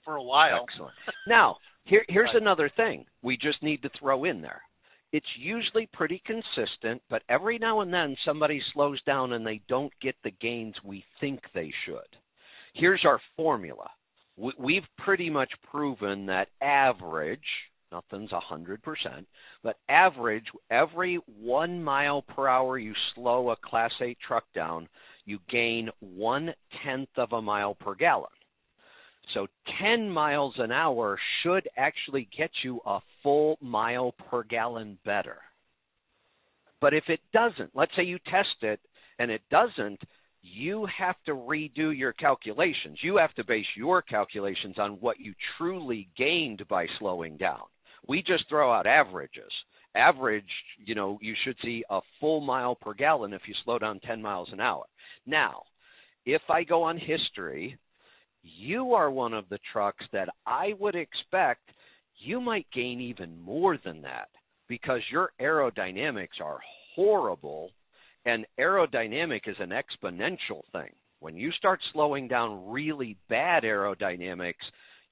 for 0.04 0.16
a 0.16 0.22
while. 0.22 0.66
Excellent. 0.68 0.94
now, 1.26 1.56
here, 1.84 2.04
here's 2.08 2.30
right. 2.34 2.42
another 2.42 2.70
thing 2.76 3.04
we 3.22 3.36
just 3.36 3.62
need 3.62 3.82
to 3.82 3.90
throw 3.98 4.24
in 4.24 4.40
there. 4.40 4.62
It's 5.12 5.26
usually 5.38 5.88
pretty 5.92 6.22
consistent, 6.24 7.02
but 7.10 7.22
every 7.28 7.58
now 7.58 7.80
and 7.80 7.92
then 7.92 8.16
somebody 8.24 8.62
slows 8.72 9.00
down 9.02 9.34
and 9.34 9.46
they 9.46 9.60
don't 9.68 9.92
get 10.00 10.14
the 10.24 10.30
gains 10.40 10.74
we 10.82 11.04
think 11.20 11.40
they 11.54 11.70
should. 11.84 12.16
Here's 12.74 13.04
our 13.04 13.20
formula. 13.36 13.90
We've 14.58 14.86
pretty 15.04 15.28
much 15.28 15.50
proven 15.70 16.26
that 16.26 16.48
average, 16.62 17.40
nothing's 17.92 18.30
100%, 18.30 18.78
but 19.62 19.76
average, 19.88 20.46
every 20.70 21.20
one 21.40 21.82
mile 21.82 22.22
per 22.22 22.48
hour 22.48 22.78
you 22.78 22.94
slow 23.14 23.50
a 23.50 23.56
Class 23.56 23.92
8 24.00 24.16
truck 24.26 24.44
down, 24.54 24.88
you 25.24 25.38
gain 25.50 25.90
one 26.00 26.52
tenth 26.84 27.10
of 27.16 27.32
a 27.32 27.42
mile 27.42 27.74
per 27.74 27.94
gallon. 27.94 28.26
So 29.34 29.46
10 29.80 30.10
miles 30.10 30.54
an 30.58 30.72
hour 30.72 31.18
should 31.42 31.68
actually 31.76 32.28
get 32.36 32.50
you 32.64 32.80
a 32.84 32.98
full 33.22 33.56
mile 33.60 34.12
per 34.30 34.42
gallon 34.42 34.98
better. 35.04 35.38
But 36.80 36.94
if 36.94 37.04
it 37.08 37.20
doesn't, 37.32 37.70
let's 37.74 37.92
say 37.96 38.02
you 38.02 38.18
test 38.30 38.62
it 38.62 38.80
and 39.18 39.30
it 39.30 39.42
doesn't, 39.50 40.00
you 40.42 40.86
have 40.98 41.14
to 41.26 41.32
redo 41.32 41.96
your 41.96 42.12
calculations. 42.12 42.98
You 43.02 43.16
have 43.18 43.32
to 43.34 43.44
base 43.44 43.66
your 43.76 44.02
calculations 44.02 44.74
on 44.78 44.92
what 44.94 45.20
you 45.20 45.34
truly 45.56 46.08
gained 46.16 46.66
by 46.68 46.86
slowing 46.98 47.36
down. 47.36 47.62
We 48.08 48.22
just 48.22 48.48
throw 48.48 48.72
out 48.72 48.86
averages. 48.86 49.50
Average, 49.94 50.48
you 50.84 50.94
know, 50.94 51.18
you 51.20 51.34
should 51.44 51.56
see 51.62 51.84
a 51.90 52.00
full 52.18 52.40
mile 52.40 52.74
per 52.74 52.94
gallon 52.94 53.32
if 53.32 53.42
you 53.46 53.54
slow 53.64 53.78
down 53.78 54.00
10 54.00 54.22
miles 54.22 54.48
an 54.52 54.60
hour. 54.60 54.84
Now, 55.26 55.62
if 56.24 56.42
I 56.48 56.64
go 56.64 56.82
on 56.82 56.98
history, 56.98 57.78
you 58.42 58.94
are 58.94 59.10
one 59.10 59.34
of 59.34 59.48
the 59.48 59.58
trucks 59.72 60.04
that 60.12 60.28
I 60.46 60.72
would 60.78 60.94
expect 60.94 61.60
you 62.18 62.40
might 62.40 62.66
gain 62.72 63.00
even 63.00 63.40
more 63.40 63.78
than 63.84 64.02
that 64.02 64.28
because 64.68 65.00
your 65.10 65.32
aerodynamics 65.40 66.40
are 66.42 66.58
horrible 66.94 67.70
and 68.24 68.46
aerodynamic 68.58 69.40
is 69.46 69.56
an 69.58 69.70
exponential 69.70 70.62
thing. 70.72 70.90
When 71.20 71.36
you 71.36 71.50
start 71.52 71.80
slowing 71.92 72.28
down 72.28 72.70
really 72.70 73.16
bad 73.28 73.64
aerodynamics, 73.64 74.54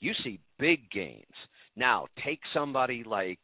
you 0.00 0.12
see 0.24 0.40
big 0.58 0.90
gains. 0.90 1.24
Now, 1.80 2.08
take 2.26 2.40
somebody 2.52 3.04
like 3.04 3.38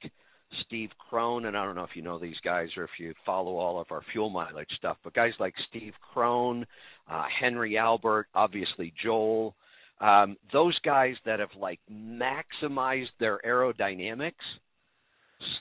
Steve 0.67 0.91
Krohn, 1.11 1.47
and 1.47 1.57
I 1.57 1.65
don't 1.65 1.75
know 1.75 1.85
if 1.85 1.97
you 1.97 2.03
know 2.03 2.19
these 2.19 2.37
guys 2.45 2.69
or 2.77 2.85
if 2.85 2.91
you 3.01 3.15
follow 3.25 3.57
all 3.57 3.81
of 3.81 3.87
our 3.91 4.03
fuel 4.13 4.29
mileage 4.29 4.69
stuff, 4.77 4.99
but 5.03 5.15
guys 5.15 5.33
like 5.41 5.55
Steve 5.71 5.95
Krohn, 6.15 6.67
uh, 7.11 7.25
Henry 7.41 7.79
Albert, 7.79 8.27
obviously 8.35 8.93
Joel, 9.03 9.55
um, 10.03 10.37
those 10.53 10.79
guys 10.85 11.15
that 11.25 11.41
have 11.41 11.49
like 11.59 11.81
maximized 11.91 13.07
their 13.19 13.41
aerodynamics, 13.43 14.33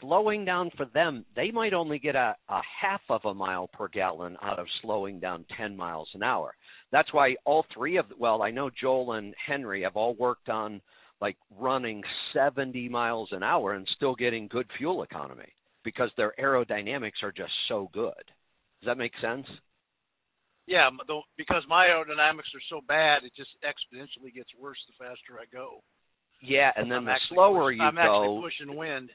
slowing 0.02 0.44
down 0.44 0.70
for 0.76 0.86
them, 0.94 1.24
they 1.34 1.52
might 1.52 1.74
only 1.74 1.98
get 1.98 2.16
a, 2.16 2.36
a 2.50 2.62
half 2.82 3.02
of 3.08 3.22
a 3.24 3.34
mile 3.34 3.70
per 3.72 3.88
gallon 3.88 4.36
out 4.42 4.60
of 4.60 4.68
slowing 4.82 5.22
down 5.22 5.46
10 5.58 5.78
miles 5.78 6.10
an 6.14 6.24
hour. 6.24 6.54
That's 6.92 7.14
why 7.14 7.36
all 7.46 7.66
three 7.74 7.96
of 7.96 8.08
well, 8.20 8.42
I 8.42 8.52
know 8.52 8.70
Joel 8.70 9.14
and 9.14 9.34
Henry 9.48 9.84
have 9.84 9.96
all 9.96 10.14
worked 10.16 10.50
on 10.50 10.82
like 11.22 11.38
running 11.58 12.04
70 12.34 12.90
miles 12.90 13.30
an 13.32 13.44
hour 13.44 13.74
and 13.74 13.88
still 13.96 14.16
getting 14.16 14.48
good 14.48 14.68
fuel 14.78 15.04
economy 15.04 15.54
because 15.84 16.10
their 16.18 16.34
aerodynamics 16.40 17.24
are 17.24 17.32
just 17.32 17.54
so 17.68 17.90
good. 17.94 18.14
Does 18.82 18.88
that 18.88 18.98
make 18.98 19.14
sense? 19.22 19.46
Yeah, 20.68 20.90
because 21.38 21.64
my 21.70 21.86
aerodynamics 21.86 22.52
are 22.56 22.66
so 22.70 22.82
bad, 22.88 23.24
it 23.24 23.32
just 23.38 23.52
exponentially 23.64 24.34
gets 24.34 24.50
worse 24.60 24.78
the 24.88 25.06
faster 25.06 25.40
I 25.40 25.46
go. 25.54 25.84
Yeah, 26.42 26.72
and 26.76 26.92
then 26.92 27.00
I'm 27.00 27.06
the 27.06 27.16
slower 27.30 27.72
you 27.72 27.82
I'm 27.82 27.96
go, 27.96 28.02
actually 28.02 28.42
pushing 28.42 28.76
wind. 28.76 29.12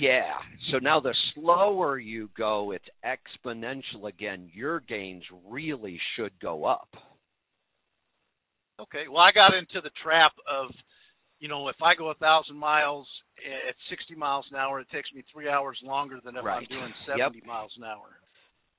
Yeah. 0.00 0.32
So 0.72 0.78
now 0.78 1.00
the 1.00 1.14
slower 1.34 1.98
you 1.98 2.30
go, 2.36 2.72
it's 2.72 2.84
exponential 3.04 4.08
again. 4.08 4.50
Your 4.52 4.80
gains 4.80 5.22
really 5.48 6.00
should 6.16 6.32
go 6.40 6.64
up. 6.64 6.88
Okay. 8.80 9.08
Well, 9.08 9.22
I 9.22 9.32
got 9.32 9.54
into 9.54 9.80
the 9.82 9.90
trap 10.02 10.32
of, 10.48 10.70
you 11.40 11.48
know, 11.48 11.68
if 11.68 11.76
I 11.82 11.94
go 11.94 12.10
a 12.10 12.14
thousand 12.14 12.56
miles 12.56 13.06
at 13.68 13.74
60 13.90 14.14
miles 14.14 14.46
an 14.50 14.56
hour, 14.56 14.80
it 14.80 14.88
takes 14.92 15.08
me 15.14 15.22
three 15.32 15.48
hours 15.48 15.78
longer 15.82 16.18
than 16.24 16.36
if 16.36 16.44
right. 16.44 16.58
I'm 16.58 16.76
doing 16.76 16.92
70 17.06 17.38
yep. 17.38 17.46
miles 17.46 17.72
an 17.76 17.84
hour. 17.84 18.08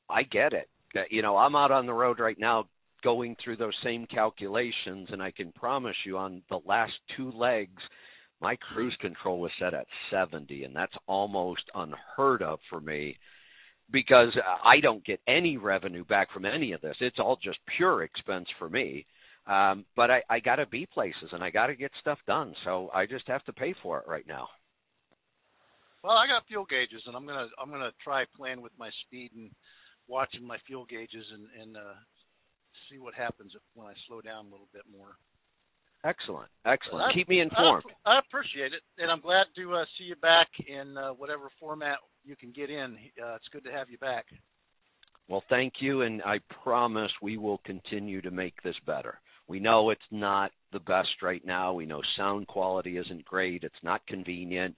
I 0.09 0.23
get 0.23 0.53
it. 0.53 0.69
Uh, 0.95 1.01
you 1.09 1.21
know, 1.21 1.37
I'm 1.37 1.55
out 1.55 1.71
on 1.71 1.85
the 1.85 1.93
road 1.93 2.19
right 2.19 2.39
now 2.39 2.65
going 3.03 3.35
through 3.43 3.57
those 3.57 3.75
same 3.83 4.05
calculations, 4.07 5.07
and 5.11 5.21
I 5.21 5.31
can 5.31 5.51
promise 5.53 5.95
you 6.05 6.17
on 6.17 6.41
the 6.49 6.59
last 6.65 6.93
two 7.15 7.31
legs, 7.31 7.81
my 8.41 8.55
cruise 8.55 8.95
control 8.99 9.39
was 9.39 9.51
set 9.59 9.73
at 9.73 9.85
70, 10.11 10.63
and 10.63 10.75
that's 10.75 10.95
almost 11.07 11.63
unheard 11.75 12.41
of 12.41 12.59
for 12.69 12.79
me 12.79 13.17
because 13.91 14.37
I 14.63 14.79
don't 14.81 15.05
get 15.05 15.19
any 15.27 15.57
revenue 15.57 16.05
back 16.05 16.31
from 16.31 16.45
any 16.45 16.73
of 16.73 16.81
this. 16.81 16.95
It's 17.01 17.19
all 17.19 17.37
just 17.43 17.57
pure 17.77 18.03
expense 18.03 18.47
for 18.57 18.69
me. 18.69 19.05
Um, 19.49 19.85
but 19.95 20.11
I, 20.11 20.21
I 20.29 20.39
got 20.39 20.57
to 20.57 20.67
be 20.67 20.85
places 20.85 21.29
and 21.31 21.43
I 21.43 21.49
got 21.49 21.67
to 21.67 21.75
get 21.75 21.91
stuff 21.99 22.19
done, 22.27 22.53
so 22.63 22.91
I 22.93 23.07
just 23.07 23.27
have 23.27 23.43
to 23.45 23.53
pay 23.53 23.73
for 23.81 23.97
it 23.97 24.07
right 24.07 24.27
now. 24.27 24.47
Well, 26.03 26.13
I 26.13 26.27
got 26.27 26.47
fuel 26.47 26.65
gauges, 26.69 27.01
and 27.07 27.15
I'm 27.15 27.25
gonna 27.25 27.47
I'm 27.61 27.69
gonna 27.69 27.91
try 28.01 28.23
playing 28.37 28.61
with 28.61 28.71
my 28.77 28.89
speed 29.05 29.31
and 29.35 29.51
watching 30.07 30.45
my 30.45 30.57
fuel 30.65 30.85
gauges 30.85 31.25
and 31.33 31.47
and 31.61 31.75
uh, 31.75 31.97
see 32.89 32.99
what 32.99 33.13
happens 33.13 33.51
if, 33.55 33.61
when 33.73 33.87
I 33.87 33.93
slow 34.07 34.21
down 34.21 34.45
a 34.45 34.49
little 34.49 34.69
bit 34.71 34.83
more. 34.89 35.17
Excellent, 36.05 36.47
excellent. 36.65 37.11
I, 37.11 37.13
Keep 37.13 37.27
me 37.27 37.41
informed. 37.41 37.83
I, 38.05 38.11
I, 38.11 38.19
appreciate 38.19 38.71
it, 38.71 38.81
and 38.97 39.11
I'm 39.11 39.19
glad 39.19 39.47
to 39.57 39.75
uh, 39.75 39.83
see 39.97 40.05
you 40.05 40.15
back 40.15 40.47
in 40.65 40.95
uh, 40.95 41.09
whatever 41.09 41.49
format 41.59 41.97
you 42.23 42.37
can 42.37 42.51
get 42.51 42.69
in. 42.69 42.95
Uh, 43.21 43.35
it's 43.35 43.49
good 43.51 43.65
to 43.65 43.71
have 43.71 43.89
you 43.89 43.97
back. 43.97 44.25
Well, 45.27 45.43
thank 45.49 45.73
you, 45.81 46.03
and 46.03 46.21
I 46.21 46.39
promise 46.63 47.11
we 47.21 47.37
will 47.37 47.59
continue 47.65 48.21
to 48.21 48.31
make 48.31 48.55
this 48.63 48.77
better. 48.85 49.19
We 49.49 49.59
know 49.59 49.89
it's 49.89 50.01
not 50.11 50.51
the 50.71 50.79
best 50.79 51.09
right 51.21 51.45
now. 51.45 51.73
We 51.73 51.85
know 51.85 52.01
sound 52.17 52.47
quality 52.47 52.97
isn't 52.97 53.25
great. 53.25 53.63
It's 53.63 53.75
not 53.83 54.05
convenient. 54.07 54.75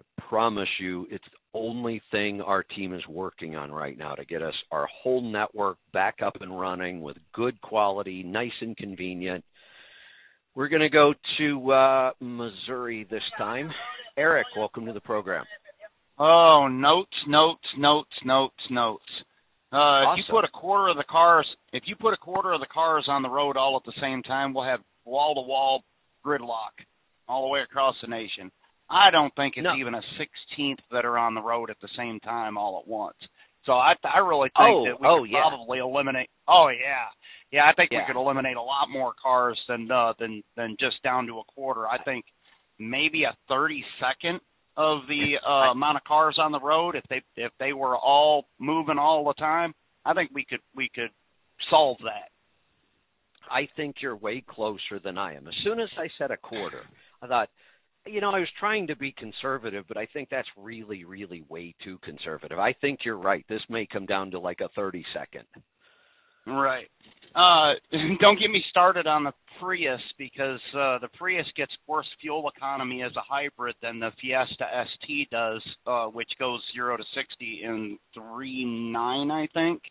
I 0.00 0.22
promise 0.28 0.68
you, 0.80 1.06
it's 1.10 1.24
the 1.24 1.58
only 1.58 2.00
thing 2.10 2.40
our 2.40 2.62
team 2.62 2.94
is 2.94 3.06
working 3.08 3.56
on 3.56 3.70
right 3.70 3.98
now 3.98 4.14
to 4.14 4.24
get 4.24 4.42
us 4.42 4.54
our 4.70 4.88
whole 5.02 5.20
network 5.20 5.76
back 5.92 6.16
up 6.24 6.36
and 6.40 6.58
running 6.58 7.02
with 7.02 7.16
good 7.34 7.60
quality, 7.60 8.22
nice 8.22 8.50
and 8.62 8.76
convenient 8.76 9.44
we're 10.54 10.68
going 10.68 10.82
to 10.82 10.88
go 10.88 11.14
to 11.38 11.72
uh, 11.72 12.10
Missouri 12.20 13.06
this 13.10 13.22
time. 13.36 13.70
Eric, 14.16 14.46
welcome 14.56 14.86
to 14.86 14.92
the 14.92 15.00
program. 15.00 15.44
Oh, 16.18 16.68
notes, 16.70 17.16
notes, 17.26 17.66
notes, 17.76 18.10
notes, 18.24 18.54
notes. 18.70 19.02
Uh, 19.74 19.76
awesome. 19.76 20.20
If 20.20 20.26
you 20.28 20.34
put 20.34 20.44
a 20.44 20.48
quarter 20.48 20.88
of 20.88 20.96
the 20.96 21.04
cars, 21.10 21.46
if 21.72 21.82
you 21.86 21.96
put 21.96 22.14
a 22.14 22.16
quarter 22.16 22.52
of 22.52 22.60
the 22.60 22.70
cars 22.72 23.06
on 23.08 23.22
the 23.22 23.28
road 23.28 23.56
all 23.56 23.76
at 23.76 23.84
the 23.84 24.00
same 24.00 24.22
time, 24.22 24.54
we'll 24.54 24.64
have 24.64 24.80
wall-to-wall 25.04 25.82
gridlock 26.24 26.78
all 27.28 27.42
the 27.42 27.48
way 27.48 27.60
across 27.60 27.96
the 28.00 28.08
nation. 28.08 28.52
I 28.88 29.10
don't 29.10 29.34
think 29.34 29.54
it's 29.56 29.64
no. 29.64 29.74
even 29.74 29.94
a 29.94 30.02
sixteenth 30.18 30.78
that 30.92 31.04
are 31.04 31.18
on 31.18 31.34
the 31.34 31.42
road 31.42 31.70
at 31.70 31.80
the 31.80 31.88
same 31.96 32.20
time 32.20 32.56
all 32.56 32.80
at 32.80 32.88
once. 32.88 33.16
So 33.64 33.72
I, 33.72 33.94
I 34.04 34.18
really 34.18 34.50
think 34.50 34.70
oh, 34.70 34.84
that 34.86 35.00
we 35.00 35.06
oh, 35.08 35.20
could 35.22 35.30
yeah. 35.30 35.40
probably 35.48 35.78
eliminate. 35.78 36.28
Oh 36.46 36.68
yeah, 36.68 37.08
yeah, 37.50 37.64
I 37.68 37.72
think 37.72 37.90
Yeah. 37.90 38.00
we 38.00 38.12
could 38.12 38.20
eliminate 38.20 38.56
a 38.56 38.62
lot 38.62 38.90
more 38.90 39.14
cars 39.20 39.58
than 39.68 39.90
uh, 39.90 40.12
than 40.20 40.42
than 40.56 40.76
just 40.78 41.02
down 41.02 41.26
to 41.26 41.38
a 41.38 41.44
quarter. 41.44 41.88
I 41.88 41.98
think 42.04 42.26
maybe 42.78 43.24
a 43.24 43.34
thirty 43.48 43.82
second 43.98 44.40
of 44.76 45.00
the 45.08 45.34
uh, 45.46 45.70
amount 45.72 45.96
of 45.96 46.04
cars 46.04 46.36
on 46.38 46.52
the 46.52 46.60
road 46.60 46.96
if 46.96 47.04
they 47.08 47.22
if 47.36 47.52
they 47.60 47.72
were 47.72 47.96
all 47.96 48.46
moving 48.58 48.98
all 48.98 49.24
the 49.24 49.34
time. 49.34 49.74
I 50.04 50.14
think 50.14 50.30
we 50.34 50.44
could 50.44 50.60
we 50.74 50.90
could 50.94 51.10
solve 51.70 51.98
that. 52.04 52.30
I 53.50 53.68
think 53.76 53.96
you're 54.00 54.16
way 54.16 54.42
closer 54.48 54.98
than 55.02 55.18
I 55.18 55.34
am. 55.34 55.46
As 55.46 55.54
soon 55.62 55.80
as 55.80 55.88
I 55.98 56.08
said 56.18 56.30
a 56.30 56.36
quarter, 56.36 56.80
I 57.22 57.26
thought, 57.26 57.50
you 58.06 58.20
know, 58.20 58.30
I 58.30 58.40
was 58.40 58.48
trying 58.58 58.86
to 58.86 58.96
be 58.96 59.12
conservative, 59.12 59.84
but 59.86 59.96
I 59.96 60.06
think 60.06 60.28
that's 60.30 60.48
really, 60.56 61.04
really 61.04 61.44
way 61.48 61.74
too 61.84 61.98
conservative. 62.02 62.58
I 62.58 62.72
think 62.72 63.00
you're 63.04 63.18
right. 63.18 63.44
This 63.48 63.62
may 63.68 63.86
come 63.86 64.06
down 64.06 64.30
to 64.30 64.38
like 64.38 64.60
a 64.60 64.68
30 64.74 65.04
second. 65.14 65.44
Right. 66.46 66.88
Uh, 67.34 67.74
don't 68.20 68.38
get 68.38 68.50
me 68.50 68.62
started 68.70 69.06
on 69.06 69.24
the 69.24 69.32
Prius 69.60 70.00
because 70.18 70.60
uh, 70.74 70.98
the 70.98 71.08
Prius 71.16 71.46
gets 71.56 71.72
worse 71.86 72.06
fuel 72.20 72.50
economy 72.54 73.02
as 73.02 73.12
a 73.16 73.22
hybrid 73.28 73.76
than 73.82 74.00
the 74.00 74.10
Fiesta 74.20 74.64
ST 75.02 75.30
does, 75.30 75.62
uh, 75.86 76.06
which 76.06 76.30
goes 76.38 76.60
zero 76.74 76.96
to 76.96 77.04
sixty 77.14 77.60
in 77.64 77.98
three 78.14 78.64
nine, 78.64 79.30
I 79.30 79.48
think. 79.52 79.82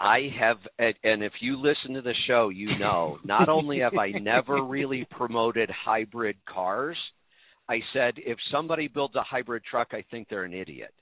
I 0.00 0.28
have, 0.38 0.58
and 0.78 1.22
if 1.22 1.32
you 1.40 1.56
listen 1.56 1.94
to 1.94 2.02
the 2.02 2.14
show, 2.26 2.48
you 2.48 2.78
know, 2.78 3.18
not 3.24 3.48
only 3.48 3.78
have 3.78 3.94
I 3.94 4.10
never 4.10 4.62
really 4.66 5.06
promoted 5.10 5.70
hybrid 5.70 6.36
cars, 6.46 6.96
I 7.68 7.78
said 7.94 8.14
if 8.16 8.36
somebody 8.52 8.88
builds 8.88 9.14
a 9.14 9.22
hybrid 9.22 9.62
truck, 9.70 9.88
I 9.92 10.04
think 10.10 10.28
they're 10.28 10.44
an 10.44 10.52
idiot. 10.52 10.92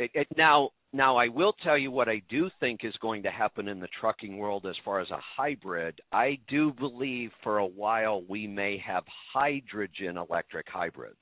It, 0.00 0.10
it, 0.14 0.28
now, 0.34 0.70
now 0.94 1.18
I 1.18 1.28
will 1.28 1.52
tell 1.62 1.76
you 1.76 1.90
what 1.90 2.08
I 2.08 2.22
do 2.30 2.48
think 2.58 2.80
is 2.84 2.94
going 3.02 3.22
to 3.24 3.30
happen 3.30 3.68
in 3.68 3.80
the 3.80 3.88
trucking 4.00 4.38
world 4.38 4.64
as 4.64 4.74
far 4.82 4.98
as 4.98 5.10
a 5.10 5.20
hybrid. 5.36 6.00
I 6.10 6.38
do 6.48 6.72
believe 6.72 7.30
for 7.42 7.58
a 7.58 7.66
while 7.66 8.22
we 8.26 8.46
may 8.46 8.78
have 8.86 9.04
hydrogen 9.34 10.16
electric 10.16 10.66
hybrids, 10.70 11.20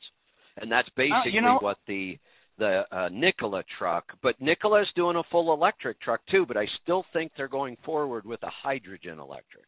and 0.59 0.71
that's 0.71 0.89
basically 0.91 1.33
Uh, 1.33 1.35
you 1.35 1.41
know- 1.41 1.59
what 1.61 1.79
the 1.89 2.19
the 2.59 2.85
uh, 2.91 3.09
Nikola 3.13 3.63
truck. 3.79 4.05
But 4.21 4.41
Nikola's 4.41 4.89
doing 4.97 5.17
a 5.17 5.23
full 5.31 5.53
electric 5.53 6.01
truck 6.01 6.21
too. 6.27 6.45
But 6.45 6.57
I 6.57 6.67
still 6.83 7.05
think 7.13 7.31
they're 7.37 7.47
going 7.47 7.77
forward 7.85 8.27
with 8.27 8.43
a 8.43 8.51
hydrogen 8.51 9.21
electric. 9.21 9.67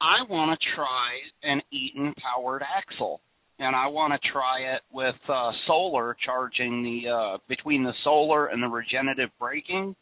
I 0.00 0.22
want 0.28 0.58
to 0.58 0.66
try 0.74 1.20
an 1.42 1.60
Eaton 1.70 2.14
powered 2.14 2.62
axle, 2.62 3.20
and 3.58 3.74
I 3.74 3.86
want 3.86 4.12
to 4.12 4.28
try 4.30 4.74
it 4.74 4.82
with 4.92 5.14
uh, 5.28 5.50
solar 5.66 6.16
charging 6.24 6.82
the 6.82 7.10
uh, 7.10 7.38
between 7.48 7.82
the 7.82 7.92
solar 8.04 8.46
and 8.46 8.62
the 8.62 8.68
regenerative 8.68 9.30
braking. 9.38 9.96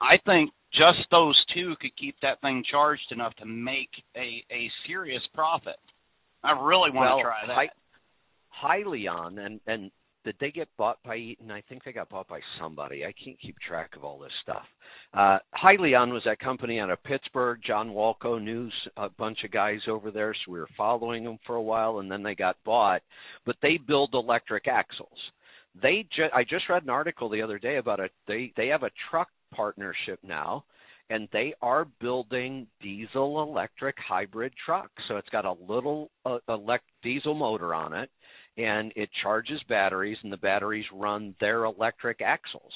I 0.00 0.18
think 0.24 0.50
just 0.72 0.98
those 1.10 1.42
two 1.54 1.74
could 1.80 1.96
keep 1.96 2.16
that 2.22 2.40
thing 2.40 2.62
charged 2.70 3.10
enough 3.10 3.34
to 3.36 3.46
make 3.46 3.90
a 4.16 4.44
a 4.50 4.70
serious 4.86 5.22
profit. 5.34 5.76
I 6.44 6.52
really 6.52 6.90
want 6.90 7.10
well, 7.10 7.16
to 7.18 7.22
try 7.22 7.46
that. 7.46 7.54
Hy- 7.54 8.82
Hyliion 8.84 9.44
and 9.44 9.60
and 9.66 9.90
did 10.26 10.34
they 10.40 10.50
get 10.50 10.68
bought 10.76 10.98
by 11.04 11.16
Eaton? 11.16 11.52
I 11.52 11.62
think 11.68 11.84
they 11.84 11.92
got 11.92 12.10
bought 12.10 12.26
by 12.26 12.40
somebody. 12.60 13.04
I 13.04 13.14
can't 13.24 13.40
keep 13.40 13.56
track 13.60 13.90
of 13.96 14.02
all 14.04 14.18
this 14.18 14.32
stuff. 14.42 14.64
Uh, 15.14 15.38
Hyliion 15.62 16.12
was 16.12 16.22
that 16.26 16.40
company 16.40 16.80
out 16.80 16.90
of 16.90 17.02
Pittsburgh. 17.04 17.60
John 17.64 17.90
Walco 17.90 18.42
knew 18.42 18.68
a 18.96 19.08
bunch 19.08 19.38
of 19.44 19.52
guys 19.52 19.78
over 19.88 20.10
there, 20.10 20.34
so 20.34 20.50
we 20.50 20.58
were 20.58 20.68
following 20.76 21.22
them 21.22 21.38
for 21.46 21.54
a 21.54 21.62
while, 21.62 22.00
and 22.00 22.10
then 22.10 22.24
they 22.24 22.34
got 22.34 22.56
bought. 22.64 23.02
But 23.46 23.54
they 23.62 23.78
build 23.78 24.10
electric 24.14 24.66
axles. 24.66 25.16
They 25.80 26.08
ju- 26.14 26.28
I 26.34 26.42
just 26.42 26.68
read 26.68 26.82
an 26.82 26.90
article 26.90 27.28
the 27.28 27.42
other 27.42 27.60
day 27.60 27.76
about 27.76 28.00
it. 28.00 28.10
They 28.26 28.52
they 28.56 28.66
have 28.68 28.82
a 28.82 28.90
truck 29.08 29.28
partnership 29.54 30.18
now, 30.24 30.64
and 31.08 31.28
they 31.32 31.54
are 31.62 31.86
building 32.00 32.66
diesel 32.82 33.42
electric 33.42 33.94
hybrid 33.96 34.52
trucks. 34.64 34.90
So 35.06 35.18
it's 35.18 35.28
got 35.28 35.44
a 35.44 35.52
little 35.52 36.10
uh, 36.24 36.38
elect 36.48 36.84
diesel 37.04 37.34
motor 37.34 37.74
on 37.74 37.92
it, 37.92 38.10
and 38.56 38.92
it 38.96 39.10
charges 39.22 39.60
batteries, 39.68 40.16
and 40.22 40.32
the 40.32 40.36
batteries 40.38 40.86
run 40.92 41.34
their 41.40 41.64
electric 41.64 42.20
axles. 42.20 42.72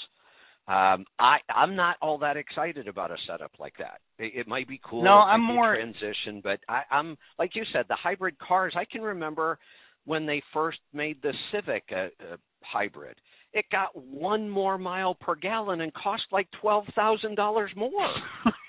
Um, 0.69 1.05
I 1.19 1.39
I'm 1.55 1.75
not 1.75 1.97
all 2.01 2.19
that 2.19 2.37
excited 2.37 2.87
about 2.87 3.11
a 3.11 3.17
setup 3.27 3.53
like 3.59 3.75
that. 3.79 4.01
It, 4.19 4.41
it 4.41 4.49
might 4.49 4.69
be 4.69 4.81
cool. 4.85 5.03
No, 5.03 5.15
I'm 5.15 5.43
more 5.43 5.75
transition, 5.75 6.41
but 6.45 6.61
I, 6.69 6.83
I'm 6.91 7.17
like 7.39 7.57
you 7.57 7.65
said, 7.73 7.87
the 7.89 7.97
hybrid 8.01 8.39
cars. 8.39 8.75
I 8.77 8.85
can 8.85 9.03
remember 9.03 9.59
when 10.05 10.27
they 10.27 10.43
first 10.53 10.79
made 10.93 11.21
the 11.23 11.33
Civic 11.53 11.85
a, 11.91 12.07
a 12.07 12.37
hybrid. 12.63 13.17
It 13.53 13.65
got 13.73 13.97
one 13.97 14.49
more 14.49 14.79
mile 14.79 15.15
per 15.15 15.35
gallon 15.35 15.81
and 15.81 15.93
cost 15.93 16.23
like 16.31 16.47
twelve 16.61 16.85
thousand 16.95 17.35
dollars 17.35 17.73
more. 17.75 18.11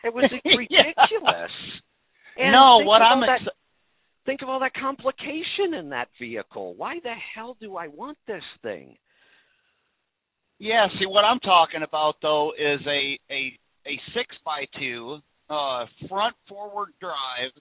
It 0.04 0.12
was 0.14 0.32
ridiculous. 0.46 1.52
yeah. 2.36 2.44
And 2.44 2.54
no, 2.54 2.80
what 2.84 3.04
I'm 3.04 3.20
that, 3.22 3.42
think 4.26 4.41
of 4.41 4.49
all 4.49 4.60
that 4.60 4.73
complication 4.73 5.73
in 5.77 5.89
that 5.89 6.07
vehicle. 6.19 6.76
Why 6.76 6.95
the 7.03 7.14
hell 7.35 7.57
do 7.60 7.77
I 7.77 7.88
want 7.88 8.18
this 8.27 8.43
thing? 8.61 8.98
Yeah, 10.60 10.88
see 10.99 11.07
what 11.07 11.26
I'm 11.26 11.39
talking 11.39 11.81
about 11.84 12.15
though 12.22 12.52
is 12.52 12.80
a 12.85 13.18
a 13.31 13.57
a 13.88 13.99
six 14.14 14.35
by 14.45 14.65
two 14.80 15.18
uh 15.49 15.85
front 16.07 16.35
forward 16.48 16.89
drive 16.99 17.52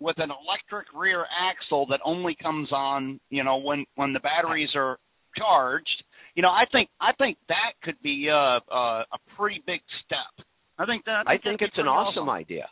with 0.00 0.16
an 0.18 0.30
electric 0.30 0.86
rear 0.94 1.24
axle 1.50 1.86
that 1.86 2.00
only 2.04 2.36
comes 2.40 2.70
on, 2.72 3.20
you 3.30 3.44
know, 3.44 3.58
when 3.58 3.84
when 3.94 4.12
the 4.12 4.20
batteries 4.20 4.70
are 4.74 4.98
charged. 5.36 6.04
You 6.34 6.42
know, 6.42 6.50
I 6.50 6.64
think 6.70 6.88
I 7.00 7.12
think 7.18 7.38
that 7.48 7.74
could 7.82 8.00
be 8.02 8.28
a 8.28 8.58
a, 8.72 9.04
a 9.12 9.18
pretty 9.36 9.62
big 9.66 9.80
step. 10.04 10.46
I 10.78 10.86
think 10.86 11.04
that 11.04 11.24
I 11.26 11.38
think 11.38 11.62
it's 11.62 11.78
an 11.78 11.86
awesome, 11.86 12.24
awesome 12.24 12.30
idea. 12.30 12.68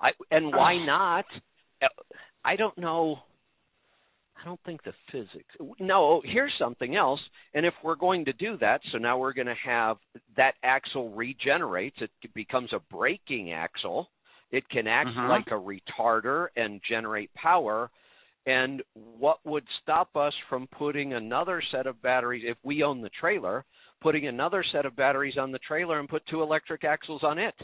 I 0.00 0.10
and 0.30 0.46
why 0.46 0.84
not? 0.84 1.24
I 2.44 2.56
don't 2.56 2.76
know. 2.78 3.18
I 4.40 4.44
don't 4.44 4.60
think 4.66 4.82
the 4.82 4.92
physics. 5.10 5.54
No, 5.80 6.20
here's 6.24 6.52
something 6.58 6.96
else. 6.96 7.20
And 7.54 7.64
if 7.64 7.72
we're 7.82 7.94
going 7.94 8.26
to 8.26 8.32
do 8.34 8.58
that, 8.58 8.80
so 8.92 8.98
now 8.98 9.16
we're 9.16 9.32
going 9.32 9.46
to 9.46 9.54
have 9.64 9.96
that 10.36 10.54
axle 10.62 11.10
regenerates. 11.10 11.96
It 12.00 12.10
becomes 12.34 12.70
a 12.72 12.80
braking 12.94 13.52
axle. 13.52 14.10
It 14.50 14.68
can 14.68 14.86
act 14.86 15.10
Mhm. 15.10 15.28
like 15.28 15.46
a 15.46 15.54
retarder 15.54 16.48
and 16.56 16.82
generate 16.82 17.32
power. 17.34 17.90
And 18.46 18.82
what 18.94 19.38
would 19.46 19.66
stop 19.80 20.14
us 20.16 20.34
from 20.50 20.66
putting 20.66 21.14
another 21.14 21.62
set 21.62 21.86
of 21.86 22.02
batteries, 22.02 22.44
if 22.44 22.58
we 22.62 22.82
own 22.82 23.00
the 23.00 23.08
trailer, 23.10 23.64
putting 24.00 24.26
another 24.26 24.62
set 24.62 24.84
of 24.84 24.94
batteries 24.94 25.38
on 25.38 25.50
the 25.50 25.58
trailer 25.60 25.98
and 25.98 26.08
put 26.08 26.26
two 26.26 26.42
electric 26.42 26.84
axles 26.84 27.22
on 27.24 27.38
it? 27.38 27.54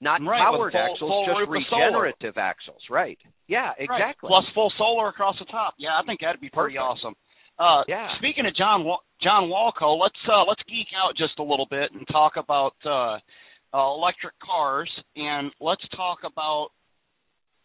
Not 0.00 0.20
Right, 0.22 0.40
powered 0.40 0.72
full- 0.72 0.80
axles, 0.80 0.98
full 1.10 1.26
just 1.26 1.48
regenerative 1.50 2.36
axles. 2.36 2.82
Right. 2.90 3.18
Yeah, 3.46 3.68
Right. 3.68 3.80
exactly. 3.80 4.28
Plus 4.28 4.44
full 4.54 4.70
solar 4.76 5.08
across 5.08 5.38
the 5.38 5.44
top. 5.46 5.74
Yeah, 5.78 5.98
I 5.98 6.02
think 6.04 6.20
that'd 6.20 6.40
be 6.40 6.50
pretty 6.50 6.76
Perfect. 6.76 6.90
awesome. 7.04 7.16
Uh, 7.58 7.84
Yeah. 7.86 8.14
Speaking 8.18 8.46
of 8.46 8.54
John 8.54 8.84
John 9.20 9.44
Walco, 9.48 9.96
let's 9.98 10.18
uh, 10.28 10.44
let's 10.44 10.62
geek 10.64 10.88
out 10.94 11.14
just 11.16 11.38
a 11.38 11.42
little 11.42 11.66
bit 11.66 11.92
and 11.92 12.06
talk 12.08 12.36
about 12.36 12.74
uh, 12.84 13.18
uh, 13.72 13.94
electric 13.94 14.38
cars, 14.40 14.90
and 15.16 15.52
let's 15.60 15.86
talk 15.90 16.24
about 16.24 16.70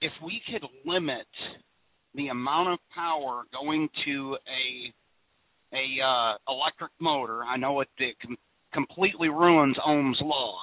if 0.02 0.14
we 0.22 0.40
could 0.50 0.64
limit 0.86 1.28
the 2.14 2.28
amount 2.30 2.70
of 2.70 2.80
power 2.94 3.44
going 3.52 3.90
to 4.06 4.38
a 4.48 4.94
a 5.76 6.02
uh, 6.04 6.38
electric 6.48 6.92
motor. 7.00 7.44
I 7.44 7.58
know 7.58 7.82
it, 7.82 7.90
it 7.98 8.16
com- 8.22 8.38
completely 8.74 9.30
ruins 9.30 9.78
Ohm's 9.86 10.20
law, 10.22 10.62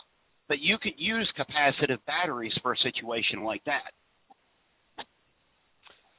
but 0.48 0.58
you 0.60 0.76
could 0.82 0.94
use 0.96 1.30
capacitive 1.38 1.98
batteries 2.06 2.52
for 2.62 2.72
a 2.72 2.76
situation 2.78 3.42
like 3.44 3.62
that. 3.64 3.92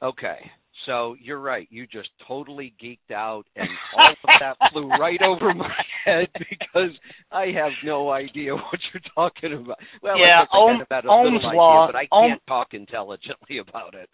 Okay. 0.02 0.38
So 0.86 1.16
you're 1.20 1.40
right. 1.40 1.66
You 1.70 1.86
just 1.86 2.08
totally 2.26 2.72
geeked 2.82 3.12
out, 3.14 3.44
and 3.56 3.68
all 3.96 4.08
of 4.10 4.30
that 4.40 4.56
flew 4.72 4.88
right 4.88 5.20
over 5.22 5.52
my 5.52 5.74
head 6.04 6.28
because 6.38 6.90
I 7.32 7.46
have 7.46 7.72
no 7.84 8.10
idea 8.10 8.54
what 8.54 8.78
you're 8.92 9.02
talking 9.14 9.52
about. 9.54 9.76
Well, 10.02 10.18
Yeah, 10.18 10.44
I 10.50 10.56
Ohm- 10.56 10.82
had 10.90 11.04
a 11.04 11.08
Ohm's 11.08 11.44
idea, 11.44 11.56
law- 11.58 11.86
but 11.88 11.96
I 11.96 12.06
can't 12.06 12.40
talk 12.46 12.68
intelligently 12.72 13.58
about 13.68 13.94
it. 13.94 14.08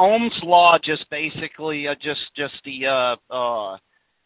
Ohm's 0.00 0.32
law 0.42 0.78
just 0.84 1.08
basically 1.10 1.86
uh, 1.88 1.94
just 1.96 2.20
just 2.36 2.54
the 2.64 2.86
uh, 2.86 3.34
uh, 3.34 3.76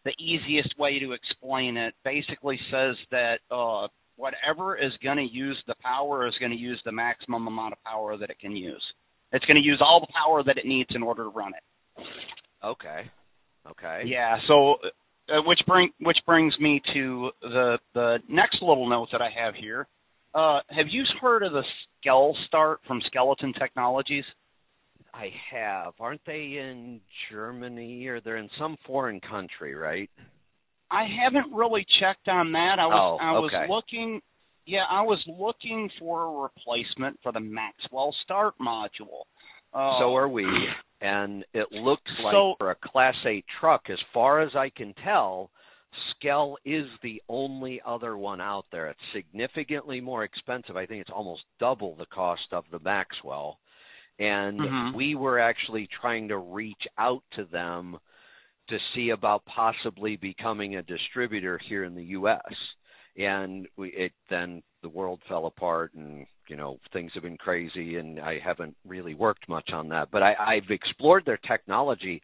the 0.05 0.13
easiest 0.19 0.79
way 0.79 0.99
to 1.01 1.13
explain 1.13 1.77
it 1.77 1.95
basically 2.05 2.59
says 2.71 2.95
that 3.11 3.41
uh, 3.51 3.89
whatever 4.23 4.77
is 4.77 4.93
going 5.03 5.17
to 5.17 5.29
use 5.29 5.61
the 5.67 5.75
power 5.83 6.29
is 6.29 6.35
going 6.39 6.53
to 6.53 6.57
use 6.57 6.81
the 6.85 6.93
maximum 6.93 7.49
amount 7.49 7.73
of 7.73 7.83
power 7.83 8.17
that 8.17 8.31
it 8.31 8.39
can 8.39 8.55
use. 8.55 8.83
It's 9.33 9.45
going 9.47 9.61
to 9.61 9.67
use 9.67 9.83
all 9.85 9.99
the 9.99 10.13
power 10.13 10.45
that 10.45 10.59
it 10.59 10.65
needs 10.65 10.91
in 10.95 11.03
order 11.03 11.25
to 11.25 11.29
run 11.29 11.51
it. 11.55 12.05
Okay. 12.65 13.11
Okay. 13.69 14.03
Yeah. 14.07 14.37
So, 14.47 14.77
uh, 15.29 15.43
which 15.45 15.59
bring 15.67 15.91
which 16.01 16.19
brings 16.25 16.55
me 16.61 16.81
to 16.95 17.31
the 17.43 17.79
the 17.95 18.19
next 18.29 18.63
little 18.63 18.89
note 18.89 19.09
that 19.11 19.21
I 19.21 19.31
have 19.37 19.55
here. 19.57 19.89
Uh, 20.35 20.61
have 20.69 20.87
you 20.89 21.03
heard 21.21 21.43
of 21.43 21.53
the 21.53 21.65
Skell 22.01 22.37
Start 22.47 22.79
from 22.87 23.01
Skeleton 23.07 23.53
Technologies? 23.59 24.25
I 25.13 25.31
have. 25.51 25.95
Aren't 25.99 26.25
they 26.25 26.59
in 26.61 27.01
Germany 27.31 28.07
or 28.07 28.21
they're 28.21 28.37
in 28.37 28.49
some 28.59 28.77
foreign 28.87 29.21
country, 29.21 29.75
right? 29.75 30.09
I 30.93 31.05
haven't 31.25 31.53
really 31.53 31.87
checked 32.01 32.29
on 32.29 32.53
that. 32.53 32.79
I 32.79 32.87
was 32.87 33.19
Oh, 33.21 33.25
I 33.25 33.33
was 33.33 33.51
okay. 33.53 33.67
looking 33.69 34.21
yeah, 34.65 34.85
I 34.89 35.03
was 35.03 35.19
looking 35.27 35.91
for 35.99 36.23
a 36.23 36.43
replacement 36.43 37.19
for 37.21 37.33
the 37.33 37.41
Maxwell 37.41 38.15
Start 38.23 38.55
module. 38.61 39.25
Uh, 39.75 39.99
So 39.99 40.15
are 40.15 40.29
we. 40.29 40.47
And 41.01 41.45
it 41.53 41.73
looks 41.73 42.11
like 42.21 42.33
So- 42.33 42.55
for 42.59 42.71
a 42.71 42.77
Class 42.77 43.17
8 43.27 43.45
truck, 43.59 43.91
as 43.91 43.99
far 44.15 44.39
as 44.41 44.55
I 44.55 44.69
can 44.71 44.95
tell, 44.95 45.51
Skell 46.11 46.57
is 46.65 46.89
the 47.01 47.21
only 47.29 47.81
other 47.85 48.17
one 48.17 48.41
out 48.41 48.67
there. 48.71 48.87
It's 48.87 49.01
significantly 49.13 50.01
more 50.01 50.23
expensive. 50.23 50.77
I 50.77 50.87
think 50.87 51.01
it's 51.01 51.11
almost 51.11 51.43
double 51.59 51.97
the 51.97 52.07
cost 52.07 52.53
of 52.53 52.65
the 52.71 52.79
Maxwell. 52.79 53.59
And 54.21 54.61
Mhm. 54.61 54.95
we 54.95 55.17
were 55.17 55.41
actually 55.41 55.89
trying 55.89 56.29
to 56.29 56.39
reach 56.39 56.87
out 56.99 57.25
to 57.33 57.45
them 57.47 57.99
to 58.73 58.79
see 58.95 59.11
about 59.11 59.45
possibly 59.45 60.17
becoming 60.17 60.77
a 60.77 60.83
distributor 60.83 61.61
here 61.69 61.85
in 61.85 61.95
the 61.95 62.05
US. 62.05 62.41
And 63.17 63.69
we 63.77 63.89
it 63.91 64.13
then 64.31 64.63
the 64.83 64.89
world 64.89 65.21
fell 65.29 65.47
apart 65.47 65.93
and 65.95 66.27
you 66.49 66.57
know 66.57 66.79
things 66.93 67.11
have 67.15 67.23
been 67.23 67.37
crazy 67.37 67.97
and 67.97 68.19
I 68.19 68.39
haven't 68.43 68.75
really 68.87 69.15
worked 69.15 69.47
much 69.49 69.69
on 69.73 69.89
that. 69.91 70.09
But 70.11 70.23
I, 70.23 70.35
I've 70.35 70.71
explored 70.71 71.25
their 71.27 71.39
technology. 71.47 72.23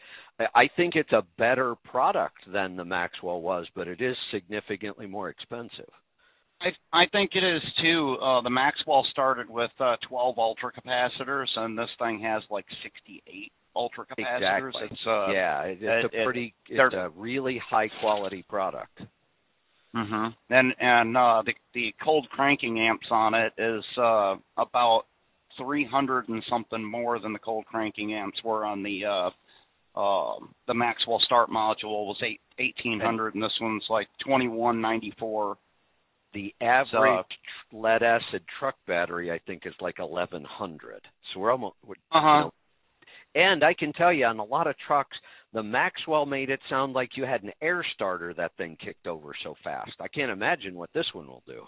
I- 0.55 0.71
think 0.77 0.95
it's 0.95 1.13
a 1.13 1.27
better 1.37 1.75
product 1.91 2.39
than 2.51 2.77
the 2.77 2.85
Maxwell 2.85 3.41
was, 3.43 3.67
but 3.75 3.89
it 3.89 4.01
is 4.01 4.17
significantly 4.33 5.07
more 5.07 5.29
expensive. 5.29 5.93
I 6.63 6.69
I 6.93 7.07
think 7.13 7.33
it 7.35 7.45
is 7.45 7.63
too. 7.83 8.17
Uh, 8.23 8.41
the 8.41 8.51
Maxwell 8.51 9.05
started 9.11 9.51
with 9.51 9.71
uh, 9.79 9.97
12 10.09 10.39
ultra 10.39 10.73
capacitors, 10.73 11.49
and 11.57 11.77
this 11.77 11.91
thing 11.99 12.21
has 12.21 12.43
like 12.51 12.67
68 12.83 13.53
ultra 13.77 14.05
capacitors. 14.07 14.69
Exactly. 14.69 14.83
It's 14.91 15.07
uh, 15.07 15.31
yeah, 15.31 15.63
it, 15.63 15.83
it- 15.83 16.05
it's 16.05 16.15
a 16.15 16.21
it- 16.21 16.25
pretty 16.25 16.55
it's 16.69 16.95
a 16.95 17.11
really 17.17 17.61
high 17.71 17.89
quality 18.01 18.45
product. 18.49 19.01
hmm 19.95 20.27
And 20.51 20.75
and 20.81 21.17
uh, 21.17 21.43
the 21.45 21.55
the 21.75 21.95
cold 22.03 22.29
cranking 22.31 22.81
amps 22.81 23.07
on 23.11 23.35
it 23.35 23.53
is 23.59 23.85
uh, 23.97 24.37
about 24.57 25.05
300 25.57 26.29
and 26.29 26.43
something 26.49 26.85
more 26.85 27.19
than 27.19 27.33
the 27.33 27.39
cold 27.39 27.65
cranking 27.67 28.15
amps 28.15 28.39
were 28.45 28.65
on 28.65 28.83
the 28.83 29.05
uh, 29.05 29.31
uh, 29.99 30.39
the 30.67 30.75
Maxwell 30.75 31.21
Start 31.25 31.49
module 31.51 32.07
was 32.07 32.19
eight 32.25 32.41
1800, 32.59 33.35
and 33.35 33.43
this 33.43 33.57
one's 33.61 33.85
like 33.89 34.09
2194. 34.25 35.57
The 36.35 36.55
average 36.61 37.25
lead 37.73 38.03
acid 38.03 38.43
truck 38.59 38.77
battery, 38.87 39.33
I 39.33 39.39
think, 39.47 39.63
is 39.65 39.73
like 39.81 39.99
1100. 39.99 41.01
So 41.33 41.41
we're 41.41 41.51
almost. 41.53 41.75
We're, 41.87 41.95
Uh 42.13 42.19
you 42.21 42.41
know, 42.45 42.51
and 43.35 43.63
I 43.65 43.75
can 43.75 43.93
tell 43.93 44.13
you, 44.13 44.25
on 44.27 44.39
a 44.39 44.45
lot 44.45 44.67
of 44.67 44.75
trucks, 44.87 45.17
the 45.53 45.63
Maxwell 45.63 46.27
made 46.27 46.51
it 46.51 46.61
sound 46.69 46.93
like 46.93 47.11
you 47.17 47.25
had 47.25 47.43
an 47.43 47.53
air 47.63 47.85
starter. 47.95 48.35
That 48.35 48.53
thing 48.57 48.77
kicked 48.85 49.07
over 49.07 49.33
so 49.43 49.55
fast. 49.65 49.93
I 50.01 50.09
can't 50.09 50.31
imagine 50.31 50.75
what 50.75 50.91
this 50.95 51.07
one 51.13 51.27
will 51.27 51.43
do. 51.47 51.63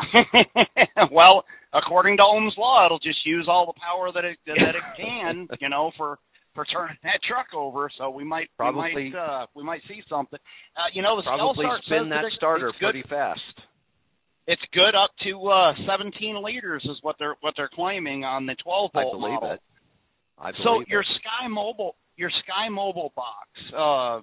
well, 1.10 1.44
according 1.72 2.16
to 2.18 2.22
Ohm's 2.22 2.54
law, 2.56 2.86
it'll 2.86 2.98
just 3.00 3.24
use 3.26 3.46
all 3.48 3.66
the 3.66 3.78
power 3.80 4.10
that 4.12 4.24
it 4.24 4.38
that 4.46 4.56
it 4.56 4.82
can, 4.96 5.48
you 5.60 5.68
know, 5.68 5.90
for 5.96 6.18
for 6.54 6.64
turning 6.64 6.96
that 7.02 7.20
truck 7.28 7.46
over. 7.54 7.90
So 7.98 8.10
we 8.10 8.24
might 8.24 8.48
Probably- 8.56 8.92
we 8.94 9.10
might 9.10 9.18
uh, 9.18 9.46
we 9.54 9.62
might 9.64 9.82
see 9.88 10.00
something. 10.08 10.38
Uh, 10.76 10.88
you 10.94 11.02
know, 11.02 11.16
the 11.16 11.22
Probably 11.22 11.66
spin 11.84 12.04
says 12.04 12.10
that 12.10 12.24
it- 12.24 12.32
starter 12.36 12.72
pretty 12.80 13.02
fast. 13.08 13.40
It's 14.46 14.62
good 14.72 14.94
up 14.94 15.10
to 15.24 15.48
uh 15.48 15.74
17 15.86 16.42
liters 16.42 16.82
is 16.84 16.96
what 17.02 17.16
they're 17.18 17.36
what 17.42 17.52
they're 17.56 17.68
claiming 17.74 18.24
on 18.24 18.46
the 18.46 18.54
12 18.64 18.90
I 18.94 19.02
volt 19.02 19.12
believe 19.20 19.34
model. 19.34 19.52
it. 19.52 19.60
So 20.62 20.80
it. 20.80 20.88
your 20.88 21.02
Sky 21.02 21.48
Mobile 21.48 21.96
your 22.16 22.30
Sky 22.44 22.68
Mobile 22.68 23.12
box, 23.14 23.48
uh, 23.76 24.20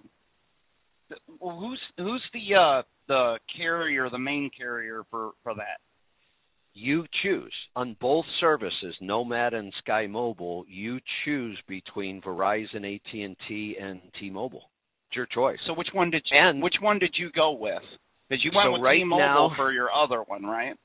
who's 1.40 1.80
who's 1.98 2.24
the 2.34 2.56
uh 2.56 2.82
the 3.08 3.40
carrier, 3.56 4.10
the 4.10 4.20
main 4.20 4.50
carrier 4.58 5.04
for 5.10 5.32
for 5.44 5.54
that? 5.56 5.80
you 6.76 7.06
choose 7.24 7.54
on 7.76 7.96
both 8.00 8.26
services, 8.40 8.94
Nomad 9.02 9.54
and 9.54 9.74
Sky 9.80 10.08
Mobile. 10.08 10.66
You 10.68 11.00
choose 11.24 11.58
between 11.68 12.22
Verizon, 12.22 12.84
AT 12.96 13.14
and 13.14 13.36
T, 13.48 13.78
and 13.80 14.02
T-Mobile. 14.20 14.70
It's 15.08 15.16
your 15.16 15.26
choice. 15.26 15.58
So 15.68 15.74
which 15.74 15.88
one 15.94 16.12
did 16.12 16.24
you? 16.30 16.38
And- 16.38 16.62
which 16.62 16.76
one 16.82 17.00
did 17.00 17.16
you 17.18 17.32
go 17.32 17.54
with? 17.54 17.82
Because 18.30 18.44
you 18.44 18.52
went 18.54 18.68
So 18.68 18.72
with 18.74 18.82
right 18.82 18.98
T-Mobile 18.98 19.20
now- 19.50 19.56
for 19.56 19.72
your 19.72 19.90
other 19.92 20.22
one, 20.22 20.44
right? 20.46 20.76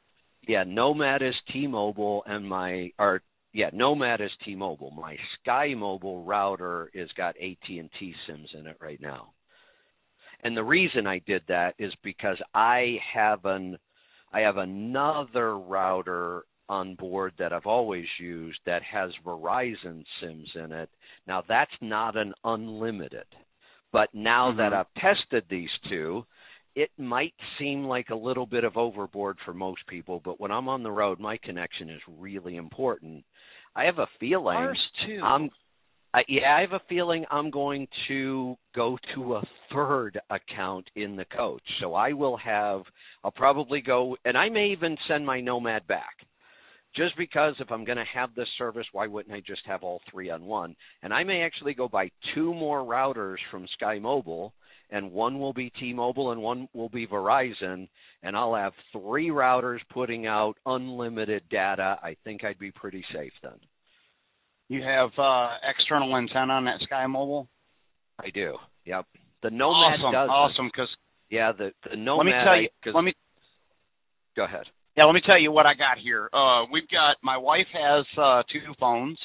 Yeah, 0.46 0.62
Nomad 0.64 1.22
is 1.22 1.34
T-Mobile, 1.52 2.22
and 2.24 2.48
my 2.48 2.92
or 2.98 3.22
yeah, 3.52 3.70
Nomad 3.72 4.20
is 4.20 4.30
T-Mobile. 4.44 4.92
My 4.92 5.16
Sky 5.40 5.74
Mobile 5.74 6.22
router 6.24 6.90
has 6.94 7.08
got 7.16 7.36
AT&T 7.36 8.14
SIMs 8.26 8.48
in 8.54 8.66
it 8.66 8.76
right 8.80 9.00
now. 9.00 9.32
And 10.42 10.56
the 10.56 10.64
reason 10.64 11.06
I 11.06 11.18
did 11.26 11.42
that 11.48 11.74
is 11.78 11.92
because 12.02 12.38
I 12.54 12.98
have 13.12 13.44
an 13.44 13.76
I 14.32 14.40
have 14.40 14.58
another 14.58 15.58
router 15.58 16.44
on 16.68 16.94
board 16.94 17.32
that 17.38 17.52
I've 17.52 17.66
always 17.66 18.06
used 18.20 18.60
that 18.64 18.82
has 18.84 19.10
Verizon 19.26 20.04
SIMs 20.20 20.48
in 20.54 20.70
it. 20.72 20.88
Now 21.26 21.42
that's 21.48 21.74
not 21.80 22.16
an 22.16 22.32
unlimited. 22.44 23.26
But 23.92 24.14
now 24.14 24.52
that 24.52 24.72
Mhm. 24.72 24.76
I've 24.76 24.94
tested 24.94 25.44
these 25.48 25.70
two, 25.88 26.24
it 26.80 26.90
might 26.96 27.34
seem 27.58 27.84
like 27.84 28.08
a 28.08 28.14
little 28.14 28.46
bit 28.46 28.64
of 28.64 28.78
overboard 28.78 29.36
for 29.44 29.52
most 29.52 29.86
people, 29.86 30.22
but 30.24 30.40
when 30.40 30.50
I'm 30.50 30.66
on 30.66 30.82
the 30.82 30.90
road, 30.90 31.20
my 31.20 31.36
connection 31.44 31.90
is 31.90 32.00
really 32.18 32.56
important. 32.56 33.22
I 33.76 33.84
have 33.84 33.98
a 33.98 34.06
feeling 34.18 34.56
Ours 34.56 34.80
too. 35.06 35.20
I'm 35.22 35.50
I, 36.12 36.22
yeah, 36.26 36.56
I 36.56 36.62
have 36.62 36.72
a 36.72 36.82
feeling 36.88 37.24
I'm 37.30 37.50
going 37.50 37.86
to 38.08 38.56
go 38.74 38.98
to 39.14 39.34
a 39.36 39.42
third 39.72 40.18
account 40.30 40.88
in 40.96 41.16
the 41.16 41.26
coach. 41.26 41.62
So 41.80 41.94
I 41.94 42.14
will 42.14 42.38
have 42.38 42.80
I'll 43.22 43.30
probably 43.30 43.82
go 43.82 44.16
and 44.24 44.38
I 44.38 44.48
may 44.48 44.68
even 44.68 44.96
send 45.06 45.26
my 45.26 45.40
Nomad 45.40 45.86
back. 45.86 46.14
Just 46.96 47.16
because 47.18 47.54
if 47.60 47.70
I'm 47.70 47.84
going 47.84 47.98
to 47.98 48.04
have 48.14 48.34
this 48.34 48.48
service, 48.58 48.86
why 48.92 49.06
wouldn't 49.06 49.34
I 49.34 49.40
just 49.46 49.62
have 49.66 49.82
all 49.82 50.00
three 50.10 50.30
on 50.30 50.44
one? 50.44 50.74
And 51.02 51.12
I 51.12 51.24
may 51.24 51.42
actually 51.42 51.74
go 51.74 51.88
buy 51.88 52.10
two 52.34 52.54
more 52.54 52.80
routers 52.80 53.36
from 53.50 53.66
Sky 53.76 53.98
Mobile 53.98 54.54
and 54.90 55.12
one 55.12 55.38
will 55.38 55.52
be 55.52 55.70
T-Mobile 55.78 56.32
and 56.32 56.40
one 56.42 56.68
will 56.74 56.88
be 56.88 57.06
Verizon 57.06 57.88
and 58.22 58.36
I'll 58.36 58.54
have 58.54 58.72
three 58.92 59.28
routers 59.28 59.78
putting 59.92 60.26
out 60.26 60.54
unlimited 60.66 61.42
data. 61.50 61.98
I 62.02 62.16
think 62.24 62.44
I'd 62.44 62.58
be 62.58 62.70
pretty 62.70 63.04
safe 63.14 63.32
then. 63.42 63.58
You 64.68 64.82
have 64.82 65.10
uh, 65.18 65.48
external 65.68 66.16
antenna 66.16 66.52
on 66.54 66.64
that 66.66 66.80
Sky 66.82 67.06
Mobile. 67.06 67.48
I 68.20 68.30
do. 68.30 68.56
Yep. 68.84 69.06
The 69.42 69.50
Nomad 69.50 70.00
awesome, 70.00 70.12
does. 70.12 70.28
awesome. 70.30 70.66
Because 70.68 70.88
Yeah, 71.30 71.52
the 71.52 71.72
the 71.90 71.96
Nomad. 71.96 72.18
let 72.18 72.26
me 72.26 72.32
tell 72.44 72.60
you. 72.60 72.68
I, 72.86 72.90
Let 72.96 73.04
me 73.04 73.14
go 74.36 74.44
ahead. 74.44 74.64
Yeah, 74.96 75.04
let 75.04 75.14
me 75.14 75.22
tell 75.24 75.38
you 75.40 75.50
what 75.50 75.66
I 75.66 75.74
got 75.74 75.98
here. 76.02 76.28
Uh, 76.32 76.64
we've 76.70 76.88
got 76.88 77.16
my 77.22 77.36
wife 77.36 77.66
has 77.72 78.04
uh, 78.18 78.42
two 78.52 78.74
phones. 78.78 79.18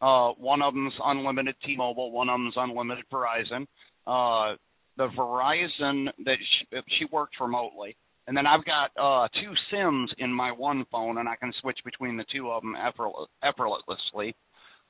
Uh, 0.00 0.30
one 0.38 0.62
of 0.62 0.74
them's 0.74 0.94
unlimited 1.04 1.56
T-Mobile. 1.66 2.12
One 2.12 2.28
of 2.28 2.34
them's 2.38 2.54
unlimited 2.56 3.04
Verizon. 3.12 3.66
Uh, 4.06 4.56
the 4.98 5.08
Verizon 5.16 6.08
that 6.26 6.36
she, 6.38 6.76
she 6.98 7.04
works 7.10 7.36
remotely, 7.40 7.96
and 8.26 8.36
then 8.36 8.46
I've 8.46 8.64
got 8.66 8.90
uh, 9.00 9.28
two 9.40 9.52
SIMs 9.70 10.10
in 10.18 10.30
my 10.30 10.52
one 10.52 10.84
phone, 10.92 11.16
and 11.16 11.28
I 11.28 11.36
can 11.36 11.52
switch 11.62 11.78
between 11.84 12.18
the 12.18 12.24
two 12.30 12.50
of 12.50 12.62
them 12.62 12.76
effortless, 12.76 13.28
effortlessly. 13.42 14.34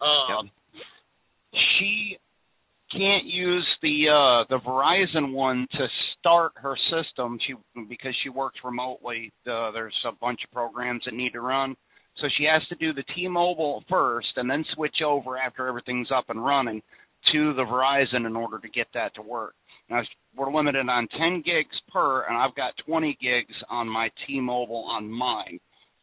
Uh, 0.00 0.32
She 1.78 2.18
can't 2.92 3.26
use 3.26 3.66
the 3.82 4.08
uh 4.08 4.44
the 4.48 4.58
Verizon 4.64 5.32
one 5.32 5.66
to 5.72 5.86
start 6.18 6.52
her 6.56 6.74
system. 6.90 7.38
She 7.46 7.54
because 7.88 8.14
she 8.22 8.30
works 8.30 8.58
remotely 8.64 9.30
uh, 9.46 9.70
there's 9.72 9.94
a 10.06 10.12
bunch 10.12 10.40
of 10.44 10.50
programs 10.52 11.02
that 11.04 11.14
need 11.14 11.32
to 11.34 11.40
run. 11.40 11.76
So 12.20 12.26
she 12.36 12.44
has 12.44 12.66
to 12.68 12.74
do 12.74 12.92
the 12.92 13.04
T-Mobile 13.14 13.84
first 13.88 14.28
and 14.36 14.50
then 14.50 14.64
switch 14.74 15.02
over 15.06 15.38
after 15.38 15.68
everything's 15.68 16.10
up 16.10 16.30
and 16.30 16.44
running 16.44 16.82
to 17.32 17.54
the 17.54 17.62
Verizon 17.62 18.26
in 18.26 18.34
order 18.34 18.58
to 18.58 18.68
get 18.68 18.88
that 18.94 19.14
to 19.14 19.22
work 19.22 19.54
now 19.90 20.02
we're 20.36 20.52
limited 20.52 20.88
on 20.88 21.08
10 21.18 21.42
gigs 21.44 21.76
per 21.92 22.22
and 22.22 22.36
I've 22.36 22.54
got 22.54 22.74
20 22.86 23.16
gigs 23.20 23.54
on 23.70 23.88
my 23.88 24.10
T-Mobile 24.26 24.84
on 24.88 25.10
mine 25.10 25.58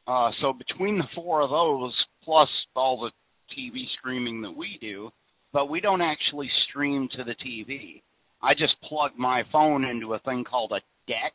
uh 0.08 0.32
so 0.42 0.54
between 0.54 0.98
the 0.98 1.08
four 1.14 1.42
of 1.42 1.50
those 1.50 1.94
plus 2.24 2.50
all 2.76 3.00
the 3.00 3.12
TV 3.56 3.86
streaming 4.00 4.42
that 4.42 4.56
we 4.56 4.78
do 4.82 5.12
but 5.56 5.70
we 5.70 5.80
don't 5.80 6.02
actually 6.02 6.50
stream 6.68 7.08
to 7.16 7.24
the 7.24 7.34
TV. 7.36 8.02
I 8.44 8.54
just 8.54 8.76
plug 8.84 9.12
my 9.18 9.44
phone 9.54 9.86
into 9.86 10.14
a 10.14 10.20
thing 10.20 10.44
called 10.44 10.74
a 10.74 10.82
DeX, 11.08 11.34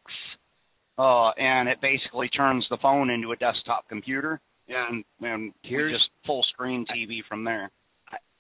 uh, 0.99 1.31
and 1.31 1.71
it 1.71 1.81
basically 1.81 2.29
turns 2.29 2.67
the 2.69 2.77
phone 2.83 3.09
into 3.09 3.33
a 3.33 3.37
desktop 3.37 3.89
computer, 3.89 4.39
and 4.69 5.03
and 5.23 5.55
we 5.65 5.91
just 5.91 6.11
full 6.27 6.45
screen 6.53 6.85
TV 6.85 7.21
from 7.27 7.45
there. 7.45 7.71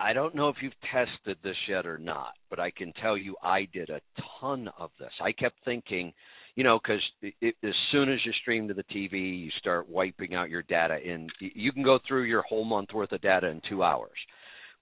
I, 0.01 0.13
don't 0.13 0.35
know 0.35 0.49
if 0.49 0.57
you've 0.63 0.73
tested 0.93 1.39
this 1.43 1.57
yet 1.69 1.87
or 1.87 1.99
not, 1.99 2.33
but 2.49 2.59
I 2.59 2.71
can 2.71 2.93
tell 3.03 3.17
you 3.17 3.37
I 3.43 3.69
did 3.73 3.91
a 3.91 4.01
ton 4.41 4.69
of 4.79 4.91
this. 4.99 5.13
I 5.23 5.33
kept 5.33 5.57
thinking, 5.65 6.13
you 6.57 6.65
know, 6.65 6.79
because 6.83 7.03
as 7.43 7.75
soon 7.93 8.11
as 8.13 8.19
you 8.25 8.33
stream 8.43 8.69
to 8.69 8.75
the 8.75 8.85
TV, 8.85 9.45
you 9.45 9.51
start 9.59 9.89
wiping 9.89 10.35
out 10.35 10.51
your 10.51 10.63
data. 10.63 10.99
and 11.07 11.31
you 11.41 11.73
can 11.73 11.83
go 11.83 11.99
through 12.07 12.25
your 12.25 12.43
whole 12.43 12.65
month 12.65 12.89
worth 12.95 13.13
of 13.13 13.21
data 13.21 13.47
in 13.49 13.61
two 13.69 13.83
hours. 13.83 14.19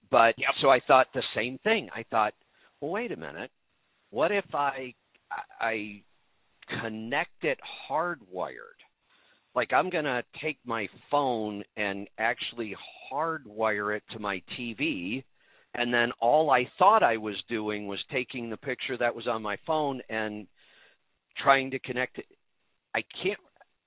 But 0.09 0.35
Yep. 0.37 0.49
so 0.61 0.69
I 0.69 0.79
thought 0.79 1.07
the 1.13 1.23
same 1.35 1.57
thing. 1.59 1.89
I 1.93 2.03
thought, 2.09 2.33
well, 2.81 2.91
wait 2.91 3.11
a 3.11 3.17
minute. 3.17 3.51
What 4.09 4.31
if 4.31 4.55
I 4.55 4.93
I 5.59 6.01
connect 6.81 7.43
it 7.43 7.59
hardwired? 7.89 8.78
Like 9.55 9.73
I'm 9.73 9.89
going 9.89 10.05
to 10.05 10.23
take 10.43 10.57
my 10.65 10.87
phone 11.09 11.63
and 11.75 12.07
actually 12.17 12.75
hardwire 13.11 13.95
it 13.95 14.03
to 14.11 14.19
my 14.19 14.41
TV 14.57 15.23
and 15.75 15.93
then 15.93 16.11
all 16.19 16.49
I 16.49 16.67
thought 16.79 17.03
I 17.03 17.17
was 17.17 17.35
doing 17.47 17.87
was 17.87 17.99
taking 18.11 18.49
the 18.49 18.57
picture 18.57 18.97
that 18.97 19.13
was 19.13 19.27
on 19.27 19.41
my 19.41 19.57
phone 19.67 20.01
and 20.09 20.47
trying 21.37 21.71
to 21.71 21.79
connect 21.79 22.17
it. 22.17 22.25
I 22.95 23.03
can't 23.21 23.39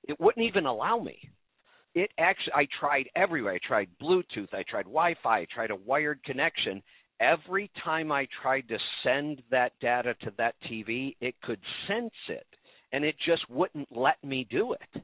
it 0.05 0.19
wouldn't 0.21 0.47
even 0.47 0.67
allow 0.67 0.99
me 0.99 1.19
it 1.95 2.11
actually 2.19 2.53
I 2.55 2.67
tried 2.79 3.09
everywhere. 3.15 3.55
I 3.55 3.67
tried 3.67 3.89
Bluetooth, 4.01 4.53
I 4.53 4.63
tried 4.69 4.85
Wi-Fi, 4.85 5.41
I 5.41 5.47
tried 5.53 5.71
a 5.71 5.77
wired 5.77 6.23
connection. 6.25 6.83
Every 7.21 7.71
time 7.85 8.11
I 8.11 8.27
tried 8.43 8.69
to 8.69 8.79
send 9.05 9.43
that 9.51 9.73
data 9.81 10.15
to 10.23 10.33
that 10.39 10.55
TV, 10.71 11.15
it 11.21 11.35
could 11.43 11.61
sense 11.87 12.15
it 12.29 12.47
and 12.93 13.05
it 13.05 13.15
just 13.27 13.49
wouldn't 13.49 13.89
let 13.91 14.23
me 14.25 14.47
do 14.51 14.73
it. 14.73 15.03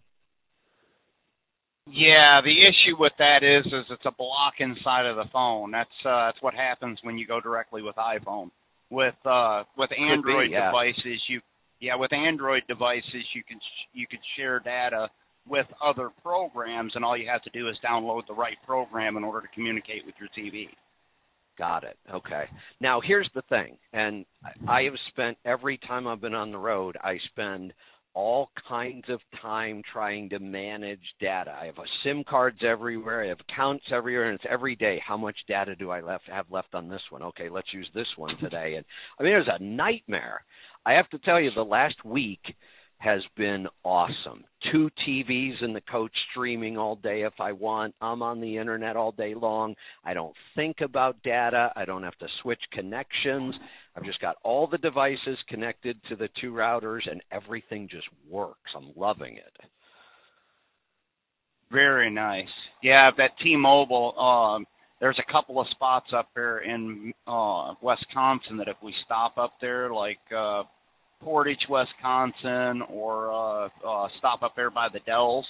Yeah, 1.91 2.41
the 2.43 2.53
issue 2.53 2.97
with 2.99 3.13
that 3.19 3.43
is 3.43 3.67
is 3.67 3.85
it's 3.91 4.05
a 4.05 4.11
block 4.11 4.55
inside 4.59 5.07
of 5.07 5.17
the 5.17 5.25
phone. 5.33 5.71
That's 5.71 5.91
uh, 6.05 6.27
that's 6.27 6.43
what 6.43 6.55
happens 6.55 6.99
when 7.03 7.19
you 7.19 7.27
go 7.27 7.41
directly 7.41 7.83
with 7.83 7.97
iPhone. 7.97 8.51
With 8.91 9.15
uh, 9.25 9.65
with 9.77 9.91
be, 9.91 9.97
Android 9.97 10.51
yeah. 10.51 10.67
devices, 10.67 11.21
you 11.29 11.41
yeah 11.81 11.97
with 11.97 12.13
Android 12.13 12.63
devices 12.69 13.25
you 13.35 13.43
can 13.47 13.59
sh- 13.59 13.89
you 13.93 14.07
can 14.07 14.21
share 14.37 14.61
data 14.61 15.09
with 15.49 15.67
other 15.85 16.11
programs, 16.23 16.93
and 16.95 17.05
all 17.05 17.17
you 17.17 17.29
have 17.29 17.43
to 17.43 17.51
do 17.51 17.69
is 17.69 17.77
download 17.85 18.27
the 18.27 18.35
right 18.35 18.57
program 18.67 19.17
in 19.17 19.25
order 19.25 19.47
to 19.47 19.55
communicate 19.55 20.05
with 20.05 20.15
your 20.21 20.29
TV. 20.37 20.69
Got 21.57 21.85
it. 21.85 21.97
Okay. 22.13 22.45
Now 22.81 23.01
here's 23.01 23.29
the 23.35 23.43
thing, 23.49 23.79
and 23.93 24.25
I 24.69 24.83
have 24.83 24.95
spent 25.09 25.39
every 25.45 25.79
time 25.79 26.07
I've 26.07 26.21
been 26.21 26.35
on 26.35 26.53
the 26.53 26.59
road, 26.59 26.97
I 27.03 27.19
spend 27.33 27.73
all 28.15 28.51
kinds 28.69 29.05
of 29.09 29.21
time 29.41 29.83
trying 29.93 30.29
to 30.31 30.39
manage 30.39 31.01
data. 31.21 31.55
I 31.61 31.67
have 31.67 31.79
a 31.79 31.87
SIM 32.05 32.25
cards 32.29 32.59
everywhere, 32.67 33.25
I 33.25 33.29
have 33.29 33.39
accounts 33.49 33.85
everywhere, 33.93 34.31
and 34.31 34.35
it's 34.35 34.51
every 34.51 34.77
day. 34.77 35.01
How 35.07 35.17
much 35.17 35.37
data 35.47 35.77
do 35.77 35.91
I 35.91 36.01
left 36.01 36.25
have 36.29 36.47
left 36.51 36.75
on 36.75 36.89
this 36.89 37.03
one? 37.11 37.23
Okay, 37.23 37.49
let's 37.49 37.73
use 37.73 37.89
this 37.95 38.07
one 38.17 38.37
today. 38.39 38.75
And 38.77 38.85
I 39.19 39.23
mean, 39.23 39.33
it 39.35 39.39
was 39.39 39.59
a 39.61 39.63
nightmare. 39.63 40.45
I 40.85 40.93
have 40.93 41.09
to 41.11 41.19
tell 41.19 41.41
you, 41.41 41.51
the 41.55 41.63
last 41.63 42.05
week 42.05 42.41
has 42.99 43.21
been 43.37 43.67
awesome. 43.85 44.45
Two 44.73 44.91
TVs 45.07 45.63
in 45.63 45.73
the 45.73 45.81
coach 45.81 46.11
streaming 46.31 46.77
all 46.77 46.97
day 46.97 47.23
if 47.23 47.35
I 47.39 47.53
want. 47.53 47.95
I'm 48.01 48.23
on 48.23 48.41
the 48.41 48.57
internet 48.57 48.97
all 48.97 49.13
day 49.13 49.35
long. 49.35 49.77
I 50.05 50.15
don't 50.15 50.35
think 50.57 50.79
about 50.83 51.23
data. 51.23 51.71
I 51.77 51.85
don't 51.85 52.03
have 52.03 52.19
to 52.19 52.27
switch 52.43 52.61
connections. 52.73 53.55
I've 53.99 54.05
just 54.05 54.21
got 54.21 54.37
all 54.45 54.69
the 54.69 54.79
devices 54.79 55.39
connected 55.49 55.99
to 56.09 56.15
the 56.15 56.29
two 56.41 56.53
routers 56.53 57.11
and 57.11 57.21
everything 57.33 57.89
just 57.91 58.07
works. 58.31 58.71
I'm 58.77 58.93
loving 58.95 59.37
it. 59.37 59.69
Very 61.73 62.09
nice. 62.09 62.47
Yeah, 62.81 63.11
that 63.17 63.31
T-Mobile. 63.43 64.17
Um, 64.17 64.67
there's 65.01 65.19
a 65.19 65.33
couple 65.33 65.61
of 65.61 65.67
spots 65.73 66.07
up 66.17 66.29
there 66.37 66.59
in 66.59 67.13
uh, 67.27 67.75
Wisconsin 67.83 68.57
that 68.59 68.69
if 68.69 68.77
we 68.85 68.95
stop 69.05 69.37
up 69.37 69.55
there, 69.61 69.93
like 69.93 70.19
uh, 70.37 70.63
Portage, 71.21 71.67
Wisconsin, 71.69 72.83
or 72.89 73.33
uh, 73.33 73.69
uh, 73.85 74.09
stop 74.19 74.45
up 74.45 74.55
there 74.55 74.71
by 74.71 74.87
the 74.93 75.01
Dells, 75.07 75.47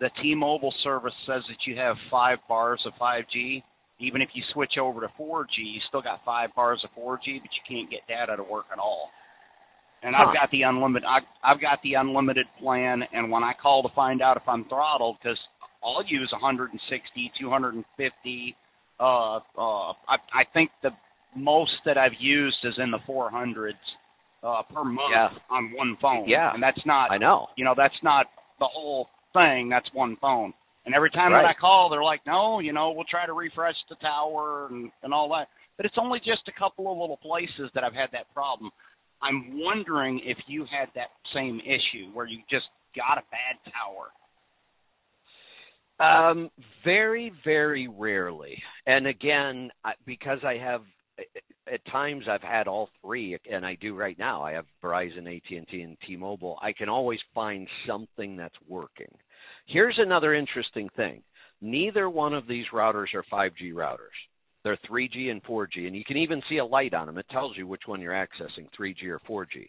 the 0.00 0.10
T-Mobile 0.20 0.74
service 0.82 1.14
says 1.26 1.42
that 1.48 1.58
you 1.64 1.76
have 1.76 1.94
five 2.10 2.38
bars 2.48 2.80
of 2.86 2.92
5G. 3.00 3.62
Even 4.00 4.22
if 4.22 4.28
you 4.32 4.42
switch 4.52 4.74
over 4.80 5.00
to 5.00 5.08
4G, 5.18 5.58
you 5.58 5.80
still 5.88 6.02
got 6.02 6.20
five 6.24 6.54
bars 6.54 6.80
of 6.84 6.90
4G, 6.90 7.40
but 7.42 7.50
you 7.50 7.62
can't 7.68 7.90
get 7.90 8.00
data 8.08 8.36
to 8.36 8.42
work 8.44 8.66
at 8.72 8.78
all. 8.78 9.10
and 10.02 10.14
Huh. 10.14 10.28
I've 10.28 10.34
got 10.34 10.50
the 10.52 10.62
unlimited. 10.62 11.04
I, 11.08 11.18
I've 11.42 11.60
got 11.60 11.82
the 11.82 11.94
unlimited 11.94 12.46
plan, 12.60 13.02
and 13.12 13.30
when 13.32 13.42
I 13.42 13.52
call 13.60 13.82
to 13.82 13.88
find 13.96 14.22
out 14.22 14.36
if 14.36 14.44
I'm 14.48 14.64
throttled, 14.66 15.16
because 15.20 15.38
I'll 15.82 16.04
use 16.06 16.28
160, 16.30 17.32
250. 17.40 18.56
Uh, 19.00 19.04
uh, 19.04 19.40
I, 19.56 20.16
I 20.32 20.44
think 20.54 20.70
the 20.84 20.90
most 21.36 21.72
that 21.84 21.98
I've 21.98 22.12
used 22.20 22.58
is 22.64 22.74
in 22.78 22.90
the 22.92 22.98
400s 23.08 23.72
uh, 24.44 24.62
per 24.72 24.84
month 24.84 25.10
Yeah. 25.10 25.28
on 25.50 25.72
one 25.76 25.96
phone. 26.00 26.28
Yeah. 26.28 26.52
and 26.54 26.62
that's 26.62 26.80
not. 26.86 27.10
I 27.10 27.18
know. 27.18 27.48
You 27.56 27.64
know, 27.64 27.74
that's 27.76 27.94
not 28.04 28.26
the 28.60 28.66
whole 28.72 29.08
thing. 29.32 29.68
That's 29.68 29.88
one 29.92 30.16
phone. 30.20 30.52
And 30.88 30.94
every 30.94 31.10
time 31.10 31.34
Right. 31.34 31.42
that 31.42 31.48
I 31.48 31.52
call, 31.52 31.90
they're 31.90 32.02
like, 32.02 32.24
"No, 32.24 32.60
you 32.60 32.72
know, 32.72 32.92
we'll 32.92 33.04
try 33.04 33.26
to 33.26 33.34
refresh 33.34 33.76
the 33.90 33.96
tower 33.96 34.68
and 34.68 34.90
and 35.02 35.12
all 35.12 35.28
that." 35.28 35.50
But 35.76 35.84
it's 35.84 35.98
only 35.98 36.18
just 36.18 36.48
a 36.48 36.52
couple 36.52 36.90
of 36.90 36.96
little 36.96 37.18
places 37.18 37.70
that 37.74 37.84
I've 37.84 37.92
had 37.92 38.10
that 38.12 38.32
problem. 38.32 38.70
I'm 39.20 39.60
wondering 39.60 40.18
if 40.20 40.38
you 40.46 40.64
had 40.64 40.88
that 40.94 41.10
same 41.34 41.60
issue 41.60 42.10
where 42.14 42.24
you 42.24 42.40
just 42.48 42.68
got 42.96 43.18
a 43.18 43.22
bad 43.30 43.58
tower. 43.70 44.12
Um, 46.00 46.50
very, 46.84 47.34
very 47.44 47.86
rarely. 47.86 48.62
And 48.86 49.06
again, 49.06 49.70
because 50.06 50.42
I 50.42 50.56
have 50.56 50.86
at 51.70 51.84
times 51.86 52.26
I've 52.28 52.40
had 52.40 52.66
all 52.66 52.88
three, 53.02 53.36
and 53.50 53.66
I 53.66 53.74
do 53.74 53.94
right 53.94 54.18
now. 54.18 54.42
I 54.42 54.52
have 54.52 54.64
Verizon, 54.82 55.26
AT&T, 55.26 55.82
and 55.82 55.98
T-Mobile. 56.06 56.58
I 56.62 56.72
can 56.72 56.88
always 56.88 57.20
find 57.34 57.68
something 57.86 58.36
that's 58.36 58.54
working. 58.66 59.12
Here's 59.68 59.98
another 59.98 60.34
interesting 60.34 60.88
thing: 60.96 61.22
neither 61.60 62.08
one 62.08 62.32
of 62.32 62.46
these 62.46 62.64
routers 62.72 63.14
are 63.14 63.24
5G 63.30 63.72
routers. 63.74 64.16
They're 64.64 64.78
3G 64.90 65.30
and 65.30 65.42
4G, 65.44 65.86
and 65.86 65.94
you 65.94 66.04
can 66.04 66.16
even 66.16 66.42
see 66.48 66.56
a 66.56 66.64
light 66.64 66.94
on 66.94 67.06
them. 67.06 67.18
It 67.18 67.28
tells 67.30 67.56
you 67.56 67.66
which 67.66 67.82
one 67.86 68.00
you're 68.00 68.12
accessing, 68.12 68.66
3G 68.78 69.04
or 69.08 69.20
4G. 69.28 69.68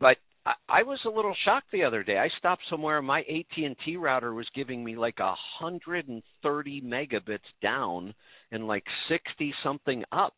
But 0.00 0.16
I, 0.46 0.52
I 0.68 0.82
was 0.82 1.00
a 1.04 1.10
little 1.10 1.34
shocked 1.44 1.70
the 1.72 1.84
other 1.84 2.02
day. 2.02 2.18
I 2.18 2.28
stopped 2.38 2.62
somewhere, 2.70 3.02
my 3.02 3.20
AT&T 3.20 3.96
router 3.96 4.34
was 4.34 4.46
giving 4.54 4.84
me 4.84 4.96
like 4.96 5.18
130 5.18 6.80
megabits 6.82 7.38
down 7.60 8.14
and 8.50 8.66
like 8.66 8.84
60 9.08 9.52
something 9.62 10.04
up. 10.12 10.34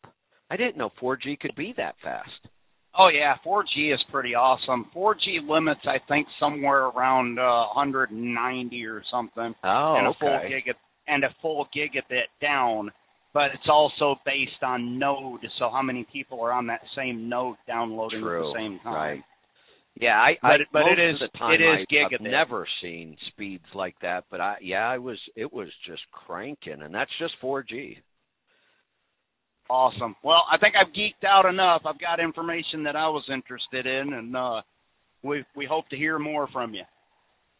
I 0.49 0.57
didn't 0.57 0.77
know 0.77 0.91
4G 1.01 1.39
could 1.39 1.55
be 1.55 1.73
that 1.77 1.95
fast. 2.03 2.47
Oh 2.99 3.09
yeah, 3.09 3.35
4G 3.45 3.93
is 3.93 3.99
pretty 4.11 4.33
awesome. 4.33 4.87
4G 4.95 5.47
limits, 5.47 5.81
I 5.85 5.97
think, 6.07 6.27
somewhere 6.39 6.85
around 6.85 7.37
uh, 7.39 7.67
190 7.75 8.85
or 8.85 9.03
something, 9.11 9.53
Oh, 9.63 9.95
and 9.97 10.07
a 10.07 10.13
full 10.19 10.29
okay. 10.29 10.49
gigabit 10.65 10.75
and 11.07 11.23
a 11.23 11.29
full 11.41 11.67
gigabit 11.75 12.25
down. 12.41 12.91
But 13.33 13.51
it's 13.53 13.69
also 13.69 14.15
based 14.25 14.63
on 14.63 14.97
node, 14.97 15.41
so 15.59 15.69
how 15.69 15.83
many 15.83 16.07
people 16.11 16.41
are 16.41 16.51
on 16.51 16.65
that 16.67 16.81
same 16.95 17.29
node 17.29 17.57
downloading 17.67 18.21
True. 18.21 18.49
at 18.49 18.53
the 18.53 18.59
same 18.59 18.79
time. 18.83 18.93
Right. 18.93 19.23
Yeah, 19.99 20.17
I, 20.19 20.37
But 20.41 20.47
I 20.51 20.57
but 20.73 20.81
it 20.87 20.99
is- 20.99 21.19
the 21.19 21.37
time 21.37 21.53
it 21.53 21.61
is 21.61 21.67
I, 21.67 21.81
I've 21.81 22.11
gigabit. 22.11 22.21
never 22.31 22.67
seen 22.81 23.15
speeds 23.27 23.65
like 23.75 23.95
that, 24.01 24.23
but 24.31 24.41
I 24.41 24.55
yeah, 24.61 24.87
I 24.87 24.97
was 24.97 25.19
it 25.35 25.51
was 25.51 25.67
just 25.85 26.01
cranking, 26.11 26.81
and 26.81 26.93
that's 26.93 27.11
just 27.19 27.33
4G. 27.43 27.97
Awesome. 29.69 30.15
Well, 30.23 30.43
I 30.51 30.57
think 30.57 30.75
I've 30.75 30.93
geeked 30.93 31.27
out 31.27 31.45
enough. 31.45 31.81
I've 31.85 31.99
got 31.99 32.19
information 32.19 32.83
that 32.83 32.95
I 32.95 33.07
was 33.09 33.23
interested 33.31 33.85
in, 33.85 34.13
and 34.13 34.35
uh, 34.35 34.61
we 35.23 35.43
we 35.55 35.65
hope 35.65 35.89
to 35.89 35.97
hear 35.97 36.17
more 36.19 36.47
from 36.53 36.73
you. 36.73 36.83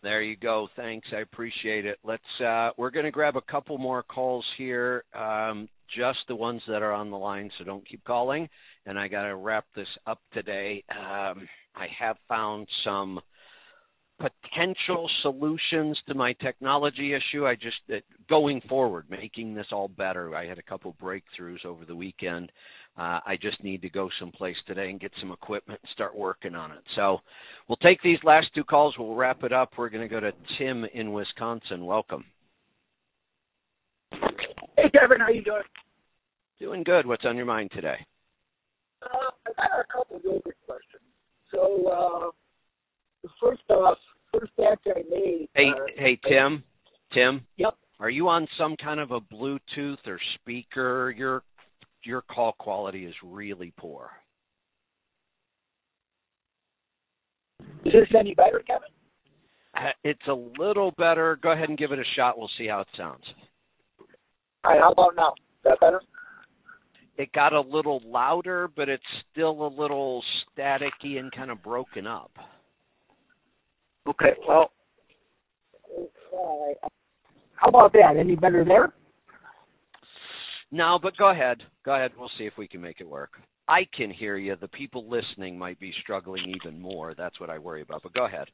There 0.03 0.21
you 0.21 0.37
go. 0.37 0.67
Thanks. 0.75 1.07
I 1.11 1.19
appreciate 1.19 1.85
it. 1.85 1.97
Let's 2.03 2.23
uh 2.41 2.69
we're 2.77 2.91
going 2.91 3.05
to 3.05 3.11
grab 3.11 3.35
a 3.35 3.41
couple 3.51 3.77
more 3.77 4.03
calls 4.03 4.45
here. 4.57 5.03
Um 5.13 5.67
just 5.97 6.19
the 6.27 6.35
ones 6.35 6.61
that 6.67 6.81
are 6.83 6.91
on 6.93 7.09
the 7.09 7.17
line, 7.17 7.49
so 7.57 7.63
don't 7.63 7.87
keep 7.87 8.03
calling. 8.03 8.47
And 8.85 8.99
I 8.99 9.07
got 9.07 9.23
to 9.23 9.35
wrap 9.35 9.65
this 9.75 9.87
up 10.05 10.19
today. 10.33 10.83
Um 10.91 11.47
I 11.75 11.87
have 11.99 12.17
found 12.29 12.67
some 12.85 13.19
potential 14.19 15.09
solutions 15.21 15.97
to 16.07 16.15
my 16.15 16.33
technology 16.33 17.13
issue. 17.13 17.45
I 17.45 17.55
just 17.55 17.77
uh, 17.91 17.97
going 18.29 18.61
forward, 18.67 19.05
making 19.09 19.53
this 19.53 19.67
all 19.71 19.87
better. 19.87 20.35
I 20.35 20.47
had 20.47 20.57
a 20.57 20.63
couple 20.63 20.95
breakthroughs 21.01 21.65
over 21.65 21.85
the 21.85 21.95
weekend. 21.95 22.51
Uh, 22.97 23.19
I 23.25 23.37
just 23.39 23.63
need 23.63 23.83
to 23.83 23.89
go 23.89 24.09
someplace 24.19 24.55
today 24.65 24.89
and 24.89 24.99
get 24.99 25.11
some 25.19 25.31
equipment 25.31 25.79
and 25.83 25.89
start 25.93 26.17
working 26.17 26.55
on 26.55 26.71
it. 26.71 26.81
So 26.95 27.19
we'll 27.69 27.77
take 27.77 28.01
these 28.01 28.17
last 28.23 28.47
two 28.55 28.63
calls. 28.63 28.95
We'll 28.97 29.13
wrap 29.13 29.43
it 29.43 29.53
up. 29.53 29.71
We're 29.77 29.89
going 29.89 30.07
to 30.07 30.13
go 30.13 30.19
to 30.19 30.31
Tim 30.57 30.83
in 30.93 31.13
Wisconsin. 31.13 31.85
Welcome. 31.85 32.25
Hey 34.11 34.89
Kevin, 34.91 35.19
how 35.19 35.29
you 35.29 35.43
doing? 35.43 35.63
Doing 36.59 36.83
good. 36.83 37.05
What's 37.05 37.25
on 37.25 37.37
your 37.37 37.45
mind 37.45 37.69
today? 37.73 37.97
Uh, 39.03 39.07
I 39.59 39.67
got 39.67 39.79
a 39.79 39.93
couple 39.95 40.17
of 40.17 40.23
yoga 40.23 40.51
questions. 40.65 41.03
So 41.51 41.87
uh, 41.87 43.29
first 43.41 43.61
off, 43.69 43.97
first 44.37 44.51
batch 44.57 44.79
I 44.87 45.01
made. 45.09 45.49
Hey, 45.53 45.69
uh, 45.69 45.85
hey, 45.97 46.19
Tim. 46.27 46.63
Tim. 47.13 47.45
Yep. 47.57 47.75
Are 47.99 48.09
you 48.09 48.27
on 48.27 48.47
some 48.59 48.75
kind 48.77 48.99
of 48.99 49.11
a 49.11 49.19
Bluetooth 49.19 49.97
or 50.05 50.19
speaker? 50.35 51.13
Your 51.17 51.43
your 52.03 52.21
call 52.21 52.53
quality 52.53 53.05
is 53.05 53.15
really 53.23 53.73
poor. 53.77 54.11
Is 57.85 57.93
this 57.93 58.07
any 58.17 58.33
better, 58.33 58.61
Kevin? 58.65 58.89
Uh, 59.75 59.91
It's 60.03 60.27
a 60.27 60.33
little 60.59 60.91
better. 60.97 61.39
Go 61.41 61.51
ahead 61.51 61.69
and 61.69 61.77
give 61.77 61.91
it 61.91 61.99
a 61.99 62.03
shot. 62.15 62.37
We'll 62.37 62.49
see 62.57 62.67
how 62.67 62.81
it 62.81 62.87
sounds. 62.97 63.23
All 64.63 64.71
right, 64.71 64.81
how 64.81 64.91
about 64.91 65.15
now? 65.15 65.29
Is 65.29 65.63
that 65.63 65.79
better? 65.79 66.01
It 67.17 67.31
got 67.31 67.53
a 67.53 67.61
little 67.61 68.01
louder, 68.05 68.69
but 68.75 68.89
it's 68.89 69.03
still 69.31 69.65
a 69.65 69.71
little 69.75 70.23
staticky 70.55 71.17
and 71.17 71.31
kind 71.31 71.49
of 71.49 71.63
broken 71.63 72.05
up. 72.05 72.31
Okay, 74.07 74.33
well, 74.47 74.71
we'll. 75.89 76.09
How 77.55 77.69
about 77.69 77.91
that? 77.93 78.15
Any 78.17 78.35
better 78.35 78.63
there? 78.63 78.93
No, 80.71 80.99
but 81.01 81.17
go 81.17 81.31
ahead. 81.31 81.57
Go 81.83 81.95
ahead. 81.95 82.11
We'll 82.17 82.29
see 82.37 82.45
if 82.45 82.53
we 82.57 82.67
can 82.67 82.81
make 82.81 83.01
it 83.01 83.09
work. 83.09 83.31
I 83.67 83.87
can 83.95 84.11
hear 84.11 84.37
you. 84.37 84.55
The 84.55 84.67
people 84.69 85.09
listening 85.09 85.57
might 85.57 85.79
be 85.79 85.93
struggling 86.01 86.43
even 86.55 86.79
more. 86.79 87.13
That's 87.17 87.39
what 87.39 87.49
I 87.49 87.57
worry 87.57 87.81
about. 87.81 88.03
But 88.03 88.13
go 88.13 88.25
ahead. 88.25 88.47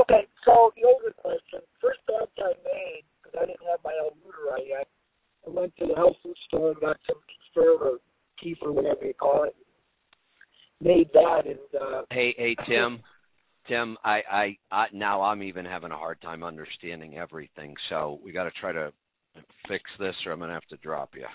Okay, 0.00 0.26
so 0.44 0.72
yoga 0.76 1.14
question. 1.16 1.60
First 1.80 2.00
batch 2.06 2.28
I 2.38 2.52
made, 2.64 3.02
because 3.22 3.38
I 3.40 3.46
didn't 3.46 3.66
have 3.70 3.80
my 3.84 3.92
L. 3.98 4.10
reuteri 4.26 4.68
yet, 4.68 4.88
I 5.46 5.50
went 5.50 5.76
to 5.78 5.86
the 5.86 5.94
health 5.94 6.16
food 6.22 6.36
store 6.48 6.72
and 6.72 6.80
got 6.80 6.96
some 7.06 7.16
kefir 7.56 7.80
or 7.80 7.98
kefir, 8.42 8.74
whatever 8.74 9.06
you 9.06 9.14
call 9.14 9.44
it. 9.44 9.56
Made 10.82 11.08
that 11.14 11.46
and 11.46 11.58
uh, 11.80 12.02
Hey, 12.10 12.34
hey, 12.36 12.54
Tim. 12.68 13.00
Tim, 13.68 13.96
I, 14.04 14.20
I, 14.30 14.56
I 14.70 14.86
now 14.92 15.22
I'm 15.22 15.42
even 15.42 15.64
having 15.64 15.90
a 15.90 15.96
hard 15.96 16.20
time 16.20 16.44
understanding 16.44 17.16
everything. 17.16 17.74
So 17.88 18.20
we 18.22 18.32
got 18.32 18.44
to 18.44 18.50
try 18.60 18.72
to 18.72 18.92
fix 19.68 19.84
this, 19.98 20.14
or 20.24 20.32
I'm 20.32 20.40
gonna 20.40 20.54
have 20.54 20.66
to 20.70 20.76
drop 20.76 21.10
you. 21.14 21.26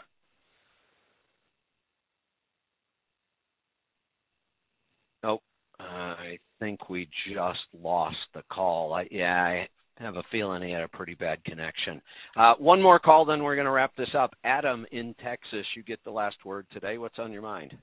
Nope. 5.23 5.41
I 5.79 6.37
think 6.59 6.89
we 6.89 7.09
just 7.27 7.59
lost 7.79 8.17
the 8.33 8.43
call. 8.51 8.93
I, 8.93 9.07
yeah, 9.11 9.43
I 9.43 9.67
have 10.03 10.15
a 10.15 10.23
feeling 10.31 10.63
he 10.63 10.71
had 10.71 10.83
a 10.83 10.87
pretty 10.87 11.15
bad 11.15 11.43
connection. 11.43 12.01
Uh, 12.37 12.53
one 12.57 12.81
more 12.81 12.99
call, 12.99 13.25
then 13.25 13.43
we're 13.43 13.55
going 13.55 13.65
to 13.65 13.71
wrap 13.71 13.95
this 13.95 14.13
up. 14.17 14.33
Adam 14.43 14.85
in 14.91 15.15
Texas, 15.23 15.65
you 15.75 15.83
get 15.83 16.03
the 16.03 16.11
last 16.11 16.37
word 16.45 16.65
today. 16.71 16.97
What's 16.97 17.19
on 17.19 17.31
your 17.31 17.41
mind? 17.41 17.73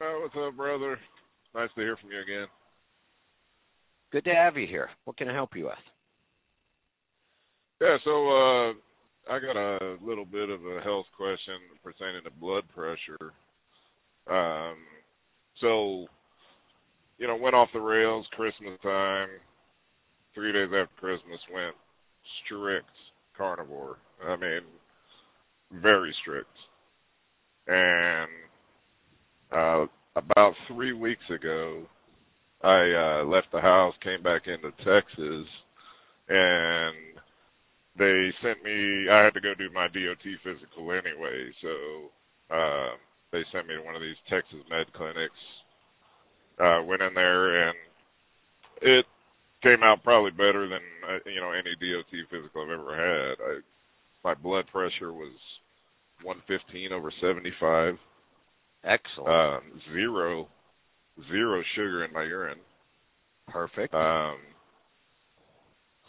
Oh, 0.00 0.20
what's 0.22 0.34
up, 0.36 0.56
brother? 0.56 0.98
Nice 1.54 1.70
to 1.74 1.80
hear 1.80 1.96
from 1.96 2.10
you 2.10 2.20
again. 2.20 2.46
Good 4.10 4.24
to 4.24 4.34
have 4.34 4.56
you 4.56 4.66
here. 4.66 4.88
What 5.04 5.18
can 5.18 5.28
I 5.28 5.34
help 5.34 5.54
you 5.54 5.64
with? 5.66 5.74
Yeah, 7.80 7.96
so 8.04 8.10
uh 8.10 8.72
I 9.30 9.38
got 9.40 9.56
a 9.56 9.96
little 10.02 10.24
bit 10.24 10.48
of 10.48 10.60
a 10.64 10.80
health 10.80 11.04
question 11.14 11.54
pertaining 11.84 12.24
to 12.24 12.30
blood 12.30 12.64
pressure. 12.74 13.32
Um 14.30 14.76
so 15.60 16.06
you 17.18 17.26
know, 17.26 17.36
went 17.36 17.54
off 17.54 17.68
the 17.74 17.80
rails 17.80 18.26
Christmas 18.32 18.78
time. 18.82 19.28
Three 20.34 20.52
days 20.52 20.68
after 20.68 20.88
Christmas 20.98 21.40
went 21.52 21.74
strict 22.44 22.88
carnivore. 23.36 23.98
I 24.26 24.36
mean 24.36 24.60
very 25.82 26.14
strict. 26.22 26.48
And 27.66 28.30
uh 29.52 29.86
about 30.16 30.54
three 30.66 30.94
weeks 30.94 31.28
ago 31.30 31.84
I 32.62 33.22
uh 33.22 33.24
left 33.24 33.48
the 33.52 33.60
house, 33.60 33.94
came 34.02 34.22
back 34.22 34.42
into 34.46 34.70
Texas 34.84 35.46
and 36.28 36.96
they 37.98 38.30
sent 38.42 38.62
me 38.64 39.08
I 39.10 39.24
had 39.24 39.34
to 39.34 39.40
go 39.40 39.54
do 39.54 39.70
my 39.72 39.88
DOT 39.88 40.24
physical 40.44 40.92
anyway, 40.92 41.50
so 41.62 41.74
uh 42.54 42.90
they 43.32 43.42
sent 43.52 43.68
me 43.68 43.74
to 43.74 43.82
one 43.82 43.96
of 43.96 44.02
these 44.02 44.18
Texas 44.28 44.60
med 44.70 44.92
clinics. 44.94 45.42
Uh 46.58 46.82
went 46.84 47.02
in 47.02 47.14
there 47.14 47.68
and 47.68 47.76
it 48.82 49.06
came 49.62 49.82
out 49.82 50.04
probably 50.04 50.30
better 50.30 50.68
than 50.68 50.80
uh, 51.08 51.18
you 51.26 51.40
know 51.40 51.52
any 51.52 51.74
DOT 51.80 52.10
physical 52.30 52.62
I've 52.62 52.70
ever 52.70 52.94
had. 52.94 53.44
I 53.44 53.58
my 54.24 54.34
blood 54.34 54.66
pressure 54.72 55.12
was 55.12 55.32
115 56.22 56.92
over 56.92 57.12
75. 57.20 57.94
Excellent. 58.84 59.28
Um, 59.28 59.62
zero 59.92 60.48
zero 61.30 61.62
sugar 61.74 62.04
in 62.04 62.12
my 62.12 62.22
urine. 62.22 62.58
Perfect. 63.48 63.94
Um, 63.94 64.36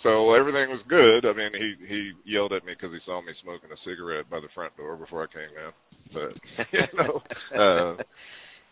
so 0.03 0.33
everything 0.33 0.69
was 0.71 0.83
good. 0.87 1.27
I 1.27 1.33
mean, 1.35 1.51
he 1.51 1.75
he 1.87 2.11
yelled 2.23 2.53
at 2.53 2.63
me 2.63 2.73
because 2.73 2.93
he 2.93 2.99
saw 3.05 3.21
me 3.21 3.33
smoking 3.43 3.71
a 3.71 3.79
cigarette 3.83 4.29
by 4.29 4.39
the 4.39 4.51
front 4.55 4.75
door 4.77 4.95
before 4.95 5.23
I 5.23 5.33
came 5.33 5.51
in. 5.51 5.71
But 6.13 6.31
you 6.71 6.87
know, 6.95 7.13
uh, 7.51 7.91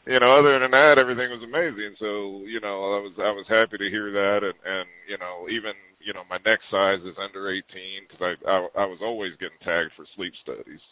you 0.08 0.20
know, 0.20 0.40
other 0.40 0.60
than 0.60 0.72
that, 0.72 0.96
everything 0.98 1.28
was 1.28 1.44
amazing. 1.44 2.00
So 2.00 2.48
you 2.48 2.62
know, 2.64 2.96
I 2.96 3.00
was 3.04 3.14
I 3.20 3.32
was 3.36 3.46
happy 3.50 3.78
to 3.78 3.92
hear 3.92 4.12
that, 4.12 4.40
and 4.44 4.56
and 4.64 4.88
you 5.10 5.18
know, 5.18 5.48
even 5.52 5.76
you 6.00 6.14
know, 6.14 6.24
my 6.30 6.40
next 6.46 6.72
size 6.72 7.04
is 7.04 7.20
under 7.20 7.52
18 7.52 7.60
because 8.08 8.24
I, 8.24 8.32
I 8.48 8.84
I 8.84 8.86
was 8.88 9.00
always 9.04 9.34
getting 9.36 9.60
tagged 9.64 9.92
for 9.98 10.06
sleep 10.16 10.32
studies. 10.42 10.84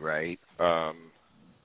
Right. 0.00 0.40
Um, 0.58 1.12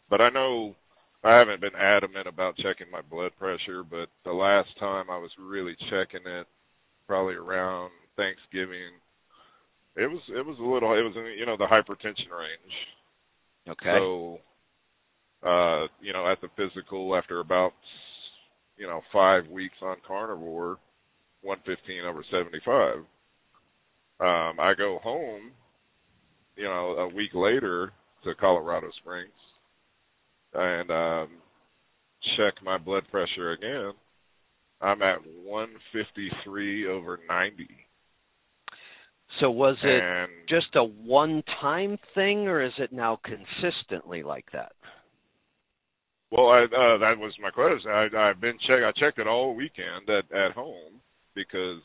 but 0.09 0.19
I 0.19 0.29
know 0.29 0.75
I 1.23 1.37
haven't 1.37 1.61
been 1.61 1.75
adamant 1.75 2.27
about 2.27 2.57
checking 2.57 2.91
my 2.91 3.01
blood 3.01 3.31
pressure, 3.39 3.83
but 3.83 4.09
the 4.25 4.33
last 4.33 4.69
time 4.79 5.09
I 5.09 5.17
was 5.17 5.31
really 5.39 5.75
checking 5.89 6.25
it, 6.25 6.47
probably 7.07 7.35
around 7.35 7.91
Thanksgiving, 8.17 8.91
it 9.95 10.09
was 10.09 10.21
it 10.29 10.45
was 10.45 10.57
a 10.59 10.63
little 10.63 10.91
it 10.93 11.03
was 11.03 11.13
in 11.15 11.25
you 11.37 11.45
know 11.45 11.55
the 11.57 11.65
hypertension 11.65 12.31
range. 12.31 12.73
Okay. 13.69 13.97
So, 13.97 14.39
uh, 15.47 15.87
you 16.01 16.11
know, 16.11 16.29
at 16.29 16.41
the 16.41 16.49
physical, 16.57 17.15
after 17.15 17.39
about 17.39 17.73
you 18.77 18.87
know 18.87 19.01
five 19.13 19.47
weeks 19.47 19.75
on 19.81 19.97
carnivore, 20.05 20.77
115 21.41 22.03
over 22.05 22.23
75. 22.31 22.97
Um, 24.19 24.59
I 24.59 24.73
go 24.77 24.99
home, 25.03 25.51
you 26.55 26.65
know, 26.65 26.95
a 26.97 27.07
week 27.07 27.31
later 27.33 27.91
to 28.23 28.35
Colorado 28.35 28.89
Springs, 29.01 29.31
and 30.53 30.91
um, 30.91 31.27
check 32.37 32.53
my 32.63 32.77
blood 32.77 33.03
pressure 33.11 33.51
again. 33.51 33.93
I'm 34.81 35.01
at 35.01 35.19
153 35.45 36.87
over 36.87 37.19
90. 37.27 37.67
So 39.39 39.49
was 39.49 39.77
it 39.83 40.03
and 40.03 40.29
just 40.47 40.75
a 40.75 40.83
one-time 40.83 41.97
thing, 42.13 42.47
or 42.47 42.61
is 42.61 42.73
it 42.77 42.91
now 42.91 43.19
consistently 43.23 44.21
like 44.21 44.45
that? 44.53 44.73
Well, 46.31 46.49
I, 46.49 46.63
uh, 46.63 46.97
that 46.97 47.17
was 47.17 47.33
my 47.41 47.49
question. 47.49 47.91
I, 47.91 48.07
I've 48.17 48.41
been 48.41 48.57
check. 48.67 48.79
I 48.83 48.91
checked 48.99 49.19
it 49.19 49.27
all 49.27 49.55
weekend 49.55 50.09
at 50.09 50.25
at 50.35 50.51
home 50.51 50.99
because 51.35 51.81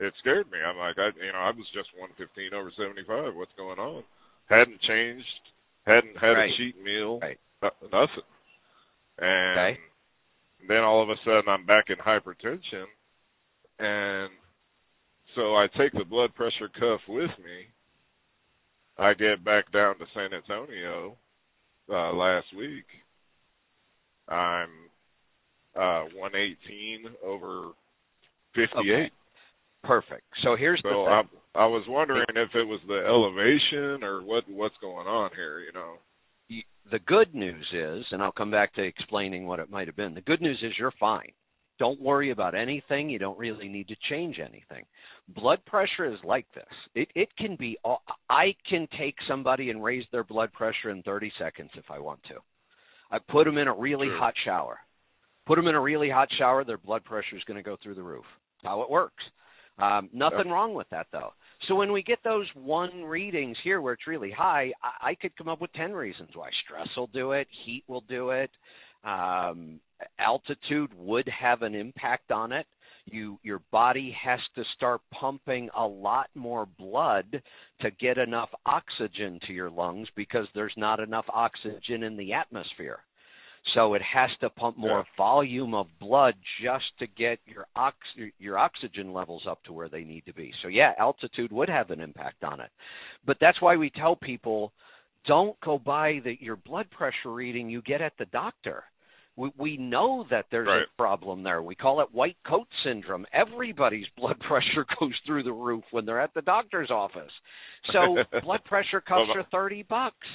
it 0.00 0.12
scared 0.20 0.50
me. 0.50 0.58
I'm 0.58 0.76
like, 0.76 0.98
I, 0.98 1.10
you 1.24 1.32
know, 1.32 1.38
I 1.38 1.50
was 1.50 1.66
just 1.72 1.88
115 1.98 2.52
over 2.54 2.70
75. 2.76 3.34
What's 3.34 3.54
going 3.56 3.78
on? 3.78 4.02
Hadn't 4.46 4.80
changed. 4.82 5.24
Hadn't 5.86 6.16
had 6.18 6.34
Right. 6.34 6.50
a 6.50 6.56
cheat 6.56 6.82
meal. 6.82 7.20
Right. 7.20 7.38
Nothing. 7.82 8.24
And 9.18 9.58
Okay. 9.58 9.78
then 10.68 10.78
all 10.78 11.02
of 11.02 11.10
a 11.10 11.16
sudden, 11.24 11.48
I'm 11.48 11.66
back 11.66 11.86
in 11.88 11.96
hypertension, 11.96 12.86
and 13.78 14.30
so 15.34 15.54
I 15.54 15.66
take 15.76 15.92
the 15.92 16.04
blood 16.04 16.34
pressure 16.34 16.68
cuff 16.78 17.00
with 17.08 17.30
me. 17.44 17.66
I 18.98 19.14
get 19.14 19.44
back 19.44 19.70
down 19.72 19.98
to 19.98 20.06
San 20.14 20.32
Antonio 20.32 21.16
uh, 21.90 22.12
last 22.12 22.46
week. 22.56 22.86
I'm 24.28 24.70
uh, 25.76 26.04
118 26.16 27.04
over 27.24 27.72
58. 28.54 28.78
Okay. 28.78 29.10
Perfect. 29.84 30.24
So 30.42 30.56
here's 30.56 30.80
So 30.82 30.88
the 30.88 31.10
I. 31.10 31.22
I 31.54 31.66
was 31.66 31.84
wondering 31.88 32.26
if 32.30 32.54
it 32.54 32.64
was 32.64 32.80
the 32.86 33.04
elevation 33.06 34.02
or 34.04 34.22
what 34.22 34.44
what's 34.48 34.74
going 34.80 35.06
on 35.06 35.30
here. 35.34 35.60
You 35.60 35.72
know. 35.72 35.94
The 36.90 36.98
good 37.00 37.34
news 37.34 37.66
is, 37.72 38.04
and 38.12 38.22
I'll 38.22 38.32
come 38.32 38.50
back 38.50 38.74
to 38.74 38.82
explaining 38.82 39.46
what 39.46 39.58
it 39.58 39.70
might 39.70 39.88
have 39.88 39.96
been. 39.96 40.14
The 40.14 40.20
good 40.20 40.40
news 40.40 40.58
is 40.62 40.72
you're 40.78 40.92
fine. 41.00 41.32
Don't 41.78 42.00
worry 42.00 42.30
about 42.30 42.54
anything. 42.54 43.10
You 43.10 43.18
don't 43.18 43.38
really 43.38 43.68
need 43.68 43.88
to 43.88 43.96
change 44.08 44.38
anything. 44.38 44.84
Blood 45.28 45.58
pressure 45.66 46.06
is 46.06 46.18
like 46.24 46.46
this. 46.54 46.64
It 46.94 47.08
it 47.14 47.28
can 47.36 47.56
be. 47.56 47.76
all- 47.84 48.02
I 48.30 48.54
can 48.68 48.86
take 48.98 49.16
somebody 49.28 49.70
and 49.70 49.82
raise 49.82 50.04
their 50.10 50.24
blood 50.24 50.52
pressure 50.52 50.90
in 50.90 51.02
30 51.02 51.30
seconds 51.38 51.70
if 51.74 51.90
I 51.90 51.98
want 51.98 52.22
to. 52.24 52.36
I 53.10 53.18
put 53.18 53.44
them 53.44 53.58
in 53.58 53.68
a 53.68 53.74
really 53.74 54.08
hot 54.18 54.34
shower. 54.44 54.78
Put 55.46 55.56
them 55.56 55.66
in 55.66 55.74
a 55.74 55.80
really 55.80 56.08
hot 56.08 56.28
shower. 56.38 56.64
Their 56.64 56.78
blood 56.78 57.04
pressure 57.04 57.36
is 57.36 57.44
going 57.44 57.56
to 57.56 57.62
go 57.62 57.76
through 57.82 57.94
the 57.94 58.02
roof. 58.02 58.24
That's 58.62 58.70
how 58.70 58.82
it 58.82 58.90
works. 58.90 59.22
Um, 59.78 60.08
nothing 60.12 60.48
wrong 60.50 60.72
with 60.74 60.88
that 60.90 61.08
though. 61.12 61.32
So 61.68 61.74
when 61.74 61.92
we 61.92 62.02
get 62.02 62.18
those 62.22 62.46
one 62.54 63.04
readings 63.04 63.56
here 63.64 63.80
where 63.80 63.94
it's 63.94 64.06
really 64.06 64.30
high, 64.30 64.72
I, 64.82 65.10
I 65.10 65.14
could 65.14 65.36
come 65.36 65.48
up 65.48 65.60
with 65.60 65.72
ten 65.72 65.92
reasons 65.92 66.30
why. 66.34 66.50
Stress 66.64 66.88
will 66.96 67.08
do 67.08 67.32
it. 67.32 67.48
Heat 67.64 67.84
will 67.88 68.04
do 68.08 68.30
it. 68.30 68.50
Um, 69.04 69.80
altitude 70.18 70.90
would 70.96 71.28
have 71.28 71.62
an 71.62 71.74
impact 71.74 72.30
on 72.30 72.52
it. 72.52 72.66
You 73.06 73.38
your 73.42 73.62
body 73.70 74.14
has 74.22 74.40
to 74.56 74.64
start 74.74 75.00
pumping 75.12 75.68
a 75.76 75.86
lot 75.86 76.28
more 76.34 76.66
blood 76.78 77.40
to 77.80 77.90
get 77.92 78.18
enough 78.18 78.50
oxygen 78.66 79.38
to 79.46 79.52
your 79.52 79.70
lungs 79.70 80.08
because 80.16 80.46
there's 80.54 80.74
not 80.76 80.98
enough 80.98 81.26
oxygen 81.32 82.02
in 82.02 82.16
the 82.16 82.32
atmosphere. 82.32 82.98
So 83.74 83.94
it 83.94 84.02
has 84.02 84.30
to 84.40 84.50
pump 84.50 84.78
more 84.78 85.04
volume 85.16 85.74
of 85.74 85.86
blood 86.00 86.34
just 86.62 86.84
to 87.00 87.06
get 87.06 87.38
your 87.46 87.66
ox 87.74 87.96
your 88.38 88.58
oxygen 88.58 89.12
levels 89.12 89.42
up 89.48 89.62
to 89.64 89.72
where 89.72 89.88
they 89.88 90.04
need 90.04 90.24
to 90.26 90.32
be. 90.32 90.52
So 90.62 90.68
yeah, 90.68 90.92
altitude 90.98 91.50
would 91.52 91.68
have 91.68 91.90
an 91.90 92.00
impact 92.00 92.44
on 92.44 92.60
it. 92.60 92.70
But 93.26 93.38
that's 93.40 93.60
why 93.60 93.76
we 93.76 93.90
tell 93.90 94.14
people 94.16 94.72
don't 95.26 95.58
go 95.60 95.78
by 95.78 96.20
the 96.24 96.36
your 96.40 96.56
blood 96.56 96.88
pressure 96.90 97.32
reading 97.32 97.68
you 97.68 97.82
get 97.82 98.00
at 98.00 98.12
the 98.18 98.26
doctor. 98.26 98.84
We 99.36 99.50
we 99.58 99.76
know 99.76 100.24
that 100.30 100.46
there's 100.50 100.68
Right. 100.68 100.82
a 100.82 100.96
problem 100.96 101.42
there. 101.42 101.60
We 101.60 101.74
call 101.74 102.00
it 102.00 102.08
white 102.12 102.36
coat 102.46 102.68
syndrome. 102.84 103.26
Everybody's 103.32 104.06
blood 104.16 104.38
pressure 104.48 104.86
goes 105.00 105.12
through 105.26 105.42
the 105.42 105.52
roof 105.52 105.84
when 105.90 106.06
they're 106.06 106.20
at 106.20 106.32
the 106.34 106.42
doctor's 106.42 106.90
office. 106.90 107.32
So 107.92 108.16
blood 108.42 108.64
pressure 108.64 109.00
cuffs 109.00 109.28
Well, 109.28 109.38
are 109.38 109.46
30 109.50 109.82
bucks. 109.88 110.26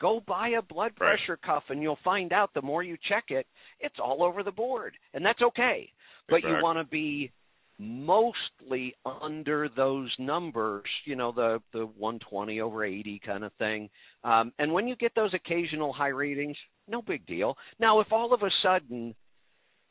Go 0.00 0.20
buy 0.26 0.50
a 0.50 0.62
blood 0.62 0.92
Right. 1.00 1.16
pressure 1.18 1.36
cuff 1.36 1.64
and 1.70 1.82
you'll 1.82 1.98
find 2.04 2.32
out 2.32 2.50
the 2.54 2.62
more 2.62 2.82
you 2.82 2.96
check 3.08 3.24
it, 3.30 3.46
it's 3.80 3.98
all 3.98 4.22
over 4.22 4.42
the 4.42 4.52
board. 4.52 4.96
And 5.14 5.24
that's 5.24 5.42
okay. 5.42 5.92
But 6.28 6.42
you 6.42 6.56
want 6.62 6.78
to 6.78 6.84
be 6.84 7.32
mostly 7.78 8.94
under 9.04 9.68
those 9.68 10.14
numbers, 10.18 10.84
you 11.04 11.16
know, 11.16 11.32
the 11.32 11.62
the 11.72 11.86
120 11.86 12.60
over 12.60 12.84
80 12.84 13.20
kind 13.24 13.44
of 13.44 13.52
thing. 13.54 13.88
Um, 14.24 14.52
and 14.58 14.72
when 14.72 14.88
you 14.88 14.96
get 14.96 15.14
those 15.14 15.32
occasional 15.32 15.92
high 15.92 16.08
readings, 16.08 16.56
no 16.88 17.00
big 17.02 17.24
deal. 17.26 17.56
Now, 17.78 18.00
if 18.00 18.08
all 18.12 18.34
of 18.34 18.42
a 18.42 18.50
sudden 18.62 19.14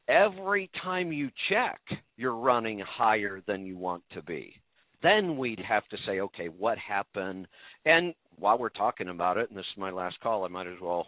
every 0.08 0.70
time 0.84 1.12
you 1.12 1.30
check 1.50 1.80
you're 2.18 2.36
running 2.36 2.80
higher 2.80 3.42
than 3.48 3.66
you 3.66 3.78
want 3.78 4.04
to 4.14 4.22
be, 4.22 4.54
then 5.04 5.38
we'd 5.38 5.60
have 5.60 5.88
to 5.90 5.98
say, 6.06 6.20
okay, 6.20 6.48
what 6.48 6.78
happened? 6.78 7.48
And 7.86 8.14
while 8.40 8.58
we're 8.58 8.70
talking 8.70 9.10
about 9.10 9.38
it, 9.38 9.50
and 9.50 9.58
this 9.58 9.66
is 9.72 9.78
my 9.78 9.92
last 9.92 10.20
call, 10.22 10.46
I 10.46 10.48
might 10.48 10.68
as 10.68 10.80
well 10.82 11.08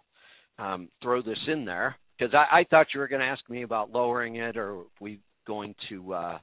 um, 0.57 0.89
throw 1.01 1.22
this 1.22 1.38
in 1.47 1.65
there 1.65 1.95
because 2.18 2.34
I, 2.34 2.60
I 2.60 2.64
thought 2.69 2.88
you 2.93 2.99
were 2.99 3.07
going 3.07 3.22
to 3.22 3.27
ask 3.27 3.47
me 3.49 3.64
about 3.64 3.91
lowering 3.91 4.38
it, 4.38 4.57
or 4.57 4.84
we 4.99 5.19
going 5.47 5.76
to 5.89 6.14
uh, 6.14 6.38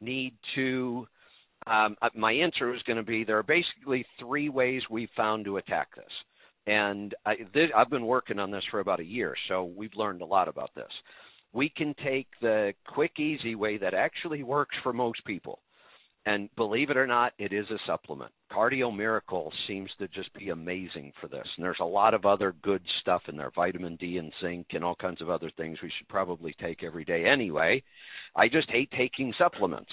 need 0.00 0.34
to. 0.54 1.06
Um, 1.66 1.96
uh, 2.02 2.10
my 2.14 2.32
answer 2.32 2.74
is 2.74 2.82
going 2.82 2.98
to 2.98 3.02
be 3.02 3.24
there 3.24 3.38
are 3.38 3.42
basically 3.42 4.04
three 4.18 4.48
ways 4.48 4.82
we've 4.90 5.08
found 5.16 5.46
to 5.46 5.56
attack 5.56 5.94
this, 5.96 6.04
and 6.66 7.14
I, 7.24 7.36
this, 7.54 7.70
I've 7.76 7.90
been 7.90 8.06
working 8.06 8.38
on 8.38 8.50
this 8.50 8.64
for 8.70 8.80
about 8.80 9.00
a 9.00 9.04
year, 9.04 9.34
so 9.48 9.64
we've 9.64 9.94
learned 9.96 10.22
a 10.22 10.26
lot 10.26 10.48
about 10.48 10.70
this. 10.74 10.90
We 11.52 11.68
can 11.74 11.94
take 12.04 12.26
the 12.42 12.74
quick, 12.86 13.18
easy 13.18 13.54
way 13.54 13.78
that 13.78 13.94
actually 13.94 14.42
works 14.42 14.74
for 14.82 14.92
most 14.92 15.24
people. 15.24 15.60
And 16.26 16.48
believe 16.56 16.90
it 16.90 16.96
or 16.96 17.06
not, 17.06 17.32
it 17.38 17.52
is 17.52 17.66
a 17.70 17.78
supplement. 17.86 18.32
Cardio 18.54 18.94
Miracle 18.94 19.52
seems 19.66 19.90
to 19.98 20.08
just 20.08 20.32
be 20.34 20.50
amazing 20.50 21.12
for 21.20 21.28
this. 21.28 21.46
And 21.56 21.64
there's 21.64 21.78
a 21.80 21.84
lot 21.84 22.14
of 22.14 22.24
other 22.24 22.54
good 22.62 22.82
stuff 23.00 23.22
in 23.28 23.36
there 23.36 23.50
vitamin 23.54 23.96
D 23.96 24.18
and 24.18 24.32
zinc 24.42 24.66
and 24.70 24.84
all 24.84 24.94
kinds 24.94 25.20
of 25.20 25.30
other 25.30 25.50
things 25.56 25.78
we 25.82 25.90
should 25.98 26.08
probably 26.08 26.54
take 26.60 26.84
every 26.84 27.04
day 27.04 27.24
anyway. 27.24 27.82
I 28.36 28.48
just 28.48 28.70
hate 28.70 28.90
taking 28.96 29.32
supplements. 29.38 29.90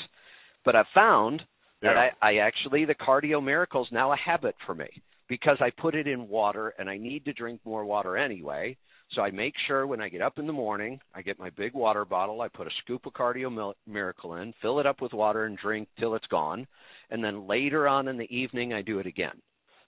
But 0.63 0.75
I've 0.75 0.85
found 0.93 1.41
that 1.81 1.97
I, 1.97 2.09
I 2.21 2.35
actually, 2.37 2.85
the 2.85 2.93
Cardio 2.95 3.43
Miracle 3.43 3.83
is 3.83 3.91
now 3.91 4.13
a 4.13 4.17
habit 4.17 4.55
for 4.65 4.75
me 4.75 4.89
because 5.27 5.57
I 5.59 5.71
put 5.81 5.95
it 5.95 6.07
in 6.07 6.27
water 6.27 6.73
and 6.77 6.89
I 6.89 6.97
need 6.97 7.25
to 7.25 7.33
drink 7.33 7.61
more 7.65 7.85
water 7.85 8.17
anyway. 8.17 8.77
So 9.13 9.21
I 9.21 9.31
make 9.31 9.55
sure 9.67 9.87
when 9.87 9.99
I 9.99 10.07
get 10.07 10.21
up 10.21 10.37
in 10.37 10.47
the 10.47 10.53
morning, 10.53 10.99
I 11.13 11.21
get 11.21 11.39
my 11.39 11.49
big 11.49 11.73
water 11.73 12.05
bottle, 12.05 12.41
I 12.41 12.47
put 12.47 12.67
a 12.67 12.71
scoop 12.83 13.05
of 13.05 13.13
Cardio 13.13 13.73
Miracle 13.87 14.35
in, 14.35 14.53
fill 14.61 14.79
it 14.79 14.85
up 14.85 15.01
with 15.01 15.13
water 15.13 15.45
and 15.45 15.57
drink 15.57 15.89
till 15.99 16.15
it's 16.15 16.27
gone, 16.27 16.65
and 17.11 17.23
then 17.23 17.47
later 17.47 17.87
on 17.87 18.07
in 18.07 18.17
the 18.17 18.35
evening 18.35 18.73
I 18.73 18.81
do 18.81 18.99
it 18.99 19.05
again. 19.05 19.39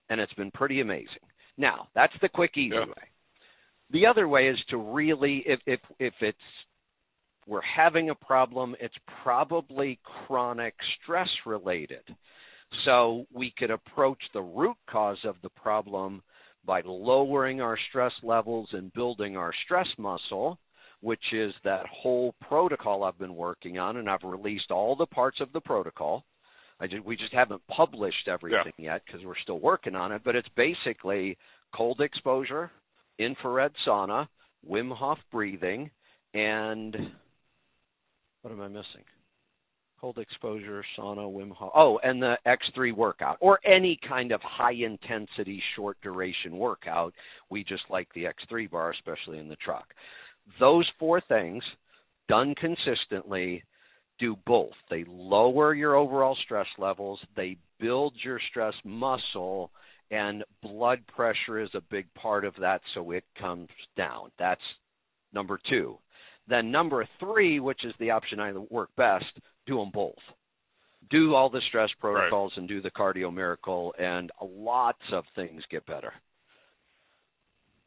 And 0.09 0.19
it's 0.19 0.33
been 0.33 0.51
pretty 0.51 0.81
amazing. 0.81 1.07
Now, 1.57 1.87
that's 1.95 2.13
the 2.21 2.29
quick 2.29 2.57
easy 2.57 2.75
Yeah. 2.75 2.85
way. 2.85 3.09
The 3.89 4.05
other 4.05 4.27
way 4.27 4.47
is 4.47 4.63
to 4.65 4.77
really 4.77 5.39
if 5.47 5.61
if 5.65 5.79
if 5.99 6.13
it's 6.21 6.65
we're 7.45 7.61
having 7.61 8.09
a 8.09 8.15
problem, 8.15 8.75
it's 8.79 8.97
probably 9.23 9.99
chronic 10.03 10.75
stress 11.01 11.29
related. 11.45 12.15
So 12.85 13.27
we 13.31 13.51
could 13.51 13.69
approach 13.69 14.21
the 14.31 14.41
root 14.41 14.77
cause 14.87 15.23
of 15.25 15.39
the 15.41 15.49
problem 15.49 16.23
by 16.65 16.81
lowering 16.85 17.61
our 17.61 17.77
stress 17.89 18.13
levels 18.23 18.69
and 18.73 18.93
building 18.93 19.35
our 19.35 19.53
stress 19.65 19.87
muscle 19.97 20.57
which 21.03 21.33
is 21.33 21.53
that 21.65 21.85
whole 21.87 22.33
protocol 22.47 23.03
I've 23.03 23.19
been 23.19 23.35
working 23.35 23.77
on, 23.77 23.97
and 23.97 24.09
I've 24.09 24.23
released 24.23 24.71
all 24.71 24.95
the 24.95 25.05
parts 25.05 25.41
of 25.41 25.51
the 25.51 25.59
protocol. 25.59 26.23
I 26.79 26.87
just, 26.87 27.05
we 27.05 27.15
just 27.15 27.33
haven't 27.33 27.61
published 27.67 28.27
everything 28.27 28.73
yeah. 28.77 28.93
yet 28.93 29.01
because 29.05 29.25
we're 29.25 29.37
still 29.41 29.59
working 29.59 29.95
on 29.95 30.11
it. 30.11 30.21
But 30.23 30.35
it's 30.35 30.47
basically 30.55 31.37
cold 31.75 32.01
exposure, 32.01 32.71
infrared 33.19 33.71
sauna, 33.87 34.27
Wim 34.69 34.95
Hof 34.95 35.17
breathing, 35.31 35.89
and 36.33 36.95
what 38.41 38.51
am 38.51 38.61
I 38.61 38.67
missing? 38.67 39.03
Cold 39.99 40.17
exposure, 40.17 40.83
sauna, 40.97 41.31
Wim 41.31 41.51
Hof. 41.51 41.71
Oh, 41.75 41.99
and 42.03 42.21
the 42.21 42.37
X3 42.45 42.93
workout, 42.95 43.37
or 43.39 43.59
any 43.65 43.99
kind 44.07 44.31
of 44.31 44.41
high 44.41 44.73
intensity, 44.73 45.61
short 45.75 45.97
duration 46.01 46.57
workout. 46.57 47.13
We 47.49 47.63
just 47.63 47.83
like 47.89 48.07
the 48.13 48.25
X3 48.25 48.69
bar, 48.69 48.91
especially 48.91 49.39
in 49.39 49.47
the 49.47 49.55
truck. 49.57 49.85
Those 50.59 50.89
four 50.99 51.21
things 51.21 51.63
done 52.27 52.53
consistently 52.55 53.63
do 54.19 54.35
both. 54.45 54.73
They 54.89 55.05
lower 55.07 55.73
your 55.73 55.95
overall 55.95 56.37
stress 56.43 56.67
levels, 56.77 57.19
they 57.35 57.57
build 57.79 58.13
your 58.23 58.39
stress 58.49 58.73
muscle, 58.83 59.71
and 60.11 60.43
blood 60.61 60.99
pressure 61.15 61.59
is 61.59 61.69
a 61.73 61.81
big 61.89 62.05
part 62.13 62.45
of 62.45 62.53
that, 62.61 62.81
so 62.93 63.11
it 63.11 63.23
comes 63.39 63.69
down. 63.97 64.31
That's 64.37 64.61
number 65.33 65.59
two. 65.69 65.97
Then 66.47 66.71
number 66.71 67.07
three, 67.19 67.59
which 67.59 67.85
is 67.85 67.93
the 67.99 68.11
option 68.11 68.39
I 68.39 68.51
work 68.69 68.89
best, 68.97 69.25
do 69.65 69.77
them 69.77 69.91
both. 69.93 70.15
Do 71.09 71.35
all 71.35 71.49
the 71.49 71.61
stress 71.67 71.89
protocols 71.99 72.53
right. 72.55 72.59
and 72.59 72.67
do 72.67 72.81
the 72.81 72.91
cardio 72.91 73.33
miracle, 73.33 73.93
and 73.97 74.31
lots 74.41 75.01
of 75.11 75.23
things 75.35 75.61
get 75.69 75.85
better. 75.85 76.13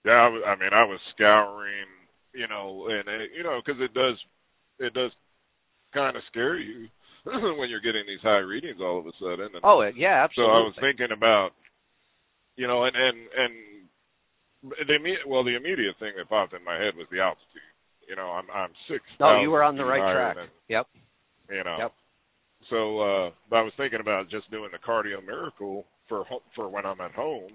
Yeah, 0.05 0.12
I, 0.12 0.51
I 0.51 0.57
mean, 0.57 0.70
I 0.73 0.85
was 0.85 1.01
scouring, 1.15 1.86
you 2.35 2.47
know, 2.47 2.86
and 2.89 3.09
it, 3.09 3.31
you 3.36 3.43
know, 3.43 3.61
because 3.65 3.81
it 3.81 3.93
does, 3.94 4.16
it 4.78 4.94
does 4.94 5.11
kind 5.97 6.16
of 6.16 6.23
scare 6.28 6.60
you 6.60 6.93
when 7.24 7.73
you're 7.73 7.81
getting 7.81 8.05
these 8.05 8.20
high 8.20 8.44
readings 8.44 8.78
all 8.85 9.01
of 9.01 9.09
a 9.09 9.16
sudden. 9.16 9.56
And 9.56 9.64
oh 9.64 9.81
yeah, 9.97 10.28
absolutely. 10.28 10.52
So 10.52 10.60
I 10.60 10.68
was 10.68 10.77
thinking 10.77 11.16
about, 11.16 11.56
you 12.56 12.68
know, 12.68 12.85
and 12.85 12.94
and 12.94 13.16
and 13.32 13.52
the 14.86 14.97
well, 15.27 15.44
the 15.44 15.56
immediate 15.56 15.97
thing 15.98 16.12
that 16.16 16.28
popped 16.28 16.52
in 16.52 16.64
my 16.64 16.77
head 16.77 16.94
was 16.97 17.09
the 17.10 17.20
altitude. 17.20 17.73
You 18.09 18.16
know, 18.16 18.28
I'm 18.28 18.47
I'm 18.52 18.70
six. 18.89 19.02
No, 19.18 19.40
you 19.40 19.51
were 19.51 19.64
on 19.64 19.77
the 19.77 19.85
right 19.85 20.12
track. 20.12 20.36
Than, 20.36 20.52
yep. 20.68 20.86
You 21.51 21.64
know. 21.64 21.77
Yep. 21.81 21.93
So 22.70 23.01
uh 23.01 23.27
I 23.56 23.62
was 23.62 23.73
thinking 23.77 24.01
about 24.01 24.31
just 24.31 24.51
doing 24.51 24.70
the 24.70 24.78
cardio 24.78 25.24
miracle 25.24 25.85
for 26.09 26.24
for 26.55 26.68
when 26.68 26.86
I'm 26.86 27.01
at 27.01 27.12
home, 27.12 27.52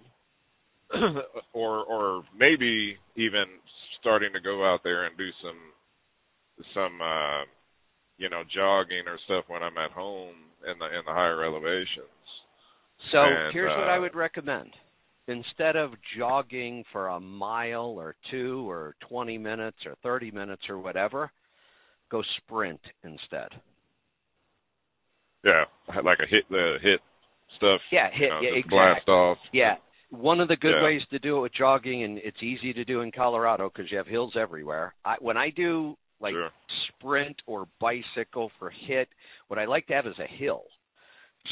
or 1.53 1.83
or 1.83 2.23
maybe 2.37 2.97
even 3.15 3.45
starting 3.99 4.33
to 4.33 4.41
go 4.41 4.65
out 4.65 4.81
there 4.83 5.05
and 5.05 5.17
do 5.17 5.29
some 5.41 5.59
some 6.73 7.01
uh 7.01 7.43
you 8.21 8.29
know 8.29 8.43
jogging 8.53 9.07
or 9.07 9.17
stuff 9.25 9.45
when 9.47 9.63
I'm 9.63 9.77
at 9.77 9.91
home 9.91 10.35
in 10.71 10.77
the 10.77 10.85
in 10.85 11.01
the 11.05 11.11
higher 11.11 11.43
elevations. 11.43 12.07
So 13.11 13.17
and, 13.17 13.51
here's 13.51 13.71
uh, 13.71 13.79
what 13.79 13.89
I 13.89 13.97
would 13.97 14.15
recommend 14.15 14.69
instead 15.27 15.75
of 15.75 15.91
jogging 16.17 16.83
for 16.91 17.07
a 17.07 17.19
mile 17.19 17.97
or 17.97 18.15
two 18.29 18.69
or 18.69 18.95
20 19.09 19.37
minutes 19.37 19.77
or 19.85 19.95
30 20.03 20.31
minutes 20.31 20.63
or 20.69 20.79
whatever, 20.79 21.31
go 22.09 22.21
sprint 22.37 22.79
instead. 23.03 23.49
Yeah, 25.43 25.63
like 26.03 26.19
a 26.19 26.27
hit 26.29 26.43
the 26.49 26.75
hit 26.81 26.99
stuff. 27.57 27.81
Yeah, 27.91 28.09
hit 28.11 28.21
you 28.21 28.29
know, 28.29 28.39
yeah, 28.41 28.49
exactly. 28.49 28.69
blast 28.69 29.09
off. 29.09 29.37
Yeah. 29.51 29.75
One 30.11 30.41
of 30.41 30.49
the 30.49 30.57
good 30.57 30.75
Yeah. 30.75 30.83
ways 30.83 31.01
to 31.11 31.19
do 31.19 31.37
it 31.37 31.41
with 31.41 31.53
jogging, 31.53 32.03
and 32.03 32.17
it's 32.17 32.43
easy 32.43 32.73
to 32.73 32.83
do 32.83 33.01
in 33.01 33.11
Colorado 33.11 33.69
because 33.69 33.89
you 33.89 33.97
have 33.97 34.07
hills 34.07 34.33
everywhere. 34.35 34.93
I, 35.05 35.15
when 35.19 35.37
I 35.37 35.49
do 35.49 35.97
like 36.21 36.33
Sure. 36.33 36.51
sprint 36.87 37.41
or 37.47 37.67
bicycle 37.79 38.51
for 38.59 38.69
hit, 38.69 39.09
what 39.47 39.59
I 39.59 39.65
like 39.65 39.87
to 39.87 39.93
have 39.93 40.07
is 40.07 40.17
a 40.19 40.27
hill. 40.27 40.63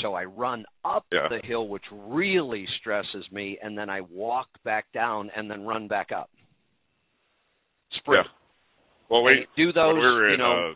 So 0.02 0.14
I 0.14 0.26
run 0.26 0.66
up 0.86 1.06
Yeah. 1.12 1.28
the 1.28 1.40
hill, 1.40 1.68
which 1.68 1.86
really 1.92 2.66
stresses 2.80 3.30
me, 3.32 3.58
and 3.62 3.78
then 3.78 3.90
I 3.90 4.02
walk 4.02 4.48
back 4.64 4.92
down 4.92 5.32
and 5.32 5.50
then 5.50 5.66
run 5.66 5.88
back 5.88 6.12
up. 6.12 6.30
Sprint. 7.94 8.26
Yeah. 8.26 8.32
Well, 9.10 9.24
we 9.24 9.48
do 9.56 9.74
those, 9.74 9.96
we 9.96 10.02
you 10.02 10.34
in, 10.34 10.40
know, 10.40 10.72
uh, 10.72 10.76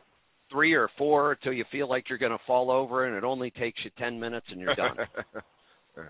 three 0.50 0.74
or 0.74 0.88
four 0.98 1.34
until 1.34 1.54
you 1.54 1.64
feel 1.72 1.88
like 1.88 2.10
you're 2.10 2.18
going 2.18 2.32
to 2.32 2.44
fall 2.48 2.72
over, 2.72 3.06
and 3.06 3.16
it 3.16 3.24
only 3.24 3.52
takes 3.52 3.80
you 3.86 3.92
ten 3.98 4.20
minutes, 4.20 4.48
and 4.50 4.60
you're 4.60 4.76
done. 4.76 4.98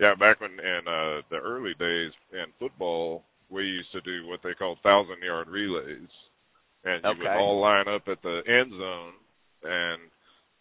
yeah, 0.00 0.14
back 0.14 0.40
when 0.40 0.52
in 0.52 0.80
uh 0.86 1.20
the 1.30 1.36
early 1.36 1.74
days 1.78 2.12
in 2.32 2.46
football, 2.58 3.24
we 3.50 3.64
used 3.64 3.92
to 3.92 4.00
do 4.00 4.26
what 4.26 4.40
they 4.42 4.54
called 4.54 4.78
thousand 4.82 5.22
yard 5.22 5.48
relays, 5.48 6.08
and 6.84 7.02
you 7.04 7.18
would 7.18 7.28
all 7.36 7.60
line 7.60 7.88
up 7.88 8.02
at 8.08 8.22
the 8.22 8.40
end 8.46 8.70
zone, 8.72 9.12
and 9.64 10.00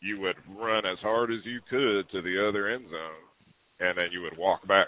you 0.01 0.19
would 0.21 0.35
run 0.57 0.85
as 0.85 0.97
hard 0.99 1.31
as 1.31 1.39
you 1.45 1.59
could 1.69 2.09
to 2.11 2.21
the 2.21 2.47
other 2.47 2.69
end 2.69 2.85
zone, 2.89 3.23
and 3.79 3.97
then 3.97 4.07
you 4.11 4.21
would 4.21 4.37
walk 4.37 4.65
back, 4.67 4.87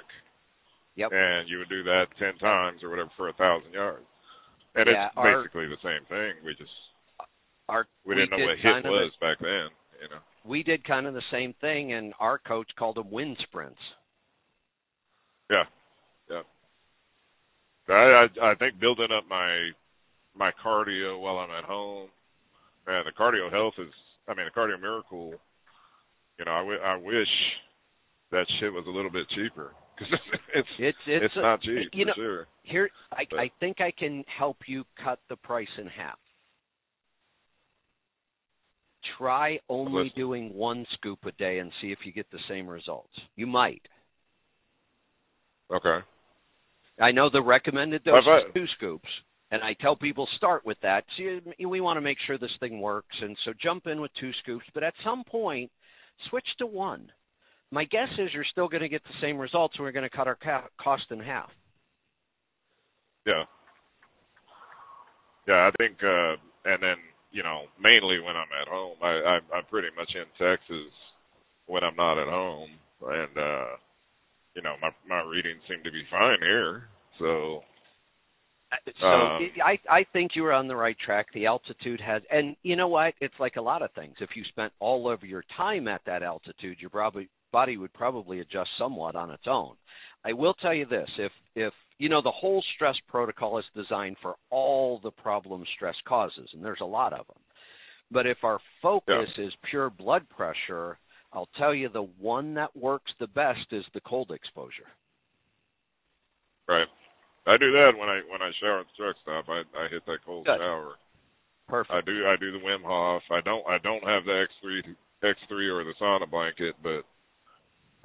Yep. 0.96 1.12
and 1.14 1.48
you 1.50 1.58
would 1.60 1.70
do 1.70 1.84
that 1.84 2.08
ten 2.18 2.38
times 2.38 2.84
or 2.84 2.90
whatever 2.90 3.10
for 3.16 3.30
a 3.30 3.34
thousand 3.34 3.74
yards, 3.74 4.06
and 4.76 4.88
Yeah, 4.88 5.08
it's 5.08 5.18
our- 5.18 5.42
basically 5.44 5.68
the 5.68 5.78
same 5.78 6.06
thing. 6.06 6.34
We 6.44 6.56
just 6.56 6.72
Our, 7.70 7.88
we 8.04 8.16
didn't 8.16 8.32
know 8.32 8.38
did 8.38 8.48
what 8.48 8.58
hit 8.60 8.84
was 8.86 9.16
back 9.22 9.38
then, 9.40 9.70
you 10.02 10.10
know. 10.10 10.22
we 10.44 10.64
did 10.64 10.84
kind 10.84 11.06
of 11.06 11.14
the 11.14 11.22
same 11.30 11.54
thing, 11.62 11.94
and 11.94 12.14
our 12.20 12.40
coach 12.40 12.70
called 12.76 12.96
them 12.96 13.12
wind 13.12 13.38
sprints. 13.44 13.80
Yeah, 15.50 15.66
yeah. 16.30 16.42
I, 17.88 18.28
I 18.42 18.52
I 18.52 18.56
think 18.56 18.80
building 18.80 19.12
up 19.12 19.28
my 19.28 19.72
my 20.40 20.52
cardio 20.66 21.20
while 21.20 21.38
I'm 21.38 21.52
at 21.52 21.66
home, 21.66 22.08
and 22.88 23.06
the 23.06 23.12
cardio 23.12 23.52
health 23.52 23.74
is. 23.78 23.92
I 24.28 24.34
mean, 24.34 24.46
the 24.46 24.60
cardio 24.60 24.80
miracle. 24.80 25.34
You 26.40 26.46
know, 26.46 26.52
I, 26.52 26.60
w- 26.60 26.80
I 26.80 26.96
wish 26.96 27.28
that 28.32 28.46
shit 28.60 28.72
was 28.72 28.86
a 28.88 28.90
little 28.92 29.12
bit 29.12 29.28
cheaper 29.36 29.74
because 29.98 30.14
it's 30.56 30.68
It's 30.80 30.98
it's, 31.08 31.26
it's 31.26 31.34
not 31.36 31.62
cheap 31.62 31.90
you 31.94 32.06
for 32.06 32.08
know, 32.08 32.14
sure. 32.16 32.48
Here, 32.64 32.90
I, 33.12 33.24
But- 33.30 33.40
I 33.40 33.52
think 33.60 33.82
I 33.82 33.92
can 33.92 34.24
help 34.38 34.58
you 34.68 34.86
cut 35.04 35.20
the 35.30 35.36
price 35.36 35.68
in 35.78 35.88
half. 35.88 36.18
Try 39.18 39.60
only 39.68 40.04
Listen. 40.06 40.14
doing 40.16 40.54
one 40.54 40.86
scoop 40.94 41.20
a 41.26 41.32
day 41.34 41.60
and 41.60 41.72
see 41.82 41.92
if 41.92 42.00
you 42.06 42.12
get 42.14 42.30
the 42.32 42.40
same 42.48 42.68
results. 42.68 43.14
You 43.36 43.48
might. 43.48 43.82
Okay. 45.74 46.00
I 47.02 47.12
know 47.12 47.30
the 47.30 47.42
recommended 47.42 48.04
dose 48.04 48.24
is 48.48 48.54
two 48.54 48.66
scoops, 48.78 49.08
and 49.52 49.64
I 49.64 49.74
tell 49.82 49.96
people 49.96 50.28
start 50.38 50.66
with 50.66 50.78
that. 50.82 51.04
See, 51.18 51.40
we 51.66 51.82
want 51.82 51.98
to 51.98 52.02
make 52.02 52.18
sure 52.28 52.38
this 52.38 52.50
thing 52.60 52.82
works, 52.82 53.16
and 53.22 53.36
so 53.46 53.54
jump 53.62 53.88
in 53.88 54.02
with 54.02 54.12
two 54.20 54.32
scoops. 54.44 54.66
But 54.74 54.84
at 54.84 54.94
some 55.04 55.24
point, 55.24 55.72
switch 56.30 56.46
to 56.60 56.66
one. 56.66 57.12
My 57.72 57.86
guess 57.86 58.10
is 58.18 58.30
you're 58.34 58.46
still 58.52 58.68
going 58.68 58.82
to 58.82 58.90
get 58.90 59.04
the 59.04 59.22
same 59.22 59.38
results, 59.38 59.76
and 59.78 59.86
we're 59.86 59.92
going 59.92 60.10
to 60.10 60.16
cut 60.16 60.28
our 60.28 60.38
cost 60.82 61.04
in 61.12 61.20
half. 61.20 61.50
Yeah. 63.26 63.44
Yeah, 65.48 65.70
I 65.70 65.72
think, 65.78 65.98
uh 66.04 66.36
and 66.66 66.84
then 66.84 66.98
you 67.32 67.44
know, 67.44 67.66
mainly 67.82 68.20
when 68.20 68.36
I'm 68.36 68.50
at 68.62 68.68
home, 68.68 68.98
I, 69.02 69.08
I 69.08 69.58
I'm 69.58 69.66
pretty 69.70 69.90
much 69.96 70.12
in 70.14 70.26
Texas 70.38 70.94
when 71.66 71.84
I'm 71.84 71.96
not 71.96 72.22
at 72.22 72.28
home, 72.28 72.70
and 73.02 73.38
uh 73.38 73.78
you 74.56 74.62
know, 74.62 74.76
my 74.82 74.90
my 75.08 75.22
readings 75.24 75.62
seem 75.68 75.84
to 75.84 75.92
be 75.92 76.04
fine 76.10 76.40
here. 76.42 76.90
So 77.18 77.62
So 79.00 79.08
Um, 79.08 79.50
I 79.64 79.80
I 79.90 80.04
think 80.14 80.36
you 80.36 80.44
were 80.44 80.54
on 80.54 80.68
the 80.68 80.76
right 80.76 80.98
track. 81.00 81.28
The 81.34 81.46
altitude 81.48 82.00
has, 82.02 82.22
and 82.30 82.56
you 82.64 82.76
know 82.76 82.88
what? 82.88 83.14
It's 83.20 83.40
like 83.40 83.56
a 83.56 83.62
lot 83.62 83.82
of 83.82 83.92
things. 83.94 84.16
If 84.20 84.36
you 84.36 84.44
spent 84.46 84.74
all 84.80 85.10
of 85.10 85.24
your 85.24 85.44
time 85.58 85.88
at 85.88 86.02
that 86.06 86.22
altitude, 86.24 86.80
your 86.80 86.90
probably 86.90 87.30
body 87.52 87.78
would 87.78 87.94
probably 87.94 88.42
adjust 88.42 88.70
somewhat 88.78 89.16
on 89.16 89.32
its 89.32 89.48
own. 89.48 89.76
I 90.24 90.34
will 90.34 90.54
tell 90.56 90.74
you 90.74 90.86
this: 90.86 91.10
if 91.18 91.32
if 91.56 91.74
you 91.98 92.10
know 92.10 92.22
the 92.22 92.32
whole 92.32 92.64
stress 92.76 92.96
protocol 93.08 93.58
is 93.58 93.66
designed 93.76 94.18
for 94.22 94.36
all 94.50 95.00
the 95.00 95.12
problems 95.12 95.68
stress 95.76 95.96
causes, 96.08 96.50
and 96.54 96.64
there's 96.64 96.82
a 96.82 96.86
lot 96.86 97.14
of 97.14 97.26
them. 97.28 97.42
But 98.12 98.28
if 98.28 98.44
our 98.44 98.60
focus 98.82 99.30
is 99.38 99.54
pure 99.70 99.90
blood 99.90 100.28
pressure, 100.30 100.98
I'll 101.32 101.50
tell 101.58 101.74
you 101.74 101.90
the 101.90 102.10
one 102.20 102.56
that 102.56 102.76
works 102.76 103.12
the 103.20 103.28
best 103.28 103.72
is 103.72 103.86
the 103.94 104.02
cold 104.02 104.32
exposure. 104.32 104.90
right. 106.68 106.88
I 107.50 107.58
do 107.58 107.74
that 107.74 107.98
when 107.98 108.06
I 108.10 108.22
when 108.30 108.46
I 108.46 108.54
shower 108.62 108.82
at 108.82 108.86
the 108.86 108.98
truck 109.02 109.18
stop. 109.26 109.50
I 109.50 109.66
I 109.74 109.90
hit 109.90 110.06
that 110.06 110.22
cold 110.24 110.46
Good. 110.46 110.62
shower. 110.62 110.94
Perfect. 111.68 111.94
I 111.94 112.02
do 112.06 112.26
I 112.30 112.36
do 112.38 112.52
the 112.54 112.62
Wim 112.62 112.86
Hof. 112.86 113.24
I 113.32 113.42
don't 113.42 113.66
I 113.66 113.80
don't 113.82 114.06
have 114.06 114.26
the 114.26 114.46
X 114.46 114.54
three 114.62 114.84
X 115.26 115.34
three 115.50 115.68
or 115.68 115.84
the 115.84 115.98
sauna 116.00 116.30
blanket, 116.30 116.78
but 116.86 117.02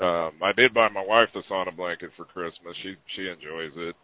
um 0.01 0.41
I 0.41 0.53
did 0.57 0.73
buy 0.73 0.89
my 0.89 1.05
wife 1.05 1.29
the 1.35 1.43
sauna 1.51 1.77
blanket 1.77 2.11
for 2.17 2.25
Christmas. 2.25 2.73
She 2.83 2.97
she 3.17 3.29
enjoys 3.29 3.77
it. 3.77 3.97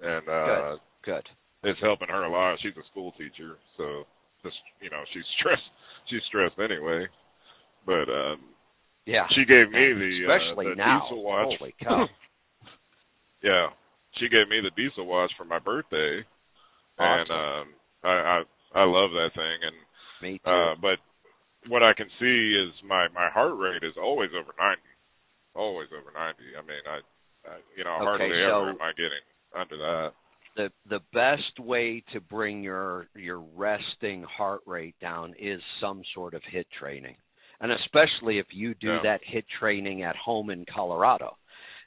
And 0.00 0.24
uh 0.28 0.76
Good. 1.04 1.28
it's 1.64 1.80
helping 1.84 2.08
her 2.08 2.24
a 2.24 2.32
lot. 2.32 2.56
She's 2.62 2.76
a 2.80 2.86
school 2.90 3.12
teacher, 3.12 3.60
so 3.76 4.04
just 4.42 4.56
you 4.80 4.88
know, 4.88 5.04
she's 5.12 5.28
stressed 5.38 5.68
she's 6.08 6.24
stressed 6.28 6.56
anyway. 6.58 7.04
But 7.84 8.08
um 8.08 8.40
Yeah. 9.04 9.28
she 9.36 9.44
gave 9.44 9.68
me 9.68 9.92
the 9.92 10.32
especially 10.32 10.66
uh, 10.66 10.70
the 10.70 10.76
now. 10.76 11.00
diesel 11.04 11.22
watch. 11.22 11.52
Holy 11.60 11.74
cow! 11.84 12.08
yeah. 13.42 13.68
She 14.20 14.28
gave 14.28 14.48
me 14.48 14.60
the 14.62 14.70
diesel 14.76 15.06
watch 15.06 15.30
for 15.36 15.44
my 15.44 15.58
birthday. 15.58 16.24
And 16.98 17.30
um 17.30 17.66
I 18.04 18.42
I, 18.42 18.42
I 18.74 18.84
love 18.84 19.10
that 19.12 19.30
thing, 19.34 19.58
and 19.62 19.76
Me 20.22 20.38
too. 20.44 20.50
uh, 20.50 20.74
but 20.80 20.98
what 21.68 21.82
I 21.82 21.92
can 21.94 22.06
see 22.20 22.54
is 22.54 22.72
my 22.86 23.08
my 23.14 23.28
heart 23.30 23.56
rate 23.56 23.82
is 23.82 23.94
always 24.00 24.30
over 24.34 24.52
ninety, 24.58 24.82
always 25.54 25.88
over 25.92 26.12
ninety. 26.12 26.54
I 26.56 26.62
mean, 26.62 26.82
I, 26.86 26.98
I 27.50 27.56
you 27.76 27.84
know 27.84 27.96
Okay, 27.96 28.04
hardly 28.04 28.28
so- 28.30 28.60
ever 28.60 28.70
am 28.70 28.82
I 28.82 28.90
getting 28.92 29.24
under 29.56 29.76
that. 29.78 30.12
the 30.56 30.70
the 30.88 31.00
best 31.12 31.58
way 31.60 32.02
to 32.12 32.20
bring 32.20 32.62
your 32.62 33.06
your 33.16 33.40
resting 33.56 34.22
heart 34.24 34.60
rate 34.66 34.96
down 35.00 35.34
is 35.38 35.60
some 35.80 36.02
sort 36.14 36.34
of 36.34 36.42
hit 36.50 36.66
training 36.78 37.16
and 37.60 37.72
especially 37.72 38.38
if 38.38 38.46
you 38.52 38.74
do 38.74 38.88
Yeah. 38.94 39.00
that 39.04 39.20
hit 39.24 39.44
training 39.58 40.02
at 40.02 40.16
home 40.16 40.50
in 40.50 40.64
Colorado 40.72 41.36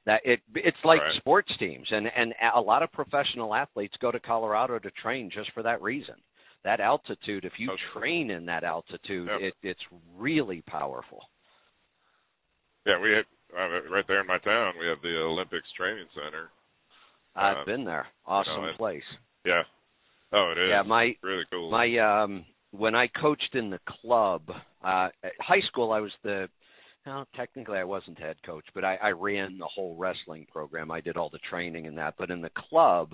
that 0.06 0.22
it 0.26 0.40
it's 0.56 0.78
like 0.84 1.02
Right. 1.02 1.16
sports 1.18 1.52
teams 1.58 1.88
and 1.92 2.08
and 2.16 2.34
a 2.56 2.62
lot 2.62 2.84
of 2.84 2.92
professional 2.92 3.54
athletes 3.54 3.96
go 4.02 4.12
to 4.12 4.20
Colorado 4.20 4.80
to 4.80 4.92
train 4.92 5.30
just 5.30 5.52
for 5.54 5.64
that 5.64 5.82
reason 5.82 6.16
that 6.64 6.80
altitude 6.80 7.46
if 7.46 7.54
you 7.60 7.72
Okay. 7.72 7.82
train 7.94 8.32
in 8.32 8.46
that 8.46 8.64
altitude 8.64 9.28
Yep. 9.30 9.42
it 9.42 9.54
it's 9.64 9.82
really 10.16 10.62
powerful 10.64 11.30
Yeah, 12.86 13.00
we 13.00 13.12
have 13.12 13.26
uh, 13.56 13.90
right 13.90 14.06
there 14.08 14.22
in 14.22 14.28
my 14.28 14.38
town. 14.40 14.74
We 14.80 14.88
have 14.88 15.02
the 15.04 15.16
Olympics 15.22 15.68
Training 15.74 16.08
Center. 16.16 16.50
I've 17.36 17.58
Uh, 17.58 17.64
been 17.66 17.84
there 17.86 18.08
awesome 18.26 18.66
it- 18.66 18.78
place 18.78 19.04
Yeah. 19.46 19.64
Oh, 20.34 20.52
it 20.52 20.58
is. 20.58 20.70
yeah 20.70 20.82
my 20.82 21.16
really 21.22 21.46
cool. 21.52 21.70
My 21.70 21.98
um 21.98 22.46
when 22.72 22.96
I 22.96 23.08
coached 23.08 23.54
in 23.54 23.70
the 23.70 23.80
club, 23.80 24.50
uh 24.84 25.10
at 25.24 25.34
high 25.40 25.62
school 25.68 25.92
I 25.92 26.00
was 26.00 26.14
the 26.24 26.50
well, 27.06 27.28
technically 27.36 27.78
I 27.78 27.84
wasn't 27.84 28.20
head 28.20 28.38
coach, 28.46 28.66
but 28.74 28.84
I, 28.84 28.96
I 28.96 29.10
ran 29.12 29.58
the 29.58 29.66
whole 29.66 29.96
wrestling 29.96 30.48
program. 30.52 30.92
I 30.92 31.02
did 31.02 31.18
all 31.18 31.30
the 31.30 31.40
training 31.50 31.88
and 31.88 31.98
that. 31.98 32.16
But 32.18 32.32
in 32.32 32.42
the 32.42 32.52
club, 32.70 33.14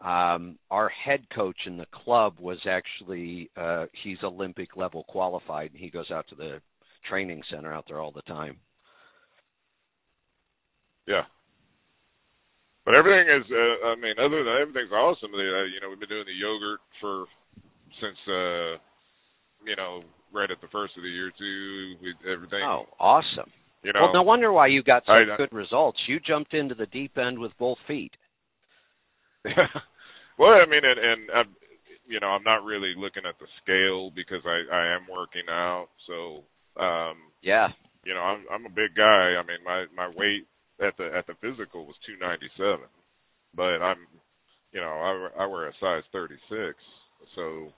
um 0.00 0.58
our 0.70 0.88
head 0.88 1.26
coach 1.34 1.58
in 1.66 1.76
the 1.76 1.86
club 2.04 2.36
was 2.40 2.58
actually 2.66 3.50
uh 3.56 3.84
he's 4.02 4.16
Olympic 4.22 4.74
level 4.74 5.04
qualified 5.04 5.72
and 5.72 5.80
he 5.80 5.90
goes 5.90 6.10
out 6.10 6.26
to 6.28 6.34
the 6.34 6.62
training 7.08 7.42
center 7.50 7.72
out 7.72 7.84
there 7.86 8.00
all 8.00 8.12
the 8.12 8.22
time. 8.22 8.56
Yeah. 11.06 11.24
But 12.84 12.94
everything 12.94 13.28
is, 13.28 13.44
uh, 13.50 13.92
I 13.92 13.94
mean, 13.96 14.14
other 14.18 14.42
than 14.42 14.56
everything's 14.62 14.92
awesome. 14.92 15.34
Uh, 15.34 15.68
you 15.68 15.80
know, 15.82 15.90
we've 15.90 16.00
been 16.00 16.08
doing 16.08 16.24
the 16.26 16.38
yogurt 16.38 16.80
for 17.00 17.26
since, 18.00 18.18
uh, 18.26 18.78
you 19.66 19.76
know, 19.76 20.02
right 20.32 20.50
at 20.50 20.60
the 20.60 20.68
first 20.68 20.96
of 20.96 21.02
the 21.02 21.08
year 21.08 21.30
too. 21.36 21.94
We 22.02 22.14
everything. 22.30 22.60
Oh, 22.64 22.84
awesome. 22.98 23.50
You 23.82 23.92
know. 23.92 24.00
Well, 24.02 24.12
no 24.14 24.22
wonder 24.22 24.52
why 24.52 24.66
you 24.68 24.82
got 24.82 25.02
such 25.04 25.28
I- 25.32 25.36
good 25.36 25.52
results. 25.52 25.98
You 26.06 26.20
jumped 26.20 26.54
into 26.54 26.74
the 26.74 26.86
deep 26.86 27.16
end 27.18 27.38
with 27.38 27.52
both 27.58 27.78
feet. 27.86 28.12
well, 30.38 30.50
I 30.52 30.66
mean, 30.68 30.82
and, 30.84 30.98
and 31.00 31.30
I'm, 31.34 31.56
you 32.06 32.20
know, 32.20 32.28
I'm 32.28 32.42
not 32.44 32.64
really 32.64 32.92
looking 32.96 33.22
at 33.28 33.38
the 33.40 33.46
scale 33.62 34.10
because 34.14 34.42
I 34.44 34.64
I 34.74 34.94
am 34.96 35.06
working 35.10 35.48
out. 35.48 35.88
So, 36.06 36.44
um, 36.80 37.16
Yeah. 37.42 37.68
you 38.04 38.14
know, 38.14 38.20
I'm 38.20 38.44
I'm 38.52 38.66
a 38.66 38.74
big 38.74 38.94
guy. 38.96 39.36
I 39.38 39.42
mean, 39.46 39.64
my 39.64 39.86
my 39.96 40.08
weight 40.14 40.46
at 40.80 40.96
the 40.98 41.10
at 41.16 41.26
the 41.26 41.34
physical 41.40 41.86
was 41.86 41.96
297, 42.06 42.80
but 43.54 43.80
I'm, 43.80 44.06
you 44.72 44.80
know, 44.80 45.30
I 45.36 45.42
I 45.44 45.46
wear 45.46 45.68
a 45.68 45.72
size 45.80 46.04
36, 46.12 46.76
so 47.34 47.72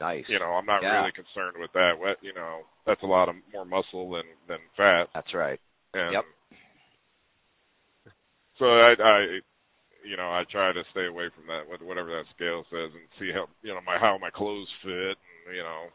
Nice. 0.00 0.24
you 0.28 0.38
know, 0.38 0.52
I'm 0.56 0.66
not 0.66 0.82
Yeah. 0.82 1.00
really 1.00 1.12
concerned 1.12 1.56
with 1.58 1.70
that. 1.72 1.92
What 1.98 2.16
you 2.22 2.32
know, 2.32 2.62
that's 2.86 3.02
a 3.02 3.06
lot 3.06 3.28
of 3.28 3.36
more 3.52 3.64
muscle 3.64 4.10
than 4.10 4.24
than 4.48 4.58
fat. 4.76 5.08
That's 5.14 5.32
right. 5.34 5.60
And 5.94 6.12
Yep. 6.12 6.24
So 8.58 8.66
I, 8.66 8.92
I, 8.98 9.40
you 10.04 10.16
know, 10.16 10.28
I 10.30 10.44
try 10.50 10.72
to 10.72 10.82
stay 10.90 11.06
away 11.06 11.28
from 11.34 11.46
that, 11.46 11.66
what- 11.68 11.80
whatever 11.82 12.10
that 12.10 12.28
scale 12.34 12.64
says, 12.70 12.90
and 12.92 13.08
see 13.18 13.32
how 13.32 13.48
you 13.62 13.72
know 13.74 13.80
my 13.80 13.98
how 13.98 14.18
my 14.18 14.30
clothes 14.30 14.68
fit, 14.82 15.16
and 15.46 15.56
you 15.56 15.62
know. 15.62 15.86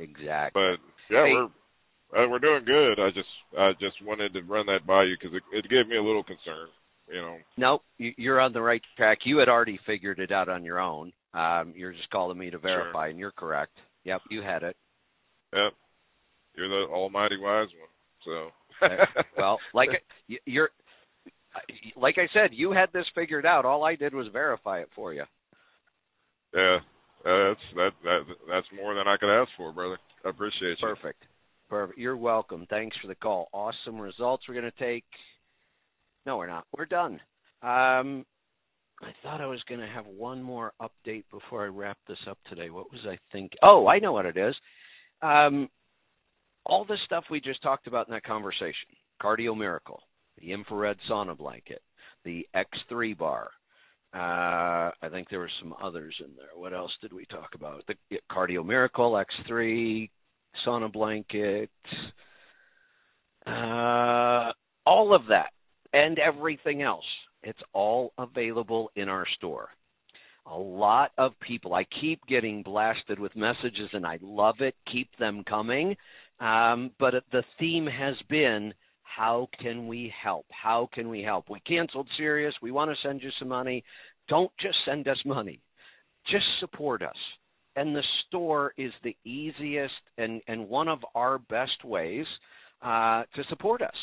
Exactly. 0.00 0.50
But 0.60 0.80
yeah, 1.14 1.24
Hey. 1.24 1.32
we're 1.34 2.24
uh, 2.24 2.28
we're 2.28 2.38
doing 2.38 2.64
good. 2.64 2.98
I 3.00 3.10
just 3.10 3.28
I 3.58 3.72
just 3.80 4.02
wanted 4.02 4.32
to 4.34 4.42
run 4.42 4.66
that 4.66 4.86
by 4.86 5.04
you 5.04 5.16
because 5.18 5.34
it, 5.36 5.42
it 5.52 5.68
gave 5.68 5.88
me 5.88 5.96
a 5.96 6.02
little 6.02 6.24
concern. 6.24 6.68
You 7.08 7.20
know. 7.20 7.36
Nope, 7.56 7.82
you- 7.98 8.14
you're 8.16 8.40
on 8.40 8.52
the 8.52 8.62
right 8.62 8.82
track. 8.96 9.18
You 9.24 9.38
had 9.38 9.48
already 9.48 9.78
figured 9.86 10.18
it 10.18 10.32
out 10.32 10.48
on 10.48 10.64
your 10.64 10.80
own. 10.80 11.12
Um, 11.34 11.72
you're 11.76 11.92
just 11.92 12.10
calling 12.10 12.38
me 12.38 12.50
to 12.50 12.58
verify, 12.58 13.08
and 13.08 13.18
you're 13.18 13.32
correct. 13.32 13.72
Yep, 14.04 14.22
you 14.30 14.42
had 14.42 14.62
it. 14.62 14.76
Yep. 15.52 15.72
You're 16.56 16.68
the 16.68 16.92
almighty 16.92 17.36
wise 17.36 17.68
one. 17.78 17.88
So. 18.24 18.86
Uh, 18.86 19.22
well, 19.36 19.58
like 19.72 19.88
you're, 20.46 20.70
like 21.96 22.16
I 22.18 22.28
said, 22.32 22.50
you 22.52 22.72
had 22.72 22.92
this 22.92 23.06
figured 23.14 23.46
out. 23.46 23.64
All 23.64 23.84
I 23.84 23.96
did 23.96 24.14
was 24.14 24.26
verify 24.32 24.80
it 24.80 24.88
for 24.94 25.12
you. 25.12 25.24
Yeah, 26.54 26.78
uh, 27.26 27.48
that's 27.48 27.60
that 27.76 27.90
that 28.04 28.20
that's 28.48 28.66
more 28.74 28.94
than 28.94 29.08
I 29.08 29.16
could 29.16 29.30
ask 29.30 29.50
for, 29.56 29.72
brother. 29.72 29.98
I 30.24 30.30
appreciate 30.30 30.78
you. 30.80 30.88
Perfect. 30.88 31.22
Perfect. 31.68 31.98
You're 31.98 32.16
welcome. 32.16 32.66
Thanks 32.70 32.96
for 33.00 33.08
the 33.08 33.14
call. 33.14 33.48
Awesome 33.52 34.00
results. 34.00 34.44
We're 34.48 34.54
going 34.54 34.70
to 34.70 34.78
take. 34.78 35.04
No, 36.26 36.38
we're 36.38 36.46
not. 36.46 36.66
We're 36.76 36.86
done. 36.86 37.20
Um, 37.62 38.24
I 39.02 39.12
thought 39.22 39.40
I 39.40 39.46
was 39.46 39.62
going 39.68 39.80
to 39.80 39.86
have 39.86 40.06
one 40.06 40.42
more 40.42 40.72
update 40.80 41.24
before 41.30 41.64
I 41.64 41.68
wrap 41.68 41.98
this 42.08 42.18
up 42.28 42.38
today. 42.48 42.70
What 42.70 42.90
was 42.92 43.00
I 43.06 43.18
thinking? 43.32 43.58
Oh, 43.62 43.86
I 43.86 43.98
know 43.98 44.12
what 44.12 44.26
it 44.26 44.36
is. 44.36 44.54
Um, 45.22 45.68
all 46.66 46.84
the 46.84 46.96
stuff 47.04 47.24
we 47.30 47.40
just 47.40 47.62
talked 47.62 47.86
about 47.86 48.08
in 48.08 48.14
that 48.14 48.24
conversation 48.24 48.88
Cardio 49.22 49.56
Miracle, 49.56 50.00
the 50.38 50.52
infrared 50.52 50.96
sauna 51.10 51.36
blanket, 51.36 51.82
the 52.24 52.46
X3 52.54 53.16
bar. 53.16 53.50
Uh, 54.14 54.92
I 55.02 55.08
think 55.10 55.28
there 55.28 55.40
were 55.40 55.50
some 55.60 55.74
others 55.82 56.14
in 56.20 56.36
there. 56.36 56.48
What 56.54 56.72
else 56.72 56.92
did 57.02 57.12
we 57.12 57.26
talk 57.26 57.50
about? 57.54 57.82
The 57.88 58.18
Cardio 58.30 58.64
Miracle, 58.64 59.12
X3, 59.12 60.08
sauna 60.66 60.92
blanket, 60.92 61.70
uh, 63.46 64.52
all 64.86 65.14
of 65.14 65.22
that, 65.28 65.50
and 65.94 66.18
everything 66.18 66.82
else. 66.82 67.04
It's 67.42 67.58
all 67.72 68.12
available 68.18 68.90
in 68.96 69.08
our 69.08 69.26
store. 69.36 69.68
A 70.46 70.58
lot 70.58 71.12
of 71.16 71.32
people, 71.40 71.72
I 71.72 71.86
keep 72.00 72.20
getting 72.26 72.62
blasted 72.62 73.18
with 73.18 73.34
messages, 73.34 73.88
and 73.94 74.04
I 74.04 74.18
love 74.20 74.56
it. 74.60 74.74
Keep 74.92 75.08
them 75.18 75.42
coming. 75.48 75.96
Um, 76.40 76.90
but 76.98 77.14
the 77.32 77.44
theme 77.58 77.86
has 77.86 78.16
been 78.28 78.74
how 79.02 79.48
can 79.60 79.86
we 79.86 80.12
help? 80.22 80.46
How 80.50 80.88
can 80.92 81.08
we 81.08 81.22
help? 81.22 81.48
We 81.48 81.60
canceled 81.60 82.08
Sirius. 82.18 82.54
We 82.60 82.72
want 82.72 82.90
to 82.90 83.08
send 83.08 83.22
you 83.22 83.30
some 83.38 83.48
money. 83.48 83.84
Don't 84.28 84.50
just 84.60 84.76
send 84.84 85.06
us 85.06 85.18
money, 85.24 85.60
just 86.30 86.44
support 86.60 87.02
us. 87.02 87.16
And 87.76 87.94
the 87.94 88.02
store 88.26 88.72
is 88.76 88.92
the 89.02 89.16
easiest 89.24 89.94
and, 90.18 90.40
and 90.48 90.68
one 90.68 90.88
of 90.88 91.00
our 91.14 91.38
best 91.38 91.84
ways 91.84 92.26
uh, 92.82 93.22
to 93.34 93.44
support 93.48 93.82
us. 93.82 93.94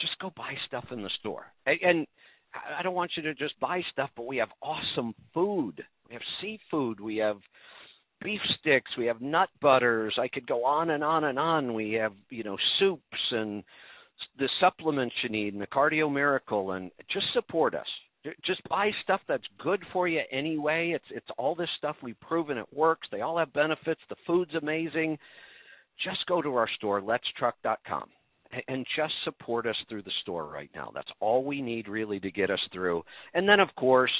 Just 0.00 0.18
go 0.20 0.32
buy 0.36 0.52
stuff 0.66 0.84
in 0.90 1.02
the 1.02 1.10
store. 1.20 1.46
And, 1.66 1.78
and 1.82 2.06
I 2.78 2.82
don't 2.82 2.94
want 2.94 3.12
you 3.16 3.22
to 3.24 3.34
just 3.34 3.58
buy 3.60 3.82
stuff, 3.92 4.10
but 4.16 4.26
we 4.26 4.36
have 4.38 4.48
awesome 4.62 5.14
food. 5.34 5.84
We 6.08 6.14
have 6.14 6.22
seafood. 6.40 7.00
We 7.00 7.16
have 7.18 7.38
beef 8.22 8.40
sticks. 8.60 8.90
We 8.96 9.06
have 9.06 9.20
nut 9.20 9.48
butters. 9.60 10.16
I 10.20 10.28
could 10.28 10.46
go 10.46 10.64
on 10.64 10.90
and 10.90 11.04
on 11.04 11.24
and 11.24 11.38
on. 11.38 11.74
We 11.74 11.92
have 11.94 12.12
you 12.30 12.44
know 12.44 12.56
soups 12.78 13.02
and 13.30 13.62
the 14.38 14.48
supplements 14.60 15.14
you 15.22 15.28
need 15.28 15.52
and 15.52 15.62
the 15.62 15.66
cardio 15.66 16.12
miracle 16.12 16.72
and 16.72 16.90
just 17.12 17.26
support 17.32 17.74
us. 17.74 17.86
Just 18.44 18.60
buy 18.68 18.90
stuff 19.04 19.20
that's 19.28 19.44
good 19.62 19.80
for 19.92 20.08
you 20.08 20.20
anyway. 20.32 20.92
It's 20.94 21.04
it's 21.10 21.28
all 21.38 21.54
this 21.54 21.68
stuff 21.78 21.96
we've 22.02 22.20
proven 22.20 22.58
it 22.58 22.66
works. 22.72 23.06
They 23.10 23.20
all 23.20 23.38
have 23.38 23.52
benefits. 23.52 24.00
The 24.08 24.16
food's 24.26 24.54
amazing. 24.54 25.18
Just 26.04 26.26
go 26.26 26.42
to 26.42 26.54
our 26.56 26.68
store, 26.76 27.00
letstruck.com 27.00 28.08
and 28.68 28.86
just 28.96 29.14
support 29.24 29.66
us 29.66 29.76
through 29.88 30.02
the 30.02 30.12
store 30.22 30.46
right 30.46 30.70
now. 30.74 30.90
That's 30.94 31.10
all 31.20 31.44
we 31.44 31.62
need 31.62 31.88
really 31.88 32.20
to 32.20 32.30
get 32.30 32.50
us 32.50 32.60
through. 32.72 33.02
And 33.34 33.48
then, 33.48 33.60
of 33.60 33.68
course, 33.76 34.12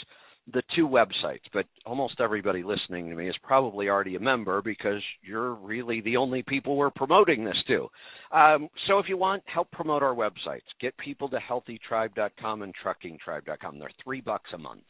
the 0.53 0.63
two 0.75 0.87
websites. 0.87 1.43
But 1.53 1.67
almost 1.85 2.21
everybody 2.21 2.63
listening 2.63 3.09
to 3.09 3.17
me 3.17 3.29
is 3.29 3.35
probably 3.43 3.89
already 3.89 4.17
a 4.17 4.21
member 4.21 4.63
because 4.63 5.03
you're 5.23 5.55
really 5.55 6.01
the 6.01 6.17
only 6.17 6.43
people 6.43 6.77
we're 6.77 6.91
promoting 6.91 7.45
this 7.45 7.57
to. 7.69 7.89
Um, 8.37 8.69
so 8.87 8.99
if 8.99 9.07
you 9.09 9.17
want 9.17 9.43
help 9.47 9.71
promote 9.71 10.03
our 10.03 10.15
websites, 10.15 10.63
get 10.81 10.97
people 10.99 11.29
to 11.31 11.39
healthytribe.com 11.39 12.63
and 12.63 12.75
truckingtribe.com. 12.85 13.79
They're 13.79 13.91
three 14.05 14.21
bucks 14.21 14.51
a 14.55 14.59
month, 14.59 14.85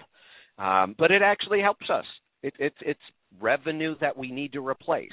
um, 0.58 0.94
but 0.98 1.10
it 1.10 1.22
actually 1.22 1.60
helps 1.60 1.88
us. 1.90 2.04
It, 2.42 2.54
it's 2.58 2.76
it's 2.82 3.00
revenue 3.40 3.94
that 4.00 4.16
we 4.16 4.30
need 4.30 4.52
to 4.52 4.66
replace. 4.66 5.10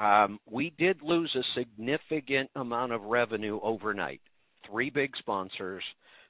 Um, 0.00 0.38
we 0.50 0.72
did 0.78 1.02
lose 1.02 1.34
a 1.36 1.58
significant 1.60 2.50
amount 2.56 2.92
of 2.92 3.02
revenue 3.02 3.60
overnight. 3.62 4.22
Three 4.70 4.88
big 4.88 5.10
sponsors. 5.18 5.84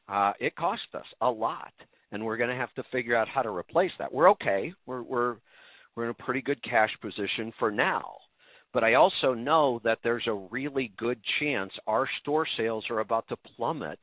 Uh, 0.09 0.33
it 0.41 0.57
cost 0.57 0.83
us 0.95 1.05
a 1.21 1.31
lot, 1.31 1.73
and 2.11 2.25
we're 2.25 2.37
going 2.37 2.51
to 2.51 2.57
have 2.57 2.75
to 2.75 2.83
figure 2.91 3.17
out 3.17 3.29
how 3.29 3.43
to 3.43 3.51
replace 3.51 3.93
that. 4.01 4.13
We're 4.13 4.31
okay. 4.33 4.73
We're 4.87 5.03
we're 5.03 5.37
we're 5.95 6.05
in 6.05 6.11
a 6.11 6.25
pretty 6.25 6.43
good 6.43 6.63
cash 6.65 6.91
position 7.01 7.53
for 7.61 7.71
now. 7.71 8.17
But 8.73 8.83
I 8.83 8.95
also 8.95 9.35
know 9.35 9.81
that 9.85 9.99
there's 10.03 10.27
a 10.27 10.49
really 10.51 10.93
good 10.97 11.19
chance 11.41 11.73
our 11.87 12.09
store 12.21 12.47
sales 12.57 12.85
are 12.91 13.01
about 13.01 13.29
to 13.29 13.37
plummet 13.57 13.99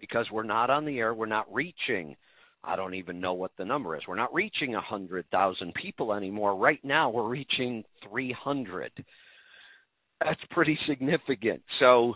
because 0.00 0.26
we're 0.32 0.42
not 0.44 0.70
on 0.70 0.86
the 0.86 0.98
air, 0.98 1.12
we're 1.12 1.26
not 1.26 1.52
reaching 1.52 2.16
I 2.62 2.76
don't 2.76 2.94
even 2.94 3.20
know 3.20 3.32
what 3.32 3.52
the 3.56 3.64
number 3.64 3.96
is. 3.96 4.02
We're 4.06 4.16
not 4.16 4.34
reaching 4.34 4.72
100,000 4.72 5.74
people 5.74 6.12
anymore. 6.12 6.56
Right 6.56 6.80
now, 6.84 7.10
we're 7.10 7.28
reaching 7.28 7.84
300. 8.08 8.92
That's 10.22 10.40
pretty 10.50 10.78
significant. 10.86 11.62
So 11.78 12.14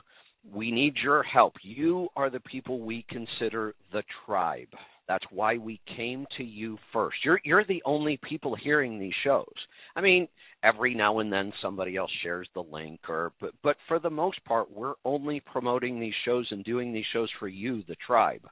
we 0.52 0.70
need 0.70 0.94
your 1.02 1.22
help. 1.22 1.54
You 1.62 2.08
are 2.16 2.28
the 2.28 2.40
people 2.40 2.80
we 2.80 3.06
consider 3.08 3.74
the 3.92 4.02
tribe. 4.26 4.68
That's 5.08 5.24
why 5.30 5.58
we 5.58 5.80
came 5.96 6.26
to 6.38 6.44
you 6.44 6.78
first. 6.92 7.16
You're 7.24 7.40
you're 7.44 7.64
the 7.64 7.82
only 7.84 8.18
people 8.28 8.56
hearing 8.56 8.98
these 8.98 9.12
shows. 9.22 9.52
I 9.96 10.00
mean, 10.00 10.28
every 10.62 10.94
now 10.94 11.18
and 11.18 11.32
then 11.32 11.52
somebody 11.62 11.96
else 11.96 12.10
shares 12.22 12.48
the 12.54 12.62
link 12.62 13.00
or 13.08 13.32
but 13.40 13.52
but 13.62 13.76
for 13.86 13.98
the 13.98 14.10
most 14.10 14.42
part 14.44 14.72
we're 14.74 14.94
only 15.04 15.40
promoting 15.40 16.00
these 16.00 16.14
shows 16.24 16.46
and 16.50 16.64
doing 16.64 16.92
these 16.92 17.04
shows 17.12 17.30
for 17.38 17.48
you, 17.48 17.82
the 17.86 17.96
tribe. 18.06 18.46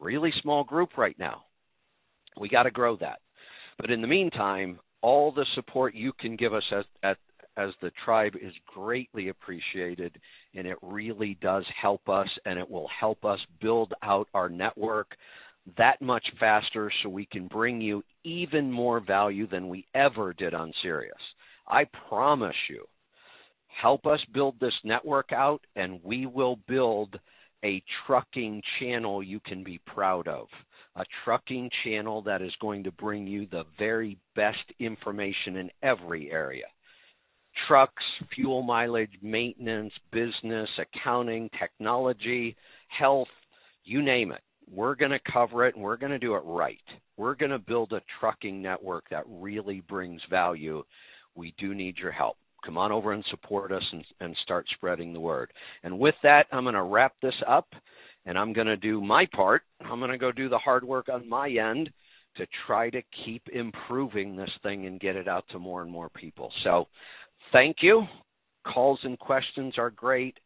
Really 0.00 0.32
small 0.42 0.64
group 0.64 0.96
right 0.96 1.18
now. 1.18 1.44
We 2.40 2.48
got 2.48 2.64
to 2.64 2.70
grow 2.70 2.96
that. 2.98 3.18
But 3.78 3.90
in 3.90 4.00
the 4.00 4.06
meantime, 4.06 4.78
all 5.02 5.32
the 5.32 5.46
support 5.54 5.94
you 5.94 6.12
can 6.18 6.36
give 6.36 6.54
us 6.54 6.64
as 6.72 7.16
as 7.58 7.70
the 7.82 7.90
tribe 8.04 8.34
is 8.40 8.52
greatly 8.72 9.28
appreciated 9.28 10.16
and 10.54 10.66
it 10.66 10.78
really 10.80 11.36
does 11.42 11.64
help 11.80 12.08
us 12.08 12.28
and 12.44 12.56
it 12.58 12.70
will 12.70 12.88
help 13.00 13.24
us 13.24 13.40
build 13.60 13.92
out 14.02 14.28
our 14.32 14.48
network 14.48 15.16
that 15.76 16.00
much 16.00 16.24
faster 16.38 16.90
so 17.02 17.08
we 17.08 17.26
can 17.26 17.48
bring 17.48 17.80
you 17.80 18.02
even 18.24 18.70
more 18.70 19.00
value 19.00 19.46
than 19.46 19.68
we 19.68 19.84
ever 19.94 20.32
did 20.32 20.54
on 20.54 20.72
Sirius. 20.82 21.14
I 21.66 21.84
promise 22.08 22.56
you. 22.70 22.84
Help 23.82 24.06
us 24.06 24.20
build 24.32 24.54
this 24.60 24.72
network 24.84 25.32
out 25.32 25.60
and 25.76 26.00
we 26.02 26.26
will 26.26 26.58
build 26.68 27.18
a 27.64 27.82
trucking 28.06 28.62
channel 28.78 29.22
you 29.22 29.40
can 29.40 29.64
be 29.64 29.80
proud 29.86 30.28
of. 30.28 30.46
A 30.96 31.04
trucking 31.24 31.70
channel 31.84 32.22
that 32.22 32.42
is 32.42 32.52
going 32.60 32.84
to 32.84 32.92
bring 32.92 33.26
you 33.26 33.46
the 33.46 33.64
very 33.78 34.18
best 34.34 34.58
information 34.80 35.56
in 35.56 35.70
every 35.82 36.30
area 36.30 36.66
trucks, 37.66 38.02
fuel 38.34 38.62
mileage, 38.62 39.12
maintenance, 39.22 39.92
business, 40.12 40.68
accounting, 40.78 41.50
technology, 41.58 42.56
health, 42.88 43.28
you 43.84 44.02
name 44.02 44.32
it. 44.32 44.42
We're 44.70 44.94
going 44.94 45.12
to 45.12 45.32
cover 45.32 45.66
it 45.66 45.74
and 45.74 45.82
we're 45.82 45.96
going 45.96 46.12
to 46.12 46.18
do 46.18 46.34
it 46.34 46.42
right. 46.44 46.78
We're 47.16 47.34
going 47.34 47.50
to 47.50 47.58
build 47.58 47.92
a 47.92 48.02
trucking 48.20 48.60
network 48.60 49.04
that 49.10 49.24
really 49.26 49.82
brings 49.88 50.20
value. 50.30 50.82
We 51.34 51.54
do 51.58 51.74
need 51.74 51.96
your 51.98 52.12
help. 52.12 52.36
Come 52.64 52.76
on 52.76 52.92
over 52.92 53.12
and 53.12 53.24
support 53.30 53.72
us 53.72 53.82
and, 53.92 54.04
and 54.20 54.36
start 54.42 54.66
spreading 54.74 55.12
the 55.12 55.20
word. 55.20 55.52
And 55.82 55.98
with 55.98 56.14
that, 56.22 56.46
I'm 56.52 56.64
going 56.64 56.74
to 56.74 56.82
wrap 56.82 57.14
this 57.22 57.34
up 57.46 57.68
and 58.26 58.38
I'm 58.38 58.52
going 58.52 58.66
to 58.66 58.76
do 58.76 59.00
my 59.00 59.26
part. 59.34 59.62
I'm 59.80 60.00
going 60.00 60.10
to 60.10 60.18
go 60.18 60.32
do 60.32 60.48
the 60.48 60.58
hard 60.58 60.84
work 60.84 61.08
on 61.08 61.28
my 61.28 61.48
end 61.48 61.90
to 62.36 62.46
try 62.66 62.90
to 62.90 63.02
keep 63.24 63.42
improving 63.52 64.36
this 64.36 64.50
thing 64.62 64.86
and 64.86 65.00
get 65.00 65.16
it 65.16 65.28
out 65.28 65.44
to 65.50 65.58
more 65.58 65.82
and 65.82 65.90
more 65.90 66.08
people. 66.10 66.52
So, 66.64 66.86
thank 67.52 67.76
you. 67.80 68.02
Calls 68.72 69.00
and 69.02 69.18
questions 69.18 69.74
are 69.78 69.90
great. 69.90 70.36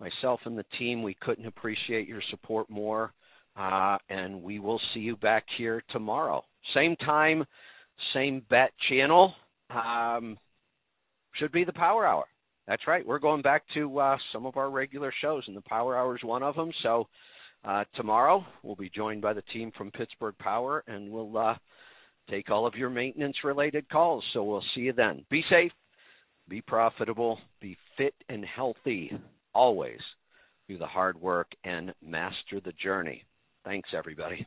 Myself 0.00 0.40
and 0.44 0.58
the 0.58 0.64
team, 0.78 1.02
we 1.02 1.16
couldn't 1.20 1.46
appreciate 1.46 2.08
your 2.08 2.22
support 2.30 2.68
more. 2.68 3.12
Uh, 3.56 3.98
and 4.08 4.42
we 4.42 4.58
will 4.58 4.80
see 4.94 5.00
you 5.00 5.16
back 5.16 5.44
here 5.56 5.82
tomorrow. 5.90 6.44
Same 6.74 6.94
time, 6.96 7.44
same 8.14 8.42
bet 8.48 8.70
channel. 8.88 9.34
Um, 9.70 10.38
should 11.38 11.52
be 11.52 11.64
the 11.64 11.72
Power 11.72 12.06
Hour. 12.06 12.24
That's 12.66 12.86
right. 12.86 13.06
We're 13.06 13.18
going 13.18 13.42
back 13.42 13.62
to 13.74 13.98
uh, 13.98 14.16
some 14.32 14.44
of 14.44 14.56
our 14.56 14.70
regular 14.70 15.12
shows, 15.22 15.42
and 15.46 15.56
the 15.56 15.62
Power 15.62 15.96
Hour 15.96 16.16
is 16.16 16.22
one 16.22 16.42
of 16.42 16.54
them. 16.54 16.70
So 16.82 17.08
uh, 17.64 17.84
tomorrow 17.94 18.44
we'll 18.62 18.76
be 18.76 18.90
joined 18.94 19.22
by 19.22 19.32
the 19.32 19.42
team 19.54 19.72
from 19.76 19.90
Pittsburgh 19.90 20.36
Power, 20.38 20.84
and 20.86 21.10
we'll 21.10 21.36
uh, 21.36 21.54
take 22.28 22.50
all 22.50 22.66
of 22.66 22.74
your 22.74 22.90
maintenance-related 22.90 23.88
calls. 23.88 24.22
So 24.32 24.44
we'll 24.44 24.64
see 24.74 24.82
you 24.82 24.92
then. 24.92 25.24
Be 25.30 25.42
safe, 25.48 25.72
be 26.48 26.60
profitable, 26.60 27.38
be 27.60 27.76
fit 27.96 28.14
and 28.28 28.44
healthy 28.44 29.12
always. 29.54 30.00
Do 30.68 30.76
the 30.76 30.86
hard 30.86 31.18
work 31.18 31.48
and 31.64 31.94
master 32.02 32.60
the 32.62 32.72
journey. 32.72 33.24
Thanks, 33.64 33.88
everybody. 33.96 34.46